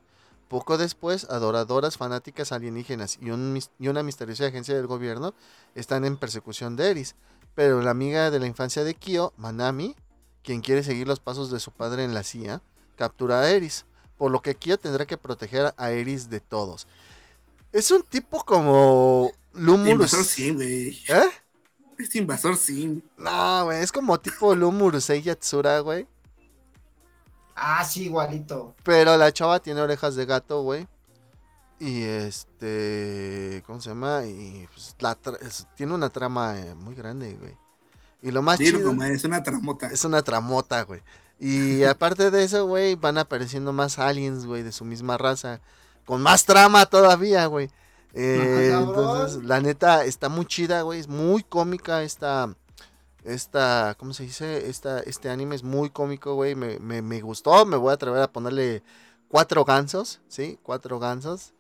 Poco 0.49 0.79
después, 0.79 1.31
adoradoras 1.31 1.97
fanáticas 1.97 2.51
alienígenas 2.51 3.19
y, 3.21 3.31
una 3.31 4.03
misteriosa 4.03 4.47
agencia 4.47 4.75
del 4.75 4.89
gobierno 4.89 5.33
están 5.75 6.05
en 6.05 6.17
persecución 6.17 6.77
de 6.77 6.91
Eris. 6.91 7.15
Pero 7.55 7.83
la 7.83 7.93
amiga 7.93 8.31
de 8.31 8.41
la 8.41 8.47
infancia 8.47 8.85
de 8.85 8.95
Kyo, 8.95 9.33
Manami, 9.37 9.95
quien 10.43 10.61
quiere 10.61 10.83
seguir 10.83 11.07
los 11.07 11.21
pasos 11.21 11.51
de 11.51 11.61
su 11.61 11.71
padre 11.71 12.05
en 12.05 12.15
la 12.15 12.23
CIA, 12.23 12.63
captura 12.97 13.41
a 13.41 13.51
Eris. 13.51 13.87
Por 14.17 14.31
lo 14.31 14.43
que 14.43 14.55
Kyo 14.55 14.79
tendrá 14.79 15.07
que 15.07 15.17
proteger 15.17 15.73
a 15.77 15.91
Eris 15.91 16.29
de 16.29 16.41
todos. 16.41 16.87
Es 17.73 17.91
un 17.91 18.03
tipo 18.03 18.45
como 18.45 19.33
Lumurus. 19.55 20.13
Invasor 20.13 20.25
Sim, 20.25 20.55
güey. 20.57 20.89
¿Eh? 21.09 21.31
Es 21.99 22.15
Invasor 22.15 22.57
Sim. 22.57 23.01
No, 23.17 23.65
güey, 23.65 23.83
es 23.83 23.93
como 23.93 24.19
tipo 24.21 24.55
Lumurus 24.55 25.09
Yatsura, 25.09 25.81
güey. 25.81 26.07
Ah, 27.55 27.85
sí, 27.85 28.05
igualito. 28.05 28.75
Pero 28.85 29.17
la 29.17 29.33
chava 29.33 29.61
tiene 29.61 29.81
orejas 29.81 30.15
de 30.17 30.27
gato, 30.27 30.63
güey. 30.63 30.89
Y 31.79 32.03
este. 32.03 33.63
¿Cómo 33.67 33.81
se 33.81 33.91
llama? 33.91 34.25
Y 34.27 34.67
pues, 34.73 34.95
la 34.99 35.17
tiene 35.77 35.95
una 35.95 36.11
trama 36.11 36.59
eh, 36.59 36.75
muy 36.75 36.95
grande, 36.95 37.35
güey. 37.35 37.57
Y 38.23 38.31
lo 38.31 38.43
más 38.43 38.59
chido. 38.59 38.91
es 39.05 39.25
una 39.25 39.43
tramota. 39.43 39.87
Es 39.89 40.05
una 40.05 40.23
tramota, 40.23 40.83
güey. 40.83 41.03
Y 41.39 41.85
aparte 41.85 42.31
de 42.31 42.45
eso, 42.45 42.67
güey, 42.67 42.95
van 42.95 43.19
apareciendo 43.19 43.73
más 43.73 43.99
aliens, 43.99 44.47
güey, 44.47 44.63
de 44.63 44.73
su 44.73 44.85
misma 44.85 45.17
raza. 45.19 45.61
Con 46.05 46.23
más 46.23 46.45
trama 46.45 46.87
todavía, 46.87 47.47
güey. 47.47 47.71
Eh, 48.15 48.73
entonces, 48.77 49.45
la 49.45 49.61
neta, 49.61 50.05
está 50.05 50.29
muy 50.29 50.47
chida, 50.47 50.83
güey. 50.83 51.01
Es 51.01 51.09
muy 51.09 51.43
cómica 51.43 52.03
esta, 52.03 52.55
esta, 53.25 53.95
¿cómo 53.99 54.13
se 54.13 54.25
dice? 54.25 54.69
Esta, 54.69 55.01
este 55.01 55.31
anime 55.31 55.55
es 55.57 55.63
muy 55.63 55.91
cómico, 55.91 56.35
güey. 56.35 56.55
Me, 56.55 56.79
me, 56.79 57.21
gustó. 57.21 57.65
Me 57.67 57.77
voy 57.77 57.91
a 57.91 57.95
atrever 57.95 58.23
a 58.23 58.33
ponerle 58.33 58.83
cuatro 59.29 59.65
gansos, 59.65 60.21
¿sí? 60.29 60.59
Cuatro 60.63 60.99
gansos. 60.99 61.53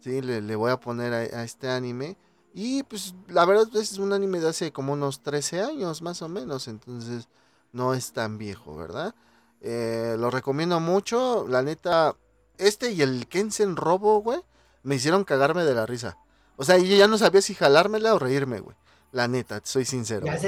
Sí, 0.00 0.20
le, 0.22 0.56
voy 0.56 0.70
a 0.70 0.78
poner 0.78 1.12
a, 1.12 1.42
este 1.42 1.68
anime. 1.68 2.16
Y 2.54 2.82
pues 2.84 3.14
la 3.28 3.44
verdad 3.44 3.68
es 3.76 3.98
un 3.98 4.12
anime 4.12 4.40
de 4.40 4.48
hace 4.48 4.72
como 4.72 4.92
unos 4.92 5.22
13 5.22 5.62
años, 5.62 6.02
más 6.02 6.22
o 6.22 6.28
menos. 6.28 6.68
Entonces 6.68 7.28
no 7.72 7.94
es 7.94 8.12
tan 8.12 8.38
viejo, 8.38 8.76
¿verdad? 8.76 9.14
Eh, 9.60 10.16
lo 10.18 10.30
recomiendo 10.30 10.80
mucho. 10.80 11.46
La 11.48 11.62
neta, 11.62 12.16
este 12.56 12.92
y 12.92 13.02
el 13.02 13.26
Kensen 13.28 13.76
Robo, 13.76 14.20
güey, 14.22 14.40
me 14.82 14.96
hicieron 14.96 15.24
cagarme 15.24 15.64
de 15.64 15.74
la 15.74 15.86
risa. 15.86 16.16
O 16.56 16.64
sea, 16.64 16.78
yo 16.78 16.96
ya 16.96 17.06
no 17.06 17.18
sabía 17.18 17.42
si 17.42 17.54
jalármela 17.54 18.14
o 18.14 18.18
reírme, 18.18 18.60
güey. 18.60 18.76
La 19.12 19.28
neta, 19.28 19.60
soy 19.64 19.84
sincero. 19.84 20.26
Ya 20.26 20.38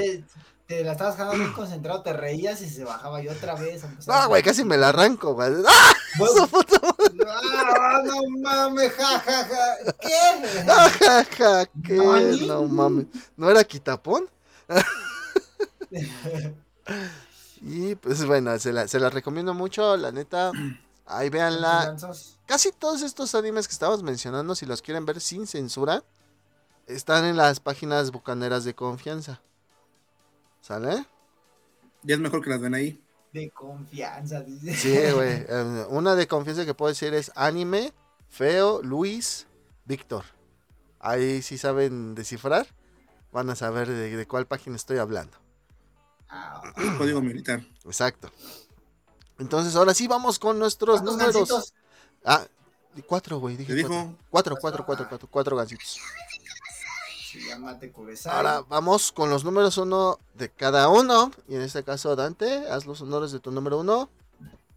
te 0.71 0.85
la 0.85 0.93
estabas 0.93 1.17
jalando 1.17 1.43
muy 1.43 1.53
concentrado, 1.53 2.01
te 2.01 2.13
reías 2.13 2.61
y 2.61 2.69
se 2.69 2.85
bajaba 2.85 3.21
y 3.21 3.27
otra 3.27 3.55
vez. 3.55 3.83
No, 4.07 4.27
güey, 4.29 4.41
casi 4.41 4.63
me 4.63 4.77
la 4.77 4.87
arranco, 4.87 5.33
güey. 5.33 5.51
¡Ah! 5.67 5.93
¡Ah! 7.27 8.01
no 8.05 8.39
mames, 8.39 8.93
jajaja. 8.93 9.43
Ja, 9.43 9.93
¿Qué? 9.99 10.63
Ja, 10.65 10.89
ja, 10.89 11.25
ja, 11.25 11.65
¿qué? 11.83 11.97
No, 12.47 12.63
mames. 12.69 13.07
¿No 13.35 13.49
era 13.49 13.65
quitapón? 13.65 14.29
y 17.61 17.95
pues 17.95 18.25
bueno, 18.25 18.57
se 18.57 18.71
la, 18.71 18.87
se 18.87 18.97
la 18.97 19.09
recomiendo 19.09 19.53
mucho, 19.53 19.97
la 19.97 20.13
neta. 20.13 20.53
Ahí 21.05 21.29
véanla. 21.29 21.97
Casi 22.45 22.71
todos 22.71 23.01
estos 23.01 23.35
animes 23.35 23.67
que 23.67 23.73
estabas 23.73 24.03
mencionando, 24.03 24.55
si 24.55 24.65
los 24.65 24.81
quieren 24.81 25.05
ver 25.05 25.19
sin 25.19 25.47
censura, 25.47 26.01
están 26.87 27.25
en 27.25 27.35
las 27.35 27.59
páginas 27.59 28.11
bucaneras 28.11 28.63
de 28.63 28.73
confianza. 28.73 29.41
¿Sale? 30.61 31.05
Ya 32.03 32.15
es 32.15 32.21
mejor 32.21 32.43
que 32.43 32.49
las 32.49 32.61
ven 32.61 32.73
ahí. 32.73 33.01
De 33.33 33.49
confianza, 33.49 34.41
dice. 34.41 34.75
Sí, 34.75 35.11
güey. 35.15 35.45
Eh, 35.47 35.85
una 35.89 36.15
de 36.15 36.27
confianza 36.27 36.65
que 36.65 36.73
puedo 36.73 36.89
decir 36.89 37.13
es 37.13 37.31
anime, 37.35 37.93
feo, 38.29 38.81
Luis, 38.83 39.47
Víctor. 39.85 40.25
Ahí 40.99 41.41
sí 41.41 41.57
saben 41.57 42.15
descifrar. 42.15 42.67
Van 43.31 43.49
a 43.49 43.55
saber 43.55 43.87
de, 43.87 44.27
cuál 44.27 44.45
página 44.45 44.75
estoy 44.75 44.97
hablando. 44.97 45.37
Ah, 46.29 46.61
código 46.97 47.21
militar. 47.21 47.65
Exacto. 47.85 48.31
Entonces, 49.39 49.75
ahora 49.75 49.93
sí 49.93 50.07
vamos 50.07 50.37
con 50.37 50.59
nuestros 50.59 51.01
números. 51.01 51.73
Ah, 52.23 52.45
cuatro, 53.07 53.39
güey. 53.39 53.57
Dije 53.57 53.83
cuatro. 53.83 54.17
Cuatro, 54.29 54.57
cuatro, 54.59 54.85
cuatro, 54.85 55.07
cuatro, 55.09 55.27
cuatro 55.31 55.57
gansitos. 57.39 58.27
Ahora 58.27 58.61
vamos 58.67 59.11
con 59.11 59.29
los 59.29 59.43
números 59.43 59.77
uno 59.77 60.19
de 60.35 60.49
cada 60.49 60.89
uno. 60.89 61.31
Y 61.47 61.55
en 61.55 61.61
este 61.61 61.83
caso, 61.83 62.15
Dante, 62.15 62.67
haz 62.69 62.85
los 62.85 63.01
honores 63.01 63.31
de 63.31 63.39
tu 63.39 63.51
número 63.51 63.79
uno. 63.79 64.09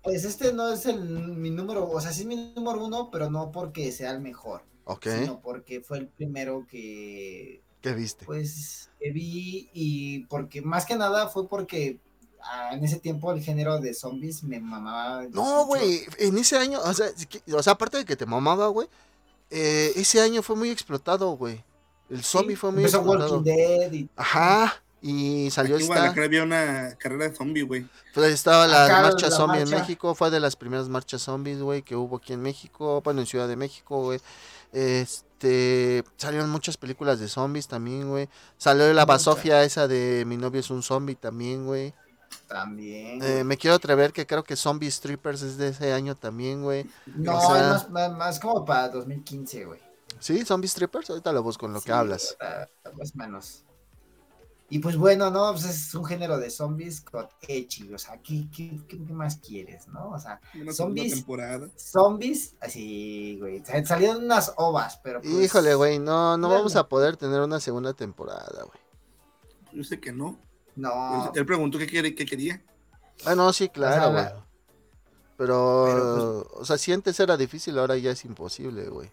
Pues 0.02 0.24
este 0.24 0.52
no 0.52 0.70
es 0.72 0.84
el, 0.84 1.00
mi 1.00 1.50
número, 1.50 1.88
o 1.88 2.00
sea, 2.00 2.12
sí 2.12 2.22
es 2.22 2.26
mi 2.26 2.52
número 2.54 2.84
uno, 2.84 3.10
pero 3.10 3.30
no 3.30 3.50
porque 3.50 3.90
sea 3.90 4.10
el 4.10 4.20
mejor. 4.20 4.62
Ok. 4.84 5.06
Sino 5.06 5.40
porque 5.40 5.80
fue 5.80 5.98
el 5.98 6.08
primero 6.08 6.66
que. 6.68 7.62
¿Qué 7.80 7.92
viste? 7.92 8.24
Pues 8.24 8.90
que 8.98 9.10
vi 9.10 9.70
y 9.72 10.20
porque 10.26 10.62
más 10.62 10.86
que 10.86 10.96
nada 10.96 11.28
fue 11.28 11.48
porque 11.48 11.98
ah, 12.42 12.70
en 12.72 12.84
ese 12.84 12.98
tiempo 12.98 13.32
el 13.32 13.42
género 13.42 13.78
de 13.78 13.94
zombies 13.94 14.42
me 14.42 14.60
mamaba. 14.60 15.24
No, 15.30 15.66
güey, 15.66 16.02
en 16.18 16.38
ese 16.38 16.56
año, 16.56 16.80
o 16.82 16.92
sea, 16.92 17.06
o 17.52 17.62
sea, 17.62 17.74
aparte 17.74 17.98
de 17.98 18.04
que 18.04 18.16
te 18.16 18.26
mamaba, 18.26 18.68
güey, 18.68 18.88
eh, 19.50 19.92
ese 19.96 20.20
año 20.20 20.42
fue 20.42 20.56
muy 20.56 20.70
explotado, 20.70 21.30
güey. 21.36 21.62
El 22.10 22.22
zombie 22.22 22.56
fue 22.56 22.70
muy 22.72 22.84
Walking 22.84 23.42
Dead 23.42 23.92
y... 23.92 24.08
Ajá. 24.16 24.74
Y 25.06 25.50
salió 25.50 25.76
Aquí 25.76 25.84
esta. 25.84 26.08
había 26.08 26.42
una 26.42 26.94
carrera 26.98 27.28
de 27.28 27.36
zombie, 27.36 27.62
güey. 27.62 27.86
estaba 28.16 28.66
la 28.66 29.02
marcha 29.02 29.30
zombie 29.30 29.60
en 29.60 29.68
México. 29.68 30.14
Fue 30.14 30.30
de 30.30 30.40
las 30.40 30.56
primeras 30.56 30.88
marchas 30.88 31.20
zombies, 31.20 31.60
güey, 31.60 31.82
que 31.82 31.94
hubo 31.94 32.16
aquí 32.16 32.32
en 32.32 32.40
México. 32.40 33.02
Bueno, 33.02 33.20
en 33.20 33.26
Ciudad 33.26 33.46
de 33.46 33.56
México, 33.56 34.02
güey. 34.02 34.18
Este. 34.72 36.04
Salieron 36.16 36.48
muchas 36.48 36.78
películas 36.78 37.20
de 37.20 37.28
zombies 37.28 37.68
también, 37.68 38.08
güey. 38.08 38.30
Salió 38.56 38.90
la 38.94 39.04
basofia 39.04 39.62
esa 39.62 39.86
de 39.86 40.24
Mi 40.26 40.38
novio 40.38 40.60
es 40.60 40.70
un 40.70 40.82
zombie 40.82 41.16
también, 41.16 41.66
güey. 41.66 41.92
También. 42.48 43.22
Eh, 43.22 43.44
me 43.44 43.58
quiero 43.58 43.76
atrever 43.76 44.12
que 44.12 44.26
creo 44.26 44.42
que 44.42 44.56
Zombie 44.56 44.90
Strippers 44.90 45.42
es 45.42 45.58
de 45.58 45.68
ese 45.68 45.92
año 45.92 46.16
también, 46.16 46.62
güey. 46.62 46.86
No, 47.06 47.38
es 47.56 47.90
más, 47.90 48.16
más, 48.16 48.40
como 48.40 48.64
para 48.64 48.88
2015, 48.88 49.64
güey. 49.66 49.80
¿Sí? 50.24 50.42
¿Zombie 50.42 50.68
Strippers? 50.68 51.10
Ahorita 51.10 51.34
lo 51.34 51.42
busco 51.42 51.66
en 51.66 51.74
lo 51.74 51.82
que 51.82 51.92
hablas. 51.92 52.34
Más 52.96 53.12
o 53.14 53.18
menos. 53.18 53.64
Y 54.70 54.78
pues 54.78 54.96
bueno, 54.96 55.30
¿no? 55.30 55.52
Pues 55.52 55.66
es 55.66 55.94
un 55.94 56.06
género 56.06 56.38
de 56.38 56.48
zombies 56.48 57.02
con 57.02 57.28
echi, 57.42 57.92
o 57.92 57.98
sea, 57.98 58.22
¿qué, 58.22 58.48
qué, 58.50 58.96
más 59.10 59.36
quieres, 59.36 59.86
no? 59.88 60.12
O 60.12 60.18
sea, 60.18 60.40
zombies. 60.72 61.16
Temporada. 61.16 61.68
Zombies, 61.76 62.54
así, 62.58 63.36
güey. 63.38 63.62
Salieron 63.84 64.24
unas 64.24 64.54
ovas, 64.56 64.98
pero. 65.04 65.20
Pues, 65.20 65.30
Híjole, 65.34 65.74
güey, 65.74 65.98
no, 65.98 66.38
no 66.38 66.48
vamos 66.48 66.74
a 66.76 66.88
poder 66.88 67.18
tener 67.18 67.42
una 67.42 67.60
segunda 67.60 67.92
temporada, 67.92 68.62
güey. 68.62 68.80
Yo 69.74 69.84
sé 69.84 70.00
que 70.00 70.10
no. 70.10 70.38
No. 70.74 71.32
Él 71.34 71.44
preguntó 71.44 71.76
qué, 71.76 71.86
quiere, 71.86 72.14
qué 72.14 72.24
quería. 72.24 72.64
Ah, 73.26 73.34
no, 73.34 73.52
sí, 73.52 73.68
claro, 73.68 74.12
güey. 74.12 74.24
pero, 75.36 76.46
pues, 76.48 76.62
o 76.62 76.64
sea, 76.64 76.78
si 76.78 76.94
antes 76.94 77.20
era 77.20 77.36
difícil, 77.36 77.78
ahora 77.78 77.98
ya 77.98 78.12
es 78.12 78.24
imposible, 78.24 78.88
güey. 78.88 79.12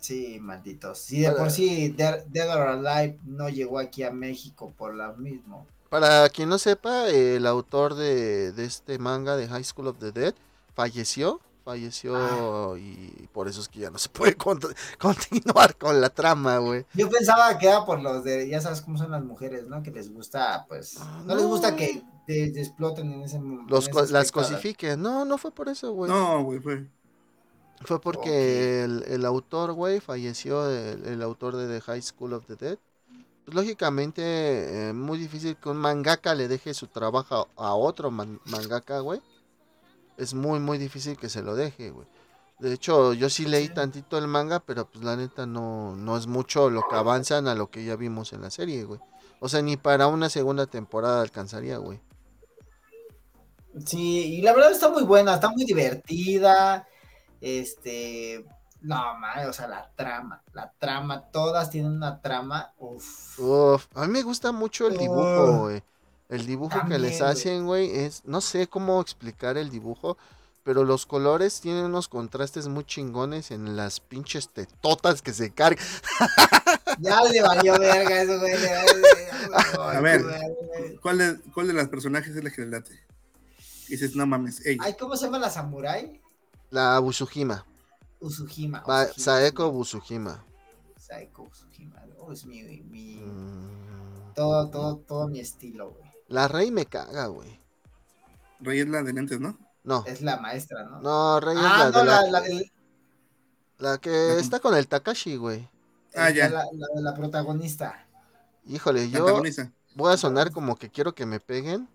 Sí, 0.00 0.38
malditos. 0.40 0.98
Sí, 0.98 1.20
de 1.20 1.32
por 1.32 1.50
sí 1.50 1.90
Dead, 1.90 2.56
or 2.56 2.68
Alive 2.68 3.18
no 3.24 3.48
llegó 3.48 3.78
aquí 3.78 4.02
a 4.02 4.10
México 4.10 4.72
por 4.76 4.94
lo 4.94 5.14
mismo. 5.16 5.66
Para 5.88 6.28
quien 6.28 6.48
no 6.48 6.58
sepa, 6.58 7.08
el 7.08 7.46
autor 7.46 7.94
de, 7.94 8.52
de 8.52 8.64
este 8.64 8.98
manga 8.98 9.36
de 9.36 9.48
High 9.48 9.64
School 9.64 9.88
of 9.88 9.98
the 9.98 10.12
Dead 10.12 10.34
falleció 10.74 11.40
falleció 11.70 12.16
ah. 12.16 12.78
y 12.78 13.28
por 13.32 13.48
eso 13.48 13.60
es 13.60 13.68
que 13.68 13.80
ya 13.80 13.90
no 13.90 13.98
se 13.98 14.08
puede 14.08 14.36
continuar 14.36 15.76
con 15.76 16.00
la 16.00 16.08
trama, 16.10 16.58
güey. 16.58 16.84
Yo 16.94 17.08
pensaba 17.08 17.56
que 17.58 17.68
era 17.68 17.84
por 17.84 18.00
los 18.00 18.24
de, 18.24 18.48
ya 18.48 18.60
sabes 18.60 18.80
cómo 18.80 18.98
son 18.98 19.10
las 19.10 19.22
mujeres, 19.22 19.66
¿no? 19.66 19.82
Que 19.82 19.90
les 19.90 20.12
gusta, 20.12 20.64
pues, 20.68 20.96
ah, 21.00 21.22
no, 21.24 21.34
les 21.34 21.44
gusta 21.44 21.76
que 21.76 22.02
te, 22.26 22.46
exploten 22.60 23.12
en 23.12 23.22
ese 23.22 23.38
momento. 23.38 23.80
las 24.10 24.32
cosifiquen, 24.32 25.00
no, 25.00 25.24
no 25.24 25.38
fue 25.38 25.52
por 25.52 25.68
eso, 25.68 25.92
güey. 25.92 26.10
No, 26.10 26.42
güey, 26.42 26.60
fue. 26.60 26.86
Fue 27.80 28.00
porque 28.00 28.82
el, 28.84 29.24
autor, 29.24 29.72
güey, 29.72 30.00
falleció, 30.00 30.68
el, 30.70 31.22
autor 31.22 31.56
de 31.56 31.66
The 31.66 31.80
High 31.80 32.02
School 32.02 32.34
of 32.34 32.46
the 32.46 32.56
Dead. 32.56 32.78
Pues, 33.44 33.54
lógicamente, 33.54 34.88
eh, 34.90 34.92
muy 34.92 35.18
difícil 35.18 35.56
que 35.56 35.70
un 35.70 35.78
mangaka 35.78 36.34
le 36.34 36.46
deje 36.46 36.74
su 36.74 36.88
trabajo 36.88 37.48
a 37.56 37.74
otro 37.74 38.10
mangaka, 38.10 39.00
güey 39.00 39.20
es 40.20 40.34
muy, 40.34 40.60
muy 40.60 40.76
difícil 40.76 41.16
que 41.16 41.30
se 41.30 41.42
lo 41.42 41.56
deje, 41.56 41.90
güey. 41.90 42.06
De 42.58 42.74
hecho, 42.74 43.14
yo 43.14 43.30
sí 43.30 43.46
leí 43.46 43.70
tantito 43.70 44.18
el 44.18 44.28
manga, 44.28 44.60
pero 44.60 44.84
pues 44.84 45.02
la 45.02 45.16
neta 45.16 45.46
no, 45.46 45.96
no 45.96 46.18
es 46.18 46.26
mucho 46.26 46.68
lo 46.68 46.82
que 46.86 46.94
avanzan 46.94 47.48
a 47.48 47.54
lo 47.54 47.70
que 47.70 47.86
ya 47.86 47.96
vimos 47.96 48.34
en 48.34 48.42
la 48.42 48.50
serie, 48.50 48.84
güey. 48.84 49.00
O 49.40 49.48
sea, 49.48 49.62
ni 49.62 49.78
para 49.78 50.08
una 50.08 50.28
segunda 50.28 50.66
temporada 50.66 51.22
alcanzaría, 51.22 51.78
güey. 51.78 52.00
Sí, 53.86 54.34
y 54.34 54.42
la 54.42 54.52
verdad 54.52 54.72
está 54.72 54.90
muy 54.90 55.04
buena, 55.04 55.34
está 55.34 55.48
muy 55.48 55.64
divertida. 55.64 56.86
Este, 57.40 58.44
no, 58.82 59.14
madre, 59.18 59.46
o 59.46 59.52
sea, 59.52 59.68
la 59.68 59.90
trama, 59.94 60.42
la 60.52 60.72
trama, 60.78 61.22
todas 61.30 61.70
tienen 61.70 61.92
una 61.92 62.20
trama. 62.20 62.72
Uf. 62.78 63.38
Uf, 63.38 63.86
a 63.94 64.06
mí 64.06 64.12
me 64.12 64.22
gusta 64.22 64.52
mucho 64.52 64.86
el 64.86 64.96
dibujo, 64.96 65.58
güey. 65.60 65.82
El 66.28 66.46
dibujo 66.46 66.78
que 66.86 66.98
les 66.98 67.20
hacen, 67.22 67.66
güey, 67.66 67.90
es, 67.90 68.24
no 68.24 68.40
sé 68.40 68.68
cómo 68.68 69.00
explicar 69.00 69.56
el 69.56 69.68
dibujo, 69.68 70.16
pero 70.62 70.84
los 70.84 71.04
colores 71.04 71.60
tienen 71.60 71.86
unos 71.86 72.06
contrastes 72.06 72.68
muy 72.68 72.84
chingones 72.84 73.50
en 73.50 73.76
las 73.76 73.98
pinches 73.98 74.48
tetotas 74.48 75.22
que 75.22 75.32
se 75.32 75.50
cargan. 75.52 75.84
Ya 76.98 77.22
le 77.22 77.40
valió 77.40 77.78
verga 77.78 78.22
eso, 78.22 78.38
güey. 78.38 78.54
A 79.78 80.00
ver, 80.00 80.22
¿cuál 81.00 81.18
de, 81.18 81.40
¿cuál 81.54 81.68
de 81.68 81.72
las 81.72 81.88
personajes 81.88 82.36
es 82.36 82.44
la 82.44 82.50
que 82.50 82.60
le 82.62 82.68
late? 82.68 83.00
dices, 83.88 84.14
no 84.14 84.26
mames, 84.26 84.64
ella. 84.66 84.82
Ay, 84.84 84.94
¿cómo 84.98 85.16
se 85.16 85.24
llama 85.24 85.38
la 85.38 85.50
samurai? 85.50 86.20
La 86.70 86.98
Busujima. 87.00 87.66
Usujima. 88.20 88.84
Saeko 89.16 89.70
Busujima. 89.72 90.44
Saeko 90.96 91.44
Busujima. 91.44 92.02
Oh, 92.18 92.32
es 92.32 92.44
mi, 92.44 92.62
mi... 92.62 93.16
Mm. 93.16 94.34
Todo, 94.34 94.68
todo, 94.70 94.96
todo 94.98 95.28
mi 95.28 95.40
estilo, 95.40 95.90
güey. 95.90 96.10
La 96.28 96.46
Rey 96.46 96.70
me 96.70 96.86
caga, 96.86 97.26
güey. 97.26 97.60
Rey 98.60 98.80
es 98.80 98.88
la 98.88 99.02
de 99.02 99.12
lentes, 99.12 99.40
¿no? 99.40 99.58
No. 99.82 100.04
Es 100.06 100.22
la 100.22 100.36
maestra, 100.36 100.84
¿no? 100.84 101.00
No, 101.00 101.40
Rey 101.40 101.56
es 101.56 101.62
ah, 101.64 101.78
la 101.78 102.00
de 102.00 102.06
la, 102.06 102.22
la, 102.22 102.42
la 103.78 103.98
que 103.98 104.38
está 104.38 104.60
con 104.60 104.76
el 104.76 104.86
Takashi, 104.86 105.36
güey. 105.36 105.68
Ah, 106.14 106.30
ya. 106.30 106.48
La, 106.48 106.64
de 106.64 107.02
la 107.02 107.14
protagonista. 107.14 108.06
Híjole, 108.66 109.10
yo 109.10 109.42
voy 109.94 110.12
a 110.12 110.16
sonar 110.16 110.52
como 110.52 110.76
que 110.76 110.90
quiero 110.90 111.14
que 111.14 111.26
me 111.26 111.40
peguen, 111.40 111.88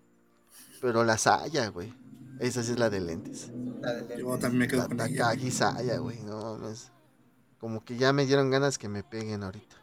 pero 0.80 1.04
la 1.04 1.16
Saya, 1.16 1.68
güey. 1.68 1.94
Esa 2.40 2.62
sí 2.62 2.72
es 2.72 2.78
la 2.78 2.90
de 2.90 3.00
lentes. 3.00 3.50
La 3.80 3.92
de 3.92 4.00
lentes. 4.00 4.18
Yo 4.18 4.38
también 4.38 4.58
me 4.58 4.68
quedo 4.68 4.86
con 4.86 4.96
la 4.96 5.06
Takagi 5.06 5.50
Saya, 5.50 5.98
güey. 5.98 6.20
No, 6.22 6.58
no 6.58 6.68
es... 6.68 6.92
Como 7.58 7.84
que 7.84 7.96
ya 7.96 8.12
me 8.12 8.26
dieron 8.26 8.50
ganas 8.50 8.78
que 8.78 8.88
me 8.88 9.02
peguen 9.02 9.42
ahorita. 9.42 9.76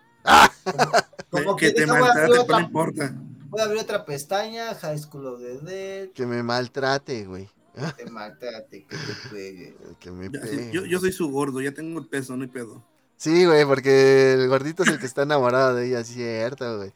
Como, 1.30 1.56
que, 1.58 1.72
te 1.72 1.86
maltrate, 1.86 2.48
no 2.48 2.60
importa. 2.60 3.14
Voy 3.50 3.62
a 3.62 3.66
abrir 3.66 3.82
otra 3.82 4.06
pestaña, 4.06 4.74
High 4.76 5.00
School 5.00 5.28
of 5.28 5.42
the 5.42 5.60
Dead. 5.60 6.10
Que 6.10 6.26
me 6.26 6.42
maltrate, 6.44 7.26
güey. 7.26 7.50
Que 7.74 8.04
te 8.04 8.10
maltrate, 8.10 8.86
que 8.86 8.96
te 8.96 9.30
pegue. 9.30 9.78
Que 10.00 10.12
me 10.12 10.30
pegue. 10.30 10.72
Yo, 10.72 10.86
yo, 10.86 11.00
soy 11.00 11.12
su 11.12 11.30
gordo, 11.30 11.62
ya 11.62 11.72
tengo 11.72 12.00
el 12.00 12.08
peso, 12.08 12.38
no 12.38 12.44
hay 12.44 12.50
pedo. 12.50 12.84
Sí, 13.18 13.46
güey, 13.46 13.66
porque 13.66 14.34
el 14.34 14.48
gordito 14.48 14.84
es 14.84 14.90
el 14.90 15.00
que 15.00 15.06
está 15.06 15.24
enamorado 15.24 15.76
de 15.76 15.88
ella, 15.88 16.04
cierto, 16.04 16.78
güey. 16.78 16.94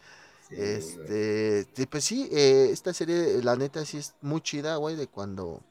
Este, 0.50 1.88
pues 1.90 2.04
sí, 2.04 2.30
eh, 2.32 2.70
esta 2.72 2.94
serie, 2.94 3.42
la 3.44 3.56
neta, 3.56 3.84
sí 3.86 3.98
es 3.98 4.16
muy 4.22 4.42
chida, 4.42 4.76
güey, 4.78 4.96
de 4.96 5.08
cuando, 5.08 5.62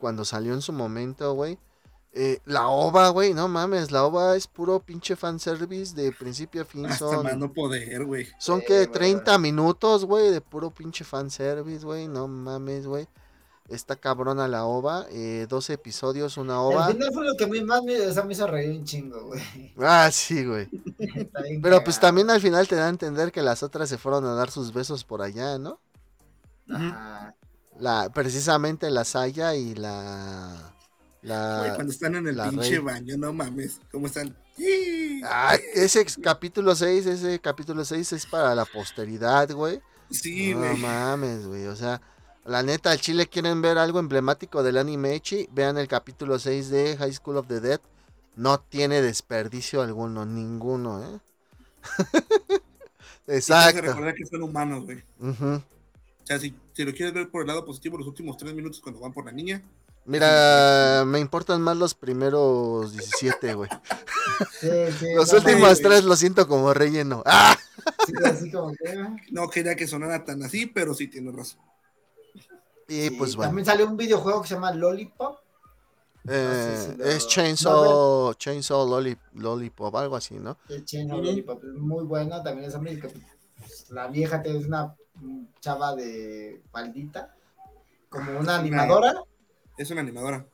cuando 0.00 0.24
salió 0.24 0.54
en 0.54 0.62
su 0.62 0.72
momento, 0.72 1.34
güey. 1.34 1.58
Eh, 2.14 2.40
la 2.44 2.68
OVA, 2.68 3.08
güey, 3.08 3.32
no 3.32 3.48
mames, 3.48 3.90
la 3.90 4.04
OVA 4.04 4.36
es 4.36 4.46
puro 4.46 4.80
pinche 4.80 5.16
fanservice 5.16 5.94
de 5.94 6.12
principio 6.12 6.62
a 6.62 6.64
fin. 6.64 6.86
son, 6.98 7.38
no 7.38 7.52
poder, 7.52 8.04
güey. 8.04 8.28
Son 8.38 8.60
que 8.60 8.86
30 8.86 9.38
minutos, 9.38 10.04
güey, 10.04 10.30
de 10.30 10.40
puro 10.42 10.70
pinche 10.70 11.04
fanservice, 11.04 11.84
güey, 11.84 12.08
no 12.08 12.28
mames, 12.28 12.86
güey. 12.86 13.08
Está 13.68 13.96
cabrona 13.96 14.48
la 14.48 14.64
OVA, 14.64 15.06
eh, 15.10 15.46
12 15.48 15.74
episodios, 15.74 16.36
una 16.36 16.60
OVA. 16.60 16.86
Al 16.86 16.92
final 16.94 17.12
fue 17.12 17.24
lo 17.24 17.36
que 17.36 17.46
más 17.62 17.82
me, 17.82 17.94
me 18.24 18.32
hizo 18.32 18.46
reír 18.46 18.70
un 18.70 18.84
chingo, 18.84 19.24
güey. 19.26 19.40
Ah, 19.78 20.10
sí, 20.12 20.44
güey. 20.44 20.68
Pero 21.62 21.82
pues 21.82 21.98
también 21.98 22.28
al 22.30 22.40
final 22.40 22.68
te 22.68 22.76
da 22.76 22.86
a 22.86 22.90
entender 22.90 23.32
que 23.32 23.40
las 23.40 23.62
otras 23.62 23.88
se 23.88 23.98
fueron 23.98 24.24
a 24.26 24.34
dar 24.34 24.50
sus 24.50 24.72
besos 24.72 25.04
por 25.04 25.22
allá, 25.22 25.58
¿no? 25.58 25.80
Ajá. 26.68 27.34
La, 27.78 28.10
precisamente 28.12 28.90
la 28.90 29.04
Saya 29.04 29.54
y 29.54 29.74
la 29.74 30.72
cuando 31.22 31.92
están 31.92 32.16
en 32.16 32.26
el 32.26 32.36
pinche 32.36 32.78
baño, 32.80 33.16
no 33.16 33.32
mames, 33.32 33.80
¿cómo 33.90 34.06
están? 34.06 34.36
ese 35.74 36.04
capítulo 36.20 36.74
6, 36.74 37.06
ese 37.06 37.38
capítulo 37.38 37.84
6 37.84 38.12
es 38.12 38.26
para 38.26 38.54
la 38.54 38.64
posteridad, 38.64 39.50
güey. 39.52 39.80
Sí, 40.10 40.52
güey. 40.52 40.70
No 40.70 40.76
mames, 40.76 41.46
güey, 41.46 41.66
o 41.66 41.76
sea, 41.76 42.00
la 42.44 42.62
neta, 42.62 42.90
al 42.90 43.00
chile 43.00 43.26
quieren 43.28 43.62
ver 43.62 43.78
algo 43.78 43.98
emblemático 43.98 44.62
del 44.62 44.78
anime 44.78 45.14
Echi, 45.14 45.48
vean 45.52 45.78
el 45.78 45.88
capítulo 45.88 46.38
6 46.38 46.70
de 46.70 46.96
High 46.96 47.12
School 47.12 47.36
of 47.36 47.46
the 47.46 47.60
Dead. 47.60 47.80
No 48.34 48.60
tiene 48.60 49.02
desperdicio 49.02 49.82
alguno, 49.82 50.24
ninguno, 50.24 51.02
¿eh? 51.02 51.20
Exacto. 53.26 53.82
recordar 53.82 54.14
que 54.14 54.26
son 54.26 54.42
humanos, 54.42 54.84
güey. 54.84 55.02
O 55.20 55.60
sea, 56.24 56.38
si, 56.38 56.54
si, 56.72 56.84
lo 56.84 56.92
quieres 56.92 57.12
ver 57.14 57.30
por 57.30 57.42
el 57.42 57.48
lado 57.48 57.64
positivo, 57.64 57.98
los 57.98 58.06
últimos 58.06 58.36
tres 58.36 58.54
minutos 58.54 58.80
cuando 58.80 59.00
van 59.00 59.12
por 59.12 59.24
la 59.24 59.32
niña, 59.32 59.62
Mira, 60.04 61.04
me 61.06 61.20
importan 61.20 61.62
más 61.62 61.76
los 61.76 61.94
primeros 61.94 62.92
17, 62.92 63.54
güey. 63.54 63.70
los 65.16 65.32
últimos 65.32 65.80
tres 65.80 66.02
los 66.02 66.18
siento 66.18 66.48
como 66.48 66.74
relleno. 66.74 67.22
¡Ah! 67.26 67.56
No 69.30 69.48
quería 69.48 69.76
que 69.76 69.86
sonara 69.86 70.24
tan 70.24 70.42
así, 70.42 70.66
pero 70.66 70.94
sí 70.94 71.06
tiene 71.06 71.30
razón. 71.30 71.60
Y 72.88 73.10
pues 73.10 73.36
bueno. 73.36 73.48
También 73.48 73.66
salió 73.66 73.86
un 73.86 73.96
videojuego 73.96 74.42
que 74.42 74.48
se 74.48 74.54
llama 74.54 74.72
Lollipop. 74.72 75.38
Eh, 76.28 76.96
es 77.04 77.26
Chainsaw, 77.26 78.34
Chainsaw 78.34 78.86
Lollipop, 79.34 79.96
algo 79.96 80.16
así, 80.16 80.34
¿no? 80.34 80.56
Chainsaw 80.84 81.20
Lollipop, 81.20 81.62
muy 81.64 82.04
bueno, 82.04 82.42
también 82.42 82.68
es 82.68 82.74
América. 82.74 83.08
Pues, 83.58 83.90
la 83.90 84.06
vieja 84.06 84.40
es 84.44 84.66
una 84.66 84.94
chava 85.60 85.94
de 85.94 86.62
faldita, 86.70 87.34
como 88.08 88.38
una 88.38 88.56
animadora. 88.56 89.22
Es 89.76 89.90
una 89.90 90.02
animadora. 90.02 90.46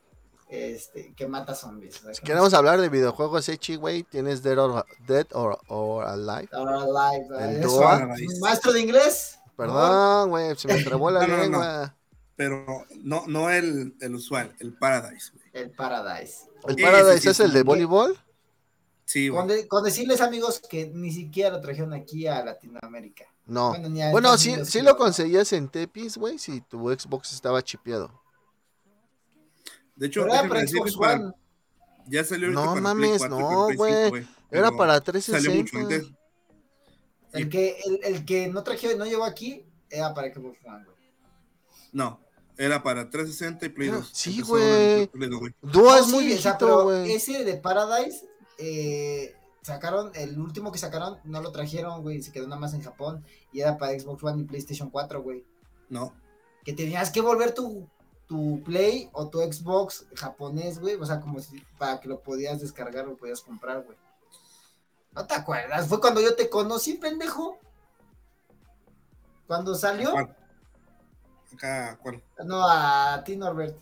Este, 0.49 1.13
que 1.13 1.27
mata 1.27 1.53
zombies. 1.53 2.01
Si 2.13 2.23
queremos 2.23 2.55
hablar 2.55 2.81
de 2.81 2.89
videojuegos 2.89 3.47
Echi, 3.49 3.75
güey, 3.75 4.01
tienes 4.01 4.41
Dead 4.41 4.57
or, 4.57 4.83
Dead 5.05 5.27
or, 5.33 5.59
or 5.67 6.05
Alive. 6.05 6.49
Or 6.53 6.67
Alive. 6.67 7.27
¿Maestro 8.41 8.73
de 8.73 8.81
inglés? 8.81 9.37
Perdón, 9.55 10.29
güey, 10.29 10.55
se 10.55 10.67
me 10.67 10.83
trabó 10.83 11.11
la 11.11 11.27
lengua. 11.27 11.95
Pero 12.39 12.85
no, 13.03 13.25
no 13.27 13.49
el, 13.49 13.93
el 13.99 14.15
usual, 14.15 14.55
el 14.59 14.71
Paradise, 14.71 15.33
güey. 15.33 15.45
El 15.51 15.71
Paradise. 15.71 16.45
¿El 16.69 16.77
Paradise 16.77 17.31
es 17.31 17.39
el 17.41 17.51
de 17.51 17.63
voleibol? 17.63 18.17
Sí, 19.03 19.27
güey. 19.27 19.67
Con, 19.67 19.83
decirles, 19.83 20.21
amigos, 20.21 20.61
que 20.69 20.87
ni 20.87 21.11
siquiera 21.11 21.49
lo 21.49 21.59
trajeron 21.59 21.93
aquí 21.93 22.27
a 22.27 22.41
Latinoamérica. 22.45 23.25
No. 23.45 23.75
Bueno, 24.11 24.37
sí, 24.37 24.55
sí 24.63 24.81
lo 24.81 24.95
conseguías 24.95 25.51
en 25.51 25.67
Tepis, 25.67 26.17
güey, 26.17 26.39
si 26.39 26.61
tu 26.61 26.89
Xbox 26.89 27.33
estaba 27.33 27.61
chipeado. 27.61 28.09
De 29.97 30.07
hecho, 30.07 30.25
ya 32.07 32.23
salió 32.23 32.51
No 32.51 32.73
mames, 32.77 33.29
no, 33.29 33.67
güey. 33.75 34.25
Era 34.49 34.71
para 34.71 35.01
360. 35.01 36.07
El 37.33 37.49
que, 37.49 37.77
el, 37.83 37.99
el, 38.01 38.23
que 38.23 38.47
no 38.47 38.63
traje, 38.63 38.95
no 38.95 39.03
llegó 39.03 39.25
aquí, 39.25 39.65
era 39.89 40.13
para 40.13 40.33
Xbox 40.33 40.57
One, 40.63 40.85
güey. 40.85 40.97
No, 41.91 42.21
era 42.59 42.83
para 42.83 43.09
360 43.09 43.65
y 43.65 43.69
Play 43.69 43.87
2. 43.87 44.09
Sí, 44.13 44.41
güey. 44.41 45.09
Dúo 45.61 45.95
es 45.95 46.07
muy 46.07 46.25
viejito, 46.25 46.83
güey. 46.83 47.13
Ese 47.13 47.45
de 47.45 47.55
Paradise, 47.55 48.27
eh, 48.57 49.33
sacaron, 49.61 50.11
el 50.13 50.37
último 50.37 50.69
que 50.69 50.77
sacaron, 50.77 51.19
no 51.23 51.41
lo 51.41 51.53
trajeron, 51.53 52.01
güey, 52.01 52.21
se 52.21 52.33
quedó 52.33 52.47
nada 52.47 52.59
más 52.59 52.73
en 52.73 52.81
Japón. 52.81 53.23
Y 53.53 53.61
era 53.61 53.77
para 53.77 53.97
Xbox 53.97 54.23
One 54.25 54.41
y 54.41 54.45
PlayStation 54.45 54.89
4, 54.89 55.23
güey. 55.23 55.45
No. 55.87 56.13
Que 56.65 56.73
tenías 56.73 57.11
que 57.11 57.21
volver 57.21 57.53
tu 57.53 57.87
tu 58.27 58.61
Play 58.63 59.09
o 59.13 59.27
tu 59.29 59.39
Xbox 59.39 60.05
japonés, 60.15 60.79
güey. 60.79 60.95
O 60.95 61.05
sea, 61.05 61.21
como 61.21 61.39
si 61.39 61.63
para 61.77 61.99
que 62.01 62.09
lo 62.09 62.19
podías 62.19 62.59
descargar 62.59 63.05
o 63.05 63.11
lo 63.11 63.17
podías 63.17 63.41
comprar, 63.41 63.83
güey. 63.83 63.97
¿No 65.13 65.25
te 65.25 65.33
acuerdas? 65.33 65.87
Fue 65.87 66.01
cuando 66.01 66.19
yo 66.19 66.35
te 66.35 66.49
conocí, 66.49 66.95
pendejo. 66.95 67.57
¿Cuándo 69.47 69.73
salió? 69.75 70.13
Acá, 71.53 71.97
¿cuál? 72.01 72.21
No, 72.45 72.61
a 72.67 73.21
ti, 73.23 73.35
Norbert. 73.35 73.75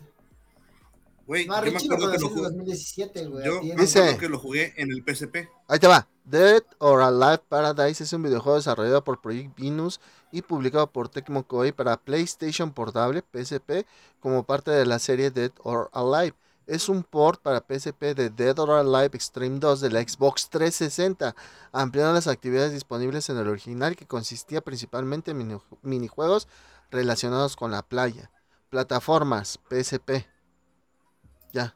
Güey, 1.26 1.46
No, 1.46 1.62
yo 1.62 1.72
me 1.72 1.78
acuerdo 1.78 2.10
que 2.10 2.18
lo 2.18 2.28
jugué. 2.30 2.42
2017, 2.42 3.26
güey. 3.26 3.44
Yo 3.44 3.62
me 3.62 3.74
Dice- 3.82 3.98
acuerdo 4.00 4.18
que 4.18 4.28
lo 4.30 4.38
jugué 4.38 4.72
en 4.78 4.90
el 4.90 5.02
PSP. 5.04 5.48
Ahí 5.68 5.78
te 5.78 5.86
va. 5.86 6.08
Dead 6.24 6.62
or 6.78 7.02
Alive 7.02 7.42
Paradise 7.48 8.02
es 8.02 8.12
un 8.14 8.22
videojuego 8.22 8.56
desarrollado 8.56 9.02
por 9.04 9.20
Project 9.20 9.58
Venus 9.58 10.00
y 10.32 10.42
publicado 10.42 10.86
por 10.90 11.08
Tecmo 11.08 11.46
Koei 11.46 11.72
para 11.72 11.96
PlayStation 11.98 12.72
Portable, 12.72 13.22
PSP, 13.32 13.86
como 14.20 14.42
parte 14.44 14.70
de 14.70 14.84
la 14.86 14.98
serie 14.98 15.30
Dead 15.30 15.52
or 15.62 15.90
Alive. 15.92 16.34
Es 16.66 16.90
un 16.90 17.02
port 17.02 17.40
para 17.42 17.60
PSP 17.66 18.14
de 18.14 18.28
Dead 18.28 18.58
or 18.58 18.70
Alive 18.72 19.14
Extreme 19.16 19.58
2 19.58 19.80
de 19.80 19.90
la 19.90 20.02
Xbox 20.02 20.50
360, 20.50 21.34
ampliando 21.72 22.12
las 22.12 22.26
actividades 22.26 22.72
disponibles 22.72 23.28
en 23.30 23.38
el 23.38 23.48
original 23.48 23.96
que 23.96 24.06
consistía 24.06 24.60
principalmente 24.62 25.30
en 25.30 25.38
mini- 25.38 25.60
minijuegos 25.80 26.46
relacionados 26.90 27.56
con 27.56 27.70
la 27.70 27.82
playa. 27.82 28.30
Plataformas, 28.70 29.58
PSP. 29.70 30.26
Ya. 31.52 31.74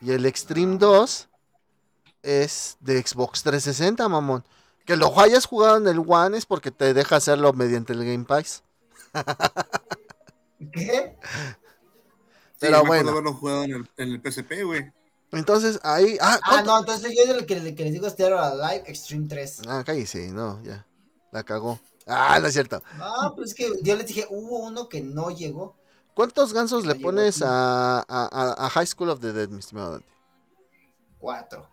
Y 0.00 0.12
el 0.12 0.26
Extreme 0.26 0.78
2 0.78 1.28
es 2.22 2.76
de 2.80 3.00
Xbox 3.04 3.42
360, 3.42 4.08
mamón. 4.08 4.44
Que 4.84 4.96
lo 4.96 5.18
hayas 5.20 5.46
jugado 5.46 5.76
en 5.78 5.88
el 5.88 5.98
One 6.06 6.38
es 6.38 6.46
porque 6.46 6.70
te 6.70 6.94
deja 6.94 7.16
hacerlo 7.16 7.52
mediante 7.52 7.92
el 7.92 8.04
Game 8.04 8.24
Pass. 8.24 8.62
¿Qué? 10.72 11.16
Sí, 11.22 12.60
Pero 12.60 12.78
yo 12.78 12.82
me 12.84 12.88
bueno. 12.88 13.10
haberlo 13.10 13.34
jugado 13.34 13.64
en 13.64 13.72
el, 13.74 13.90
en 13.96 14.12
el 14.12 14.20
PSP, 14.22 14.62
güey. 14.64 14.90
Entonces 15.32 15.78
ahí. 15.82 16.16
Ah, 16.20 16.38
Ah, 16.42 16.62
no, 16.62 16.78
entonces 16.78 17.12
yo 17.14 17.34
el 17.34 17.44
que, 17.46 17.74
que 17.74 17.84
les 17.84 17.92
digo 17.92 18.06
es 18.06 18.16
Dead 18.16 18.32
or 18.32 18.38
Alive 18.38 18.84
Extreme 18.86 19.26
3. 19.28 19.62
Ah, 19.68 19.82
cállese, 19.84 20.28
no, 20.30 20.62
ya. 20.62 20.86
La 21.32 21.42
cagó. 21.42 21.80
Ah, 22.06 22.38
no 22.40 22.46
es 22.46 22.52
cierto. 22.52 22.82
No, 22.98 23.34
pues 23.34 23.50
es 23.50 23.54
que 23.54 23.70
yo 23.82 23.96
les 23.96 24.06
dije, 24.06 24.26
hubo 24.30 24.60
uno 24.60 24.88
que 24.88 25.00
no 25.02 25.30
llegó. 25.30 25.76
¿Cuántos 26.14 26.52
gansos 26.52 26.84
No 26.84 26.92
le 26.94 27.00
pones 27.00 27.42
a, 27.44 28.04
a- 28.08 28.70
High 28.70 28.86
School 28.86 29.10
of 29.10 29.20
the 29.20 29.32
Dead, 29.32 29.48
mi 29.48 29.58
estimado 29.58 29.92
Dante? 29.92 30.08
Cuatro. 31.18 31.68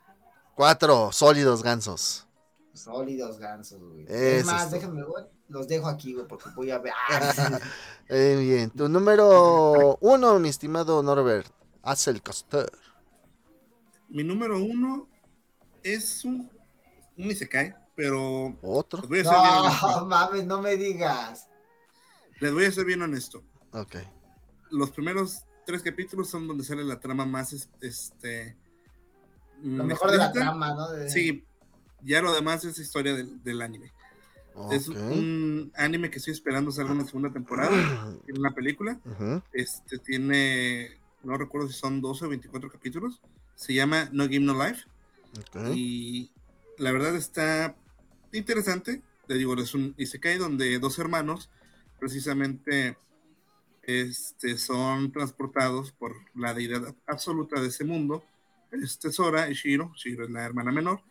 Cuatro 0.56 1.12
sólidos 1.12 1.64
gansos. 1.64 2.28
Sólidos 2.74 3.38
gansos, 3.38 3.80
güey. 3.82 4.04
Eso 4.04 4.14
Es 4.14 4.46
más, 4.46 4.72
déjenme, 4.72 5.04
güey, 5.04 5.26
los 5.48 5.68
dejo 5.68 5.88
aquí, 5.88 6.14
güey, 6.14 6.28
porque 6.28 6.50
voy 6.56 6.72
a 6.72 6.80
ver. 6.80 6.94
Ah, 7.10 7.60
Eh, 8.10 8.36
bien, 8.40 8.70
tu 8.72 8.90
número 8.90 9.98
uno, 10.02 10.40
mi 10.40 10.50
estimado 10.50 11.02
Norbert. 11.04 11.48
Haz 11.84 12.08
el 12.08 12.22
coster. 12.22 12.72
Mi 14.10 14.24
número 14.24 14.58
uno 14.60 15.08
es 15.84 16.26
un, 16.26 16.50
un 17.18 17.32
Isekai, 17.32 17.74
pero 17.96 18.58
Otro. 18.62 19.02
les 19.02 19.10
voy 19.10 19.20
a 19.20 19.24
ser 19.24 19.32
bien 19.34 19.82
no, 20.00 20.06
mames, 20.08 20.46
no 20.46 20.62
me 20.62 20.76
digas. 20.78 21.48
Les 22.40 22.52
voy 22.54 22.66
a 22.66 22.72
ser 22.72 22.86
bien 22.86 23.02
honesto. 23.02 23.44
Ok. 23.72 23.96
Los 24.72 24.92
primeros 24.92 25.44
tres 25.66 25.82
capítulos 25.84 26.30
son 26.30 26.48
donde 26.48 26.64
sale 26.64 26.84
la 26.84 27.00
trama 27.00 27.26
más 27.26 27.54
es- 27.54 27.70
este 27.82 28.56
Lo 29.62 29.84
mm, 29.84 29.88
mejor 29.88 30.12
de 30.12 30.18
la 30.18 30.32
trama, 30.32 30.74
¿no? 30.74 30.90
De- 30.92 31.10
Sí, 31.10 31.46
ya 32.02 32.22
lo 32.22 32.34
demás 32.34 32.66
es 32.66 32.80
historia 32.80 33.14
del, 33.16 33.42
del 33.44 33.62
anime. 33.62 33.94
Es 34.72 34.88
ok. 34.90 34.96
un 34.98 35.72
anime 35.76 36.12
que 36.12 36.18
estoy 36.20 36.34
esperando 36.34 36.72
salga 36.72 36.92
una 36.92 37.06
segunda 37.06 37.32
temporada. 37.32 37.72
Tiene 38.26 38.40
una 38.40 38.54
película. 38.54 39.00
Ujú. 39.06 39.42
Este 39.54 39.98
tiene, 40.00 40.98
no 41.24 41.38
recuerdo 41.38 41.68
si 41.68 41.74
son 41.74 42.02
12 42.02 42.26
o 42.26 42.30
24 42.30 42.70
capítulos. 42.70 43.22
Se 43.56 43.74
llama 43.74 44.10
No 44.12 44.26
Game 44.26 44.42
No 44.42 44.54
Life. 44.64 44.84
ok. 45.40 45.72
Y 45.76 46.32
la 46.78 46.92
verdad 46.92 47.16
está 47.16 47.76
interesante. 48.38 49.02
Le 49.28 49.36
digo, 49.36 49.56
es 49.56 49.74
un 49.74 49.94
Isekai 49.98 50.38
donde 50.38 50.80
dos 50.80 51.00
hermanos 51.00 51.50
precisamente 52.00 52.98
este, 53.84 54.58
son 54.58 55.12
transportados 55.12 55.92
por 55.92 56.16
la 56.36 56.54
deidad 56.54 56.96
absoluta 57.08 57.62
de 57.62 57.68
ese 57.68 57.84
mundo. 57.84 58.24
Este 58.72 59.10
es 59.10 59.16
Sora 59.16 59.50
y 59.50 59.54
Shiro. 59.54 59.92
Shiro 59.96 60.26
es 60.26 60.32
la 60.32 60.44
hermana 60.44 60.72
menor. 60.72 61.02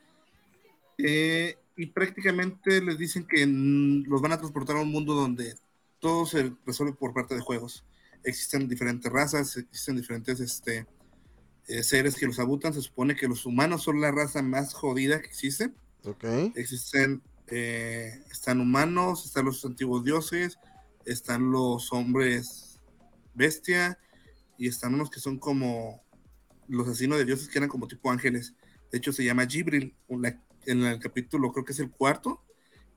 Eh, 0.98 1.56
y 1.76 1.86
prácticamente 1.86 2.80
les 2.80 2.98
dicen 2.98 3.26
que 3.26 3.46
mm, 3.46 4.04
los 4.08 4.20
van 4.20 4.32
a 4.32 4.38
transportar 4.38 4.76
a 4.76 4.82
un 4.82 4.90
mundo 4.90 5.14
donde 5.14 5.54
todo 6.00 6.26
se 6.26 6.52
resuelve 6.66 6.94
por 6.94 7.14
parte 7.14 7.34
de 7.34 7.40
juegos. 7.40 7.84
Existen 8.24 8.68
diferentes 8.68 9.10
razas, 9.10 9.56
existen 9.56 9.96
diferentes 9.96 10.40
este, 10.40 10.86
eh, 11.68 11.82
seres 11.82 12.16
que 12.16 12.26
los 12.26 12.38
abutan. 12.38 12.74
Se 12.74 12.82
supone 12.82 13.16
que 13.16 13.28
los 13.28 13.46
humanos 13.46 13.82
son 13.82 14.00
la 14.00 14.10
raza 14.10 14.42
más 14.42 14.74
jodida 14.74 15.20
que 15.20 15.28
existe. 15.28 15.72
Ok. 16.04 16.24
Existen, 16.54 17.22
eh, 17.48 18.22
están 18.30 18.60
humanos, 18.60 19.24
están 19.26 19.44
los 19.44 19.64
antiguos 19.64 20.04
dioses, 20.04 20.58
están 21.04 21.50
los 21.50 21.92
hombres 21.92 22.80
bestia 23.34 23.98
y 24.58 24.68
están 24.68 24.94
unos 24.94 25.10
que 25.10 25.20
son 25.20 25.38
como 25.38 26.02
los 26.68 26.88
asesinos 26.88 27.18
de 27.18 27.24
dioses 27.24 27.48
que 27.48 27.58
eran 27.58 27.68
como 27.68 27.88
tipo 27.88 28.10
ángeles. 28.10 28.54
De 28.90 28.98
hecho, 28.98 29.12
se 29.12 29.24
llama 29.24 29.46
Gibril. 29.46 29.94
en 30.66 30.82
el 30.82 30.98
capítulo, 30.98 31.52
creo 31.52 31.64
que 31.64 31.72
es 31.72 31.80
el 31.80 31.90
cuarto, 31.90 32.42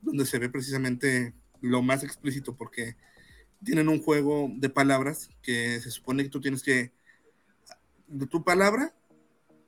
donde 0.02 0.26
se 0.26 0.38
ve 0.38 0.48
precisamente 0.48 1.34
lo 1.60 1.82
más 1.82 2.04
explícito 2.04 2.56
porque 2.56 2.96
tienen 3.64 3.88
un 3.88 4.02
juego 4.02 4.50
de 4.54 4.68
palabras 4.68 5.30
que 5.42 5.80
se 5.80 5.90
supone 5.90 6.22
que 6.22 6.28
tú 6.28 6.40
tienes 6.40 6.62
que 6.62 6.92
de 8.06 8.26
tu 8.26 8.44
palabra 8.44 8.94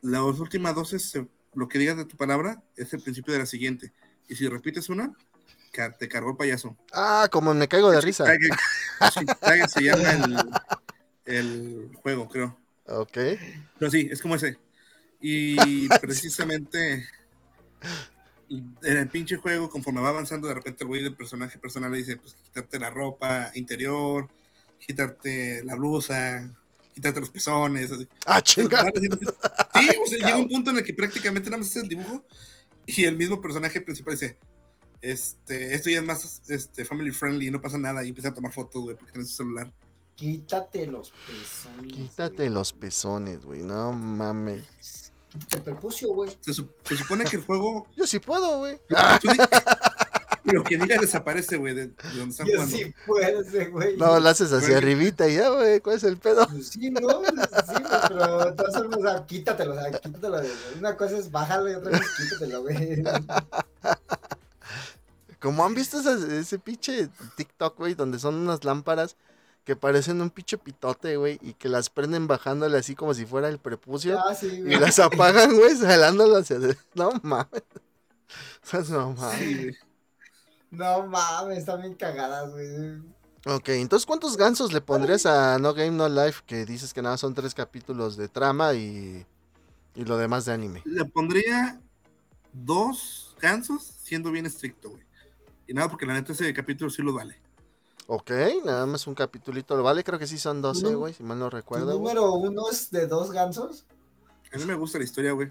las 0.02 0.39
últimas 0.39 0.74
dos 0.74 0.93
es 0.93 1.15
eh, 1.16 1.27
lo 1.55 1.69
que 1.69 1.79
digas 1.79 1.97
de 1.97 2.05
tu 2.05 2.16
palabra 2.16 2.62
es 2.77 2.93
el 2.93 3.01
principio 3.01 3.33
de 3.33 3.41
la 3.41 3.47
siguiente 3.47 3.93
y 4.29 4.37
si 4.37 4.49
repites 4.49 4.89
una 4.89 5.12
te 5.99 6.09
cargó 6.09 6.31
el 6.31 6.37
payaso 6.37 6.77
Ah, 6.93 7.29
como 7.31 7.55
me 7.55 7.69
caigo 7.69 7.91
de 7.91 8.01
risa. 8.01 8.25
Se 9.69 9.83
llama 9.83 10.11
el, 10.12 10.37
el 11.25 11.91
juego 12.03 12.29
creo 12.29 12.59
Ok. 12.87 13.19
pero 13.79 13.91
sí, 13.91 14.09
es 14.11 14.20
como 14.23 14.35
ese. 14.35 14.59
Y 15.20 15.89
precisamente 16.01 17.07
en 18.51 18.97
el 18.97 19.09
pinche 19.09 19.37
juego, 19.37 19.69
conforme 19.69 20.01
va 20.01 20.09
avanzando, 20.09 20.49
de 20.49 20.55
repente 20.55 20.85
el 20.85 20.89
güey 20.89 21.03
del 21.03 21.15
personaje 21.15 21.59
personal 21.59 21.93
le 21.93 21.99
dice, 21.99 22.16
pues 22.16 22.35
quitarte 22.43 22.79
la 22.79 22.91
ropa 22.91 23.51
interior, 23.55 24.29
quitarte 24.79 25.62
la 25.65 25.75
blusa, 25.75 26.51
quitarte 26.99 27.20
los 27.20 27.31
pezones. 27.31 27.93
así. 27.93 28.09
Ah, 28.27 28.43
chinga. 28.43 28.85
Sí, 28.93 29.89
o 30.05 30.07
sea, 30.09 30.19
llega 30.19 30.37
un 30.37 30.49
punto 30.49 30.70
en 30.70 30.79
el 30.79 30.85
que 30.85 30.93
prácticamente 30.93 31.49
nada 31.49 31.59
más 31.62 31.70
es 31.70 31.77
el 31.83 31.89
dibujo 31.89 32.25
y 32.87 33.05
el 33.05 33.16
mismo 33.16 33.41
personaje 33.41 33.81
principal 33.81 34.15
dice, 34.15 34.37
este, 35.01 35.75
esto 35.75 35.91
ya 35.91 35.99
es 35.99 36.05
más 36.05 36.43
este, 36.49 36.85
family 36.85 37.12
friendly, 37.12 37.51
no 37.53 37.61
pasa 37.61 37.79
nada, 37.79 38.03
y 38.05 38.09
empieza 38.09 38.31
a 38.31 38.35
tomar 38.35 38.53
fotos, 38.53 38.83
güey, 38.83 38.97
porque 38.97 39.12
tiene 39.12 39.27
su 39.29 39.37
celular. 39.37 39.73
Quítate 40.16 40.87
los 40.89 41.12
pezones. 41.12 41.93
Quítate 41.93 42.35
güey. 42.37 42.49
los 42.49 42.73
pezones, 42.73 43.45
güey. 43.45 43.62
No 43.62 43.93
mames. 43.93 45.12
Quítate 45.29 45.57
el 45.59 45.62
prepucio, 45.62 46.09
güey. 46.09 46.37
Se, 46.41 46.53
su- 46.53 46.69
se 46.83 46.97
supone 46.97 47.25
que 47.25 47.37
el 47.37 47.43
juego 47.45 47.87
Yo 47.97 48.07
sí 48.07 48.19
puedo, 48.19 48.59
güey. 48.59 48.81
Lo 50.53 50.65
que 50.65 50.77
diga 50.79 50.97
desaparece, 51.01 51.57
güey, 51.57 51.75
de, 51.75 51.87
de 51.89 51.95
donde 52.16 52.31
están 52.31 52.47
Yo 52.47 52.55
jugando. 52.55 52.77
sí 52.77 52.95
puedo 53.07 53.41
ese, 53.41 53.66
güey. 53.66 53.97
No, 53.97 54.19
lo 54.20 54.29
haces 54.29 54.53
hacia 54.53 54.77
arribita 54.79 55.29
y 55.29 55.37
ya, 55.37 55.49
güey. 55.51 55.81
¿Cuál 55.81 55.97
es 55.97 56.05
el 56.05 56.16
pedo? 56.16 56.47
Pues 56.49 56.69
sí, 56.69 56.91
no, 56.91 57.01
sí, 57.01 57.07
güey, 57.07 58.01
pero 58.09 58.55
todas 58.55 58.75
formas, 58.77 58.99
o 58.99 59.03
sea, 59.03 59.27
quítatelo, 59.27 59.75
o 59.75 59.81
sea, 59.81 59.91
quítatelo. 60.01 60.41
Una 60.79 60.97
cosa 60.97 61.19
es 61.19 61.31
bajarlo 61.31 61.70
y 61.70 61.75
otra 61.75 61.91
vez 61.93 62.03
quítatelo, 62.16 62.62
güey. 62.62 63.03
Como 65.41 65.65
han 65.65 65.75
visto 65.75 66.01
ese, 66.01 66.41
ese 66.41 66.59
pinche 66.59 67.09
TikTok, 67.37 67.77
güey, 67.79 67.95
donde 67.95 68.19
son 68.19 68.35
unas 68.35 68.65
lámparas 68.65 69.16
que 69.65 69.77
parecen 69.77 70.20
un 70.20 70.31
pinche 70.31 70.59
pitote, 70.59 71.16
güey, 71.16 71.39
y 71.43 71.53
que 71.53 71.69
las 71.69 71.91
prenden 71.91 72.27
bajándole 72.27 72.79
así 72.79 72.95
como 72.97 73.15
si 73.15 73.25
fuera 73.27 73.49
el 73.49 73.59
prepucio. 73.59 74.19
Ah, 74.19 74.35
sí, 74.35 74.47
Y 74.47 74.62
güey. 74.62 74.81
las 74.81 74.99
apagan, 74.99 75.55
güey, 75.57 75.77
jalándolo 75.77 76.39
hacia... 76.39 76.59
No 76.95 77.11
mames. 77.23 77.62
Esas 78.65 78.91
mamadas. 78.91 79.39
Sí, 79.39 79.55
güey. 79.55 79.77
No 80.70 81.07
mames, 81.07 81.59
están 81.59 81.81
bien 81.81 81.95
cagadas, 81.95 82.51
güey. 82.53 82.99
Ok, 83.47 83.69
entonces 83.70 84.05
¿cuántos 84.05 84.36
gansos 84.36 84.73
le 84.73 84.81
pondrías 84.81 85.24
a 85.24 85.59
No 85.59 85.73
Game 85.73 85.93
No 85.93 86.09
Life? 86.09 86.43
Que 86.47 86.65
dices 86.66 86.93
que 86.93 87.01
nada 87.03 87.16
son 87.16 87.35
tres 87.35 87.55
capítulos 87.55 88.16
de 88.16 88.28
trama 88.28 88.74
y, 88.74 89.24
y 89.95 90.05
lo 90.05 90.19
demás 90.19 90.45
de 90.45 90.53
anime. 90.53 90.82
Le 90.85 91.05
pondría 91.07 91.81
dos 92.53 93.35
gansos 93.40 93.82
siendo 94.03 94.31
bien 94.31 94.45
estricto, 94.47 94.90
güey. 94.90 95.03
Y 95.66 95.73
nada, 95.74 95.89
porque 95.89 96.05
la 96.07 96.15
neta 96.15 96.32
ese 96.32 96.53
capítulo 96.53 96.90
sí 96.90 97.03
lo 97.03 97.12
vale. 97.15 97.40
Ok, 98.07 98.31
nada 98.65 98.86
más 98.86 99.07
un 99.07 99.15
capitulito 99.15 99.77
lo 99.77 99.82
vale, 99.82 100.03
creo 100.03 100.19
que 100.19 100.27
sí 100.27 100.39
son 100.39 100.61
12, 100.62 100.90
No. 100.93 100.99
güey, 100.99 101.12
si 101.15 101.23
mal 101.23 101.39
no 101.39 101.51
¿Tu 101.51 101.57
recuerdo. 101.57 101.86
güey. 101.86 101.99
número 101.99 102.32
uno 102.32 102.70
es 102.70 102.90
de 102.90 103.07
dos 103.07 103.31
gansos? 103.31 103.85
A 104.53 104.57
mí 104.57 104.65
me 104.65 104.74
gusta 104.74 104.99
la 104.99 105.05
historia, 105.05 105.32
güey. 105.32 105.51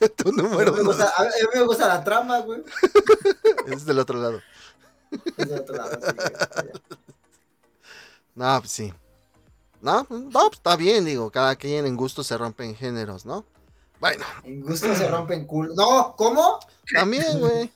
tu 0.16 0.28
A 0.30 0.32
mí, 0.32 0.42
número 0.42 0.72
me 0.72 0.80
uno 0.80 0.88
gusta, 0.88 1.12
a 1.16 1.24
mí 1.24 1.28
me 1.54 1.62
gusta 1.62 1.88
la 1.88 2.02
trama, 2.02 2.38
güey. 2.40 2.62
es 3.66 3.84
del 3.84 3.98
otro 3.98 4.20
lado. 4.20 4.40
Es 5.36 5.48
de 5.48 5.60
otro 5.60 5.76
lado, 5.76 5.98
sí. 6.00 6.80
No, 8.34 8.58
pues 8.60 8.70
sí. 8.72 8.94
No, 9.82 10.04
pues, 10.04 10.20
no, 10.20 10.30
pues 10.30 10.52
está 10.54 10.76
bien, 10.76 11.04
digo, 11.04 11.30
cada 11.30 11.56
quien 11.56 11.86
en 11.86 11.96
gusto 11.96 12.22
se 12.22 12.36
rompen 12.36 12.74
géneros, 12.74 13.24
¿no? 13.26 13.44
Bueno, 13.98 14.24
En 14.44 14.62
gusto 14.62 14.94
se 14.94 15.08
rompen 15.08 15.46
culo. 15.46 15.74
No, 15.74 16.14
¿cómo? 16.16 16.58
también, 16.94 17.38
güey. 17.38 17.70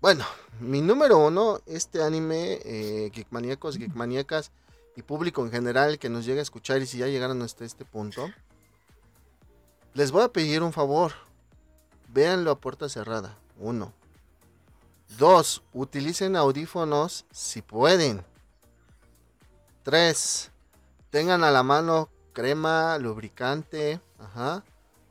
Bueno, 0.00 0.24
mi 0.60 0.80
número 0.80 1.18
uno, 1.18 1.60
este 1.66 2.02
anime, 2.02 2.60
eh, 2.64 3.10
Geekmaníacos, 3.12 3.78
Geekmaníacas 3.78 4.50
y 4.96 5.02
público 5.02 5.42
en 5.44 5.50
general 5.50 5.98
que 5.98 6.08
nos 6.08 6.24
llegue 6.24 6.40
a 6.40 6.42
escuchar 6.42 6.82
y 6.82 6.86
si 6.86 6.98
ya 6.98 7.06
llegaron 7.06 7.40
hasta 7.42 7.64
este 7.64 7.84
punto, 7.84 8.28
les 9.94 10.10
voy 10.10 10.22
a 10.22 10.28
pedir 10.28 10.62
un 10.62 10.72
favor. 10.72 11.12
Véanlo 12.14 12.52
a 12.52 12.60
puerta 12.60 12.88
cerrada. 12.88 13.36
Uno. 13.58 13.92
Dos, 15.18 15.62
utilicen 15.72 16.36
audífonos 16.36 17.26
si 17.32 17.60
pueden. 17.60 18.24
Tres, 19.82 20.52
tengan 21.10 21.42
a 21.42 21.50
la 21.50 21.64
mano 21.64 22.08
crema, 22.32 22.98
lubricante, 22.98 24.00
ajá. 24.20 24.62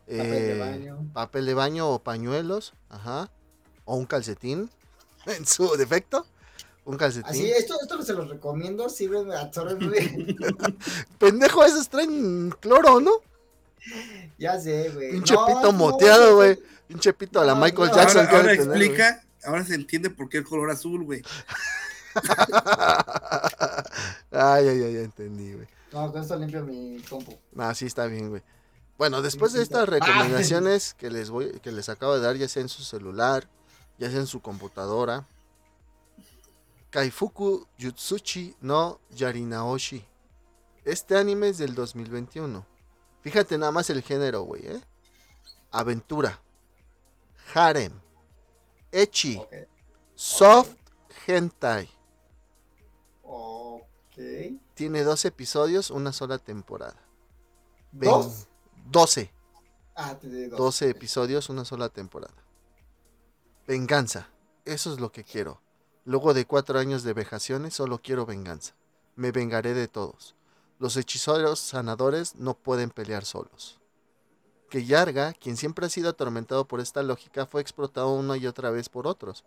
Papel 0.05 0.31
de 0.31 0.55
eh, 0.55 0.59
baño. 0.59 1.09
papel 1.13 1.45
de 1.45 1.53
baño 1.53 1.89
o 1.89 1.99
pañuelos, 1.99 2.73
ajá. 2.89 3.29
O 3.83 3.97
un 3.97 4.05
calcetín, 4.05 4.69
en 5.25 5.45
su 5.45 5.75
defecto. 5.75 6.25
Un 6.85 6.95
calcetín. 6.95 7.29
Así, 7.29 7.51
esto, 7.51 7.75
esto 7.81 8.01
se 8.01 8.13
los 8.13 8.29
recomiendo, 8.29 8.87
sirven, 8.87 9.27
bien. 9.91 10.37
Pendejo, 11.19 11.65
esos 11.65 11.89
traen 11.89 12.51
cloro, 12.61 13.01
¿no? 13.01 13.11
ya 14.37 14.59
sé, 14.59 14.89
güey. 14.89 15.11
Pinche 15.11 15.33
No, 15.33 15.45
pito 15.45 15.61
no, 15.63 15.71
moteado, 15.73 16.29
no, 16.31 16.35
güey. 16.35 16.59
Pinche 16.87 17.13
pito 17.13 17.39
a 17.41 17.45
la 17.45 17.55
No, 17.55 17.61
Michael 17.61 17.89
no. 17.89 17.95
Jackson. 17.95 18.25
Ahora, 18.25 18.37
ahora 18.37 18.51
tener, 18.51 18.67
explica, 18.67 19.23
ahora 19.45 19.63
se 19.65 19.75
entiende 19.75 20.09
por 20.09 20.29
qué 20.29 20.37
el 20.39 20.43
color 20.45 20.69
azul, 20.71 21.03
güey. 21.03 21.21
ay, 24.31 24.67
ay, 24.67 24.83
ay, 24.83 24.93
ya 24.93 24.99
entendí, 25.01 25.53
güey. 25.53 25.67
No, 25.91 26.11
con 26.11 26.21
esto 26.21 26.35
limpio 26.37 26.63
mi 26.63 27.01
compu. 27.09 27.37
Ah, 27.57 27.73
sí, 27.75 27.85
está 27.85 28.05
bien, 28.07 28.29
güey. 28.29 28.41
Bueno, 28.97 29.21
después 29.21 29.53
de 29.53 29.61
estas 29.61 29.83
está- 29.83 29.91
recomendaciones 29.91 30.93
que 30.93 31.09
les 31.09 31.29
voy, 31.29 31.59
que 31.61 31.71
les 31.71 31.89
acabo 31.89 32.15
de 32.15 32.21
dar, 32.21 32.35
ya 32.35 32.47
sea 32.47 32.61
en 32.61 32.69
su 32.69 32.83
celular, 32.83 33.47
ya 33.97 34.09
sea 34.09 34.19
en 34.19 34.27
su 34.27 34.41
computadora, 34.41 35.27
Kaifuku 36.89 37.67
Yutsuchi 37.77 38.55
no 38.61 38.99
Yarinaoshi. 39.11 40.05
Este 40.85 41.17
anime 41.17 41.49
es 41.49 41.57
del 41.57 41.73
2021. 41.75 42.65
Fíjate 43.23 43.57
nada 43.57 43.71
más 43.71 43.89
el 43.89 44.01
género, 44.01 44.41
güey, 44.41 44.67
¿eh? 44.67 44.81
Aventura, 45.71 46.39
harem, 47.55 47.93
echi, 48.91 49.41
soft 50.13 50.75
hentai. 51.25 51.89
Ok. 53.23 54.17
Tiene 54.73 55.03
dos 55.03 55.23
episodios, 55.23 55.89
una 55.89 56.11
sola 56.11 56.37
temporada. 56.37 56.99
¿Dos? 57.93 58.47
12. 58.91 59.31
Ah, 59.95 60.17
te 60.19 60.27
di 60.27 60.45
dos. 60.47 60.59
12 60.59 60.89
episodios, 60.89 61.49
una 61.49 61.63
sola 61.63 61.89
temporada. 61.89 62.35
Venganza. 63.65 64.29
Eso 64.65 64.93
es 64.93 64.99
lo 64.99 65.11
que 65.11 65.23
quiero. 65.23 65.61
Luego 66.05 66.33
de 66.33 66.45
cuatro 66.45 66.77
años 66.77 67.03
de 67.03 67.13
vejaciones, 67.13 67.73
solo 67.73 67.99
quiero 68.01 68.25
venganza. 68.25 68.75
Me 69.15 69.31
vengaré 69.31 69.73
de 69.73 69.87
todos. 69.87 70.35
Los 70.83 70.97
hechiceros 70.97 71.59
sanadores 71.59 72.35
no 72.35 72.55
pueden 72.55 72.89
pelear 72.89 73.23
solos. 73.23 73.79
Que 74.69 74.83
Yarga, 74.83 75.31
quien 75.31 75.55
siempre 75.55 75.85
ha 75.85 75.89
sido 75.89 76.09
atormentado 76.09 76.67
por 76.67 76.81
esta 76.81 77.01
lógica, 77.03 77.45
fue 77.45 77.61
explotado 77.61 78.11
una 78.13 78.35
y 78.35 78.47
otra 78.47 78.69
vez 78.69 78.89
por 78.89 79.07
otros. 79.07 79.45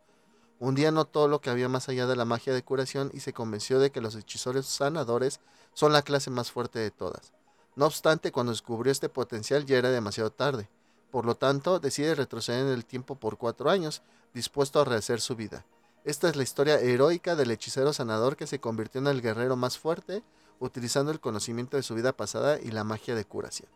Un 0.61 0.75
día 0.75 0.91
notó 0.93 1.29
lo 1.29 1.43
que 1.43 1.51
había 1.51 1.69
más 1.69 1.91
allá 1.91 2.07
de 2.07 2.17
la 2.17 2.25
magia 2.25 2.55
de 2.55 2.63
curación 2.63 3.11
y 3.13 3.21
se 3.21 3.35
convenció 3.35 3.79
de 3.79 3.91
que 3.93 4.01
los 4.01 4.15
hechiceros 4.15 4.65
sanadores 4.65 5.41
son 5.75 5.93
la 5.93 6.01
clase 6.01 6.31
más 6.31 6.51
fuerte 6.51 6.79
de 6.79 6.91
todas. 6.91 7.35
No 7.75 7.85
obstante, 7.85 8.33
cuando 8.33 8.53
descubrió 8.53 8.91
este 8.91 9.11
potencial 9.11 9.67
ya 9.67 9.77
era 9.77 9.91
demasiado 9.91 10.31
tarde. 10.33 10.71
Por 11.11 11.27
lo 11.27 11.35
tanto, 11.35 11.81
decide 11.81 12.15
retroceder 12.15 12.65
en 12.67 12.73
el 12.73 12.87
tiempo 12.87 13.17
por 13.17 13.37
cuatro 13.37 13.69
años, 13.69 14.01
dispuesto 14.33 14.81
a 14.81 14.87
rehacer 14.87 15.21
su 15.21 15.37
vida. 15.37 15.67
Esta 16.07 16.31
es 16.31 16.37
la 16.37 16.45
historia 16.45 16.81
heroica 16.81 17.37
del 17.37 17.51
hechicero 17.51 17.93
sanador 17.93 18.37
que 18.37 18.47
se 18.47 18.59
convirtió 18.59 19.03
en 19.03 19.09
el 19.09 19.21
guerrero 19.21 19.57
más 19.57 19.77
fuerte, 19.77 20.23
utilizando 20.61 21.11
el 21.13 21.21
conocimiento 21.21 21.77
de 21.77 21.83
su 21.83 21.95
vida 21.95 22.13
pasada 22.13 22.59
y 22.61 22.71
la 22.71 22.85
magia 22.85 23.15
de 23.15 23.25
curación. 23.25 23.69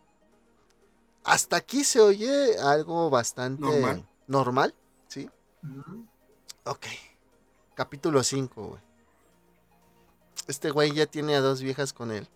Hasta 1.24 1.56
aquí 1.56 1.84
se 1.84 2.00
oye 2.00 2.58
algo 2.58 3.10
bastante 3.10 3.62
Normal. 3.62 4.08
normal, 4.26 4.74
¿sí? 5.08 5.28
Ujú. 5.62 6.06
Ok. 6.64 6.86
Capítulo 7.74 8.22
5, 8.22 8.62
güey. 8.68 8.82
Este 10.46 10.70
güey 10.70 10.92
ya 10.92 11.06
tiene 11.06 11.36
a 11.36 11.40
dos 11.40 11.60
viejas 11.62 11.92
con 11.92 12.10
él. 12.10 12.28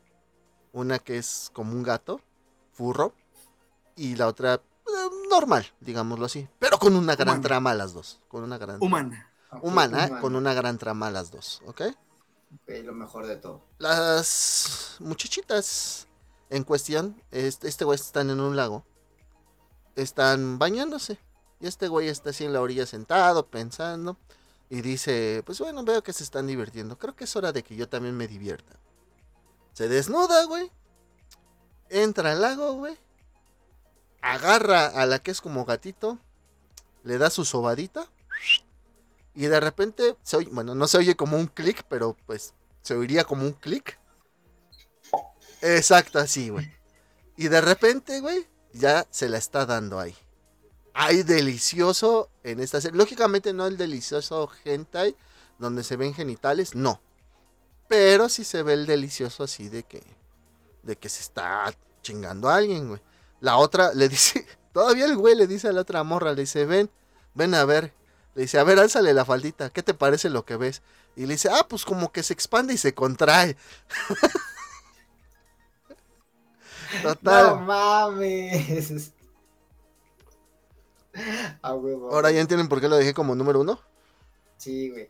Una 0.73 0.99
que 0.99 1.17
es 1.19 1.51
como 1.53 1.73
un 1.73 1.83
gato, 1.83 2.21
furro. 2.73 3.13
Y 3.97 4.17
la 4.17 4.27
otra, 4.27 4.55
eh, 4.55 4.61
normal, 5.31 5.67
digámoslo 5.81 6.27
así. 6.27 6.49
Pero 6.59 6.79
con 6.79 6.95
una 6.97 7.15
gran 7.17 7.29
Humana. 7.29 7.43
trama 7.43 7.75
las 7.75 7.93
dos. 7.95 8.21
Con 8.29 8.43
una 8.45 8.59
gran 8.59 8.79
Humana. 8.83 9.31
Humana, 9.63 10.05
humana. 10.07 10.21
con 10.21 10.35
una 10.37 10.53
gran 10.53 10.79
trama 10.79 11.11
las 11.13 11.31
dos, 11.31 11.63
¿ok? 11.67 11.83
Lo 12.67 12.93
mejor 12.93 13.27
de 13.27 13.37
todo. 13.37 13.65
Las 13.79 14.97
muchachitas 15.01 16.07
en 16.51 16.65
cuestión, 16.65 17.21
este, 17.31 17.69
este 17.69 17.85
güey 17.85 17.97
están 17.97 18.31
en 18.31 18.41
un 18.41 18.57
lago. 18.57 18.85
Están 19.97 20.59
bañándose. 20.59 21.19
Y 21.61 21.67
este 21.67 21.89
güey 21.89 22.09
está 22.09 22.31
así 22.31 22.45
en 22.45 22.53
la 22.53 22.61
orilla 22.61 22.87
sentado, 22.87 23.47
pensando. 23.47 24.19
Y 24.71 24.81
dice, 24.81 25.43
pues 25.47 25.59
bueno, 25.61 25.85
veo 25.85 26.03
que 26.03 26.13
se 26.13 26.25
están 26.25 26.47
divirtiendo. 26.47 26.99
Creo 26.99 27.15
que 27.15 27.25
es 27.25 27.37
hora 27.37 27.53
de 27.53 27.63
que 27.63 27.77
yo 27.77 27.89
también 27.89 28.17
me 28.17 28.27
divierta. 28.27 28.79
Se 29.73 29.89
desnuda, 29.89 30.45
güey. 30.45 30.71
Entra 31.91 32.33
al 32.33 32.41
lago, 32.41 32.73
güey. 32.75 32.97
Agarra 34.21 34.87
a 34.87 35.07
la 35.07 35.19
que 35.19 35.31
es 35.31 35.41
como 35.41 35.65
gatito. 35.65 36.19
Le 37.03 37.19
da 37.19 37.31
su 37.31 37.45
sobadita. 37.45 38.09
Y 39.35 39.47
de 39.47 39.61
repente, 39.61 40.17
se 40.23 40.37
oye- 40.37 40.51
bueno, 40.53 40.75
no 40.75 40.87
se 40.87 40.99
oye 40.99 41.17
como 41.17 41.37
un 41.37 41.47
clic, 41.47 41.85
pero 41.89 42.17
pues 42.27 42.55
se 42.83 42.95
oiría 42.95 43.25
como 43.25 43.45
un 43.45 43.53
clic. 43.53 43.99
Exacto, 45.63 46.19
así, 46.19 46.51
güey. 46.51 46.71
Y 47.37 47.49
de 47.49 47.61
repente, 47.61 48.21
güey, 48.21 48.47
ya 48.73 49.07
se 49.11 49.29
la 49.29 49.39
está 49.39 49.67
dando 49.67 49.99
ahí. 49.99 50.15
Hay 50.95 51.23
delicioso 51.23 52.31
en 52.45 52.61
esta 52.61 52.81
serie. 52.81 52.99
Lógicamente 52.99 53.53
no 53.53 53.67
el 53.67 53.77
delicioso 53.77 54.51
hentai 54.65 55.17
donde 55.59 55.85
se 55.85 55.97
ven 55.97 56.15
genitales, 56.15 56.75
no. 56.75 57.01
Pero 57.89 58.29
sí 58.29 58.45
se 58.45 58.63
ve 58.63 58.75
el 58.75 58.87
delicioso 58.87 59.45
así 59.45 59.69
de 59.69 59.85
que 59.85 60.03
de 60.83 60.97
que 60.97 61.09
se 61.09 61.23
está 61.23 61.75
chingando 62.03 62.49
a 62.49 62.57
alguien, 62.57 62.89
güey. 62.89 63.01
La 63.41 63.57
otra 63.59 63.95
le 63.95 64.09
dice, 64.11 64.47
todavía 64.73 65.07
el 65.07 65.17
güey 65.17 65.35
le 65.35 65.47
dice 65.47 65.69
a 65.69 65.73
la 65.73 65.83
otra 65.83 66.03
morra, 66.05 66.33
le 66.35 66.43
dice, 66.43 66.67
"Ven, 66.67 66.91
ven 67.35 67.55
a 67.55 67.65
ver." 67.65 67.93
Le 68.35 68.43
dice, 68.43 68.59
"A 68.59 68.65
ver, 68.65 68.79
álzale 68.79 69.15
la 69.15 69.25
faldita, 69.25 69.71
¿qué 69.71 69.83
te 69.83 69.95
parece 69.95 70.29
lo 70.31 70.45
que 70.45 70.57
ves?" 70.57 70.83
Y 71.17 71.27
le 71.27 71.35
dice, 71.35 71.49
"Ah, 71.51 71.67
pues 71.69 71.85
como 71.85 72.13
que 72.13 72.23
se 72.23 72.33
expande 72.33 72.75
y 72.75 72.79
se 72.79 72.95
contrae." 72.95 73.57
Total. 77.03 77.57
No 77.57 77.57
mames. 77.63 79.13
Ahora 81.63 82.31
ya 82.31 82.41
entienden 82.41 82.69
por 82.69 82.81
qué 82.81 82.89
lo 82.89 82.97
dejé 82.97 83.15
como 83.15 83.35
número 83.35 83.61
uno. 83.61 83.81
Sí, 84.57 84.91
güey. 84.91 85.09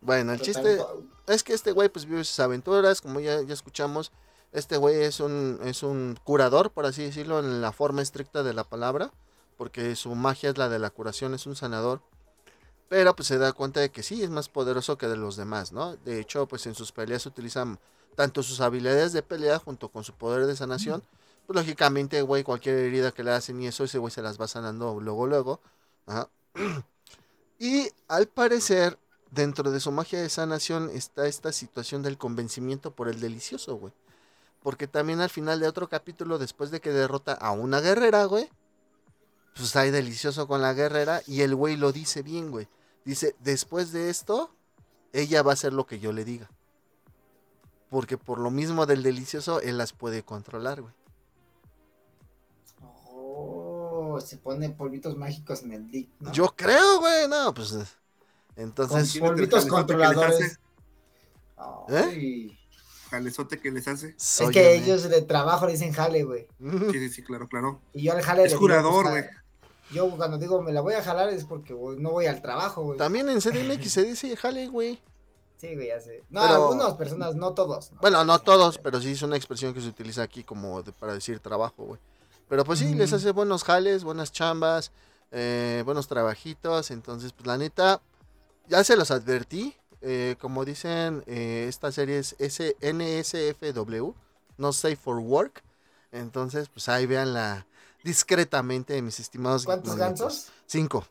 Bueno, 0.00 0.32
el 0.32 0.38
Total, 0.38 0.54
chiste 0.54 0.78
es 1.26 1.42
que 1.42 1.54
este 1.54 1.72
güey 1.72 1.88
pues 1.88 2.04
vive 2.04 2.24
sus 2.24 2.38
aventuras, 2.40 3.00
como 3.00 3.20
ya, 3.20 3.40
ya 3.42 3.54
escuchamos. 3.54 4.12
Este 4.52 4.76
güey 4.76 5.02
es 5.02 5.20
un, 5.20 5.58
es 5.64 5.82
un 5.82 6.18
curador, 6.24 6.70
por 6.70 6.86
así 6.86 7.02
decirlo, 7.02 7.40
en 7.40 7.60
la 7.60 7.72
forma 7.72 8.02
estricta 8.02 8.42
de 8.42 8.54
la 8.54 8.64
palabra. 8.64 9.10
Porque 9.56 9.96
su 9.96 10.14
magia 10.14 10.50
es 10.50 10.58
la 10.58 10.68
de 10.68 10.78
la 10.78 10.90
curación, 10.90 11.34
es 11.34 11.46
un 11.46 11.56
sanador. 11.56 12.02
Pero 12.88 13.16
pues 13.16 13.28
se 13.28 13.38
da 13.38 13.52
cuenta 13.52 13.80
de 13.80 13.90
que 13.90 14.02
sí, 14.02 14.22
es 14.22 14.30
más 14.30 14.48
poderoso 14.48 14.96
que 14.96 15.08
de 15.08 15.16
los 15.16 15.36
demás, 15.36 15.72
¿no? 15.72 15.96
De 15.96 16.20
hecho, 16.20 16.46
pues 16.46 16.66
en 16.66 16.74
sus 16.74 16.92
peleas 16.92 17.26
utilizan 17.26 17.78
tanto 18.14 18.42
sus 18.42 18.60
habilidades 18.60 19.12
de 19.12 19.22
pelea 19.22 19.58
junto 19.58 19.88
con 19.88 20.04
su 20.04 20.12
poder 20.12 20.46
de 20.46 20.56
sanación. 20.56 21.02
Pues 21.46 21.56
lógicamente, 21.56 22.22
güey, 22.22 22.42
cualquier 22.44 22.76
herida 22.76 23.12
que 23.12 23.24
le 23.24 23.32
hacen 23.32 23.60
y 23.60 23.66
eso, 23.66 23.84
ese 23.84 23.98
güey 23.98 24.12
se 24.12 24.22
las 24.22 24.40
va 24.40 24.48
sanando 24.48 25.00
luego, 25.00 25.26
luego. 25.26 25.60
Ajá. 26.06 26.28
Y 27.58 27.88
al 28.06 28.26
parecer, 28.26 28.98
dentro 29.30 29.70
de 29.70 29.80
su 29.80 29.90
magia 29.90 30.20
de 30.20 30.28
sanación 30.28 30.90
está 30.92 31.26
esta 31.26 31.52
situación 31.52 32.02
del 32.02 32.18
convencimiento 32.18 32.90
por 32.90 33.08
el 33.08 33.18
delicioso, 33.18 33.76
güey. 33.76 33.94
Porque 34.62 34.86
también 34.86 35.20
al 35.22 35.30
final 35.30 35.58
de 35.58 35.66
otro 35.66 35.88
capítulo, 35.88 36.36
después 36.36 36.70
de 36.70 36.80
que 36.80 36.90
derrota 36.90 37.32
a 37.32 37.52
una 37.52 37.80
guerrera, 37.80 38.24
güey, 38.26 38.50
pues 39.54 39.74
hay 39.76 39.90
delicioso 39.90 40.46
con 40.46 40.60
la 40.60 40.74
guerrera 40.74 41.22
y 41.26 41.40
el 41.40 41.54
güey 41.54 41.76
lo 41.76 41.92
dice 41.92 42.22
bien, 42.22 42.50
güey. 42.50 42.68
Dice, 43.06 43.36
después 43.38 43.92
de 43.92 44.10
esto, 44.10 44.50
ella 45.12 45.42
va 45.42 45.52
a 45.52 45.54
hacer 45.54 45.72
lo 45.72 45.86
que 45.86 46.00
yo 46.00 46.12
le 46.12 46.24
diga. 46.24 46.50
Porque 47.88 48.18
por 48.18 48.40
lo 48.40 48.50
mismo 48.50 48.84
del 48.84 49.04
delicioso, 49.04 49.60
él 49.60 49.78
las 49.78 49.92
puede 49.92 50.24
controlar, 50.24 50.82
güey. 50.82 50.92
Oh, 53.12 54.18
se 54.20 54.36
pone 54.38 54.70
polvitos 54.70 55.16
mágicos 55.16 55.62
en 55.62 55.72
el 55.72 55.88
dick, 55.88 56.10
¿no? 56.18 56.32
Yo 56.32 56.52
creo, 56.56 56.98
güey, 56.98 57.28
no, 57.28 57.54
pues... 57.54 57.72
eh, 57.72 57.84
Con 58.56 58.64
Entonces, 58.64 59.14
el 59.14 59.20
polvitos 59.20 59.66
controladores. 59.66 60.58
hace. 61.56 61.96
Ay. 62.08 62.58
Jalezote 63.08 63.60
que 63.60 63.70
les 63.70 63.86
hace. 63.86 64.08
Es 64.08 64.22
soy 64.22 64.52
que 64.52 64.74
ellos 64.74 65.08
de 65.08 65.22
trabajo 65.22 65.66
le 65.66 65.72
dicen 65.72 65.92
jale, 65.92 66.24
güey. 66.24 66.48
Sí, 66.58 66.98
sí, 66.98 67.08
sí, 67.10 67.22
claro, 67.22 67.46
claro. 67.46 67.80
Y 67.92 68.02
yo 68.02 68.12
al 68.14 68.22
jale 68.22 68.44
Es 68.44 68.52
le 68.52 68.58
curador, 68.58 69.04
pues, 69.04 69.24
güey. 69.24 69.45
Yo 69.90 70.10
cuando 70.16 70.38
digo 70.38 70.62
me 70.62 70.72
la 70.72 70.80
voy 70.80 70.94
a 70.94 71.02
jalar 71.02 71.28
es 71.30 71.44
porque 71.44 71.74
no 71.74 72.10
voy 72.10 72.26
al 72.26 72.42
trabajo, 72.42 72.82
güey. 72.82 72.98
También 72.98 73.28
en 73.28 73.40
CDMX 73.40 73.92
se 73.92 74.04
dice 74.04 74.36
jale, 74.36 74.68
güey. 74.68 75.00
Sí, 75.56 75.74
güey, 75.74 75.88
ya 75.88 76.00
sé. 76.00 76.22
No, 76.28 76.42
algunas 76.42 76.94
personas, 76.94 77.34
no 77.34 77.54
todos. 77.54 77.90
Bueno, 78.00 78.24
no 78.24 78.38
todos, 78.40 78.78
pero 78.78 79.00
sí 79.00 79.12
es 79.12 79.22
una 79.22 79.36
expresión 79.36 79.72
que 79.72 79.80
se 79.80 79.88
utiliza 79.88 80.22
aquí 80.22 80.44
como 80.44 80.82
para 80.98 81.14
decir 81.14 81.40
trabajo, 81.40 81.84
güey. 81.84 82.00
Pero 82.48 82.64
pues 82.64 82.78
sí, 82.78 82.94
les 82.94 83.12
hace 83.12 83.32
buenos 83.32 83.64
jales, 83.64 84.04
buenas 84.04 84.32
chambas, 84.32 84.92
eh, 85.32 85.82
buenos 85.84 86.08
trabajitos. 86.08 86.90
Entonces, 86.90 87.32
pues 87.32 87.46
la 87.46 87.56
neta, 87.56 88.00
ya 88.68 88.84
se 88.84 88.96
los 88.96 89.10
advertí. 89.10 89.74
Eh, 90.02 90.36
como 90.40 90.64
dicen, 90.64 91.24
eh, 91.26 91.66
esta 91.68 91.90
serie 91.90 92.18
es 92.18 92.36
NSFW, 92.38 94.12
No 94.58 94.72
Safe 94.72 94.96
for 94.96 95.18
Work. 95.18 95.64
Entonces, 96.12 96.68
pues 96.68 96.88
ahí 96.88 97.06
veanla 97.06 97.66
discretamente, 98.06 99.02
mis 99.02 99.18
estimados. 99.18 99.64
¿Cuántos 99.64 99.96
gansos? 99.96 100.48
Cinco. 100.64 101.04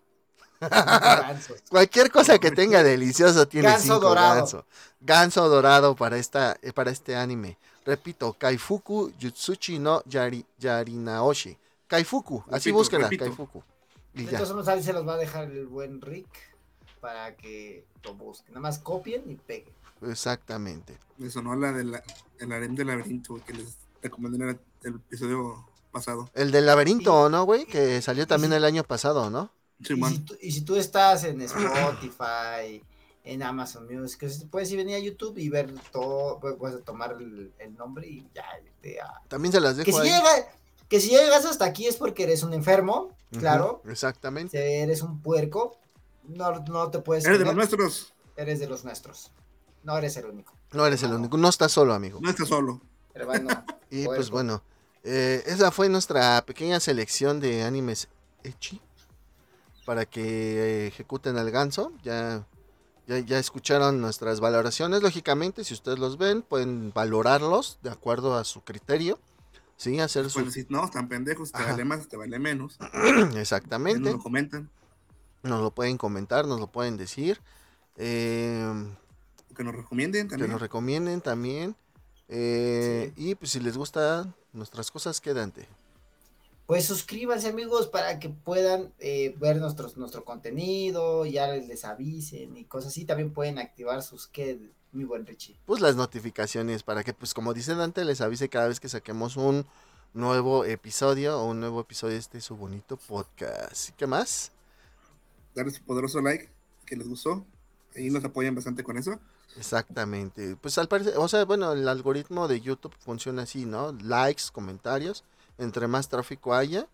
Cualquier 1.69 2.09
cosa 2.09 2.39
que 2.39 2.49
tenga 2.49 2.81
delicioso 2.81 3.45
tiene 3.47 3.67
ganso 3.67 3.95
cinco 3.95 3.99
dorado. 3.99 4.65
ganso. 5.01 5.49
dorado 5.49 5.95
para 5.95 6.17
esta 6.17 6.57
para 6.73 6.91
este 6.91 7.15
anime. 7.15 7.57
Repito, 7.85 8.33
Kaifuku 8.33 9.11
Jutsuchi 9.21 9.77
no 9.77 10.01
Yari, 10.05 10.43
Yarinaoshi. 10.57 11.57
Kaifuku, 11.87 12.43
así 12.49 12.71
búsquenla, 12.71 13.09
Kaifuku. 13.09 13.61
Y 14.13 14.21
Entonces 14.21 14.85
se 14.85 14.93
los 14.93 15.05
va 15.05 15.13
a 15.13 15.17
dejar 15.17 15.51
el 15.51 15.67
buen 15.67 16.01
Rick 16.01 16.29
para 17.01 17.35
que 17.35 17.85
lo 18.03 18.15
busquen. 18.15 18.53
Nada 18.53 18.61
más 18.61 18.79
copien 18.79 19.29
y 19.29 19.35
peguen. 19.35 19.73
Exactamente. 20.01 20.97
Eso 21.19 21.41
no 21.41 21.55
la 21.55 21.73
del 21.73 22.01
el 22.39 22.51
harem 22.51 22.73
del 22.75 22.87
laberinto 22.87 23.39
que 23.45 23.53
les 23.53 23.77
recomendé 24.01 24.37
en 24.37 24.59
el 24.83 24.95
episodio 24.95 25.74
pasado. 25.95 26.29
El 26.33 26.51
del 26.51 26.65
laberinto, 26.65 27.29
¿no, 27.29 27.45
güey? 27.45 27.65
Que 27.65 28.01
salió 28.01 28.27
también 28.27 28.51
el 28.51 28.65
año 28.65 28.83
pasado, 28.83 29.29
¿no? 29.29 29.49
Sí, 29.81 29.93
y, 29.93 30.03
si 30.03 30.19
tú, 30.19 30.37
y, 30.41 30.51
si 30.51 30.61
tú, 30.61 30.75
estás 30.75 31.23
en 31.23 31.41
Spotify, 31.41 32.83
en 33.23 33.43
Amazon 33.43 33.87
Music, 33.87 34.29
puedes 34.49 34.69
ir 34.71 34.77
venir 34.77 34.95
a 34.95 34.99
YouTube 34.99 35.37
y 35.37 35.47
ver 35.47 35.73
todo, 35.93 36.39
puedes 36.39 36.83
tomar 36.83 37.15
el, 37.19 37.51
nombre 37.77 38.07
y 38.07 38.27
ya 38.33 38.43
te 38.81 38.97
También 39.29 39.53
se 39.53 39.61
las 39.61 39.77
dejo 39.77 39.85
que 39.85 39.93
si, 39.93 40.11
que 40.89 40.99
si 40.99 41.09
llegas 41.09 41.45
hasta 41.45 41.65
aquí 41.65 41.87
es 41.87 41.95
porque 41.95 42.23
eres 42.23 42.43
un 42.43 42.53
enfermo, 42.53 43.15
claro. 43.31 43.81
exactamente. 43.87 44.81
eres 44.81 45.01
un 45.01 45.21
puerco, 45.21 45.77
no, 46.23 46.59
no 46.59 46.91
te 46.91 46.99
puedes... 46.99 47.25
Eres 47.25 47.39
de 47.39 47.45
los 47.45 47.55
nuestros. 47.55 48.13
Eres 48.35 48.59
de 48.59 48.67
los 48.67 48.83
nuestros. 48.83 49.31
No 49.83 49.97
eres 49.97 50.17
el 50.17 50.25
único. 50.25 50.53
No 50.73 50.85
eres 50.85 51.03
el 51.03 51.13
único, 51.13 51.37
no 51.37 51.47
estás 51.47 51.71
solo, 51.71 51.93
amigo. 51.93 52.19
No 52.21 52.29
estás 52.29 52.49
solo. 52.49 52.81
y 53.89 54.05
pues 54.05 54.29
bueno, 54.29 54.61
eh, 55.07 55.43
esa 55.45 55.69
fue 55.69 55.87
nuestra 55.87 56.43
pequeña 56.47 56.79
selección 56.79 57.39
de 57.39 57.63
animes 57.63 58.07
Echi 58.43 58.81
para 59.85 60.07
que 60.07 60.87
ejecuten 60.87 61.37
al 61.37 61.51
ganso. 61.51 61.93
Ya, 62.03 62.43
ya, 63.07 63.37
escucharon 63.37 64.01
nuestras 64.01 64.39
valoraciones. 64.39 65.03
Lógicamente, 65.03 65.63
si 65.63 65.75
ustedes 65.75 65.99
los 65.99 66.17
ven, 66.17 66.41
pueden 66.41 66.91
valorarlos 66.91 67.77
de 67.83 67.91
acuerdo 67.91 68.35
a 68.35 68.43
su 68.43 68.63
criterio. 68.63 69.19
Sí, 69.77 69.99
hacer 69.99 70.27
su... 70.31 70.43
decir, 70.43 70.65
no, 70.69 70.83
están 70.83 71.07
pendejos, 71.07 71.51
te 71.51 71.61
vale 71.61 71.85
más, 71.85 72.07
te 72.07 72.17
vale 72.17 72.39
menos. 72.39 72.79
Exactamente. 73.35 73.99
Nos 73.99 74.13
lo 74.13 74.23
comentan. 74.23 74.69
Nos 75.43 75.61
lo 75.61 75.69
pueden 75.69 75.97
comentar, 75.99 76.47
nos 76.47 76.59
lo 76.59 76.65
pueden 76.65 76.97
decir. 76.97 77.39
Eh, 77.97 78.95
que 79.55 79.63
nos 79.63 79.75
recomienden 79.75 80.27
también. 80.27 80.47
Que 80.47 80.51
nos 80.51 80.61
recomienden 80.61 81.21
también. 81.21 81.75
Eh, 82.27 83.13
y 83.15 83.35
pues 83.35 83.51
si 83.51 83.59
les 83.59 83.77
gusta 83.77 84.33
nuestras 84.55 84.91
cosas, 84.91 85.21
quédate. 85.21 85.67
Pues 86.65 86.85
suscríbanse 86.85 87.47
amigos 87.47 87.87
para 87.87 88.17
que 88.17 88.29
puedan 88.29 88.91
eh, 88.97 89.35
ver 89.39 89.57
nuestros, 89.57 89.97
nuestro 89.97 90.25
contenido, 90.25 91.25
ya 91.25 91.47
les, 91.47 91.85
avisen 91.85 92.57
y 92.57 92.65
cosas 92.65 92.91
así. 92.91 93.05
También 93.05 93.31
pueden 93.31 93.59
activar 93.59 94.01
sus 94.01 94.27
que, 94.27 94.59
mi 94.91 95.03
buen 95.03 95.27
Richie. 95.27 95.55
Pues 95.65 95.79
las 95.81 95.95
notificaciones 95.95 96.81
para 96.81 97.03
que, 97.03 97.13
pues 97.13 97.35
como 97.35 97.53
dice 97.53 97.75
Dante, 97.75 98.03
les 98.03 98.21
avise 98.21 98.49
cada 98.49 98.67
vez 98.67 98.79
que 98.79 98.89
saquemos 98.89 99.37
un 99.37 99.65
nuevo 100.13 100.65
episodio 100.65 101.39
o 101.39 101.45
un 101.45 101.59
nuevo 101.59 101.81
episodio 101.81 102.13
de 102.13 102.19
este 102.19 102.41
su 102.41 102.55
bonito 102.55 102.97
podcast. 102.97 103.89
¿Qué 103.95 104.07
más? 104.07 104.51
Darle 105.53 105.71
su 105.71 105.83
poderoso 105.83 106.19
like, 106.19 106.49
que 106.87 106.95
les 106.95 107.07
gustó. 107.07 107.45
Ahí 107.95 108.09
nos 108.09 108.23
apoyan 108.23 108.55
bastante 108.55 108.83
con 108.83 108.97
eso. 108.97 109.19
Exactamente. 109.57 110.57
Pues 110.61 110.77
al 110.77 110.87
parecer, 110.87 111.13
o 111.17 111.27
sea, 111.27 111.45
bueno, 111.45 111.71
el 111.71 111.87
algoritmo 111.87 112.47
de 112.47 112.61
YouTube 112.61 112.93
funciona 112.99 113.43
así, 113.43 113.65
¿no? 113.65 113.93
Likes, 114.03 114.43
comentarios. 114.51 115.23
Entre 115.57 115.87
más 115.87 116.09
tráfico 116.09 116.53
haya, 116.53 116.87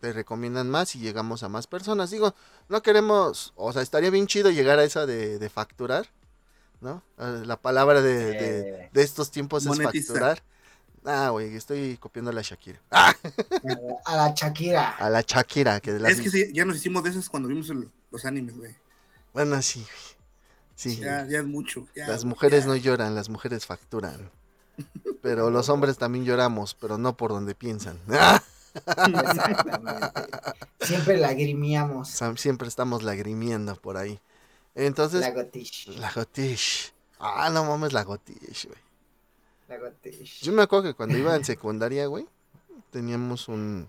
te 0.00 0.12
recomiendan 0.12 0.70
más 0.70 0.94
y 0.94 1.00
llegamos 1.00 1.42
a 1.42 1.48
más 1.48 1.66
personas. 1.66 2.10
Digo, 2.10 2.34
no 2.68 2.82
queremos, 2.82 3.52
o 3.56 3.72
sea, 3.72 3.82
estaría 3.82 4.10
bien 4.10 4.26
chido 4.26 4.50
llegar 4.50 4.78
a 4.78 4.84
esa 4.84 5.06
de, 5.06 5.50
facturar, 5.50 6.06
¿no? 6.80 7.02
La 7.16 7.56
palabra 7.56 8.00
de, 8.00 8.88
de, 8.92 9.02
estos 9.02 9.30
tiempos 9.30 9.66
es 9.66 9.82
facturar. 9.82 10.42
Ah, 11.04 11.30
güey, 11.30 11.54
estoy 11.56 11.96
copiando 11.96 12.30
a 12.30 12.34
la 12.34 12.42
Shakira. 12.42 12.80
A 12.90 14.16
la 14.16 14.34
Shakira. 14.34 14.90
A 14.96 15.08
la 15.08 15.22
Shakira. 15.22 15.80
Que 15.80 15.96
Es 15.96 16.20
que 16.20 16.30
sí, 16.30 16.52
ya 16.52 16.64
nos 16.64 16.76
hicimos 16.76 17.02
de 17.02 17.10
esas 17.10 17.28
cuando 17.28 17.48
vimos 17.48 17.72
los 18.10 18.24
animes, 18.24 18.56
güey. 18.56 18.74
Bueno, 19.32 19.60
sí, 19.62 19.80
güey. 19.80 20.17
Sí. 20.78 20.94
Ya, 20.94 21.26
ya 21.26 21.40
es 21.40 21.44
mucho. 21.44 21.88
las 21.96 22.24
mujeres 22.24 22.64
no 22.64 22.76
lloran, 22.76 23.16
las 23.16 23.28
mujeres 23.28 23.66
facturan. 23.66 24.30
Pero 25.22 25.50
los 25.50 25.68
hombres 25.70 25.98
también 25.98 26.24
lloramos, 26.24 26.74
pero 26.74 26.98
no 26.98 27.16
por 27.16 27.32
donde 27.32 27.56
piensan. 27.56 27.98
Exactamente. 28.76 30.06
Siempre 30.78 31.16
lagrimiamos. 31.16 32.16
Siempre 32.36 32.68
estamos 32.68 33.02
lagrimiendo 33.02 33.74
por 33.74 33.96
ahí. 33.96 34.20
Entonces. 34.76 35.20
La 35.20 35.32
gotish. 35.32 35.88
La 35.98 36.12
gotish. 36.12 36.92
Ah, 37.18 37.50
no 37.52 37.64
mames, 37.64 37.92
la 37.92 38.04
gotish, 38.04 38.66
güey. 38.68 38.78
La 39.66 39.78
gotish. 39.78 40.42
Yo 40.42 40.52
me 40.52 40.62
acuerdo 40.62 40.84
que 40.84 40.94
cuando 40.94 41.18
iba 41.18 41.34
en 41.34 41.44
secundaria, 41.44 42.06
güey, 42.06 42.28
teníamos 42.92 43.48
un. 43.48 43.88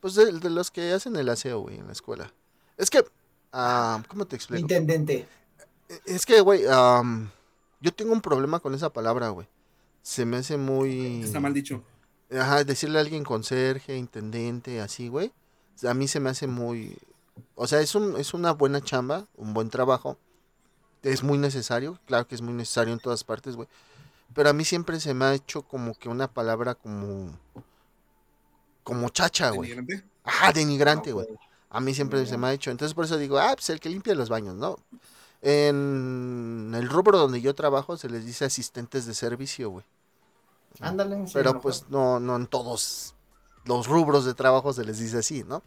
Pues 0.00 0.14
de, 0.14 0.32
los 0.32 0.70
que 0.70 0.90
hacen 0.90 1.16
el 1.16 1.28
aseo, 1.28 1.60
güey, 1.60 1.76
en 1.76 1.86
la 1.86 1.92
escuela. 1.92 2.32
Es 2.78 2.88
que. 2.88 3.04
Ah, 3.52 4.02
¿Cómo 4.08 4.24
te 4.24 4.36
explico? 4.36 4.62
Intendente. 4.62 5.28
Es 6.06 6.24
que, 6.26 6.40
güey, 6.40 6.62
yo 7.80 7.92
tengo 7.94 8.12
un 8.12 8.20
problema 8.20 8.60
con 8.60 8.74
esa 8.74 8.92
palabra, 8.92 9.30
güey. 9.30 9.48
Se 10.02 10.24
me 10.24 10.38
hace 10.38 10.56
muy... 10.56 11.22
Está 11.22 11.40
mal 11.40 11.52
dicho. 11.52 11.82
Ajá, 12.32 12.62
decirle 12.64 12.98
a 12.98 13.02
alguien 13.02 13.24
conserje, 13.24 13.96
intendente, 13.96 14.80
así, 14.80 15.08
güey. 15.08 15.32
A 15.86 15.94
mí 15.94 16.08
se 16.08 16.20
me 16.20 16.30
hace 16.30 16.46
muy... 16.46 16.96
O 17.54 17.66
sea, 17.66 17.80
es, 17.80 17.94
un, 17.94 18.16
es 18.18 18.34
una 18.34 18.52
buena 18.52 18.80
chamba, 18.80 19.26
un 19.36 19.52
buen 19.52 19.70
trabajo. 19.70 20.16
Es 21.02 21.22
muy 21.22 21.38
necesario, 21.38 21.98
claro 22.06 22.26
que 22.26 22.34
es 22.34 22.42
muy 22.42 22.52
necesario 22.52 22.92
en 22.92 23.00
todas 23.00 23.24
partes, 23.24 23.56
güey. 23.56 23.68
Pero 24.34 24.50
a 24.50 24.52
mí 24.52 24.64
siempre 24.64 25.00
se 25.00 25.12
me 25.12 25.24
ha 25.24 25.34
hecho 25.34 25.62
como 25.62 25.94
que 25.94 26.08
una 26.08 26.28
palabra 26.28 26.74
como... 26.74 27.36
Como 28.84 29.08
chacha, 29.08 29.50
güey. 29.50 29.70
¿Denigrante? 29.70 30.04
Ajá, 30.24 30.52
denigrante, 30.52 31.12
güey. 31.12 31.26
A 31.68 31.80
mí 31.80 31.94
siempre 31.94 32.24
se 32.26 32.36
me 32.36 32.46
ha 32.46 32.52
hecho. 32.52 32.70
Entonces 32.70 32.94
por 32.94 33.04
eso 33.04 33.16
digo, 33.16 33.38
ah, 33.38 33.52
pues 33.54 33.70
el 33.70 33.80
que 33.80 33.88
limpia 33.88 34.14
los 34.14 34.28
baños, 34.28 34.54
¿no? 34.54 34.76
En 35.42 36.72
el 36.74 36.88
rubro 36.88 37.18
donde 37.18 37.40
yo 37.40 37.54
trabajo 37.54 37.96
se 37.96 38.08
les 38.08 38.26
dice 38.26 38.44
asistentes 38.44 39.06
de 39.06 39.14
servicio, 39.14 39.70
güey. 39.70 39.84
Ándale. 40.80 41.24
Pero 41.32 41.60
pues 41.60 41.86
no, 41.88 42.20
no 42.20 42.36
en 42.36 42.46
todos 42.46 43.14
los 43.64 43.86
rubros 43.86 44.24
de 44.24 44.34
trabajo 44.34 44.72
se 44.72 44.84
les 44.84 44.98
dice 44.98 45.18
así, 45.18 45.44
¿no? 45.44 45.62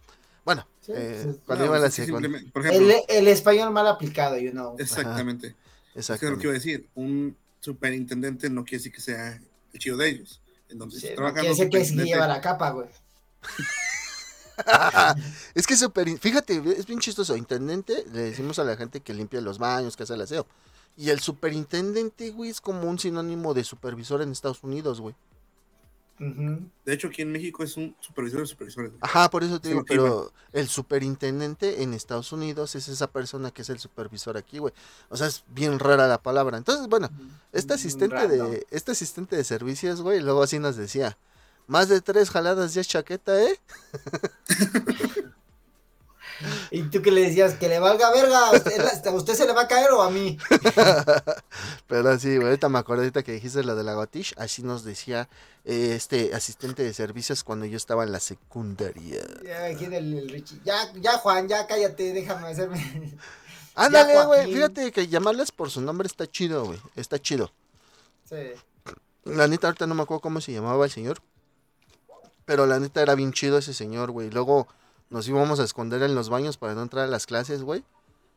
Bueno, 0.46 0.68
eh, 0.88 1.36
cuando 1.46 1.66
iba 1.66 1.78
a 1.78 1.80
la 1.80 1.90
Por 1.90 2.66
ejemplo, 2.66 2.96
el, 3.08 3.28
español 3.28 3.72
mal 3.72 3.88
aplicado, 3.88 4.38
you 4.38 4.52
know. 4.52 4.76
Exactamente. 4.78 5.56
exactamente. 5.96 6.26
Es 6.26 6.32
lo 6.32 6.38
que 6.38 6.44
iba 6.44 6.52
a 6.52 6.54
decir. 6.54 6.90
Un 6.96 7.36
superintendente 7.60 8.50
no 8.50 8.64
quiere 8.64 8.78
decir 8.80 8.92
que 8.92 9.02
sea 9.02 9.40
el 9.72 9.80
chido 9.80 9.98
de 9.98 10.10
ellos. 10.10 10.42
Entonces, 10.70 11.02
sí, 11.02 11.10
no 11.18 11.34
quiere 11.34 11.50
decir 11.50 11.70
que 11.70 11.84
lleva 11.84 12.28
la 12.28 12.42
capa, 12.42 12.72
güey. 12.72 12.88
es 15.56 15.68
que 15.68 15.76
súper. 15.76 16.18
Fíjate, 16.20 16.62
es 16.78 16.86
bien 16.86 17.00
chistoso. 17.00 17.36
Intendente, 17.36 18.06
le 18.14 18.22
decimos 18.22 18.60
a 18.60 18.64
la 18.64 18.76
gente 18.76 19.02
que 19.02 19.14
limpia 19.14 19.42
los 19.42 19.58
baños, 19.58 19.96
que 19.96 20.04
hace 20.04 20.14
el 20.14 20.22
aseo. 20.22 20.46
Y 20.96 21.10
el 21.10 21.20
superintendente, 21.20 22.30
güey, 22.32 22.50
es 22.52 22.62
como 22.62 22.90
un 22.90 23.00
sinónimo 23.00 23.54
de 23.54 23.64
supervisor 23.64 24.22
en 24.22 24.32
Estados 24.32 24.64
Unidos, 24.64 25.02
güey. 25.02 25.16
De 26.20 26.94
hecho, 26.94 27.08
aquí 27.08 27.24
en 27.24 27.32
México 27.32 27.64
es 27.64 27.76
un 27.76 27.96
supervisor 28.00 28.42
de 28.42 28.46
supervisores. 28.46 28.92
Ajá, 29.02 29.30
por 29.30 29.44
eso 29.44 29.60
te 29.60 29.70
digo, 29.70 29.84
pero 29.86 30.32
el 30.54 30.68
superintendente 30.68 31.82
en 31.82 31.94
Estados 31.94 32.32
Unidos 32.32 32.76
es 32.76 32.88
esa 32.88 33.08
persona 33.08 33.52
que 33.52 33.64
es 33.64 33.70
el 33.70 33.80
supervisor 33.80 34.38
aquí, 34.38 34.60
güey. 34.60 34.74
O 35.10 35.18
sea, 35.18 35.28
es 35.28 35.44
bien 35.48 35.80
rara 35.80 36.08
la 36.08 36.22
palabra. 36.22 36.58
Entonces, 36.58 36.88
bueno, 36.88 37.10
este 37.52 37.74
asistente 37.74 38.28
de 38.28 38.66
este 38.70 38.92
asistente 38.92 39.36
de 39.36 39.44
servicios, 39.44 40.02
güey, 40.02 40.22
luego 40.22 40.44
así 40.44 40.60
nos 40.60 40.76
decía, 40.76 41.18
más 41.68 41.90
de 41.90 42.02
tres 42.02 42.30
jaladas 42.30 42.74
ya 42.74 42.82
es 42.82 42.88
chaqueta, 42.88 43.42
¿eh? 43.42 43.60
y 46.72 46.84
tú 46.84 47.02
que 47.02 47.12
le 47.12 47.22
decías 47.22 47.54
que 47.56 47.70
le 47.70 47.80
valga 47.80 48.12
verga, 48.12 48.48
¿a 48.48 48.52
usted, 49.12 49.34
se 49.34 49.46
le 49.46 49.54
va 49.54 49.62
a 49.62 49.68
caer 49.68 49.92
o 49.92 50.02
a 50.02 50.10
mí? 50.10 50.38
Pero 51.88 52.20
sí, 52.20 52.36
güey, 52.36 52.48
ahorita 52.48 52.70
me 52.70 52.80
acordé 52.80 53.02
ahorita 53.02 53.24
que 53.24 53.34
dijiste 53.34 53.64
la 53.64 53.76
de 53.76 53.84
la 53.84 53.94
Gotish, 53.94 54.34
así 54.38 54.64
nos 54.64 54.84
decía 54.84 55.30
eh, 55.66 55.94
este 55.96 56.34
asistente 56.34 56.84
de 56.84 56.94
servicios 56.94 57.44
cuando 57.44 57.66
yo 57.66 57.78
estaba 57.78 58.04
en 58.04 58.12
la 58.12 58.20
secundaria. 58.20 59.22
Ya, 59.44 59.72
ya, 60.64 60.92
ya 60.96 61.18
Juan, 61.18 61.48
ya 61.48 61.66
cállate, 61.68 62.14
déjame 62.14 62.48
hacerme. 62.48 63.18
Ándale, 63.76 64.26
güey, 64.26 64.54
fíjate 64.54 64.92
que 64.92 65.08
llamarles 65.08 65.52
por 65.52 65.72
su 65.72 65.82
nombre 65.82 66.08
está 66.08 66.30
chido, 66.30 66.66
güey, 66.66 66.80
está 66.96 67.20
chido. 67.20 67.52
Sí. 68.30 68.54
La 69.24 69.48
neta, 69.48 69.68
ahorita 69.68 69.88
no 69.88 69.96
me 69.96 70.04
acuerdo 70.04 70.22
cómo 70.22 70.42
se 70.42 70.52
llamaba 70.52 70.86
el 70.86 70.92
señor. 70.92 71.22
Pero 72.46 72.66
la 72.66 72.80
neta 72.80 73.02
era 73.02 73.16
bien 73.16 73.32
chido 73.32 73.58
ese 73.58 73.74
señor, 73.74 74.12
güey. 74.12 74.30
Luego 74.30 74.68
nos 75.10 75.28
íbamos 75.28 75.60
a 75.60 75.64
esconder 75.64 76.04
en 76.04 76.16
los 76.16 76.30
baños 76.30 76.58
para 76.58 76.74
no 76.74 76.82
entrar 76.82 77.06
a 77.06 77.08
las 77.08 77.26
clases, 77.26 77.64
güey. 77.64 77.84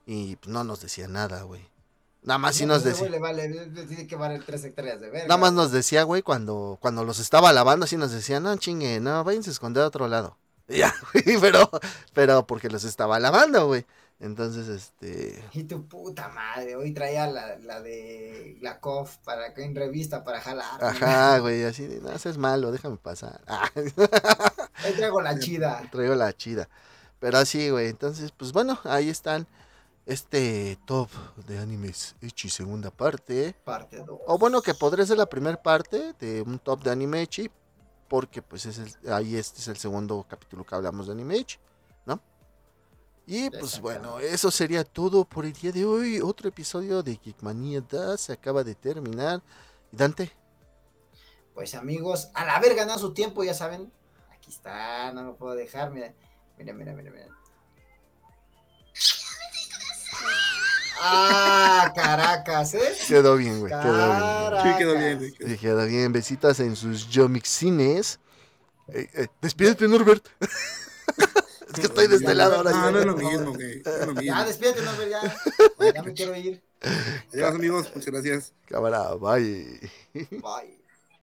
Y 0.06 0.36
pues, 0.36 0.52
no 0.52 0.64
nos 0.64 0.80
decía 0.80 1.08
nada, 1.08 1.42
güey. 1.42 1.68
Nada 2.22 2.38
más 2.38 2.56
sí 2.56 2.66
nos 2.66 2.82
decía. 2.82 3.08
Nada 5.28 5.36
más 5.36 5.52
nos 5.52 5.70
decía, 5.70 6.02
güey, 6.02 6.22
cuando, 6.22 6.76
cuando 6.80 7.04
los 7.04 7.20
estaba 7.20 7.52
lavando, 7.52 7.84
así 7.84 7.96
nos 7.96 8.10
decía, 8.10 8.40
no, 8.40 8.56
chingue, 8.56 8.98
no, 8.98 9.22
váyanse 9.22 9.50
a 9.50 9.52
esconder 9.52 9.84
a 9.84 9.86
otro 9.86 10.08
lado. 10.08 10.36
ya, 10.68 10.92
güey, 11.12 11.40
pero, 11.40 11.70
pero 12.14 12.46
porque 12.46 12.68
los 12.68 12.82
estaba 12.84 13.20
lavando, 13.20 13.66
güey. 13.68 13.86
Entonces, 14.18 14.68
este. 14.68 15.42
Y 15.52 15.64
tu 15.64 15.86
puta 15.86 16.28
madre, 16.28 16.74
hoy 16.74 16.92
traía 16.94 17.26
la, 17.26 17.58
la 17.58 17.82
de 17.82 18.56
la 18.62 18.80
COF 18.80 19.18
para 19.18 19.52
que 19.52 19.62
en 19.62 19.74
revista 19.74 20.24
para 20.24 20.40
jalar. 20.40 20.82
Ajá, 20.82 21.38
güey, 21.38 21.64
así 21.64 21.86
de, 21.86 22.00
no, 22.00 22.10
es 22.10 22.38
malo, 22.38 22.72
déjame 22.72 22.96
pasar. 22.96 23.42
Ahí 24.84 24.92
traigo 24.96 25.20
la 25.20 25.38
chida. 25.38 25.82
Traigo 25.92 26.14
la 26.14 26.32
chida. 26.32 26.68
Pero 27.18 27.38
así, 27.38 27.70
güey, 27.70 27.88
entonces, 27.88 28.30
pues 28.32 28.52
bueno, 28.52 28.78
ahí 28.84 29.08
están. 29.08 29.46
Este 30.04 30.78
top 30.86 31.08
de 31.48 31.58
animes 31.58 32.14
Echi 32.20 32.48
segunda 32.48 32.92
parte. 32.92 33.56
Parte 33.64 33.96
2. 33.96 34.20
O 34.28 34.38
bueno, 34.38 34.62
que 34.62 34.72
podría 34.72 35.04
ser 35.04 35.18
la 35.18 35.26
primera 35.26 35.60
parte 35.60 36.12
de 36.20 36.42
un 36.42 36.60
top 36.60 36.84
de 36.84 36.90
anime 36.92 37.22
Echi. 37.22 37.50
Porque 38.06 38.40
pues 38.40 38.66
es 38.66 38.78
el, 38.78 39.12
ahí 39.12 39.34
este 39.34 39.58
es 39.58 39.66
el 39.66 39.78
segundo 39.78 40.24
capítulo 40.28 40.62
que 40.64 40.76
hablamos 40.76 41.06
de 41.06 41.12
anime 41.14 41.38
Echi. 41.38 41.58
Y 43.26 43.50
pues 43.50 43.80
bueno, 43.80 44.20
eso 44.20 44.52
sería 44.52 44.84
todo 44.84 45.24
por 45.24 45.44
el 45.44 45.52
día 45.52 45.72
de 45.72 45.84
hoy. 45.84 46.20
Otro 46.20 46.48
episodio 46.48 47.02
de 47.02 47.16
Geekmania 47.16 47.80
Da 47.80 48.16
se 48.16 48.32
acaba 48.32 48.62
de 48.62 48.76
terminar. 48.76 49.42
Dante. 49.90 50.30
Pues 51.52 51.74
amigos, 51.74 52.28
al 52.34 52.50
haber 52.50 52.76
ganado 52.76 53.00
su 53.00 53.12
tiempo, 53.14 53.42
ya 53.42 53.54
saben, 53.54 53.92
aquí 54.30 54.50
está, 54.50 55.12
no 55.12 55.24
lo 55.24 55.36
puedo 55.36 55.56
dejar. 55.56 55.90
Mira, 55.90 56.14
mira, 56.56 56.72
mira, 56.72 56.92
mira. 56.92 57.10
mira. 57.10 57.26
Ah, 61.00 61.92
Caracas, 61.94 62.74
¿eh? 62.74 62.92
Quedó 63.08 63.36
bien, 63.36 63.58
güey. 63.60 63.72
Quedó 63.72 64.52
bien. 64.52 64.62
Sí, 64.62 64.78
quedó 64.78 64.98
bien, 64.98 65.18
güey. 65.18 65.30
Sí, 65.32 65.58
quedó 65.58 65.86
bien. 65.86 66.12
Besitas 66.12 66.60
en 66.60 66.76
sus 66.76 67.08
Yomixines. 67.08 68.20
Eh, 68.88 69.10
eh, 69.14 69.26
despídete, 69.40 69.88
Norbert. 69.88 70.28
Es 71.76 71.80
que 71.80 71.86
estoy 71.88 72.06
de 72.06 72.16
este 72.16 72.34
lado 72.34 72.56
ahora. 72.56 72.70
No, 72.70 72.90
no 72.90 72.98
es 73.00 73.06
lo 73.06 73.16
mismo, 73.16 73.52
güey. 73.52 73.82
Ya, 74.24 74.44
despídete, 74.44 74.80
no, 74.82 74.92
ya. 75.06 75.36
Ya 75.94 76.02
me 76.02 76.14
quiero 76.14 76.34
ir. 76.34 76.62
Adiós, 77.32 77.54
amigos. 77.54 77.92
Muchas 77.94 78.12
gracias. 78.12 78.52
Cámara, 78.66 79.14
bye. 79.14 79.78
Bye. 80.30 80.85